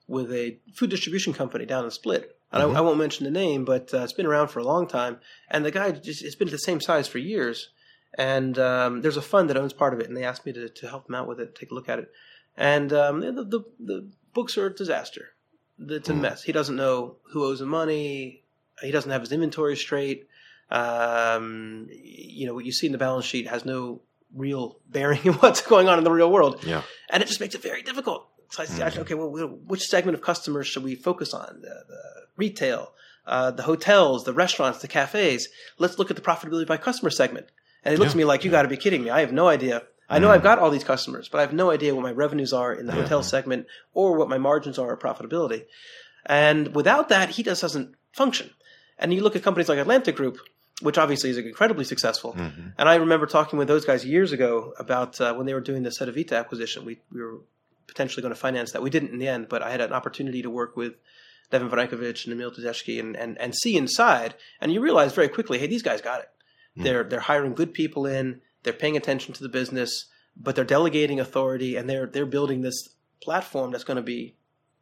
with 0.06 0.32
a 0.32 0.58
food 0.74 0.90
distribution 0.90 1.32
company 1.32 1.66
down 1.66 1.84
in 1.84 1.90
Split. 1.90 2.36
And 2.52 2.62
Mm-hmm. 2.62 2.76
I, 2.76 2.78
I 2.78 2.82
won't 2.82 2.98
mention 2.98 3.24
the 3.24 3.30
name, 3.32 3.64
but 3.64 3.92
uh, 3.92 3.98
it's 4.04 4.12
been 4.12 4.26
around 4.26 4.48
for 4.48 4.60
a 4.60 4.64
long 4.64 4.86
time. 4.86 5.18
And 5.50 5.64
the 5.64 5.70
guy 5.72 5.90
just 5.90 6.22
it's 6.22 6.36
been 6.36 6.50
the 6.50 6.58
same 6.58 6.80
size 6.80 7.08
for 7.08 7.18
years. 7.18 7.70
And 8.16 8.56
um, 8.60 9.02
there's 9.02 9.16
a 9.16 9.22
fund 9.22 9.50
that 9.50 9.56
owns 9.56 9.72
part 9.72 9.92
of 9.92 9.98
it, 10.00 10.06
and 10.06 10.16
they 10.16 10.22
asked 10.22 10.46
me 10.46 10.52
to, 10.52 10.68
to 10.68 10.88
help 10.88 11.06
them 11.06 11.16
out 11.16 11.26
with 11.26 11.40
it, 11.40 11.56
take 11.56 11.72
a 11.72 11.74
look 11.74 11.88
at 11.88 11.98
it. 11.98 12.12
And 12.56 12.92
um, 12.92 13.20
the, 13.20 13.32
the 13.44 13.64
the 13.80 14.08
books 14.32 14.56
are 14.56 14.66
a 14.66 14.74
disaster. 14.74 15.30
It's 15.80 16.08
a 16.08 16.12
Mm. 16.12 16.20
mess. 16.20 16.44
He 16.44 16.52
doesn't 16.52 16.76
know 16.76 17.16
who 17.32 17.42
owes 17.44 17.60
him 17.60 17.68
money. 17.70 18.44
He 18.80 18.92
doesn't 18.92 19.10
have 19.10 19.22
his 19.22 19.32
inventory 19.32 19.76
straight. 19.76 20.28
Um, 20.70 21.88
you 21.90 22.46
know 22.46 22.54
what 22.54 22.64
you 22.64 22.72
see 22.72 22.86
in 22.86 22.92
the 22.92 22.98
balance 22.98 23.24
sheet 23.24 23.48
has 23.48 23.64
no 23.64 24.00
real 24.34 24.78
bearing 24.88 25.20
in 25.24 25.32
what's 25.34 25.60
going 25.62 25.88
on 25.88 25.98
in 25.98 26.04
the 26.04 26.10
real 26.10 26.30
world 26.30 26.62
Yeah. 26.64 26.82
and 27.10 27.22
it 27.22 27.26
just 27.26 27.40
makes 27.40 27.54
it 27.54 27.62
very 27.62 27.82
difficult. 27.82 28.28
So 28.50 28.62
I 28.62 28.66
said, 28.66 28.98
okay, 28.98 29.14
well, 29.14 29.30
which 29.66 29.82
segment 29.82 30.14
of 30.14 30.22
customers 30.22 30.66
should 30.68 30.84
we 30.84 30.94
focus 30.94 31.34
on? 31.34 31.60
The, 31.62 31.68
the 31.88 32.00
retail, 32.36 32.92
uh, 33.26 33.50
the 33.50 33.62
hotels, 33.64 34.24
the 34.24 34.32
restaurants, 34.32 34.78
the 34.80 34.86
cafes. 34.88 35.48
Let's 35.78 35.98
look 35.98 36.10
at 36.10 36.16
the 36.16 36.22
profitability 36.22 36.66
by 36.66 36.76
customer 36.76 37.10
segment. 37.10 37.46
And 37.84 37.92
he 37.92 37.98
looks 37.98 38.12
at 38.12 38.16
me 38.16 38.24
like, 38.24 38.44
you 38.44 38.50
got 38.52 38.62
to 38.62 38.68
be 38.68 38.76
kidding 38.76 39.02
me. 39.02 39.10
I 39.10 39.20
have 39.20 39.32
no 39.32 39.48
idea. 39.48 39.82
I 40.08 40.18
know 40.20 40.30
I've 40.30 40.42
got 40.42 40.58
all 40.58 40.70
these 40.70 40.84
customers, 40.84 41.28
but 41.28 41.38
I 41.38 41.40
have 41.40 41.52
no 41.52 41.70
idea 41.70 41.94
what 41.94 42.02
my 42.02 42.12
revenues 42.12 42.52
are 42.52 42.72
in 42.72 42.86
the 42.86 42.92
hotel 42.92 43.22
segment 43.22 43.66
or 43.92 44.16
what 44.16 44.28
my 44.28 44.38
margins 44.38 44.78
are 44.78 44.90
or 44.92 44.96
profitability. 44.96 45.64
And 46.26 46.74
without 46.74 47.08
that, 47.08 47.30
he 47.30 47.42
just 47.42 47.62
doesn't 47.62 47.94
function. 48.12 48.50
And 48.98 49.12
you 49.12 49.22
look 49.22 49.34
at 49.34 49.42
companies 49.42 49.68
like 49.68 49.78
Atlantic 49.78 50.14
Group, 50.16 50.38
which 50.82 50.98
obviously 50.98 51.30
is 51.30 51.38
incredibly 51.38 51.84
successful. 51.84 52.32
And 52.78 52.88
I 52.88 52.96
remember 52.96 53.26
talking 53.26 53.58
with 53.58 53.68
those 53.68 53.84
guys 53.84 54.04
years 54.04 54.32
ago 54.32 54.74
about 54.78 55.20
uh, 55.20 55.34
when 55.34 55.46
they 55.46 55.54
were 55.54 55.60
doing 55.60 55.82
the 55.84 55.90
Cedevita 55.90 56.32
acquisition. 56.38 56.84
We, 56.84 57.00
we 57.12 57.22
were 57.22 57.38
potentially 57.86 58.22
going 58.22 58.34
to 58.34 58.40
finance 58.40 58.72
that. 58.72 58.82
We 58.82 58.90
didn't 58.90 59.10
in 59.10 59.18
the 59.18 59.28
end, 59.28 59.48
but 59.48 59.62
I 59.62 59.70
had 59.70 59.80
an 59.80 59.92
opportunity 59.92 60.42
to 60.42 60.50
work 60.50 60.76
with 60.76 60.94
Neven 61.52 61.70
Vrankovic 61.70 62.24
and 62.24 62.32
Emil 62.32 62.50
Tedeschi 62.50 62.98
and, 62.98 63.16
and, 63.16 63.38
and 63.40 63.54
see 63.54 63.76
inside. 63.76 64.34
And 64.60 64.72
you 64.72 64.80
realize 64.80 65.12
very 65.14 65.28
quickly, 65.28 65.58
hey, 65.58 65.66
these 65.68 65.82
guys 65.82 66.00
got 66.00 66.20
it. 66.20 66.28
They're, 66.76 67.04
they're 67.04 67.20
hiring 67.20 67.54
good 67.54 67.72
people 67.72 68.04
in, 68.04 68.40
they're 68.64 68.72
paying 68.72 68.96
attention 68.96 69.32
to 69.34 69.42
the 69.44 69.48
business, 69.48 70.06
but 70.36 70.56
they're 70.56 70.64
delegating 70.64 71.20
authority 71.20 71.76
and 71.76 71.88
they're, 71.88 72.06
they're 72.06 72.26
building 72.26 72.62
this 72.62 72.88
platform 73.22 73.70
that's 73.70 73.84
going 73.84 73.96
to 73.98 74.02
be, 74.02 74.34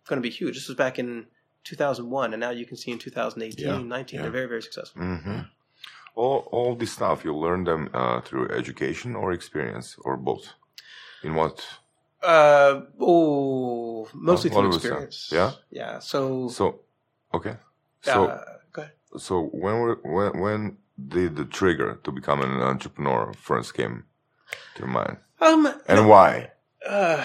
going 0.08 0.16
to 0.16 0.26
be 0.26 0.30
huge. 0.30 0.54
This 0.54 0.68
was 0.68 0.76
back 0.78 0.98
in 0.98 1.26
2001 1.64 2.32
and 2.32 2.40
now 2.40 2.48
you 2.48 2.64
can 2.64 2.78
see 2.78 2.92
in 2.92 2.98
2018, 2.98 3.66
Yeah, 3.66 3.78
19, 3.82 4.16
yeah. 4.16 4.22
they're 4.22 4.30
very, 4.30 4.46
very 4.46 4.62
successful. 4.62 5.02
hmm 5.02 5.40
All 6.14 6.48
all 6.52 6.74
this 6.76 6.92
stuff 6.92 7.24
you 7.24 7.34
learn 7.36 7.64
them 7.64 7.88
uh, 7.94 8.20
through 8.20 8.48
education 8.50 9.16
or 9.16 9.32
experience 9.32 9.96
or 10.04 10.16
both. 10.16 10.52
In 11.22 11.34
what? 11.34 11.64
Uh, 12.22 12.82
oh, 13.00 14.08
mostly 14.14 14.50
What 14.50 14.60
through 14.60 14.74
experience. 14.76 15.30
Yeah? 15.32 15.52
Yeah. 15.70 15.98
So, 16.00 16.48
So, 16.48 16.80
okay. 17.34 17.56
So 18.02 18.26
uh, 18.26 18.44
go 18.72 18.82
ahead. 18.82 18.94
so 19.18 19.42
when 19.52 19.80
were, 19.80 19.98
when 20.04 20.40
when 20.40 20.76
did 21.08 21.36
the 21.36 21.44
trigger 21.44 21.98
to 22.04 22.12
become 22.12 22.40
an 22.42 22.60
entrepreneur 22.62 23.32
first 23.34 23.74
came 23.74 24.04
to 24.74 24.80
your 24.80 24.88
mind, 24.88 25.16
Um, 25.40 25.66
and 25.88 26.08
why? 26.08 26.52
uh, 26.88 27.24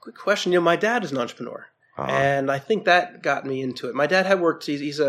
good 0.00 0.14
question. 0.16 0.52
You 0.52 0.58
know, 0.60 0.64
my 0.64 0.76
dad 0.76 1.04
is 1.04 1.12
an 1.12 1.18
entrepreneur. 1.18 1.66
Uh-huh. 1.98 2.10
And 2.10 2.50
I 2.50 2.58
think 2.58 2.84
that 2.86 3.22
got 3.22 3.44
me 3.44 3.60
into 3.60 3.88
it. 3.88 3.94
My 3.94 4.06
dad 4.06 4.24
had 4.26 4.40
worked; 4.40 4.64
he's, 4.66 4.80
he's 4.80 4.98
a, 4.98 5.04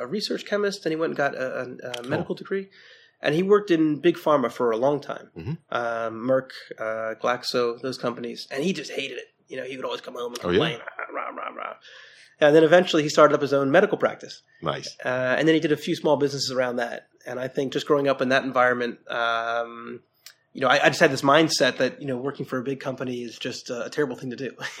a, 0.00 0.04
a 0.04 0.06
research 0.06 0.46
chemist, 0.46 0.86
and 0.86 0.92
he 0.92 0.96
went 0.96 1.10
and 1.10 1.16
got 1.16 1.34
a, 1.34 1.60
a, 1.60 2.00
a 2.00 2.02
medical 2.08 2.34
degree. 2.34 2.68
And 3.22 3.34
he 3.34 3.42
worked 3.42 3.70
in 3.70 4.00
big 4.00 4.16
pharma 4.16 4.50
for 4.50 4.70
a 4.70 4.78
long 4.78 4.98
time, 4.98 5.30
Mhm. 5.36 5.58
um, 5.70 6.26
Merck, 6.26 6.52
uh, 6.78 7.14
Glaxo, 7.22 7.78
those 7.82 7.98
companies. 7.98 8.48
And 8.50 8.64
he 8.64 8.72
just 8.72 8.90
hated 8.92 9.18
it. 9.18 9.26
You 9.46 9.58
know, 9.58 9.64
he 9.64 9.76
would 9.76 9.84
always 9.84 10.00
come 10.00 10.14
home 10.14 10.32
and 10.32 10.40
Oh, 10.42 10.48
yeah? 10.48 10.58
complain, 10.58 10.78
rah, 11.14 11.20
rah, 11.26 11.36
rah, 11.36 11.54
rah. 11.54 11.74
And 12.40 12.56
then 12.56 12.64
eventually, 12.64 13.02
he 13.02 13.10
started 13.10 13.34
up 13.34 13.42
his 13.42 13.52
own 13.52 13.70
medical 13.70 13.98
practice. 13.98 14.40
Nice. 14.62 14.96
Uh, 15.04 15.36
and 15.36 15.46
then 15.46 15.54
he 15.54 15.60
did 15.60 15.72
a 15.72 15.76
few 15.76 15.94
small 15.94 16.16
businesses 16.16 16.50
around 16.50 16.76
that. 16.76 17.08
And 17.26 17.38
I 17.38 17.48
think 17.48 17.74
just 17.74 17.86
growing 17.86 18.08
up 18.08 18.22
in 18.22 18.30
that 18.30 18.44
environment, 18.44 19.00
um, 19.10 20.00
you 20.52 20.60
know, 20.62 20.68
I, 20.68 20.84
I 20.86 20.88
just 20.88 21.00
had 21.00 21.12
this 21.12 21.22
mindset 21.22 21.76
that 21.78 22.00
you 22.00 22.08
know 22.08 22.16
working 22.16 22.44
for 22.44 22.58
a 22.58 22.62
big 22.62 22.80
company 22.80 23.22
is 23.22 23.38
just 23.38 23.70
uh, 23.70 23.84
a 23.84 23.90
terrible 23.90 24.16
thing 24.16 24.30
to 24.30 24.36
do. 24.36 24.50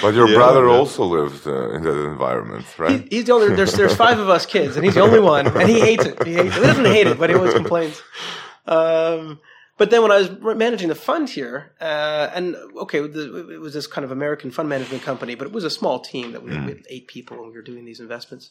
But 0.00 0.14
your 0.14 0.28
Yeah, 0.28 0.34
brother 0.36 0.66
yeah. 0.66 0.72
also 0.78 1.04
lived 1.04 1.46
uh, 1.46 1.70
in 1.76 1.82
that 1.82 2.04
environment, 2.04 2.64
He, 2.76 2.82
right? 2.82 3.08
he's 3.10 3.24
the 3.24 3.32
only. 3.32 3.54
There's 3.54 3.72
there's 3.74 3.94
five 3.96 4.18
of 4.18 4.28
us 4.28 4.46
kids, 4.46 4.76
and 4.76 4.84
he's 4.84 4.94
the 4.94 5.00
only 5.00 5.20
one, 5.20 5.46
and 5.46 5.68
he 5.68 5.80
hates 5.80 6.04
it. 6.04 6.22
He 6.26 6.34
hates 6.34 6.56
it. 6.56 6.60
He 6.60 6.66
doesn't 6.66 6.84
hate 6.84 7.06
it, 7.06 7.18
but 7.18 7.30
he 7.30 7.36
always 7.36 7.54
complains. 7.54 8.00
Um, 8.66 9.40
but 9.78 9.90
then 9.90 10.02
when 10.02 10.12
I 10.12 10.18
was 10.18 10.30
managing 10.56 10.88
the 10.88 10.94
fund 10.94 11.28
here, 11.28 11.72
uh, 11.80 12.30
and 12.34 12.54
okay, 12.84 13.00
the, 13.00 13.48
it 13.54 13.60
was 13.60 13.74
this 13.74 13.86
kind 13.86 14.04
of 14.04 14.10
American 14.12 14.50
fund 14.50 14.68
management 14.68 15.02
company, 15.02 15.34
but 15.34 15.46
it 15.48 15.52
was 15.52 15.64
a 15.64 15.70
small 15.70 15.98
team 16.00 16.32
that 16.32 16.42
we, 16.44 16.50
we 16.50 16.56
had 16.72 16.82
eight 16.88 17.08
people, 17.08 17.38
and 17.38 17.46
we 17.48 17.52
were 17.54 17.62
doing 17.62 17.84
these 17.84 17.98
investments. 18.00 18.50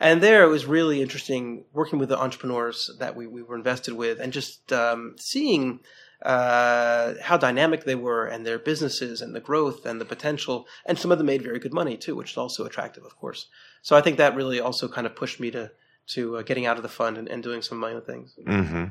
And 0.00 0.22
there, 0.22 0.44
it 0.44 0.48
was 0.48 0.66
really 0.66 1.02
interesting 1.02 1.64
working 1.72 1.98
with 1.98 2.08
the 2.08 2.18
entrepreneurs 2.18 2.90
that 2.98 3.16
we, 3.16 3.26
we 3.26 3.42
were 3.42 3.56
invested 3.56 3.94
with, 3.94 4.20
and 4.20 4.32
just 4.32 4.72
um, 4.72 5.16
seeing 5.18 5.80
uh, 6.22 7.14
how 7.22 7.36
dynamic 7.36 7.84
they 7.84 7.94
were, 7.94 8.26
and 8.26 8.46
their 8.46 8.58
businesses, 8.58 9.20
and 9.20 9.34
the 9.34 9.40
growth, 9.40 9.84
and 9.86 10.00
the 10.00 10.04
potential. 10.04 10.66
And 10.86 10.98
some 10.98 11.10
of 11.10 11.18
them 11.18 11.26
made 11.26 11.42
very 11.42 11.58
good 11.58 11.74
money 11.74 11.96
too, 11.96 12.14
which 12.14 12.32
is 12.32 12.36
also 12.36 12.64
attractive, 12.64 13.04
of 13.04 13.16
course. 13.16 13.46
So 13.82 13.96
I 13.96 14.00
think 14.00 14.18
that 14.18 14.36
really 14.36 14.60
also 14.60 14.88
kind 14.88 15.06
of 15.06 15.16
pushed 15.16 15.40
me 15.40 15.50
to 15.52 15.70
to 16.14 16.38
uh, 16.38 16.42
getting 16.42 16.64
out 16.64 16.78
of 16.78 16.82
the 16.82 16.88
fund 16.88 17.18
and, 17.18 17.28
and 17.28 17.42
doing 17.42 17.60
some 17.60 17.76
of 17.76 17.82
my 17.82 17.92
own 17.92 18.02
things. 18.02 18.34
hmm 18.46 18.84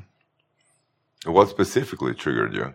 What 1.24 1.48
specifically 1.48 2.14
triggered 2.14 2.54
you? 2.54 2.74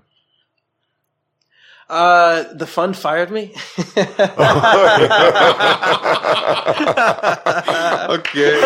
Uh, 1.94 2.52
the 2.54 2.66
fund 2.66 2.98
fired 2.98 3.30
me. 3.30 3.54
okay. 8.18 8.60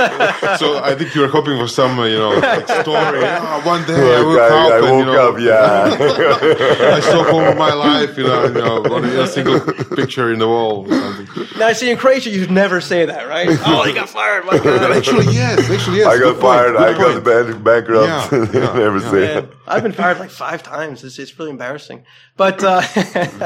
so 0.57 0.80
I 0.84 0.95
think 0.97 1.13
you 1.13 1.21
were 1.21 1.28
hoping 1.28 1.57
for 1.59 1.67
some, 1.67 1.99
uh, 1.99 2.05
you 2.05 2.17
know, 2.17 2.30
like 2.39 2.67
story. 2.82 3.25
Ah, 3.39 3.61
one 3.65 3.86
day 3.86 4.15
I 4.15 4.21
woke 4.21 4.38
Like, 4.38 4.51
up 4.51 4.51
I, 4.51 4.75
I 4.75 4.89
and, 4.89 4.99
you 4.99 5.05
know, 5.05 5.30
up, 5.30 5.39
yeah. 5.39 6.93
I 6.95 6.99
saw 7.01 7.23
home 7.30 7.43
of 7.43 7.57
my 7.57 7.73
life, 7.73 8.17
you 8.17 8.23
know, 8.23 8.45
you 8.45 8.53
know, 8.53 8.84
a, 8.84 9.23
a 9.23 9.28
single 9.28 9.59
picture 9.95 10.32
in 10.32 10.39
the 10.39 10.47
wall 10.47 10.86
or 10.91 10.97
something. 10.97 11.47
now, 11.59 11.67
I 11.67 11.73
see, 11.73 11.89
in 11.91 11.97
Croatia, 11.97 12.30
you'd 12.30 12.49
never 12.51 12.80
say 12.82 13.05
that, 13.05 13.28
right? 13.28 13.47
Oh, 13.65 13.84
he 13.84 13.93
got 13.93 14.09
fired. 14.09 14.45
My 14.45 14.57
God. 14.57 14.91
actually, 14.95 15.25
yes, 15.34 15.69
actually, 15.69 15.97
yes. 15.97 16.07
I 16.07 16.17
got 16.17 16.34
good 16.34 16.41
fired. 16.41 16.75
I 16.78 16.93
got 16.97 17.11
point. 17.13 17.25
ban- 17.25 17.63
bankrupt. 17.63 18.32
Yeah, 18.32 18.59
yeah, 18.61 18.73
Never 18.80 18.99
yeah. 18.99 19.11
say 19.11 19.36
Man. 19.36 19.49
I've 19.67 19.84
been 19.84 19.91
fired 19.91 20.19
like 20.19 20.30
five 20.32 20.63
times. 20.63 21.03
It's, 21.03 21.19
it's 21.19 21.38
really 21.38 21.51
embarrassing. 21.51 22.05
But 22.38 22.63
uh, 22.63 22.82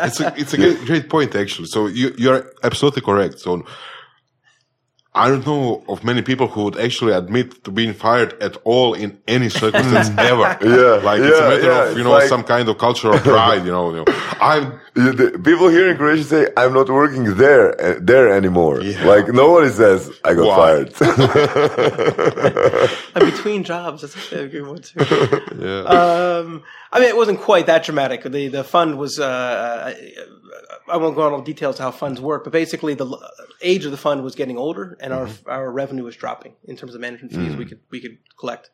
It's 0.07 0.19
a, 0.19 0.33
it's 0.37 0.53
a 0.53 0.57
great, 0.57 0.79
great 0.85 1.09
point, 1.09 1.35
actually. 1.35 1.67
So 1.67 1.87
you, 1.87 2.13
you're 2.17 2.51
absolutely 2.63 3.01
correct. 3.01 3.39
So 3.39 3.65
I 5.13 5.27
don't 5.27 5.45
know 5.45 5.83
of 5.89 6.05
many 6.05 6.21
people 6.21 6.47
who 6.47 6.63
would 6.65 6.77
actually 6.79 7.11
admit 7.11 7.65
to 7.65 7.71
being 7.71 7.93
fired 7.93 8.41
at 8.41 8.55
all 8.63 8.93
in 8.93 9.19
any 9.27 9.49
circumstance 9.49 10.09
ever. 10.17 10.57
Yeah, 10.63 11.01
Like 11.03 11.19
it's 11.19 11.37
a 11.37 11.41
matter 11.49 11.63
yeah, 11.65 11.83
of, 11.89 11.97
you 11.97 12.03
know, 12.05 12.11
like- 12.11 12.29
some 12.29 12.43
kind 12.43 12.69
of 12.69 12.77
cultural 12.77 13.19
pride, 13.31 13.65
you 13.65 13.71
know. 13.71 13.89
You 13.91 13.97
know. 13.97 14.05
I'm, 14.39 14.79
Yeah, 14.95 15.11
the- 15.19 15.37
People 15.49 15.67
here 15.69 15.89
in 15.91 15.97
Croatia 15.97 16.23
say, 16.23 16.47
"I'm 16.61 16.73
not 16.73 16.87
working 16.89 17.23
there 17.43 17.65
uh, 17.81 17.95
there 18.11 18.27
anymore." 18.39 18.75
Yeah. 18.81 19.03
Like 19.13 19.25
nobody 19.43 19.69
says, 19.81 19.99
"I 20.29 20.31
got 20.39 20.47
Why? 20.47 20.55
fired." 20.61 20.89
I'm 23.15 23.25
between 23.31 23.63
jobs. 23.63 24.01
That's 24.01 24.15
actually 24.17 24.45
a 24.45 24.47
good 24.47 24.67
one 24.67 24.81
too. 24.81 24.99
yeah. 25.59 25.81
Um, 25.97 26.63
I 26.91 26.99
mean, 26.99 27.09
it 27.09 27.15
wasn't 27.15 27.39
quite 27.39 27.65
that 27.67 27.83
dramatic. 27.83 28.23
The 28.23 28.47
the 28.49 28.63
fund 28.63 28.97
was. 28.97 29.19
Uh, 29.19 29.93
I 30.87 30.97
won't 30.97 31.15
go 31.15 31.25
into 31.25 31.35
all 31.35 31.41
details 31.41 31.77
how 31.77 31.91
funds 31.91 32.19
work, 32.21 32.43
but 32.43 32.53
basically 32.53 32.93
the 32.93 33.17
age 33.61 33.85
of 33.85 33.91
the 33.91 33.97
fund 33.97 34.23
was 34.23 34.35
getting 34.35 34.57
older, 34.57 34.97
and 34.99 35.13
our 35.13 35.29
our 35.47 35.71
revenue 35.71 36.03
was 36.03 36.15
dropping 36.15 36.53
in 36.65 36.75
terms 36.75 36.95
of 36.95 37.01
management 37.01 37.33
fees 37.33 37.55
we 37.55 37.65
could 37.65 37.79
we 37.89 37.99
could 38.01 38.17
collect. 38.39 38.69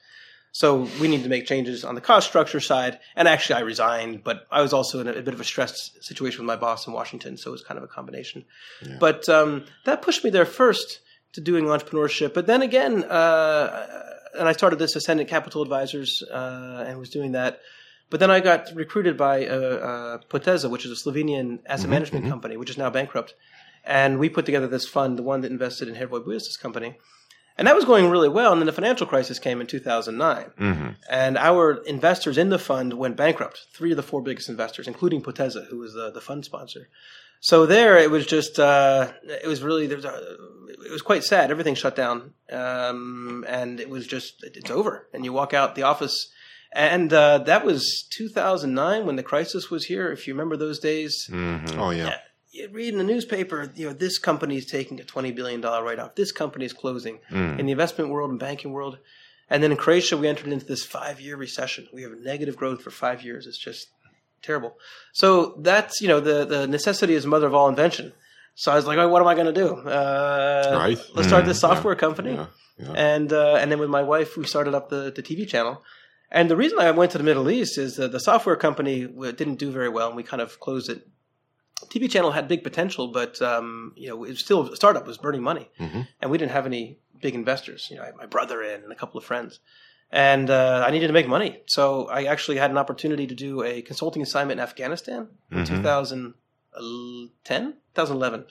So 0.52 0.88
we 1.00 1.08
needed 1.08 1.24
to 1.24 1.30
make 1.30 1.46
changes 1.46 1.84
on 1.86 1.94
the 1.94 2.02
cost 2.02 2.28
structure 2.28 2.60
side. 2.60 3.00
And 3.16 3.28
actually, 3.28 3.56
I 3.56 3.60
resigned, 3.60 4.24
but 4.24 4.48
I 4.50 4.62
was 4.62 4.74
also 4.74 5.00
in 5.00 5.08
a, 5.08 5.12
a 5.12 5.22
bit 5.22 5.34
of 5.36 5.40
a 5.40 5.44
stressed 5.44 6.04
situation 6.04 6.40
with 6.40 6.48
my 6.48 6.56
boss 6.56 6.88
in 6.88 6.94
Washington, 6.94 7.38
so 7.38 7.50
it 7.50 7.52
was 7.52 7.64
kind 7.64 7.78
of 7.78 7.84
a 7.84 7.88
combination. 7.88 8.46
But 9.00 9.30
um, 9.30 9.66
that 9.86 10.02
pushed 10.02 10.24
me 10.24 10.32
there 10.32 10.46
first 10.46 11.02
to 11.34 11.42
doing 11.42 11.66
entrepreneurship. 11.66 12.34
But 12.34 12.48
then 12.48 12.62
again, 12.64 13.04
uh, 13.04 13.88
and 14.40 14.48
I 14.48 14.54
started 14.54 14.80
this 14.80 14.96
Ascendant 14.96 15.30
Capital 15.30 15.62
Advisors 15.62 16.24
uh, 16.24 16.86
and 16.88 16.98
was 16.98 17.10
doing 17.10 17.34
that. 17.34 17.60
But 18.10 18.20
then 18.20 18.32
I 18.32 18.40
got 18.40 18.72
recruited 18.74 19.18
by 19.18 19.46
uh, 19.46 19.52
uh, 19.52 20.18
Poteza, 20.30 20.70
which 20.70 20.86
is 20.86 20.92
a 20.92 21.10
Slovenian 21.10 21.60
asset 21.66 21.90
management 21.90 22.28
company, 22.30 22.56
which 22.56 22.70
is 22.70 22.78
now 22.78 22.90
bankrupt. 22.90 23.34
And 23.84 24.20
we 24.20 24.30
put 24.30 24.46
together 24.46 24.68
this 24.68 24.88
fund, 24.88 25.18
the 25.18 25.24
one 25.24 25.42
that 25.42 25.52
invested 25.52 25.88
in 25.88 25.96
Hrvoje 25.96 26.26
Business 26.26 26.58
Company. 26.58 26.98
And 27.58 27.68
that 27.68 27.76
was 27.76 27.86
going 27.86 28.10
really 28.10 28.30
well. 28.30 28.52
And 28.52 28.62
then 28.62 28.68
the 28.68 28.72
financial 28.72 29.08
crisis 29.08 29.40
came 29.40 29.60
in 29.62 29.68
2009. 29.68 30.96
And 31.10 31.38
our 31.38 31.82
investors 31.86 32.38
in 32.38 32.50
the 32.50 32.60
fund 32.60 32.94
went 32.94 33.18
bankrupt. 33.18 33.66
Three 33.74 33.92
of 33.92 33.98
the 33.98 34.04
four 34.04 34.22
biggest 34.22 34.48
investors, 34.48 34.88
including 34.88 35.22
Poteza, 35.22 35.66
who 35.68 35.80
was 35.80 35.94
the, 35.94 36.12
the 36.12 36.22
fund 36.22 36.46
sponsor. 36.46 36.88
So 37.40 37.66
there, 37.66 37.98
it 37.98 38.12
was 38.12 38.26
just, 38.26 38.60
uh, 38.60 39.12
it 39.24 39.48
was 39.48 39.62
really, 39.62 39.88
there 39.88 39.98
was 39.98 40.06
a, 40.06 40.38
it 40.86 40.92
was 40.92 41.02
quite 41.02 41.24
sad. 41.24 41.50
Everything 41.50 41.76
shut 41.76 41.96
down. 41.96 42.34
Um, 42.52 43.44
and 43.48 43.80
it 43.80 43.90
was 43.90 44.06
just, 44.06 44.44
it's 44.44 44.70
over. 44.72 45.08
And 45.14 45.26
you 45.26 45.34
walk 45.34 45.54
out 45.54 45.76
the 45.76 45.84
office. 45.84 46.30
And 46.74 47.12
uh, 47.14 47.40
that 47.40 47.66
was 47.66 48.08
2009 48.12 49.06
when 49.06 49.16
the 49.16 49.24
crisis 49.24 49.70
was 49.72 49.86
here. 49.86 50.12
If 50.12 50.28
you 50.28 50.34
remember 50.34 50.58
those 50.58 50.80
days, 50.80 51.30
oh, 51.34 51.90
yeah. 51.92 52.16
you 52.52 52.70
read 52.70 52.94
in 52.94 52.98
the 52.98 53.04
newspaper, 53.04 53.72
you 53.76 53.88
know, 53.88 53.94
this 53.94 54.18
company 54.18 54.58
is 54.58 54.66
taking 54.66 55.00
a 55.00 55.04
$20 55.04 55.34
billion 55.36 55.62
write 55.62 56.00
off. 56.00 56.16
This 56.16 56.32
company 56.32 56.66
is 56.66 56.74
closing 56.74 57.20
in 57.32 57.66
the 57.66 57.72
investment 57.72 58.10
world 58.10 58.30
and 58.32 58.40
banking 58.40 58.72
world. 58.74 58.98
And 59.50 59.64
then 59.64 59.72
in 59.72 59.78
Croatia, 59.78 60.18
we 60.18 60.28
entered 60.28 60.52
into 60.52 60.66
this 60.66 60.84
five 60.84 61.22
year 61.22 61.38
recession. 61.38 61.88
We 61.94 62.02
have 62.04 62.12
negative 62.20 62.58
growth 62.58 62.82
for 62.82 62.92
five 62.92 63.24
years. 63.24 63.48
It's 63.48 63.58
just 63.58 63.88
terrible. 64.42 64.78
So 65.14 65.56
that's, 65.60 66.02
you 66.02 66.10
know, 66.10 66.20
the, 66.20 66.46
the 66.46 66.68
necessity 66.68 67.14
is 67.14 67.26
mother 67.26 67.48
of 67.48 67.56
all 67.56 67.70
invention. 67.70 68.12
So 68.56 68.72
I 68.72 68.76
was 68.76 68.86
like, 68.86 68.98
oh, 68.98 69.08
what 69.08 69.22
am 69.22 69.28
I 69.28 69.36
going 69.36 69.54
to 69.54 69.54
do? 69.54 69.76
Uh, 69.88 70.76
Right. 70.78 71.00
Let's 71.14 71.28
start 71.30 71.46
this 71.46 71.60
software 71.60 71.96
company. 71.96 72.34
Yeah. 72.34 72.48
Yeah. 72.80 72.92
And, 72.94 73.34
uh, 73.34 73.56
and 73.56 73.72
then 73.72 73.80
with 73.80 73.90
my 73.90 74.04
wife, 74.04 74.38
we 74.38 74.46
started 74.46 74.76
up 74.76 74.90
the, 74.90 75.12
the 75.16 75.24
TV 75.24 75.48
channel. 75.48 75.82
And 76.32 76.50
the 76.52 76.58
reason 76.58 76.80
I 76.80 76.92
went 76.92 77.12
to 77.14 77.18
the 77.18 77.24
Middle 77.24 77.50
East 77.50 77.78
is 77.78 77.96
that 77.96 78.12
the 78.12 78.20
software 78.20 78.56
company 78.58 79.08
didn't 79.08 79.56
do 79.56 79.72
very 79.72 79.90
well, 79.90 80.08
and 80.08 80.16
we 80.16 80.24
kind 80.24 80.42
of 80.42 80.60
closed 80.60 80.90
it. 80.90 81.08
TV 81.90 82.10
channel 82.10 82.32
had 82.32 82.48
big 82.48 82.64
potential, 82.64 83.08
but 83.10 83.42
um, 83.42 83.94
you 83.96 84.10
know, 84.10 84.24
it 84.24 84.30
was 84.30 84.40
still 84.40 84.72
a 84.72 84.76
startup 84.76 85.08
was 85.08 85.18
burning 85.18 85.44
money, 85.44 85.70
Mm-hmm. 85.80 86.02
and 86.22 86.32
we 86.32 86.38
didn't 86.38 86.52
have 86.52 86.66
any 86.66 87.00
big 87.22 87.36
investors. 87.36 87.88
You 87.90 87.98
know, 87.98 88.04
I 88.04 88.08
had 88.08 88.16
my 88.16 88.26
brother 88.26 88.62
in 88.62 88.84
and 88.84 88.92
a 88.92 88.96
couple 88.96 89.18
of 89.18 89.24
friends, 89.24 89.60
and 90.12 90.50
uh, 90.50 90.84
I 90.86 90.92
needed 90.92 91.08
to 91.08 91.14
make 91.14 91.28
money. 91.28 91.62
So 91.68 92.08
I 92.08 92.26
actually 92.26 92.58
had 92.58 92.72
an 92.72 92.78
opportunity 92.78 93.28
to 93.28 93.36
do 93.36 93.64
a 93.64 93.82
consulting 93.82 94.22
assignment 94.22 94.60
in 94.60 94.64
Afghanistan 94.64 95.30
in 95.52 95.60
Mhm. 95.60 95.68
2010, 95.68 97.74
2011. 97.96 98.46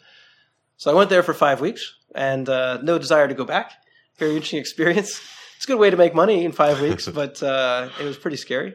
So 0.78 0.90
I 0.90 0.94
went 0.94 1.10
there 1.10 1.22
for 1.22 1.34
five 1.34 1.60
weeks, 1.60 1.94
and 2.14 2.48
uh, 2.48 2.78
no 2.82 2.98
desire 2.98 3.28
to 3.28 3.34
go 3.34 3.44
back. 3.44 3.72
Very 4.18 4.32
interesting 4.32 4.60
experience. 4.66 5.20
It's 5.56 5.64
a 5.64 5.68
good 5.68 5.78
way 5.78 5.90
to 5.90 5.96
make 5.96 6.14
money 6.14 6.44
in 6.44 6.52
five 6.52 6.80
weeks, 6.80 7.08
but 7.20 7.42
uh, 7.42 7.88
it 8.00 8.04
was 8.04 8.16
pretty 8.16 8.36
scary. 8.36 8.74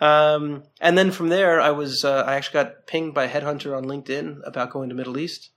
Um, 0.00 0.62
and 0.80 0.96
then 0.96 1.10
from 1.10 1.28
there, 1.28 1.60
I 1.60 1.70
was 1.70 2.04
uh, 2.04 2.22
I 2.26 2.36
actually 2.36 2.64
got 2.64 2.86
pinged 2.86 3.14
by 3.14 3.24
a 3.24 3.28
headhunter 3.28 3.76
on 3.76 3.84
LinkedIn 3.84 4.40
about 4.46 4.70
going 4.70 4.88
to 4.90 4.94
Middle 4.94 5.18
East. 5.18 5.50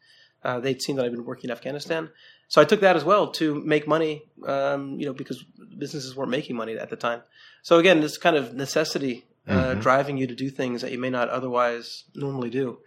Uh, 0.44 0.60
they'd 0.60 0.82
seen 0.82 0.96
that 0.96 1.06
I'd 1.06 1.12
been 1.12 1.26
working 1.26 1.50
in 1.50 1.52
Afghanistan, 1.52 2.10
so 2.48 2.60
I 2.60 2.66
took 2.66 2.82
that 2.82 2.96
as 2.96 3.04
well 3.04 3.28
to 3.34 3.62
make 3.64 3.88
money. 3.88 4.24
Um, 4.48 5.00
you 5.00 5.06
know, 5.06 5.14
because 5.14 5.44
businesses 5.78 6.16
weren't 6.16 6.32
making 6.32 6.56
money 6.56 6.78
at 6.78 6.90
the 6.90 6.96
time. 6.96 7.22
So 7.62 7.78
again, 7.78 8.02
this 8.02 8.18
kind 8.18 8.36
of 8.36 8.56
necessity 8.56 9.26
uh, 9.48 9.74
driving 9.76 10.18
you 10.18 10.28
to 10.28 10.36
do 10.36 10.50
things 10.50 10.82
that 10.82 10.92
you 10.92 11.00
may 11.00 11.10
not 11.10 11.30
otherwise 11.30 12.06
normally 12.16 12.50
do. 12.50 12.80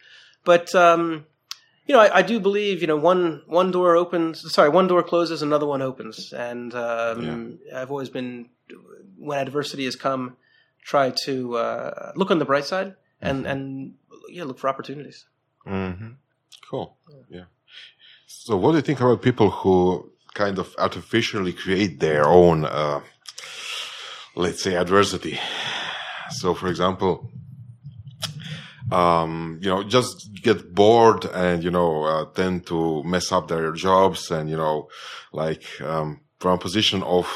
But 0.45 0.75
um, 0.75 1.27
you 1.87 1.95
know, 1.95 2.01
I, 2.01 2.19
I 2.19 2.23
do 2.23 2.41
believe 2.41 2.81
you 2.81 2.87
know 2.87 2.97
one 2.97 3.43
one 3.47 3.71
door 3.71 3.97
opens. 3.97 4.53
Sorry, 4.53 4.69
one 4.69 4.87
door 4.89 5.03
closes, 5.03 5.43
another 5.43 5.67
one 5.67 5.83
opens, 5.83 6.33
and 6.33 6.75
um, 6.75 7.59
I've 7.75 7.91
always 7.91 8.09
been 8.09 8.49
when 9.19 9.39
adversity 9.39 9.85
has 9.85 9.97
come, 9.97 10.37
try 10.83 11.11
to 11.25 11.57
uh, 11.57 12.13
look 12.17 12.31
on 12.31 12.39
the 12.39 12.45
bright 12.45 12.65
side 12.65 12.95
and 13.21 13.47
and 13.47 13.95
yeah, 14.31 14.45
look 14.45 14.59
for 14.59 14.69
opportunities. 14.69 15.27
hmm 15.65 16.13
Cool. 16.71 16.97
Yeah. 17.29 17.45
So, 18.27 18.57
what 18.57 18.73
do 18.73 18.77
you 18.77 18.83
think 18.83 19.01
about 19.01 19.23
people 19.23 19.51
who 19.51 20.11
kind 20.33 20.59
of 20.59 20.75
artificially 20.79 21.53
create 21.53 22.01
their 22.01 22.25
own, 22.25 22.65
uh, 22.65 23.01
let's 24.35 24.63
say, 24.63 24.75
adversity? 24.77 25.39
So, 26.31 26.55
for 26.55 26.69
example, 26.69 27.31
um, 28.95 29.59
you 29.61 29.69
know, 29.69 29.83
just 29.83 30.33
get 30.35 30.75
bored 30.75 31.25
and 31.25 31.65
you 31.65 31.71
know 31.71 32.05
uh, 32.05 32.25
tend 32.27 32.67
to 32.67 33.03
mess 33.03 33.33
up 33.33 33.49
their 33.49 33.73
jobs 33.73 34.31
and 34.31 34.49
you 34.49 34.57
know, 34.57 34.89
like 35.33 35.65
um, 35.81 36.21
from 36.39 36.53
a 36.53 36.59
position 36.59 37.03
of 37.03 37.27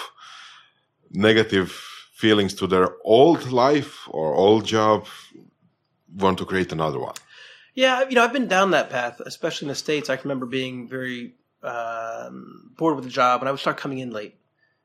negative 1.11 1.71
feelings 2.15 2.55
to 2.55 2.67
their 2.67 2.89
old 3.05 3.51
life 3.51 4.09
or 4.09 4.35
old 4.35 4.65
job, 4.67 5.07
want 6.17 6.39
to 6.39 6.45
create 6.45 6.73
another 6.73 7.01
one. 7.01 7.15
Yeah, 7.75 8.09
you 8.09 8.15
know, 8.17 8.25
I've 8.25 8.33
been 8.33 8.49
down 8.49 8.73
that 8.73 8.91
path, 8.91 9.21
especially 9.21 9.67
in 9.67 9.71
the 9.71 9.75
states. 9.75 10.11
I 10.11 10.17
can 10.17 10.29
remember 10.29 10.47
being 10.47 10.89
very 10.89 11.35
um, 11.63 12.73
bored 12.77 12.97
with 12.97 13.05
the 13.05 13.11
job, 13.11 13.41
and 13.41 13.49
I 13.49 13.53
would 13.53 13.61
start 13.61 13.77
coming 13.77 13.99
in 13.99 14.11
late, 14.11 14.37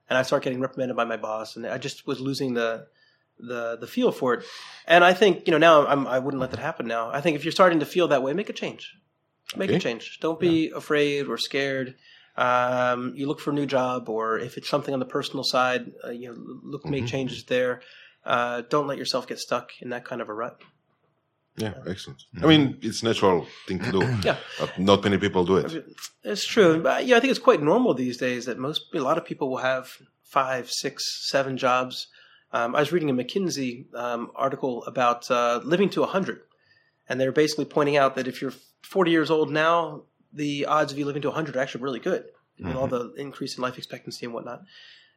and 0.10 0.18
I 0.18 0.24
start 0.24 0.44
getting 0.44 0.60
reprimanded 0.60 0.96
by 0.96 1.06
my 1.06 1.18
boss, 1.18 1.56
and 1.56 1.66
I 1.66 1.78
just 1.78 2.08
was 2.08 2.20
losing 2.20 2.54
the 2.54 2.88
the 3.40 3.78
the 3.80 3.88
feel 3.88 4.12
for 4.12 4.34
it. 4.36 4.46
And 4.88 5.04
I 5.04 5.14
think 5.14 5.48
you 5.48 5.52
know 5.52 5.58
now 5.58 5.86
I'm, 5.86 6.08
I 6.08 6.20
wouldn't 6.20 6.42
let 6.42 6.52
that 6.52 6.60
happen. 6.60 6.88
Now 6.88 7.10
I 7.10 7.22
think 7.22 7.36
if 7.36 7.46
you're 7.46 7.52
starting 7.52 7.80
to 7.80 7.86
feel 7.86 8.08
that 8.10 8.24
way, 8.24 8.34
make 8.34 8.50
a 8.50 8.54
change. 8.54 8.94
Make 9.56 9.72
a 9.72 9.80
change. 9.80 10.20
Don't 10.20 10.40
be 10.40 10.70
afraid 10.70 11.28
or 11.28 11.38
scared. 11.38 11.96
Um, 12.36 13.14
you 13.16 13.28
look 13.28 13.40
for 13.40 13.52
a 13.52 13.54
new 13.54 13.68
job, 13.68 14.10
or 14.10 14.40
if 14.40 14.58
it's 14.58 14.68
something 14.68 14.94
on 14.94 15.00
the 15.00 15.06
personal 15.06 15.44
side, 15.44 15.92
uh, 16.04 16.10
you 16.10 16.30
know, 16.30 16.36
look 16.64 16.86
make 16.86 17.06
changes 17.06 17.44
there. 17.44 17.82
Uh, 18.26 18.64
don't 18.70 18.88
let 18.88 18.98
yourself 18.98 19.28
get 19.28 19.38
stuck 19.38 19.72
in 19.82 19.90
that 19.90 20.06
kind 20.06 20.22
of 20.22 20.30
a 20.30 20.34
rut. 20.34 20.60
Yeah, 21.56 21.74
excellent. 21.88 22.24
I 22.42 22.48
mean, 22.48 22.80
it's 22.82 23.04
natural 23.04 23.46
thing 23.68 23.80
to 23.80 23.92
do. 23.92 24.18
Yeah. 24.24 24.38
But 24.60 24.80
not 24.80 25.04
many 25.04 25.18
people 25.18 25.46
do 25.46 25.58
it. 25.58 25.86
It's 26.24 26.46
true. 26.48 26.82
But, 26.82 27.06
yeah, 27.06 27.18
I 27.18 27.20
think 27.20 27.32
it's 27.32 27.40
quite 27.40 27.62
normal 27.62 27.94
these 27.94 28.18
days 28.18 28.46
that 28.46 28.58
most 28.58 28.86
a 28.94 29.00
lot 29.00 29.18
of 29.18 29.26
people 29.26 29.50
will 29.50 29.58
have 29.58 29.92
five, 30.24 30.72
six, 30.72 31.30
seven 31.30 31.58
jobs. 31.58 32.08
Um, 32.54 32.76
I 32.76 32.80
was 32.80 32.92
reading 32.92 33.10
a 33.10 33.14
McKinsey 33.14 33.94
um, 33.96 34.32
article 34.36 34.84
about 34.86 35.30
uh, 35.30 35.60
living 35.64 35.90
to 35.90 36.02
100, 36.02 36.42
and 37.10 37.20
they're 37.20 37.32
basically 37.32 37.66
pointing 37.66 37.98
out 37.98 38.16
that 38.16 38.28
if 38.28 38.42
you're 38.42 38.54
40 38.84 39.12
years 39.12 39.32
old 39.32 39.52
now, 39.52 40.04
the 40.32 40.66
odds 40.68 40.92
of 40.92 41.00
you 41.00 41.06
living 41.06 41.24
to 41.24 41.30
100 41.30 41.56
are 41.56 41.60
actually 41.60 41.84
really 41.84 42.00
good 42.00 42.26
with 42.60 42.76
all 42.76 42.88
the 42.88 43.14
increase 43.18 43.58
in 43.58 43.64
life 43.64 43.78
expectancy 43.78 44.26
and 44.26 44.34
whatnot. 44.34 44.62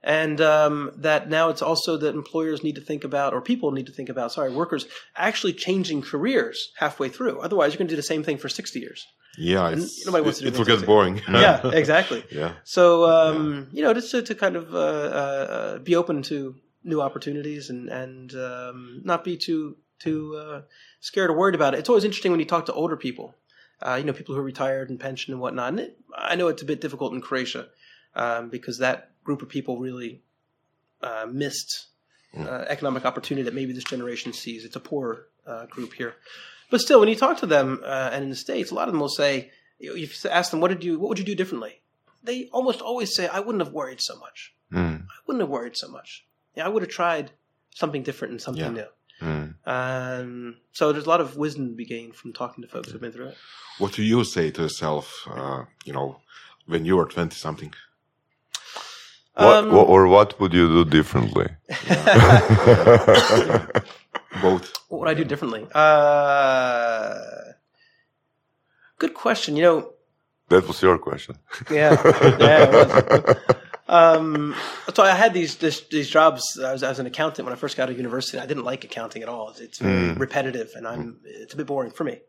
And 0.03 0.41
um, 0.41 0.93
that 0.97 1.29
now 1.29 1.49
it's 1.49 1.63
also 1.63 1.97
that 1.97 2.15
employers 2.15 2.63
need 2.63 2.77
to 2.77 2.81
think 2.81 3.05
about, 3.05 3.35
or 3.35 3.41
people 3.41 3.73
need 3.73 3.87
to 3.87 3.93
think 3.93 4.09
about, 4.09 4.33
sorry, 4.33 4.53
workers 4.53 4.87
actually 5.17 5.53
changing 5.53 6.03
careers 6.03 6.73
halfway 6.77 7.09
through. 7.09 7.41
Otherwise, 7.41 7.73
you're 7.73 7.79
going 7.79 7.89
to 7.89 7.93
do 7.93 7.97
the 7.97 8.03
same 8.03 8.23
thing 8.23 8.39
for 8.39 8.49
60 8.49 8.79
years. 8.79 9.05
Yeah, 9.39 9.71
it's, 9.71 10.07
nobody 10.07 10.25
wants 10.25 10.41
it, 10.41 10.45
to 10.45 10.51
do 10.51 10.55
it 10.55 10.59
will 10.59 10.65
things 10.65 10.69
get 10.69 10.79
like 10.79 10.87
boring. 10.87 11.23
yeah, 11.29 11.67
exactly. 11.73 12.25
yeah. 12.31 12.53
So 12.65 13.05
um, 13.11 13.69
you 13.73 13.83
know, 13.83 13.93
just 13.93 14.11
to, 14.13 14.23
to 14.23 14.35
kind 14.35 14.57
of 14.57 14.75
uh, 14.75 14.79
uh, 14.79 15.79
be 15.79 15.95
open 15.95 16.23
to 16.23 16.55
new 16.87 17.03
opportunities 17.03 17.69
and 17.69 17.89
and 17.89 18.35
um, 18.35 19.03
not 19.05 19.25
be 19.25 19.37
too 19.37 19.77
too 19.99 20.37
uh, 20.37 20.63
scared 21.01 21.31
or 21.31 21.37
worried 21.37 21.55
about 21.55 21.75
it. 21.75 21.79
It's 21.79 21.89
always 21.89 22.05
interesting 22.05 22.31
when 22.31 22.41
you 22.41 22.47
talk 22.47 22.67
to 22.67 22.73
older 22.73 22.97
people, 22.97 23.35
uh, 23.83 23.97
you 23.97 24.05
know, 24.05 24.13
people 24.13 24.35
who 24.35 24.41
are 24.41 24.45
retired 24.45 24.91
and 24.91 25.01
pension 25.01 25.33
and 25.33 25.41
whatnot. 25.41 25.71
And 25.71 25.81
it, 25.81 25.99
I 26.17 26.37
know 26.37 26.49
it's 26.49 26.63
a 26.63 26.67
bit 26.67 26.81
difficult 26.81 27.13
in 27.13 27.21
Croatia 27.21 27.69
um, 28.15 28.49
because 28.49 28.79
that 28.79 29.11
group 29.25 29.43
of 29.43 29.49
people 29.49 29.79
really 29.79 30.23
uh, 31.03 31.27
missed 31.31 31.87
uh, 32.39 32.65
economic 32.69 33.05
opportunity 33.05 33.45
that 33.45 33.55
maybe 33.55 33.73
this 33.73 33.85
generation 33.85 34.33
sees. 34.33 34.65
It's 34.65 34.77
a 34.77 34.81
poor 34.81 35.27
uh, 35.47 35.67
group 35.67 35.95
here, 35.95 36.15
but 36.71 36.81
still, 36.81 37.01
when 37.01 37.09
you 37.09 37.17
talk 37.17 37.39
to 37.39 37.47
them 37.47 37.81
uh, 37.85 38.11
and 38.13 38.25
in 38.25 38.31
the 38.31 38.37
states, 38.37 38.71
a 38.71 38.75
lot 38.75 38.89
of 38.89 38.93
them 38.93 39.01
will 39.01 39.09
say, 39.09 39.51
you 39.79 39.97
if 39.97 40.23
you 40.23 40.31
ask 40.31 40.51
them, 40.51 40.61
"What 40.61 40.69
did 40.69 40.85
you? 40.85 40.99
What 40.99 41.09
would 41.09 41.19
you 41.19 41.25
do 41.25 41.35
differently?" 41.35 41.81
They 42.23 42.49
almost 42.53 42.81
always 42.81 43.15
say, 43.15 43.29
"I 43.29 43.41
wouldn't 43.41 43.65
have 43.65 43.73
worried 43.73 44.01
so 44.01 44.19
much. 44.19 44.55
Mm. 44.73 45.03
I 45.03 45.19
wouldn't 45.27 45.43
have 45.43 45.51
worried 45.51 45.77
so 45.77 45.89
much. 45.89 46.27
Yeah, 46.57 46.67
I 46.67 46.69
would 46.69 46.83
have 46.83 46.91
tried 46.91 47.31
something 47.75 48.03
different 48.03 48.33
and 48.33 48.41
something 48.41 48.65
Yeah. 48.77 48.83
new." 48.83 48.89
Mm. 49.23 49.55
Um, 49.67 50.57
so 50.73 50.93
there's 50.93 51.07
a 51.07 51.09
lot 51.09 51.21
of 51.21 51.37
wisdom 51.37 51.69
to 51.71 51.75
be 51.75 51.87
gained 51.87 52.15
from 52.15 52.33
talking 52.33 52.63
to 52.65 52.69
folks 52.69 52.91
who've 52.91 53.01
been 53.01 53.13
through 53.13 53.29
it. 53.29 53.37
What 53.79 53.93
do 53.93 54.03
you 54.03 54.25
say 54.25 54.51
to 54.51 54.63
yourself, 54.63 55.27
uh, 55.31 55.65
you 55.87 55.93
know, 55.95 56.21
when 56.67 56.85
you 56.85 56.97
were 56.97 57.07
20 57.07 57.35
something? 57.35 57.73
What, 59.35 59.57
Um, 59.65 59.75
or 59.75 60.07
what 60.09 60.39
would 60.41 60.53
you 60.55 60.67
do 60.85 60.85
differently? 60.99 61.49
Both. 64.43 64.73
What 64.89 65.01
would 65.01 65.09
I 65.09 65.15
do 65.15 65.25
differently? 65.25 65.67
Uh, 65.75 67.15
good 68.99 69.15
question. 69.15 69.57
You 69.57 69.63
know, 69.63 69.93
That 70.49 70.67
was 70.69 70.81
your 70.83 70.99
question. 70.99 71.37
yeah, 71.71 71.97
yeah. 72.39 73.35
Um, 73.89 74.55
so 74.95 75.03
I 75.03 75.13
had 75.13 75.33
these 75.33 75.57
this, 75.57 75.83
these 75.89 76.09
jobs. 76.09 76.59
I 76.63 76.73
was, 76.73 76.83
I 76.83 76.89
was 76.89 76.99
an 76.99 77.07
accountant 77.07 77.47
when 77.47 77.53
I 77.53 77.57
first 77.57 77.77
got 77.77 77.85
out 77.85 77.91
of 77.91 77.97
university. 77.97 78.39
I 78.39 78.47
didn't 78.47 78.65
like 78.65 78.85
accounting 78.85 79.23
at 79.23 79.29
all. 79.29 79.55
It's, 79.59 79.79
very 79.79 80.13
repetitive, 80.13 80.73
and 80.75 80.87
I'm 80.87 81.21
it's 81.25 81.55
a 81.55 81.57
bit 81.57 81.67
boring 81.67 81.93
for 81.93 82.05
me. 82.05 82.21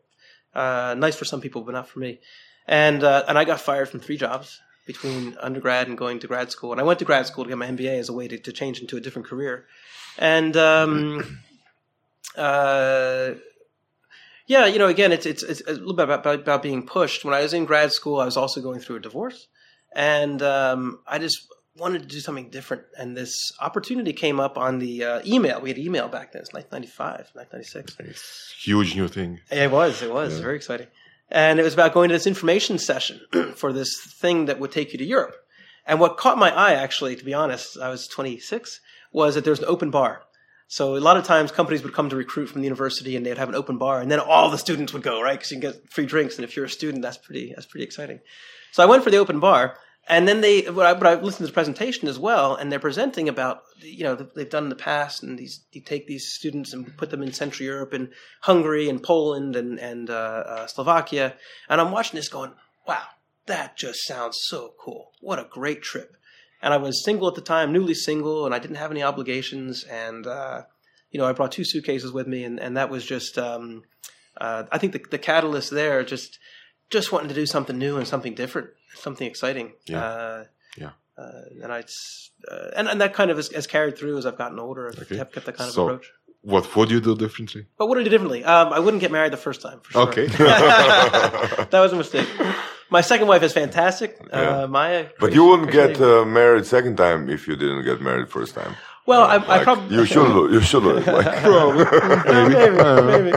Uh, 0.54 0.94
nice 0.96 1.16
for 1.16 1.24
some 1.24 1.40
people, 1.40 1.62
but 1.62 1.72
not 1.72 1.88
for 1.88 1.98
me. 1.98 2.20
And 2.66 3.02
uh, 3.02 3.24
and 3.26 3.36
I 3.36 3.44
got 3.44 3.60
fired 3.60 3.88
from 3.88 4.00
three 4.00 4.16
jobs 4.16 4.60
between 4.86 5.36
undergrad 5.40 5.86
and 5.86 5.98
going 5.98 6.18
to 6.20 6.26
grad 6.26 6.50
school. 6.50 6.72
And 6.72 6.80
I 6.80 6.84
went 6.84 6.98
to 7.00 7.04
grad 7.04 7.26
school 7.26 7.44
to 7.44 7.48
get 7.50 7.58
my 7.58 7.66
MBA 7.66 7.98
as 7.98 8.08
a 8.08 8.12
way 8.12 8.26
to, 8.26 8.38
to 8.38 8.52
change 8.52 8.80
into 8.80 8.96
a 8.96 9.00
different 9.00 9.28
career. 9.28 9.66
And 10.16 10.56
um, 10.56 11.40
uh, 12.36 13.32
yeah, 14.46 14.64
you 14.64 14.78
know, 14.78 14.86
again, 14.86 15.12
it's, 15.12 15.26
it's 15.26 15.42
it's 15.42 15.60
a 15.66 15.72
little 15.72 15.92
bit 15.92 16.04
about, 16.04 16.20
about 16.20 16.40
about 16.40 16.62
being 16.62 16.86
pushed. 16.86 17.24
When 17.24 17.34
I 17.34 17.42
was 17.42 17.52
in 17.52 17.66
grad 17.66 17.92
school, 17.92 18.18
I 18.20 18.24
was 18.24 18.36
also 18.36 18.60
going 18.60 18.80
through 18.80 18.96
a 18.96 19.00
divorce, 19.00 19.48
and 19.94 20.42
um, 20.42 21.00
I 21.06 21.18
just 21.18 21.46
wanted 21.76 22.02
to 22.02 22.08
do 22.08 22.20
something 22.20 22.50
different. 22.50 22.84
And 22.98 23.16
this 23.16 23.52
opportunity 23.60 24.12
came 24.12 24.40
up 24.40 24.58
on 24.58 24.78
the 24.78 25.04
uh, 25.04 25.22
email. 25.24 25.60
We 25.60 25.70
had 25.70 25.78
email 25.78 26.08
back 26.08 26.32
then. 26.32 26.42
It's 26.42 26.52
1995, 26.52 27.30
1996. 27.34 28.54
Huge 28.62 28.96
new 28.96 29.08
thing. 29.08 29.40
It 29.50 29.70
was. 29.70 30.02
It 30.02 30.12
was 30.12 30.38
very 30.40 30.56
exciting, 30.56 30.88
and 31.30 31.58
it 31.58 31.62
was 31.62 31.74
about 31.74 31.94
going 31.94 32.08
to 32.08 32.14
this 32.14 32.26
information 32.26 32.78
session 32.78 33.20
for 33.54 33.72
this 33.72 34.00
thing 34.20 34.46
that 34.46 34.58
would 34.60 34.72
take 34.72 34.92
you 34.92 34.98
to 34.98 35.04
Europe. 35.04 35.36
And 35.86 36.00
what 36.00 36.18
caught 36.18 36.36
my 36.36 36.50
eye, 36.50 36.74
actually, 36.74 37.16
to 37.16 37.24
be 37.24 37.32
honest, 37.32 37.78
I 37.78 37.88
was 37.88 38.06
26, 38.08 38.80
was 39.10 39.34
that 39.34 39.44
there 39.44 39.52
was 39.52 39.60
an 39.60 39.64
open 39.66 39.90
bar. 39.90 40.22
So 40.70 40.96
a 40.96 41.00
lot 41.00 41.16
of 41.16 41.24
times 41.24 41.50
companies 41.50 41.82
would 41.82 41.94
come 41.94 42.10
to 42.10 42.16
recruit 42.16 42.48
from 42.48 42.60
the 42.60 42.66
university, 42.66 43.16
and 43.16 43.24
they'd 43.24 43.38
have 43.38 43.48
an 43.48 43.54
open 43.54 43.78
bar, 43.78 44.00
and 44.00 44.10
then 44.10 44.20
all 44.20 44.50
the 44.50 44.58
students 44.58 44.92
would 44.92 45.02
go, 45.02 45.20
right? 45.22 45.38
Because 45.38 45.50
you 45.50 45.58
can 45.58 45.72
get 45.72 45.90
free 45.90 46.04
drinks, 46.04 46.36
and 46.36 46.44
if 46.44 46.56
you're 46.56 46.66
a 46.66 46.70
student, 46.70 47.02
that's 47.02 47.16
pretty 47.16 47.52
that's 47.54 47.66
pretty 47.66 47.84
exciting. 47.84 48.20
So 48.72 48.82
I 48.82 48.86
went 48.86 49.02
for 49.02 49.10
the 49.10 49.16
open 49.16 49.40
bar, 49.40 49.78
and 50.06 50.28
then 50.28 50.42
they, 50.42 50.62
but 50.62 50.84
I, 50.84 50.92
but 50.92 51.06
I 51.06 51.14
listened 51.14 51.46
to 51.46 51.46
the 51.46 51.52
presentation 51.52 52.06
as 52.06 52.18
well, 52.18 52.54
and 52.54 52.70
they're 52.70 52.78
presenting 52.78 53.30
about, 53.30 53.62
you 53.80 54.04
know, 54.04 54.14
they've 54.14 54.48
done 54.48 54.64
in 54.64 54.68
the 54.68 54.76
past, 54.76 55.22
and 55.22 55.38
these 55.38 55.64
you 55.72 55.80
take 55.80 56.06
these 56.06 56.34
students 56.34 56.74
and 56.74 56.94
put 56.98 57.08
them 57.08 57.22
in 57.22 57.32
Central 57.32 57.66
Europe 57.66 57.94
and 57.94 58.10
Hungary 58.42 58.90
and 58.90 59.02
Poland 59.02 59.56
and 59.56 59.80
and 59.80 60.10
uh, 60.10 60.12
uh, 60.46 60.66
Slovakia, 60.66 61.34
and 61.70 61.80
I'm 61.80 61.92
watching 61.92 62.18
this 62.18 62.28
going, 62.28 62.52
wow, 62.86 63.06
that 63.46 63.78
just 63.78 64.06
sounds 64.06 64.36
so 64.42 64.74
cool. 64.78 65.12
What 65.22 65.38
a 65.38 65.48
great 65.50 65.80
trip. 65.80 66.17
And 66.60 66.74
I 66.74 66.76
was 66.76 67.04
single 67.04 67.28
at 67.28 67.34
the 67.34 67.40
time, 67.40 67.72
newly 67.72 67.94
single, 67.94 68.44
and 68.46 68.54
I 68.54 68.58
didn't 68.58 68.76
have 68.76 68.90
any 68.90 69.02
obligations, 69.02 69.84
and 69.84 70.26
uh, 70.26 70.62
you 71.10 71.18
know, 71.20 71.26
I 71.26 71.32
brought 71.32 71.52
two 71.52 71.64
suitcases 71.64 72.10
with 72.12 72.26
me, 72.26 72.44
and 72.44 72.58
and 72.60 72.76
that 72.76 72.90
was 72.90 73.04
just. 73.04 73.38
Um, 73.38 73.82
uh, 74.40 74.64
I 74.70 74.78
think 74.78 74.92
the, 74.92 75.00
the 75.10 75.18
catalyst 75.18 75.70
there 75.72 76.04
just 76.04 76.38
just 76.90 77.10
wanting 77.12 77.28
to 77.28 77.34
do 77.34 77.44
something 77.46 77.76
new 77.76 77.96
and 77.96 78.06
something 78.06 78.34
different, 78.34 78.68
something 78.94 79.26
exciting. 79.26 79.72
Yeah. 79.86 80.04
Uh, 80.04 80.44
Yeah. 80.76 80.90
Uh, 81.18 81.42
and 81.62 81.72
I, 81.72 81.80
uh, 82.48 82.70
and 82.76 82.88
and 82.88 83.00
that 83.00 83.14
kind 83.14 83.30
of 83.32 83.36
has, 83.36 83.48
has 83.52 83.66
carried 83.66 83.98
through 83.98 84.16
as 84.18 84.26
I've 84.26 84.38
gotten 84.38 84.58
older. 84.60 84.88
I've 84.88 85.02
Okay. 85.02 85.16
kept, 85.16 85.34
kept 85.34 85.46
that 85.46 85.56
kind 85.56 85.68
of 85.68 85.74
So- 85.74 85.84
approach. 85.88 86.12
What 86.42 86.76
would 86.76 86.88
you 86.92 87.00
do 87.00 87.16
differently? 87.16 87.66
But 87.76 87.88
what 87.88 87.96
do 87.96 88.00
I 88.00 88.04
do 88.04 88.10
differently? 88.10 88.44
Um, 88.44 88.72
I 88.72 88.78
wouldn't 88.78 89.00
get 89.00 89.10
married 89.10 89.32
the 89.32 89.36
first 89.48 89.60
time. 89.60 89.80
For 89.80 89.90
sure. 89.92 90.02
Okay. 90.08 90.26
that 91.72 91.80
was 91.84 91.92
a 91.92 91.96
mistake. 91.96 92.28
My 92.90 93.00
second 93.02 93.26
wife 93.28 93.42
is 93.42 93.52
fantastic, 93.52 94.18
Yeah. 94.30 94.62
uh, 94.62 94.66
Maya. 94.66 95.06
But 95.20 95.32
you 95.34 95.44
wouldn't 95.44 95.70
get 95.70 96.00
uh, 96.00 96.24
married 96.24 96.64
second 96.66 96.96
time 96.96 97.28
if 97.28 97.46
you 97.46 97.54
didn't 97.56 97.84
get 97.84 98.00
married 98.00 98.28
first 98.30 98.54
time. 98.54 98.74
well, 99.06 99.22
I, 99.24 99.34
I 99.36 99.46
Like, 99.46 99.62
probably 99.64 99.96
you 99.96 100.04
should. 100.06 100.50
You 100.52 100.60
should. 100.68 100.82
Like, 100.84 101.06
maybe, 102.26 102.70
maybe. 103.12 103.32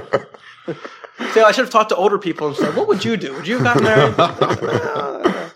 So 1.33 1.43
I 1.45 1.51
should 1.51 1.65
have 1.65 1.69
talked 1.69 1.89
to 1.89 1.95
older 1.95 2.17
people 2.17 2.47
and 2.47 2.55
said, 2.55 2.75
"What 2.75 2.87
would 2.87 3.03
you 3.05 3.15
do? 3.17 3.33
Would 3.35 3.47
you 3.47 3.57
have 3.59 3.63
gotten 3.63 3.83
married?" 3.83 5.51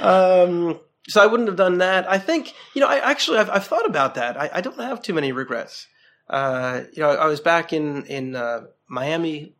um, 0.00 0.78
so 1.08 1.22
I 1.22 1.26
wouldn't 1.26 1.48
have 1.48 1.56
done 1.56 1.78
that. 1.78 2.08
I 2.10 2.18
think 2.18 2.54
you 2.74 2.80
know. 2.80 2.88
I 2.88 2.96
actually 3.10 3.38
I've, 3.38 3.50
I've 3.50 3.66
thought 3.66 3.86
about 3.86 4.14
that. 4.14 4.40
I, 4.40 4.50
I 4.54 4.60
don't 4.60 4.78
have 4.78 5.02
too 5.02 5.14
many 5.14 5.32
regrets. 5.32 5.86
Uh, 6.28 6.82
you 6.92 7.02
know, 7.02 7.10
I 7.10 7.26
was 7.26 7.40
back 7.40 7.72
in 7.72 8.04
in 8.06 8.36
uh, 8.36 8.60
Miami 8.88 9.54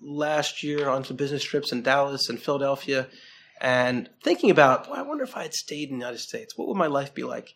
last 0.00 0.62
year 0.62 0.88
on 0.88 1.04
some 1.04 1.16
business 1.16 1.42
trips 1.42 1.72
in 1.72 1.82
Dallas 1.82 2.28
and 2.28 2.40
Philadelphia, 2.40 3.08
and 3.60 4.08
thinking 4.22 4.50
about, 4.50 4.88
well, 4.88 4.98
I 4.98 5.02
wonder 5.02 5.24
if 5.24 5.36
I 5.36 5.42
had 5.42 5.54
stayed 5.54 5.90
in 5.90 5.96
the 5.98 6.04
United 6.04 6.20
States, 6.20 6.56
what 6.56 6.68
would 6.68 6.76
my 6.76 6.86
life 6.86 7.14
be 7.14 7.24
like? 7.24 7.54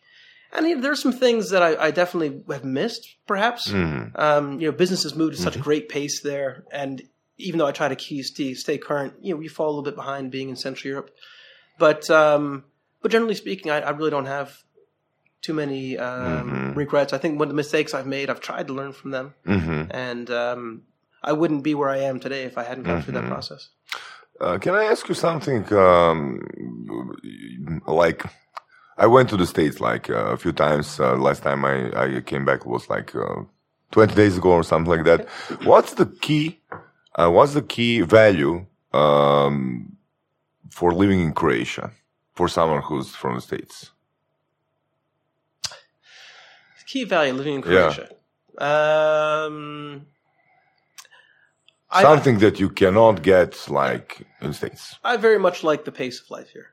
And 0.53 0.67
you 0.67 0.75
know, 0.75 0.81
there's 0.81 1.01
some 1.01 1.11
things 1.11 1.49
that 1.49 1.61
I, 1.63 1.87
I 1.87 1.91
definitely 1.91 2.41
have 2.53 2.63
missed, 2.63 3.15
perhaps. 3.27 3.69
Mhm. 3.69 4.11
Um, 4.17 4.59
you 4.61 4.67
know, 4.67 4.71
business 4.71 5.03
has 5.03 5.15
moved 5.15 5.33
at 5.33 5.39
such 5.39 5.55
a 5.55 5.59
great 5.59 5.89
pace 5.89 6.21
there, 6.21 6.63
and 6.71 7.01
even 7.37 7.57
though 7.57 7.65
I 7.67 7.71
try 7.73 7.89
to 7.89 7.95
key 7.95 8.21
stay, 8.23 8.53
stay 8.53 8.77
current, 8.77 9.13
you 9.21 9.33
know, 9.33 9.37
we 9.39 9.47
fall 9.49 9.67
a 9.67 9.71
little 9.71 9.83
bit 9.83 9.95
behind 9.95 10.31
being 10.31 10.49
in 10.49 10.55
Central 10.55 10.89
Europe. 10.89 11.09
But 11.77 12.09
um, 12.09 12.63
but 13.01 13.11
generally 13.11 13.35
speaking, 13.35 13.71
I, 13.71 13.81
I 13.81 13.89
really 13.89 14.11
don't 14.11 14.27
have 14.27 14.55
too 15.41 15.53
many 15.53 15.97
um, 15.97 16.73
regrets. 16.75 17.11
I 17.13 17.17
think 17.17 17.37
one 17.37 17.47
of 17.47 17.49
the 17.49 17.55
mistakes 17.55 17.93
I've 17.93 18.07
made, 18.07 18.29
I've 18.29 18.39
tried 18.39 18.67
to 18.67 18.73
learn 18.73 18.93
from 18.93 19.11
them, 19.11 19.33
Mhm. 19.45 19.87
and 19.91 20.29
um, 20.31 20.83
I 21.25 21.33
wouldn't 21.33 21.63
be 21.63 21.73
where 21.73 21.89
I 21.89 21.97
am 22.09 22.19
today 22.19 22.43
if 22.43 22.55
I 22.57 22.63
hadn't 22.63 22.83
gone 22.83 23.01
through 23.01 23.15
that 23.19 23.27
process. 23.27 23.69
Uh, 24.39 24.57
can 24.59 24.75
I 24.75 24.83
ask 24.85 25.09
you 25.09 25.15
something? 25.15 25.61
Um, 25.73 26.41
like, 27.87 28.23
I 28.97 29.07
went 29.07 29.29
to 29.29 29.37
the 29.37 29.47
States 29.47 29.79
like 29.81 30.09
uh, 30.09 30.33
a 30.35 30.37
few 30.37 30.51
times. 30.51 30.99
Uh, 30.99 31.15
last 31.17 31.41
time 31.41 31.65
I, 31.65 31.75
I 32.17 32.21
came 32.21 32.45
back 32.45 32.65
was 32.65 32.89
like 32.89 33.15
uh, 33.15 33.41
20 33.91 34.13
days 34.13 34.37
ago 34.37 34.51
or 34.51 34.63
something 34.63 34.91
like 34.95 35.05
that. 35.05 35.27
What's 35.63 35.93
the 35.95 36.05
key? 36.05 36.59
Uh, 37.15 37.29
what's 37.31 37.53
the 37.53 37.61
key 37.63 38.01
value 38.01 38.65
um, 38.93 39.97
for 40.69 40.93
living 40.93 41.21
in 41.21 41.33
Croatia 41.33 41.91
for 42.35 42.47
someone 42.47 42.81
who's 42.83 43.15
from 43.15 43.35
the 43.35 43.41
States? 43.41 43.89
Key 46.85 47.03
value 47.05 47.33
living 47.33 47.55
in 47.55 47.61
Yeah. 47.61 47.91
Croatia. 47.91 48.09
Um, 51.95 51.99
I- 52.05 52.09
Something 52.15 52.39
that 52.39 52.59
you 52.59 52.69
cannot 52.69 53.21
get 53.23 53.69
like 53.69 54.21
in 54.41 54.47
the 54.49 54.53
States. 54.53 54.95
I 55.03 55.17
very 55.17 55.39
much 55.39 55.63
like 55.63 55.85
the 55.85 55.91
pace 55.91 56.21
of 56.21 56.29
life 56.29 56.49
here. 56.49 56.69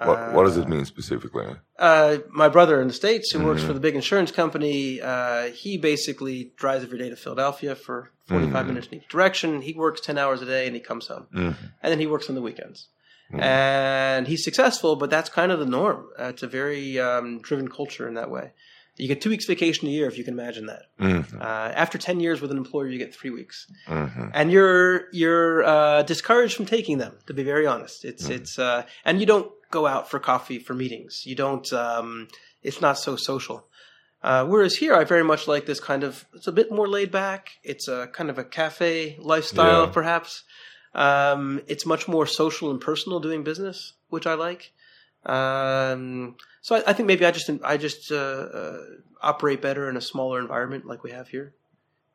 What, 0.00 0.32
what 0.32 0.44
does 0.44 0.56
it 0.56 0.68
mean 0.68 0.84
specifically? 0.84 1.46
Uh, 1.76 2.18
my 2.30 2.48
brother 2.48 2.80
in 2.80 2.86
the 2.86 2.94
States, 2.94 3.32
who 3.32 3.38
Mm-hmm. 3.38 3.48
works 3.48 3.64
for 3.64 3.72
the 3.72 3.80
big 3.80 3.96
insurance 3.96 4.30
company, 4.30 5.00
uh, 5.00 5.44
he 5.62 5.76
basically 5.76 6.52
drives 6.56 6.84
every 6.84 6.98
day 6.98 7.08
to 7.10 7.16
Philadelphia 7.16 7.74
for 7.74 8.10
45 8.26 8.52
Mm-hmm. 8.52 8.66
minutes 8.68 8.86
in 8.88 8.98
each 8.98 9.08
direction. 9.08 9.60
He 9.62 9.72
works 9.72 10.00
10 10.00 10.16
hours 10.16 10.40
a 10.40 10.46
day 10.46 10.66
and 10.68 10.74
he 10.76 10.80
comes 10.80 11.08
home. 11.08 11.26
Mhm. 11.34 11.56
And 11.82 11.90
then 11.90 11.98
he 11.98 12.06
works 12.06 12.28
on 12.28 12.36
the 12.36 12.42
weekends. 12.42 12.86
Mm-hmm. 13.32 13.42
And 13.42 14.28
he's 14.28 14.44
successful, 14.44 14.94
but 14.94 15.10
that's 15.10 15.30
kind 15.30 15.50
of 15.50 15.58
the 15.58 15.66
norm. 15.66 16.06
Uh, 16.18 16.26
it's 16.32 16.44
a 16.44 16.46
very 16.46 17.00
um, 17.00 17.40
driven 17.42 17.66
culture 17.68 18.06
in 18.06 18.14
that 18.14 18.30
way. 18.30 18.52
You 18.98 19.08
get 19.08 19.20
two 19.20 19.30
weeks 19.30 19.46
vacation 19.46 19.86
a 19.88 19.90
year, 19.90 20.06
if 20.08 20.18
you 20.18 20.24
can 20.24 20.34
imagine 20.34 20.66
that. 20.66 20.82
Mhm. 21.00 21.40
Uh, 21.40 21.44
after 21.84 21.96
10 21.98 22.20
years 22.20 22.40
with 22.40 22.50
an 22.50 22.56
employer, 22.58 22.88
you 22.88 22.98
get 22.98 23.14
three 23.14 23.30
weeks 23.30 23.66
Mhm. 23.86 24.30
and 24.34 24.50
you're 24.52 25.08
you're 25.12 25.62
uh, 25.64 26.02
discouraged 26.02 26.54
from 26.56 26.66
taking 26.66 26.98
them. 26.98 27.14
To 27.26 27.32
be 27.34 27.44
very 27.44 27.66
honest, 27.66 28.04
it's 28.04 28.24
Mm-hmm. 28.24 28.32
it's 28.32 28.58
uh, 28.58 28.82
and 29.04 29.20
you 29.20 29.26
don't 29.26 29.50
go 29.70 29.86
out 29.86 30.10
for 30.10 30.18
coffee 30.18 30.58
for 30.58 30.74
meetings. 30.74 31.22
You 31.26 31.36
don't. 31.36 31.72
Um, 31.72 32.28
it's 32.62 32.80
not 32.80 32.98
so 32.98 33.14
social. 33.16 33.68
Uh, 34.20 34.44
whereas 34.44 34.74
here, 34.76 34.94
I 34.94 35.04
very 35.04 35.22
much 35.22 35.46
like 35.46 35.64
this 35.66 35.78
kind 35.78 36.02
of. 36.02 36.24
It's 36.34 36.48
a 36.48 36.52
bit 36.52 36.72
more 36.72 36.88
laid 36.88 37.10
back. 37.12 37.50
It's 37.62 37.86
a 37.86 38.08
kind 38.12 38.30
of 38.30 38.36
a 38.38 38.44
cafe 38.44 39.16
lifestyle, 39.20 39.84
Yeah. 39.86 39.92
perhaps. 39.92 40.42
Um, 40.94 41.60
it's 41.68 41.86
much 41.86 42.08
more 42.08 42.26
social 42.26 42.70
and 42.72 42.80
personal 42.80 43.20
doing 43.20 43.44
business, 43.44 43.92
which 44.08 44.26
I 44.26 44.34
like. 44.34 44.72
Um, 45.28 46.36
so 46.62 46.76
I, 46.76 46.82
I 46.88 46.92
think 46.92 47.06
maybe 47.06 47.24
I 47.24 47.30
just 47.30 47.50
I 47.64 47.76
just 47.76 48.10
uh, 48.10 48.16
uh, 48.16 48.78
operate 49.22 49.60
better 49.62 49.88
in 49.88 49.96
a 49.96 50.00
smaller 50.00 50.40
environment 50.40 50.86
like 50.86 51.02
we 51.02 51.10
have 51.12 51.28
here. 51.28 51.54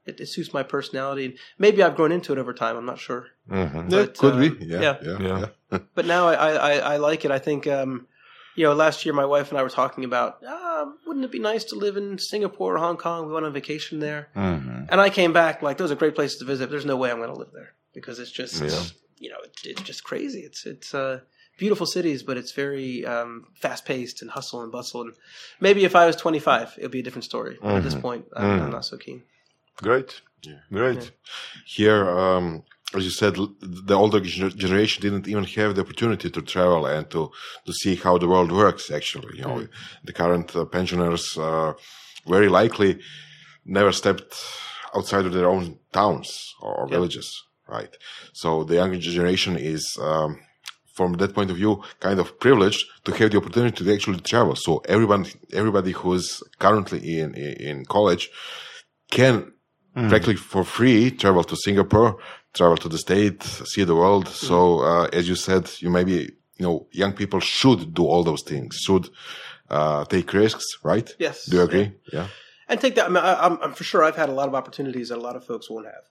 It, 0.06 0.20
it 0.20 0.26
suits 0.28 0.54
my 0.54 0.64
personality. 0.64 1.38
Maybe 1.58 1.82
I've 1.82 1.96
grown 1.96 2.12
into 2.12 2.34
it 2.34 2.38
over 2.40 2.54
time. 2.54 2.76
I'm 2.76 2.86
not 2.86 3.00
sure. 3.00 3.28
Mhm. 3.50 3.90
Yeah, 3.92 3.98
But, 4.04 4.18
could 4.18 4.34
uh, 4.34 4.38
be. 4.40 4.66
Yeah, 4.66 4.82
yeah. 4.82 4.98
yeah, 5.02 5.20
Yeah. 5.20 5.48
yeah. 5.72 5.78
But 5.96 6.06
now 6.06 6.28
I, 6.28 6.34
I, 6.34 6.52
I- 6.72 6.94
I 6.94 6.98
like 6.98 7.24
it. 7.24 7.32
I 7.32 7.40
think, 7.40 7.68
um, 7.68 8.08
you 8.56 8.66
know, 8.66 8.74
last 8.74 9.06
year 9.06 9.14
my 9.14 9.26
wife 9.26 9.50
and 9.50 9.58
I 9.58 9.64
were 9.64 9.70
talking 9.70 10.04
about, 10.04 10.40
ah, 10.46 10.92
wouldn't 11.08 11.24
it 11.26 11.32
be 11.32 11.40
nice 11.40 11.64
to 11.66 11.76
live 11.76 11.96
in 11.98 12.18
Singapore 12.20 12.76
or 12.76 12.80
Hong 12.80 12.98
Kong? 12.98 13.28
We 13.28 13.34
went 13.34 13.46
on 13.46 13.54
vacation 13.54 14.00
there. 14.00 14.28
Mhm. 14.36 14.88
And 14.92 15.00
I 15.00 15.10
came 15.10 15.32
back 15.32 15.62
like, 15.62 15.78
those 15.78 15.90
are 15.92 15.96
great 15.96 16.16
places 16.16 16.38
to 16.40 16.46
visit. 16.46 16.66
But 16.66 16.72
there's 16.72 16.86
no 16.86 16.98
way 16.98 17.10
I'm 17.10 17.18
going 17.24 17.34
to 17.34 17.40
live 17.40 17.54
there 17.54 17.74
because 17.94 18.20
it's 18.20 18.32
just, 18.32 18.62
Yeah. 18.62 18.84
you 19.20 19.30
know, 19.30 19.40
it, 19.46 19.54
it's 19.64 19.82
just 19.84 20.04
crazy. 20.04 20.42
It's, 20.42 20.66
it's, 20.66 20.94
uh, 20.94 21.22
beautiful 21.58 21.86
cities, 21.86 22.24
but 22.24 22.38
it's 22.38 22.52
very, 22.52 23.06
um, 23.06 23.46
fast 23.54 23.86
paced 23.86 24.22
and 24.22 24.32
hustle 24.32 24.62
and 24.62 24.72
bustle. 24.72 25.02
And 25.02 25.14
maybe 25.60 25.84
if 25.86 25.96
I 25.96 26.06
was 26.06 26.16
25, 26.16 26.76
it'd 26.78 26.92
be 26.92 27.00
a 27.00 27.04
different 27.04 27.26
story. 27.26 27.58
But 27.62 27.76
at 27.78 27.84
this 27.84 27.96
point, 27.96 28.26
I'm, 28.36 28.62
I'm 28.64 28.72
not 28.72 28.86
so 28.86 28.98
keen. 28.98 29.24
Great. 29.78 30.22
Yeah. 30.44 30.60
Great. 30.72 31.12
Here, 31.66 32.10
um, 32.10 32.64
as 32.96 33.04
you 33.06 33.12
said, 33.12 33.36
the 33.62 33.96
older 33.96 34.20
generation 34.20 35.02
didn't 35.02 35.28
even 35.28 35.44
have 35.46 35.74
the 35.76 35.82
opportunity 35.82 36.30
to 36.30 36.42
travel 36.42 36.86
and 36.86 37.10
to, 37.12 37.32
to 37.66 37.74
see 37.74 37.96
how 37.96 38.18
the 38.18 38.28
world 38.28 38.52
works. 38.52 38.92
Actually, 38.92 39.38
you 39.38 39.44
know, 39.44 39.68
the 40.04 40.14
current 40.14 40.56
uh, 40.56 40.66
pensioners 40.66 41.38
uh, 41.38 41.74
very 42.28 42.50
likely 42.50 43.00
never 43.66 43.92
stepped 43.92 44.36
outside 44.96 45.26
of 45.26 45.34
their 45.34 45.50
own 45.50 45.80
towns 45.92 46.54
or, 46.62 46.76
or 46.76 46.88
Yeah. 46.88 46.96
villages, 46.96 47.44
right? 47.68 47.96
So 48.34 48.64
the 48.64 48.76
younger 48.76 48.98
generation 48.98 49.58
is. 49.58 49.98
Um, 50.00 50.40
from 50.94 51.14
that 51.14 51.34
point 51.34 51.50
of 51.52 51.58
view, 51.58 51.82
kind 52.00 52.20
of 52.20 52.40
privileged 52.40 52.86
to 53.06 53.12
have 53.12 53.32
the 53.32 53.38
opportunity 53.38 53.84
to 53.84 53.94
actually 53.94 54.20
travel. 54.22 54.56
So 54.56 54.72
everyone, 54.96 55.26
everybody 55.52 55.92
who's 55.92 56.42
currently 56.60 57.20
in 57.20 57.34
in 57.36 57.86
college 57.86 58.30
can 59.12 59.52
practically 59.94 60.36
for 60.36 60.64
free 60.64 61.12
travel 61.12 61.44
to 61.44 61.56
Singapore, 61.56 62.18
travel 62.54 62.78
to 62.78 62.90
the 62.90 62.98
state, 62.98 63.44
see 63.44 63.84
the 63.84 63.96
world. 63.96 64.28
So 64.28 64.80
uh, 64.80 65.08
as 65.14 65.28
you 65.28 65.36
said, 65.36 65.70
you 65.80 65.90
maybe 65.90 66.16
you 66.58 66.66
know 66.66 66.88
young 66.92 67.14
people 67.14 67.40
should 67.40 67.94
do 67.94 68.04
all 68.06 68.24
those 68.24 68.44
things, 68.44 68.76
should 68.86 69.10
uh, 69.70 70.06
take 70.06 70.32
risks, 70.34 70.66
right? 70.84 71.10
Yes. 71.20 71.46
Do 71.50 71.58
you 71.58 71.64
agree? 71.64 71.92
Yeah. 72.12 72.28
and 72.70 72.80
take 72.80 72.96
that. 72.96 73.06
I 73.06 73.10
mean, 73.10 73.24
I, 73.24 73.46
I'm, 73.46 73.58
I'm 73.62 73.74
for 73.74 73.84
sure 73.84 74.04
I've 74.04 74.16
had 74.16 74.30
a 74.30 74.34
lot 74.34 74.48
of 74.48 74.56
opportunities 74.56 75.10
that 75.10 75.18
a 75.18 75.26
lot 75.30 75.36
of 75.36 75.44
folks 75.46 75.70
won't 75.70 75.88
have, 75.96 76.06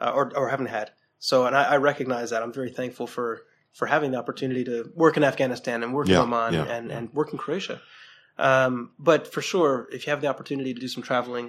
uh, 0.00 0.12
or 0.16 0.32
or 0.36 0.48
haven't 0.48 0.66
had. 0.78 0.90
So, 1.18 1.46
and 1.46 1.56
I, 1.56 1.62
I 1.74 1.76
recognize 1.76 2.30
that. 2.30 2.42
I'm 2.42 2.52
very 2.52 2.70
thankful 2.70 3.06
for 3.06 3.42
for 3.78 3.86
having 3.94 4.10
the 4.12 4.18
opportunity 4.22 4.64
to 4.64 4.76
work 4.94 5.14
in 5.18 5.22
Afghanistan 5.32 5.82
and 5.82 5.92
work 5.98 6.08
Yeah, 6.08 6.16
in 6.16 6.22
Oman 6.32 6.52
yeah, 6.54 6.74
and 6.76 6.86
and 6.96 7.04
work 7.18 7.28
in 7.32 7.38
Croatia. 7.44 7.76
Um, 8.38 8.72
but 8.98 9.20
for 9.34 9.42
sure, 9.52 9.72
if 9.96 10.00
you 10.06 10.10
have 10.14 10.20
the 10.24 10.30
opportunity 10.34 10.72
to 10.74 10.80
do 10.86 10.88
some 10.88 11.02
traveling, 11.10 11.46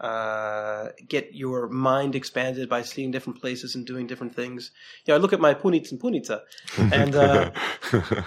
uh, 0.00 0.88
get 1.14 1.24
your 1.34 1.68
mind 1.68 2.14
expanded 2.14 2.66
by 2.68 2.82
seeing 2.82 3.10
different 3.10 3.40
places 3.42 3.74
and 3.74 3.86
doing 3.86 4.06
different 4.06 4.34
things. 4.34 4.70
You 5.04 5.12
know, 5.12 5.16
I 5.18 5.20
look 5.20 5.32
at 5.32 5.40
my 5.40 5.52
punits 5.54 5.92
and 5.92 6.00
punita, 6.00 6.40
and 7.00 7.14
uh, 7.14 7.50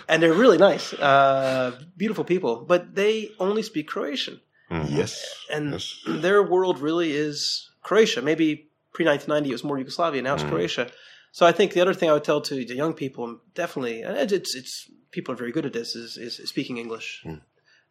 and 0.10 0.22
they're 0.22 0.34
really 0.44 0.60
nice, 0.60 0.94
uh, 0.94 1.72
beautiful 1.98 2.24
people, 2.24 2.54
but 2.72 2.94
they 2.96 3.32
only 3.40 3.64
speak 3.64 3.88
Croatian 3.88 4.40
Yes. 5.00 5.14
and 5.54 5.72
yes. 5.74 6.00
their 6.08 6.42
world 6.42 6.80
really 6.80 7.12
is 7.28 7.70
Croatia. 7.84 8.22
Maybe 8.22 8.70
pre 8.94 9.06
1990 9.06 9.50
it 9.50 9.54
was 9.54 9.64
more 9.64 9.78
Yugoslavia. 9.78 10.22
Now 10.22 10.34
it's 10.36 10.44
Croatia. 10.44 10.90
So 11.34 11.50
I 11.50 11.52
think 11.52 11.72
the 11.74 11.82
other 11.82 11.96
thing 11.96 12.10
I 12.10 12.14
would 12.14 12.24
tell 12.24 12.42
to 12.42 12.56
the 12.72 12.76
young 12.76 12.94
people, 12.94 13.26
definitely, 13.56 14.04
and 14.06 14.32
it's 14.32 14.54
it's 14.56 14.74
people 15.16 15.34
are 15.34 15.38
very 15.44 15.52
good 15.52 15.66
at 15.66 15.74
this, 15.74 15.96
is 15.96 16.18
is 16.18 16.34
speaking 16.50 16.78
English. 16.78 17.08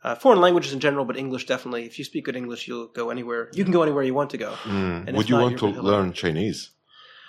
Uh, 0.05 0.14
foreign 0.14 0.40
languages 0.40 0.73
in 0.73 0.81
general, 0.81 1.05
but 1.05 1.16
English 1.16 1.47
definitely. 1.47 1.82
If 1.90 1.98
you 1.98 2.05
speak 2.05 2.24
good 2.24 2.36
English, 2.36 2.69
you'll 2.69 2.86
go 3.01 3.10
anywhere. 3.10 3.43
You 3.59 3.64
can 3.64 3.73
go 3.73 3.82
anywhere 3.82 4.05
you 4.06 4.14
want 4.14 4.31
to 4.31 4.39
go. 4.39 4.51
And 4.64 5.06
Would 5.16 5.20
it's 5.23 5.28
you 5.31 5.36
not 5.36 5.43
want 5.43 5.59
to 5.59 5.66
your 5.66 5.74
vanilla. 5.74 5.90
learn 5.93 6.12
Chinese? 6.12 6.70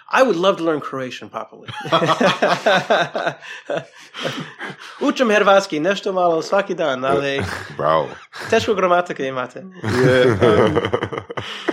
I 0.09 0.21
would 0.21 0.35
love 0.35 0.57
to 0.57 0.63
learn 0.63 0.79
Croatian 0.81 1.29
properly. 1.29 1.69
Učim 5.01 5.31
hrvatski 5.31 5.79
nešto 5.79 6.13
malo 6.13 6.41
svaki 6.41 6.75
dan, 6.75 7.05
ali 7.11 7.41
Bravo. 7.77 8.09
tešku 8.49 8.73
gramatiku 8.75 9.23
imate. 9.23 9.63
I 9.83 9.87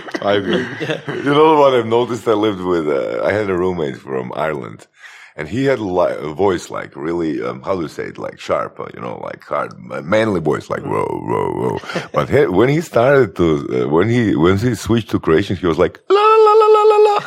agree. 0.21 0.65
You 1.25 1.33
know 1.33 1.59
what 1.59 1.73
I've 1.73 1.85
noticed? 1.85 2.27
I 2.27 2.33
lived 2.33 2.61
with, 2.61 2.87
uh, 2.87 3.23
I 3.23 3.31
had 3.31 3.49
a 3.49 3.57
roommate 3.57 3.97
from 3.97 4.31
Ireland. 4.35 4.87
And 5.37 5.47
he 5.47 5.63
had 5.65 5.79
li- 5.79 6.17
a 6.17 6.27
voice 6.33 6.69
like 6.69 6.95
really, 6.95 7.41
um, 7.41 7.61
how 7.61 7.75
do 7.75 7.81
you 7.83 7.87
say 7.87 8.03
it, 8.07 8.17
like 8.17 8.37
sharp, 8.37 8.79
uh, 8.79 8.87
you 8.93 8.99
know, 8.99 9.17
like 9.23 9.41
hard, 9.43 9.71
manly 10.03 10.41
voice, 10.41 10.69
like 10.69 10.83
whoa, 10.83 11.05
whoa, 11.05 11.51
whoa. 11.53 11.79
but 12.13 12.29
he, 12.29 12.45
when 12.47 12.67
he 12.67 12.81
started 12.81 13.35
to, 13.37 13.85
uh, 13.85 13.87
when 13.87 14.09
he 14.09 14.35
when 14.35 14.57
he 14.57 14.75
switched 14.75 15.09
to 15.11 15.19
Croatian, 15.19 15.55
he 15.55 15.67
was 15.67 15.77
like 15.77 16.01
la 16.09 16.19
la 16.19 16.53
la 16.61 16.67
la 16.75 16.83
la 16.91 16.97
la. 17.05 17.17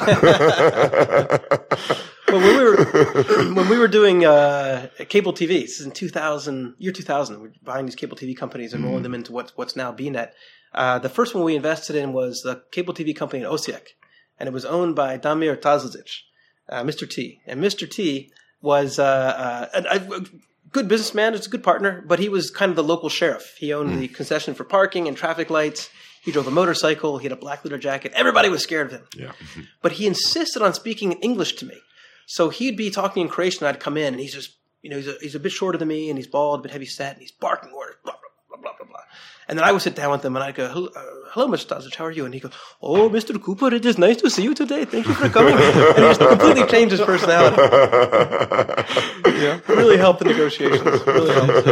When 2.31 2.43
we 2.43 2.55
were 2.57 2.85
when 3.55 3.69
we 3.69 3.79
were 3.79 3.89
doing 3.89 4.25
uh, 4.25 4.89
cable 5.09 5.33
TV, 5.33 5.63
this 5.63 5.81
is 5.81 5.87
in 5.87 5.93
2000, 5.93 6.75
year 6.79 6.93
2000, 6.93 7.41
we're 7.41 7.53
buying 7.63 7.87
these 7.87 7.95
cable 7.95 8.17
TV 8.17 8.37
companies 8.37 8.73
and 8.75 8.85
rolling 8.85 9.03
them 9.03 9.15
into 9.15 9.33
what's 9.33 9.57
what's 9.57 9.77
now 9.77 9.93
BNet. 9.93 10.31
Uh, 10.75 10.99
the 10.99 11.09
first 11.09 11.35
one 11.35 11.45
we 11.45 11.55
invested 11.55 11.97
in 11.97 12.13
was 12.13 12.43
the 12.43 12.63
cable 12.73 12.93
TV 12.93 13.15
company 13.15 13.43
in 13.43 13.49
Osijek, 13.49 13.89
and 14.39 14.49
it 14.49 14.53
was 14.53 14.65
owned 14.65 14.97
by 14.97 15.17
Damir 15.19 15.57
Tazlic, 15.57 16.11
uh, 16.69 16.83
Mr. 16.83 17.09
T. 17.09 17.41
And 17.47 17.61
Mr. 17.61 17.89
T 17.89 18.33
was 18.61 18.99
uh, 18.99 19.69
uh, 19.73 19.83
a, 19.91 20.15
a 20.17 20.25
good 20.71 20.89
businessman, 20.89 21.35
it's 21.35 21.47
a 21.47 21.51
good 21.51 21.63
partner, 21.63 22.03
but 22.07 22.19
he 22.19 22.29
was 22.29 22.51
kind 22.51 22.71
of 22.71 22.77
the 22.77 22.83
local 22.83 23.09
sheriff. 23.09 23.55
He 23.59 23.73
owned 23.73 23.99
the 23.99 24.09
concession 24.09 24.55
for 24.55 24.65
parking 24.65 25.07
and 25.07 25.17
traffic 25.17 25.49
lights. 25.49 25.89
He 26.23 26.33
drove 26.33 26.47
a 26.47 26.51
motorcycle. 26.51 27.19
He 27.19 27.25
had 27.25 27.33
a 27.33 27.37
black 27.37 27.65
leather 27.65 27.79
jacket. 27.79 28.13
Everybody 28.15 28.49
was 28.49 28.63
scared 28.63 28.87
of 28.87 28.93
him. 28.93 29.07
Yeah. 29.15 29.33
But 29.83 29.93
he 29.93 30.07
insisted 30.07 30.63
on 30.63 30.73
speaking 30.73 31.13
in 31.13 31.19
English 31.19 31.55
to 31.57 31.67
me. 31.67 31.77
So 32.27 32.49
he'd 32.49 32.77
be 32.77 32.91
talking 32.91 33.23
in 33.23 33.29
Croatian, 33.29 33.67
and 33.67 33.77
I'd 33.77 33.81
come 33.81 33.99
in, 33.99 34.15
and 34.15 34.21
he's 34.21 34.33
just, 34.33 34.57
you 34.81 34.89
know, 34.91 34.97
he's 34.97 35.09
a, 35.09 35.17
he's 35.21 35.35
a 35.35 35.41
bit 35.41 35.53
shorter 35.53 35.77
than 35.77 35.89
me, 35.89 36.09
and 36.09 36.19
he's 36.19 36.27
bald, 36.27 36.61
a 36.61 36.63
bit 36.63 36.73
heavy 36.73 36.87
set, 36.87 37.13
and 37.13 37.21
he's 37.21 37.33
barking 37.33 37.71
orders, 37.73 37.97
blah. 38.03 38.15
And 39.49 39.59
then 39.59 39.65
I 39.65 39.73
would 39.73 39.83
sit 39.83 39.95
down 39.95 40.11
with 40.11 40.25
him, 40.25 40.37
and 40.37 40.45
I'd 40.45 40.55
go, 40.55 40.69
hello, 40.69 40.89
uh, 40.95 41.03
hello 41.33 41.49
Mr. 41.49 41.67
Stasic, 41.67 41.95
how 41.95 42.07
are 42.07 42.11
you? 42.11 42.25
And 42.25 42.33
he'd 42.33 42.41
go, 42.41 42.51
oh, 42.81 43.11
Mr. 43.11 43.41
Cooper, 43.41 43.75
it 43.75 43.85
is 43.85 43.99
nice 43.99 44.17
to 44.23 44.31
see 44.31 44.43
you 44.43 44.55
today. 44.55 44.85
Thank 44.85 45.07
you 45.07 45.15
for 45.15 45.29
coming. 45.29 45.55
and 45.55 45.97
he 45.97 46.01
just 46.01 46.21
completely 46.21 46.67
changed 46.67 46.93
his 46.93 47.01
personality. 47.03 47.57
yeah, 49.27 49.61
really 49.69 49.99
helped 49.99 50.21
the 50.21 50.27
negotiations. 50.27 51.07
Really 51.07 51.35
helped. 51.35 51.67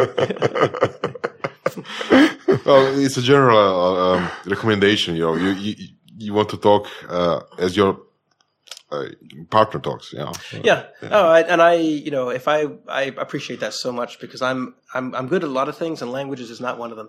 well, 2.66 2.98
it's 2.98 3.16
a 3.16 3.22
general 3.22 3.58
uh, 3.58 4.16
um, 4.16 4.30
recommendation. 4.46 5.16
You 5.16 5.22
know, 5.22 5.34
you 5.34 5.50
you, 5.50 5.74
you 6.18 6.34
want 6.34 6.50
to 6.50 6.56
talk 6.58 6.88
uh, 7.08 7.40
as 7.58 7.76
your 7.76 7.98
uh, 8.92 9.08
partner 9.50 9.80
talks. 9.80 10.12
Yeah. 10.12 10.32
yeah. 11.02 11.08
Oh, 11.10 11.28
I, 11.28 11.40
and 11.42 11.62
I, 11.62 11.74
you 11.74 12.10
know, 12.10 12.28
if 12.28 12.46
I, 12.46 12.66
I 12.88 13.04
appreciate 13.16 13.60
that 13.60 13.72
so 13.72 13.90
much 13.92 14.20
because 14.20 14.42
I'm, 14.42 14.74
I'm, 14.92 15.14
I'm 15.14 15.28
good 15.28 15.42
at 15.42 15.48
a 15.48 15.52
lot 15.52 15.68
of 15.68 15.76
things, 15.76 16.02
and 16.02 16.12
languages 16.12 16.50
is 16.50 16.60
not 16.60 16.78
one 16.78 16.90
of 16.90 16.96
them. 16.96 17.08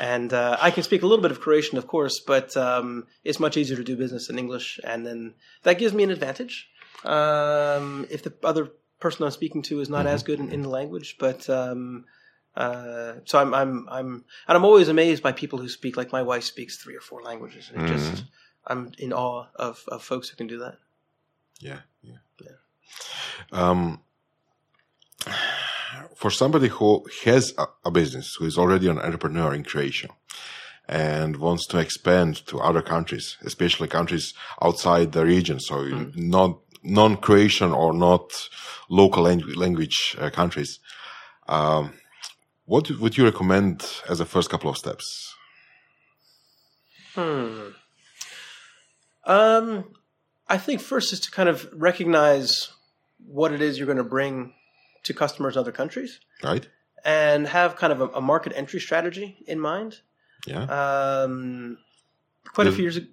And 0.00 0.32
uh, 0.32 0.56
I 0.60 0.70
can 0.70 0.82
speak 0.82 1.02
a 1.02 1.06
little 1.06 1.22
bit 1.22 1.30
of 1.30 1.40
Croatian, 1.40 1.76
of 1.78 1.86
course, 1.86 2.20
but 2.20 2.56
um, 2.56 3.06
it's 3.24 3.38
much 3.38 3.56
easier 3.56 3.76
to 3.76 3.84
do 3.84 3.96
business 3.96 4.30
in 4.30 4.38
English, 4.38 4.80
and 4.82 5.06
then 5.06 5.34
that 5.64 5.78
gives 5.78 5.92
me 5.92 6.02
an 6.04 6.10
advantage. 6.10 6.68
Um, 7.04 8.06
if 8.10 8.22
the 8.22 8.32
other 8.42 8.70
person 8.98 9.24
I'm 9.24 9.30
speaking 9.30 9.62
to 9.62 9.80
is 9.80 9.88
not 9.88 10.06
as 10.06 10.22
good 10.22 10.40
in, 10.40 10.50
in 10.50 10.62
the 10.62 10.70
language, 10.70 11.16
but. 11.18 11.48
Um, 11.50 12.06
uh, 12.56 13.20
so 13.24 13.38
I'm, 13.38 13.54
I'm, 13.54 13.88
I'm, 13.88 14.24
and 14.48 14.56
I'm 14.56 14.64
always 14.64 14.88
amazed 14.88 15.22
by 15.22 15.30
people 15.30 15.60
who 15.60 15.68
speak 15.68 15.96
like 15.96 16.10
my 16.10 16.22
wife 16.22 16.42
speaks 16.42 16.76
three 16.76 16.96
or 16.96 17.00
four 17.00 17.22
languages. 17.22 17.70
And 17.72 17.84
it 17.84 17.92
just, 17.92 18.24
I'm 18.66 18.90
in 18.98 19.12
awe 19.12 19.46
of, 19.54 19.84
of 19.86 20.02
folks 20.02 20.28
who 20.28 20.36
can 20.36 20.48
do 20.48 20.58
that. 20.58 20.78
Yeah, 21.58 21.80
yeah, 22.02 22.18
yeah. 22.40 22.50
Um, 23.52 24.00
for 26.14 26.30
somebody 26.30 26.68
who 26.68 27.04
has 27.24 27.54
a, 27.58 27.66
a 27.84 27.90
business, 27.90 28.36
who 28.38 28.46
is 28.46 28.58
already 28.58 28.88
an 28.88 28.98
entrepreneur 28.98 29.54
in 29.54 29.64
Croatia, 29.64 30.08
and 30.88 31.36
wants 31.36 31.66
to 31.68 31.78
expand 31.78 32.46
to 32.46 32.60
other 32.60 32.82
countries, 32.82 33.36
especially 33.44 33.88
countries 33.88 34.32
outside 34.62 35.12
the 35.12 35.24
region, 35.24 35.60
so 35.60 35.84
not 36.14 36.58
non-Croatian 36.82 37.72
or 37.72 37.92
not 37.92 38.48
local 38.88 39.24
langu- 39.24 39.56
language 39.56 40.16
uh, 40.18 40.30
countries. 40.30 40.78
Um, 41.46 41.92
what 42.64 42.90
would 42.90 43.16
you 43.16 43.24
recommend 43.24 43.84
as 44.08 44.18
the 44.18 44.24
first 44.24 44.50
couple 44.50 44.70
of 44.70 44.76
steps? 44.76 45.34
Hmm. 47.14 47.68
Um, 49.24 49.84
I 50.48 50.58
think 50.58 50.80
first 50.80 51.12
is 51.12 51.20
to 51.20 51.30
kind 51.30 51.48
of 51.48 51.68
recognize 51.72 52.68
what 53.26 53.52
it 53.52 53.60
is 53.60 53.78
you're 53.78 53.86
going 53.86 53.98
to 53.98 54.04
bring 54.04 54.54
to 55.04 55.14
customers 55.14 55.56
in 55.56 55.60
other 55.60 55.72
countries 55.72 56.20
Right? 56.42 56.66
and 57.04 57.46
have 57.46 57.76
kind 57.76 57.92
of 57.92 58.00
a, 58.00 58.06
a 58.08 58.20
market 58.20 58.52
entry 58.56 58.80
strategy 58.80 59.36
in 59.46 59.60
mind. 59.60 60.00
Yeah. 60.46 60.62
Um, 60.64 61.78
quite 62.54 62.66
a 62.66 62.72
few 62.72 62.82
years, 62.82 62.96
ag- 62.98 63.08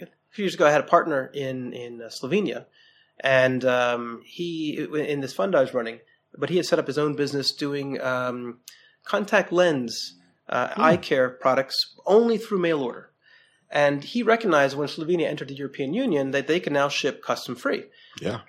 a 0.00 0.06
few 0.30 0.44
years 0.44 0.54
ago, 0.54 0.66
I 0.66 0.70
had 0.70 0.80
a 0.80 0.84
partner 0.84 1.26
in 1.34 1.72
in 1.72 2.00
uh, 2.00 2.08
Slovenia, 2.08 2.66
and 3.18 3.64
um, 3.64 4.22
he 4.24 4.86
in 4.94 5.20
this 5.20 5.32
fund 5.34 5.54
I 5.54 5.60
was 5.60 5.74
running, 5.74 5.98
but 6.36 6.48
he 6.50 6.56
had 6.56 6.66
set 6.66 6.78
up 6.78 6.86
his 6.86 6.98
own 6.98 7.14
business 7.16 7.52
doing 7.52 8.00
um, 8.00 8.60
contact 9.04 9.52
lens 9.52 10.14
uh, 10.48 10.68
eye 10.76 10.96
care 10.96 11.28
products 11.28 11.94
only 12.06 12.38
through 12.38 12.58
mail 12.60 12.80
order. 12.82 13.09
And 13.70 14.02
he 14.02 14.22
recognized 14.22 14.76
when 14.76 14.88
Slovenia 14.88 15.28
entered 15.28 15.48
the 15.48 15.54
European 15.54 15.94
Union 15.94 16.32
that 16.32 16.48
they 16.48 16.58
could 16.58 16.72
now 16.72 16.88
ship 16.88 17.22
custom 17.22 17.54
free 17.54 17.84
yeah. 18.20 18.40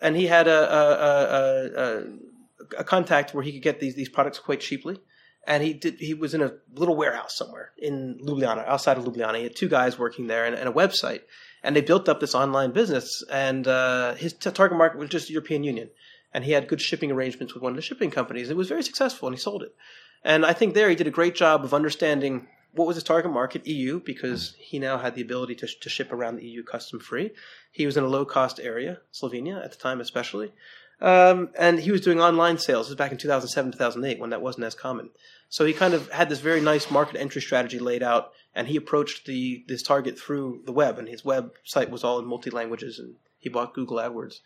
and 0.00 0.16
he 0.16 0.26
had 0.26 0.48
a 0.48 0.74
a, 0.74 0.82
a, 1.02 1.84
a, 1.84 2.80
a 2.80 2.84
contact 2.84 3.34
where 3.34 3.44
he 3.44 3.52
could 3.52 3.62
get 3.62 3.80
these 3.80 3.94
these 3.94 4.08
products 4.08 4.38
quite 4.38 4.60
cheaply. 4.60 4.98
And 5.46 5.62
he 5.62 5.72
did. 5.72 5.94
He 5.98 6.12
was 6.12 6.34
in 6.34 6.42
a 6.42 6.52
little 6.74 6.94
warehouse 6.94 7.34
somewhere 7.36 7.72
in 7.78 8.20
Ljubljana, 8.22 8.66
outside 8.68 8.98
of 8.98 9.04
Ljubljana. 9.04 9.38
He 9.38 9.44
had 9.44 9.56
two 9.56 9.68
guys 9.68 9.98
working 9.98 10.26
there 10.26 10.44
and, 10.44 10.54
and 10.54 10.68
a 10.68 10.72
website, 10.72 11.22
and 11.62 11.74
they 11.74 11.80
built 11.80 12.10
up 12.10 12.20
this 12.20 12.34
online 12.34 12.72
business. 12.72 13.24
And 13.30 13.66
uh, 13.66 14.14
his 14.14 14.34
t- 14.34 14.50
target 14.50 14.76
market 14.76 14.98
was 14.98 15.08
just 15.08 15.28
the 15.28 15.32
European 15.32 15.64
Union, 15.64 15.88
and 16.34 16.44
he 16.44 16.52
had 16.52 16.68
good 16.68 16.82
shipping 16.82 17.10
arrangements 17.10 17.54
with 17.54 17.62
one 17.62 17.72
of 17.72 17.76
the 17.76 17.82
shipping 17.82 18.10
companies. 18.10 18.50
It 18.50 18.56
was 18.56 18.68
very 18.68 18.82
successful, 18.82 19.28
and 19.28 19.36
he 19.36 19.40
sold 19.40 19.62
it. 19.62 19.74
And 20.22 20.44
I 20.44 20.52
think 20.52 20.74
there 20.74 20.90
he 20.90 20.94
did 20.94 21.06
a 21.06 21.10
great 21.10 21.34
job 21.34 21.64
of 21.64 21.72
understanding 21.72 22.46
what 22.72 22.86
was 22.86 22.96
his 22.96 23.04
target 23.04 23.32
market, 23.32 23.66
EU, 23.66 24.00
because 24.00 24.54
he 24.58 24.78
now 24.78 24.98
had 24.98 25.14
the 25.14 25.22
ability 25.22 25.54
to, 25.56 25.66
to 25.66 25.88
ship 25.88 26.12
around 26.12 26.36
the 26.36 26.46
EU 26.46 26.62
custom 26.62 27.00
free. 27.00 27.32
He 27.72 27.86
was 27.86 27.96
in 27.96 28.04
a 28.04 28.08
low 28.08 28.24
cost 28.24 28.60
area, 28.60 28.98
Slovenia 29.12 29.64
at 29.64 29.72
the 29.72 29.78
time, 29.78 30.00
especially. 30.00 30.52
Um, 31.00 31.50
and 31.58 31.80
he 31.80 31.90
was 31.90 32.02
doing 32.02 32.20
online 32.20 32.58
sales. 32.58 32.86
This 32.86 32.90
was 32.90 32.98
back 32.98 33.12
in 33.12 33.18
2007, 33.18 33.72
2008, 33.72 34.20
when 34.20 34.30
that 34.30 34.42
wasn't 34.42 34.64
as 34.64 34.74
common. 34.74 35.10
So 35.48 35.64
he 35.64 35.72
kind 35.72 35.94
of 35.94 36.10
had 36.10 36.28
this 36.28 36.40
very 36.40 36.60
nice 36.60 36.90
market 36.90 37.16
entry 37.16 37.40
strategy 37.40 37.78
laid 37.78 38.02
out, 38.02 38.32
and 38.54 38.68
he 38.68 38.76
approached 38.76 39.26
the 39.26 39.64
this 39.66 39.82
target 39.82 40.18
through 40.18 40.62
the 40.64 40.72
web, 40.72 40.98
and 40.98 41.08
his 41.08 41.22
website 41.22 41.90
was 41.90 42.04
all 42.04 42.18
in 42.18 42.26
multi 42.26 42.50
languages, 42.50 42.98
and 42.98 43.14
he 43.38 43.48
bought 43.48 43.74
Google 43.74 43.96
AdWords. 43.96 44.36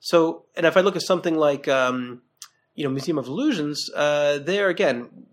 So, 0.00 0.46
and 0.56 0.66
if 0.66 0.76
I 0.76 0.80
look 0.80 0.96
at 0.96 1.02
something 1.02 1.36
like, 1.36 1.68
um, 1.68 2.22
you 2.74 2.82
know, 2.82 2.90
Museum 2.90 3.18
of 3.18 3.28
Illusions, 3.28 3.88
uh, 3.94 4.38
there 4.38 4.68
again, 4.68 5.26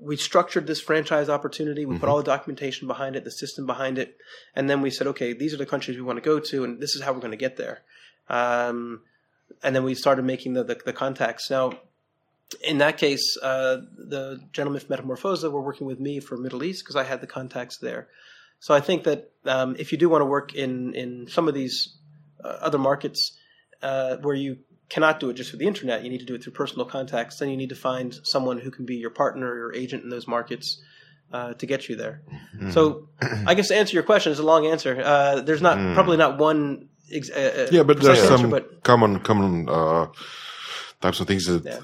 we 0.00 0.16
structured 0.16 0.66
this 0.66 0.80
franchise 0.80 1.28
opportunity. 1.28 1.84
We 1.84 1.98
put 1.98 2.08
all 2.08 2.16
the 2.16 2.24
documentation 2.24 2.88
behind 2.88 3.16
it, 3.16 3.24
the 3.24 3.30
system 3.30 3.66
behind 3.66 3.98
it, 3.98 4.16
and 4.56 4.68
then 4.68 4.80
we 4.80 4.90
said, 4.90 5.06
okay, 5.08 5.32
these 5.32 5.52
are 5.52 5.58
the 5.58 5.66
countries 5.66 5.96
we 5.96 6.02
want 6.02 6.16
to 6.16 6.22
go 6.22 6.40
to, 6.40 6.64
and 6.64 6.80
this 6.80 6.94
is 6.96 7.02
how 7.02 7.12
we're 7.12 7.20
going 7.20 7.32
to 7.32 7.36
get 7.36 7.56
there. 7.56 7.82
Um, 8.28 9.02
and 9.62 9.76
then 9.76 9.84
we 9.84 9.94
started 9.94 10.24
making 10.24 10.54
the, 10.54 10.64
the, 10.64 10.80
the 10.86 10.92
contacts. 10.92 11.50
Now, 11.50 11.72
in 12.62 12.78
that 12.78 12.98
case, 12.98 13.36
uh, 13.42 13.78
the 13.96 14.40
gentlemen 14.52 14.80
from 14.80 14.96
Metamorphosa 14.96 15.50
were 15.50 15.60
working 15.60 15.86
with 15.86 16.00
me 16.00 16.20
for 16.20 16.36
Middle 16.36 16.64
East 16.64 16.82
because 16.84 16.96
I 16.96 17.04
had 17.04 17.20
the 17.20 17.26
contacts 17.26 17.78
there. 17.78 18.08
So 18.58 18.74
I 18.74 18.80
think 18.80 19.04
that 19.04 19.30
um, 19.44 19.76
if 19.78 19.92
you 19.92 19.98
do 19.98 20.08
want 20.08 20.22
to 20.22 20.26
work 20.26 20.54
in 20.54 20.94
in 20.94 21.28
some 21.28 21.48
of 21.48 21.54
these 21.54 21.96
uh, 22.44 22.48
other 22.60 22.78
markets 22.78 23.38
uh, 23.82 24.16
where 24.16 24.34
you 24.34 24.58
cannot 24.90 25.20
do 25.20 25.30
it 25.30 25.34
just 25.34 25.48
through 25.50 25.60
the 25.60 25.66
internet, 25.72 26.02
you 26.04 26.10
need 26.10 26.18
to 26.26 26.26
do 26.26 26.34
it 26.34 26.42
through 26.42 26.52
personal 26.52 26.84
contacts. 26.84 27.38
Then 27.38 27.48
you 27.52 27.56
need 27.56 27.68
to 27.76 27.80
find 27.90 28.08
someone 28.34 28.58
who 28.58 28.70
can 28.76 28.84
be 28.92 28.96
your 28.96 29.10
partner 29.22 29.46
or 29.66 29.74
agent 29.82 30.02
in 30.04 30.10
those 30.10 30.26
markets 30.36 30.66
uh, 31.32 31.54
to 31.54 31.64
get 31.72 31.88
you 31.88 31.94
there. 31.96 32.16
So 32.76 33.08
I 33.46 33.54
guess 33.54 33.68
to 33.68 33.76
answer 33.76 33.94
your 33.94 34.02
question, 34.02 34.32
it's 34.32 34.40
a 34.40 34.50
long 34.54 34.66
answer. 34.66 34.92
Uh, 35.12 35.40
there's 35.46 35.62
not 35.62 35.76
probably 35.94 36.16
not 36.16 36.38
one. 36.38 36.88
Ex- 37.12 37.30
uh, 37.30 37.68
Yeah, 37.70 37.84
but 37.84 38.00
there's 38.00 38.18
answer, 38.18 38.36
some 38.38 38.50
but 38.50 38.82
common 38.82 39.20
common 39.20 39.68
uh, 39.68 40.06
types 41.00 41.18
of 41.20 41.26
things 41.28 41.44
that 41.46 41.64
Yeah. 41.64 41.80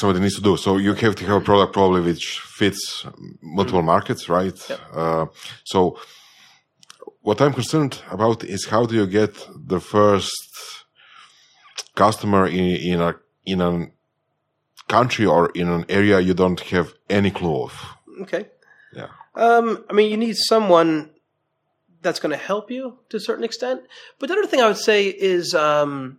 somebody 0.00 0.20
needs 0.20 0.36
to 0.36 0.42
do. 0.42 0.56
So 0.56 0.78
you 0.78 0.94
have 0.94 1.14
to 1.20 1.24
have 1.26 1.36
a 1.42 1.44
product 1.44 1.72
probably 1.74 2.00
which 2.10 2.40
fits 2.58 3.06
multiple 3.42 3.82
Mm. 3.82 3.86
markets, 3.94 4.28
right? 4.28 4.58
Uh, 5.00 5.26
so 5.64 5.98
what 7.22 7.40
I'm 7.40 7.52
concerned 7.52 7.94
about 8.10 8.44
is 8.44 8.66
how 8.66 8.86
do 8.86 8.94
you 8.94 9.06
get 9.06 9.32
the 9.72 9.80
first 9.80 10.75
customer 11.94 12.46
in 12.46 12.76
in 12.92 13.00
a 13.00 13.14
in 13.44 13.60
a 13.60 13.90
country 14.88 15.26
or 15.26 15.50
in 15.54 15.68
an 15.68 15.84
area 15.88 16.20
you 16.20 16.34
don't 16.34 16.60
have 16.60 16.94
any 17.08 17.30
clue 17.30 17.62
of. 17.64 17.72
okay. 18.22 18.46
Yeah. 18.94 19.08
Um, 19.34 19.84
I 19.90 19.92
mean, 19.92 20.10
you 20.10 20.16
need 20.16 20.36
someone 20.36 21.10
that's 22.02 22.20
going 22.20 22.30
to 22.30 22.42
help 22.42 22.70
you 22.70 22.98
to 23.10 23.16
a 23.16 23.20
certain 23.20 23.44
extent. 23.44 23.82
But 24.18 24.28
the 24.28 24.34
other 24.34 24.46
thing 24.46 24.60
I 24.60 24.68
would 24.68 24.78
say 24.78 25.08
is, 25.08 25.54
um, 25.54 26.18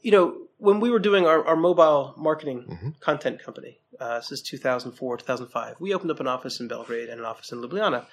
you 0.00 0.10
know, 0.10 0.36
when 0.58 0.80
we 0.80 0.90
were 0.90 0.98
doing 0.98 1.26
our, 1.26 1.44
our 1.46 1.56
mobile 1.56 2.14
marketing 2.16 2.94
content 3.00 3.42
company, 3.42 3.78
uh, 4.00 4.18
this 4.18 4.32
is 4.32 4.42
2004, 4.42 5.18
2005, 5.18 5.76
we 5.78 5.94
opened 5.94 6.10
up 6.10 6.20
an 6.20 6.26
office 6.26 6.60
in 6.60 6.68
Belgrade 6.68 7.08
and 7.08 7.20
an 7.20 7.26
office 7.26 7.52
in 7.52 7.62
Ljubljana. 7.62 8.06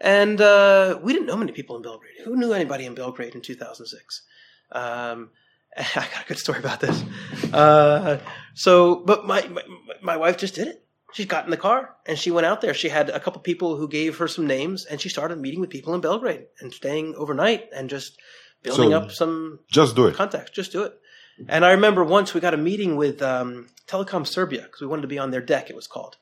And 0.00 0.40
uh, 0.40 0.98
we 1.02 1.12
didn't 1.12 1.26
know 1.26 1.36
many 1.36 1.52
people 1.52 1.76
in 1.76 1.82
Belgrade. 1.82 2.20
Who 2.24 2.36
knew 2.36 2.52
anybody 2.52 2.84
in 2.84 2.94
Belgrade 2.94 3.34
in 3.34 3.40
2006? 3.40 4.22
Um, 4.72 5.30
I 5.76 5.82
got 6.12 6.24
a 6.24 6.28
good 6.28 6.38
story 6.38 6.58
about 6.58 6.80
this. 6.80 7.02
Uh, 7.52 8.18
so, 8.54 8.96
but 8.96 9.26
my, 9.26 9.46
my 9.48 9.62
my 10.02 10.16
wife 10.16 10.38
just 10.38 10.54
did 10.54 10.68
it. 10.68 10.84
She 11.14 11.24
got 11.24 11.44
in 11.44 11.50
the 11.50 11.56
car 11.56 11.94
and 12.06 12.18
she 12.18 12.30
went 12.30 12.46
out 12.46 12.60
there. 12.60 12.74
She 12.74 12.88
had 12.90 13.08
a 13.08 13.20
couple 13.20 13.40
people 13.40 13.76
who 13.76 13.88
gave 13.88 14.18
her 14.18 14.28
some 14.28 14.46
names, 14.46 14.84
and 14.84 15.00
she 15.00 15.08
started 15.08 15.38
meeting 15.38 15.60
with 15.60 15.70
people 15.70 15.94
in 15.94 16.00
Belgrade 16.00 16.46
and 16.60 16.72
staying 16.72 17.14
overnight 17.16 17.68
and 17.74 17.88
just 17.88 18.18
building 18.62 18.90
So, 18.90 18.96
up 18.96 19.10
some 19.12 19.60
Just 19.70 19.96
do 19.96 20.06
it. 20.06 20.14
contacts. 20.16 20.50
Just 20.50 20.72
do 20.72 20.82
it. 20.82 20.98
And 21.48 21.64
I 21.64 21.70
remember 21.70 22.02
once 22.02 22.34
we 22.34 22.40
got 22.40 22.52
a 22.52 22.56
meeting 22.58 22.96
with 22.96 23.22
um, 23.22 23.68
Telecom 23.86 24.26
Serbia 24.26 24.62
because 24.62 24.80
we 24.80 24.88
wanted 24.88 25.02
to 25.02 25.08
be 25.08 25.20
on 25.20 25.30
their 25.30 25.40
deck. 25.40 25.70
It 25.70 25.76
was 25.76 25.86
called. 25.86 26.16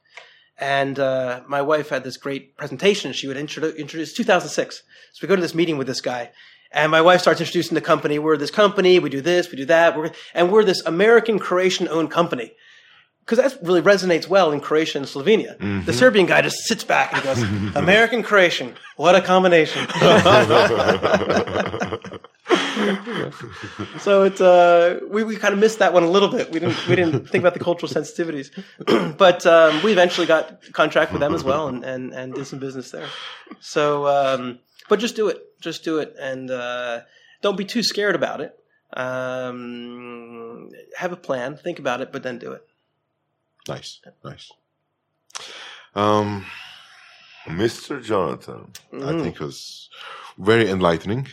And 0.58 0.98
uh, 0.98 1.40
my 1.48 1.62
wife 1.62 1.88
had 1.88 2.04
this 2.04 2.18
great 2.18 2.56
presentation. 2.56 3.12
She 3.14 3.26
would 3.26 3.36
introduce, 3.38 3.74
introduce 3.76 4.12
2006. 4.12 4.82
So 5.12 5.18
we 5.22 5.28
go 5.28 5.34
to 5.36 5.40
this 5.42 5.54
meeting 5.54 5.78
with 5.78 5.86
this 5.86 6.02
guy, 6.02 6.30
and 6.72 6.90
my 6.90 7.00
wife 7.00 7.20
starts 7.20 7.40
introducing 7.40 7.74
the 7.74 7.80
company. 7.80 8.18
We're 8.18 8.36
this 8.36 8.50
company. 8.50 8.98
We 8.98 9.10
do 9.10 9.20
this. 9.20 9.50
We 9.50 9.56
do 9.56 9.64
that. 9.66 9.96
We're, 9.96 10.10
and 10.34 10.52
we're 10.52 10.64
this 10.64 10.82
American 10.84 11.38
Croatian 11.38 11.88
owned 11.88 12.10
company. 12.10 12.52
Because 13.24 13.38
that 13.38 13.66
really 13.66 13.82
resonates 13.82 14.28
well 14.28 14.52
in 14.52 14.60
Croatia 14.60 14.98
and 14.98 15.06
Slovenia. 15.06 15.84
The 15.84 15.92
Serbian 15.92 16.26
guy 16.26 16.42
just 16.42 16.58
sits 16.58 16.84
back 16.84 17.12
and 17.12 17.24
goes, 17.24 17.42
American 17.74 18.22
Croatian, 18.22 18.76
what 18.94 19.16
a 19.16 19.20
combination. 19.20 19.84
So 23.98 24.24
it's 24.24 24.40
uh, 24.40 25.00
we, 25.08 25.24
we 25.24 25.36
kind 25.36 25.52
of 25.52 25.58
missed 25.58 25.78
that 25.78 25.92
one 25.92 26.02
a 26.02 26.10
little 26.10 26.28
bit. 26.28 26.52
We 26.52 26.60
didn't 26.60 26.86
we 26.86 26.94
didn't 26.94 27.28
think 27.28 27.42
about 27.42 27.54
the 27.54 27.60
cultural 27.60 27.90
sensitivities, 27.90 28.50
but 29.18 29.46
um, 29.46 29.82
we 29.82 29.92
eventually 29.92 30.26
got 30.26 30.60
contract 30.72 31.12
with 31.12 31.20
them 31.20 31.34
as 31.34 31.42
well 31.42 31.68
and, 31.68 31.84
and, 31.84 32.12
and 32.12 32.34
did 32.34 32.46
some 32.46 32.58
business 32.58 32.90
there. 32.90 33.06
So, 33.60 34.06
um, 34.06 34.58
but 34.88 34.98
just 34.98 35.16
do 35.16 35.28
it, 35.28 35.38
just 35.60 35.84
do 35.84 35.98
it, 35.98 36.14
and 36.18 36.50
uh, 36.50 37.00
don't 37.42 37.56
be 37.56 37.64
too 37.64 37.82
scared 37.82 38.14
about 38.14 38.40
it. 38.40 38.58
Um, 38.92 40.70
have 40.96 41.12
a 41.12 41.16
plan, 41.16 41.56
think 41.56 41.78
about 41.78 42.00
it, 42.00 42.12
but 42.12 42.22
then 42.22 42.38
do 42.38 42.52
it. 42.52 42.66
Nice, 43.68 44.00
nice. 44.24 44.52
Um, 45.94 46.46
Mr. 47.46 48.02
Jonathan. 48.02 48.72
I 48.92 49.12
think 49.20 49.36
it 49.36 49.40
was 49.40 49.88
very 50.38 50.68
enlightening. 50.70 51.26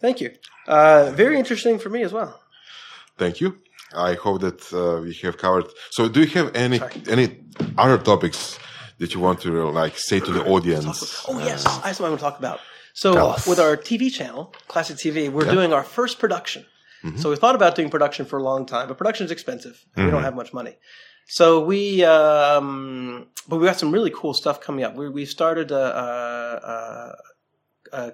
Thank 0.00 0.20
you. 0.20 0.32
Uh, 0.66 1.10
very 1.14 1.38
interesting 1.38 1.78
for 1.78 1.88
me 1.90 2.02
as 2.02 2.12
well. 2.12 2.40
Thank 3.18 3.40
you. 3.40 3.58
I 3.94 4.14
hope 4.14 4.40
that 4.40 4.72
uh, 4.72 5.02
we 5.02 5.12
have 5.22 5.36
covered. 5.36 5.66
So, 5.90 6.08
do 6.08 6.20
you 6.20 6.26
have 6.28 6.54
any 6.56 6.78
Sorry. 6.78 7.02
any 7.08 7.26
other 7.76 7.98
topics 7.98 8.58
that 8.98 9.14
you 9.14 9.20
want 9.20 9.40
to 9.42 9.50
like 9.70 9.96
say 9.98 10.20
to 10.20 10.32
the 10.32 10.44
audience? 10.44 11.24
Oh 11.28 11.38
yes, 11.38 11.64
I 11.66 11.88
have 11.88 11.96
something 11.96 12.06
I 12.06 12.10
want 12.10 12.20
to 12.20 12.24
talk 12.24 12.38
about. 12.38 12.60
So 12.94 13.34
with 13.48 13.58
our 13.58 13.76
TV 13.76 14.12
channel, 14.12 14.54
Classic 14.68 14.96
TV, 14.96 15.30
we're 15.30 15.50
doing 15.50 15.72
our 15.72 15.82
first 15.84 16.18
production. 16.18 16.66
Mm-hmm. 17.02 17.18
So 17.18 17.30
we 17.30 17.36
thought 17.36 17.54
about 17.54 17.74
doing 17.74 17.90
production 17.90 18.24
for 18.26 18.38
a 18.38 18.42
long 18.42 18.64
time, 18.66 18.86
but 18.88 18.96
production 18.98 19.24
is 19.24 19.32
expensive. 19.32 19.76
and 19.96 19.96
We 19.96 20.02
Mm-hmm. 20.02 20.10
don't 20.14 20.22
have 20.24 20.36
much 20.36 20.52
money. 20.52 20.76
So 21.26 21.64
we, 21.64 22.04
um, 22.04 23.26
but 23.48 23.56
we 23.58 23.66
got 23.66 23.78
some 23.78 23.90
really 23.92 24.10
cool 24.14 24.34
stuff 24.34 24.60
coming 24.60 24.84
up. 24.84 24.94
We 24.94 25.08
we 25.08 25.24
started 25.24 25.70
a, 25.72 25.84
a, 26.04 26.06
a, 26.72 27.96
a 27.98 28.12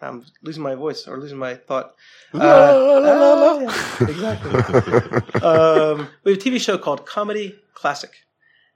I'm 0.00 0.24
losing 0.42 0.62
my 0.62 0.74
voice 0.74 1.08
or 1.08 1.18
losing 1.18 1.38
my 1.38 1.54
thought. 1.54 1.94
Uh, 2.34 2.38
ah, 2.42 3.58
yeah, 3.60 4.08
exactly. 4.14 4.50
um, 5.42 6.08
we 6.22 6.32
have 6.32 6.40
a 6.40 6.44
TV 6.44 6.60
show 6.60 6.76
called 6.78 7.06
Comedy 7.06 7.54
Classic, 7.74 8.12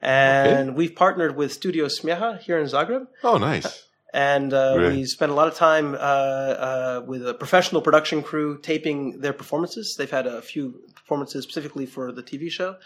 and 0.03 0.75
we've 0.77 0.95
partnered 0.95 1.37
with 1.37 1.53
Studio 1.53 1.87
Smijeha 1.87 2.39
here 2.41 2.59
in 2.59 2.67
Zagreb 2.67 3.07
Oh, 3.23 3.37
nice. 3.39 3.87
and 4.13 4.53
uh, 4.53 4.77
Great. 4.77 4.93
we 4.97 5.05
spent 5.05 5.31
a 5.31 5.35
lot 5.35 5.49
of 5.49 5.55
time 5.55 5.95
uh, 5.95 5.99
uh, 5.99 7.03
with 7.07 7.27
a 7.29 7.35
professional 7.35 7.83
production 7.83 8.23
crew 8.23 8.59
taping 8.61 9.21
their 9.21 9.33
performances. 9.33 9.95
They've 9.99 10.11
had 10.11 10.27
a 10.27 10.43
few 10.43 10.81
performances 10.95 11.45
specifically 11.45 11.87
for 11.87 12.13
the 12.13 12.23
TV 12.23 12.51
show, 12.51 12.77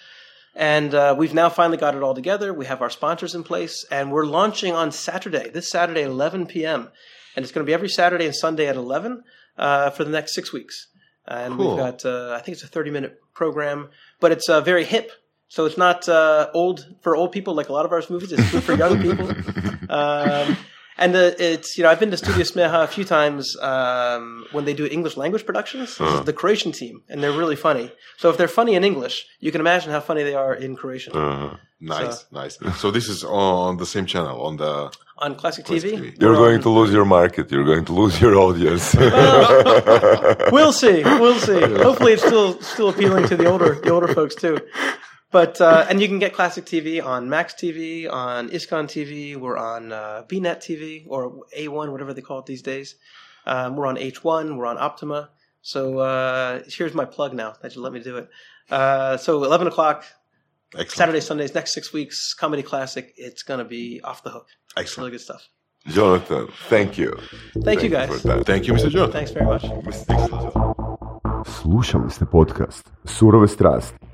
and 0.55 0.95
uh, 0.95 1.15
we've 1.16 1.35
now 1.35 1.49
finally 1.49 1.78
got 1.78 1.95
it 1.95 2.03
all 2.03 2.15
together. 2.15 2.53
We 2.53 2.66
have 2.66 2.82
our 2.82 2.91
sponsors 2.91 3.35
in 3.35 3.43
place, 3.45 3.85
and 3.91 4.11
we're 4.12 4.27
launching 4.27 4.73
on 4.74 4.93
Saturday, 4.93 5.51
this 5.51 5.69
Saturday, 5.70 6.03
11 6.03 6.47
p.m., 6.47 6.89
and 7.36 7.43
it's 7.43 7.53
going 7.53 7.65
to 7.65 7.69
be 7.69 7.74
every 7.74 7.89
Saturday 7.89 8.27
and 8.27 8.35
Sunday 8.35 8.66
at 8.69 8.77
11 8.77 9.23
uh, 9.59 9.91
for 9.91 10.05
the 10.05 10.11
next 10.11 10.35
six 10.35 10.53
weeks. 10.53 10.89
And 11.27 11.57
Cool. 11.57 11.70
we've 11.70 11.78
got, 11.78 12.05
uh, 12.05 12.32
I 12.32 12.41
think 12.41 12.55
it's 12.57 12.65
a 12.65 12.69
30 12.69 12.91
minute 12.91 13.19
program, 13.32 13.89
but 14.20 14.31
it's 14.31 14.49
uh, 14.49 14.61
very 14.61 14.85
hip. 14.85 15.11
So 15.55 15.67
it's 15.67 15.79
not 15.79 16.09
uh, 16.09 16.51
old 16.53 16.85
for 17.03 17.15
old 17.15 17.31
people 17.31 17.55
like 17.55 17.69
a 17.69 17.73
lot 17.73 17.85
of 17.87 17.93
our 17.93 18.03
movies. 18.11 18.33
It's 18.33 18.51
good 18.51 18.65
for 18.65 18.75
young 18.75 19.01
people. 19.07 19.29
Um, 20.01 20.57
and 20.97 21.15
uh, 21.15 21.33
it's 21.51 21.77
you 21.77 21.83
know 21.85 21.91
I've 21.91 22.01
been 22.01 22.11
to 22.11 22.17
Studio 22.17 22.43
Smeha 22.43 22.83
a 22.85 22.87
few 22.97 23.05
times 23.05 23.57
um, 23.73 24.25
when 24.51 24.65
they 24.65 24.75
do 24.81 24.87
English 24.87 25.17
language 25.17 25.45
productions. 25.47 25.89
This 25.99 26.13
is 26.21 26.25
the 26.31 26.33
Croatian 26.33 26.73
team, 26.73 27.03
and 27.11 27.23
they're 27.23 27.39
really 27.43 27.55
funny. 27.69 27.93
So 28.17 28.25
if 28.31 28.37
they're 28.39 28.55
funny 28.61 28.75
in 28.79 28.83
English, 28.83 29.17
you 29.45 29.53
can 29.53 29.61
imagine 29.61 29.91
how 29.93 30.01
funny 30.01 30.23
they 30.25 30.35
are 30.35 30.55
in 30.55 30.75
Croatian. 30.75 31.13
Uh, 31.17 31.57
Nice, 31.81 32.25
nice. 32.33 32.55
So 32.83 32.91
this 32.91 33.09
is 33.15 33.23
on 33.25 33.77
the 33.77 33.85
same 33.95 34.07
channel 34.07 34.37
on 34.49 34.57
the 34.57 34.73
on 35.19 35.35
Classic 35.37 35.65
Classic 35.67 35.93
TV, 35.93 35.99
TV. 35.99 36.21
you're 36.23 36.35
going 36.45 36.57
on- 36.57 36.63
to 36.67 36.71
lose 36.79 36.93
your 36.99 37.05
market. 37.05 37.45
You're 37.53 37.69
going 37.73 37.85
to 37.91 37.93
lose 38.01 38.15
your 38.25 38.35
audience. 38.47 38.95
We'll 40.57 40.73
see. 40.85 40.97
We'll 41.23 41.41
see. 41.49 41.61
Hopefully, 41.89 42.13
it's 42.17 42.27
still 42.31 42.49
still 42.63 42.89
appealing 42.89 43.29
to 43.29 43.37
the 43.37 43.47
older 43.53 43.71
the 43.85 43.91
older 43.91 44.09
folks 44.19 44.35
too. 44.35 44.57
But 45.35 45.61
uh, 45.61 45.85
and 45.89 46.01
you 46.01 46.06
can 46.06 46.20
get 46.20 46.32
classic 46.32 46.65
TV 46.65 47.05
on 47.05 47.28
Max 47.28 47.55
TV, 47.55 48.09
on 48.09 48.51
Iskon 48.51 48.85
TV. 48.85 49.35
We're 49.35 49.56
on 49.56 49.90
uh, 49.90 50.23
BNet 50.28 50.59
TV 50.59 51.06
or 51.09 51.44
A1, 51.59 51.90
whatever 51.90 52.15
they 52.15 52.20
call 52.20 52.39
it 52.39 52.47
these 52.47 52.62
days. 52.62 52.94
Um, 53.44 53.74
we're 53.74 53.89
on 53.89 53.97
H1. 53.97 54.56
We're 54.56 54.66
on 54.66 54.78
Optima. 54.78 55.31
So 55.61 55.98
uh, 55.98 56.62
here's 56.69 56.94
my 56.94 57.05
plug 57.05 57.35
now 57.35 57.55
that 57.62 57.74
you 57.74 57.82
let 57.82 57.93
me 57.93 57.98
do 57.98 58.19
it. 58.19 58.28
Uh, 58.70 59.16
so 59.16 59.43
11 59.43 59.66
o'clock 59.66 60.05
excellent. 60.73 60.90
Saturday, 60.93 61.20
Sundays, 61.20 61.52
next 61.52 61.73
six 61.73 61.93
weeks, 61.93 62.32
comedy 62.32 62.62
classic. 62.62 63.12
It's 63.16 63.43
gonna 63.43 63.65
be 63.65 64.01
off 64.05 64.23
the 64.23 64.31
hook. 64.31 64.47
It's 64.77 64.97
really 64.97 65.11
Excellent. 65.11 65.12
good 65.15 65.20
stuff. 65.20 65.48
Jonathan, 65.89 66.47
thank 66.69 66.97
you. 66.97 67.11
Thank, 67.65 67.82
you 67.82 67.89
guys. 67.89 68.23
Thank 68.23 68.69
you, 68.69 68.74
Mr. 68.74 68.89
Jonathan. 68.89 69.12
Thanks 69.12 69.32
very 69.32 69.47
much. 69.47 69.65
Slušali 71.47 72.11
ste 72.11 72.24
podcast 72.24 72.90
Surove 73.05 73.48
strasti. 73.48 74.14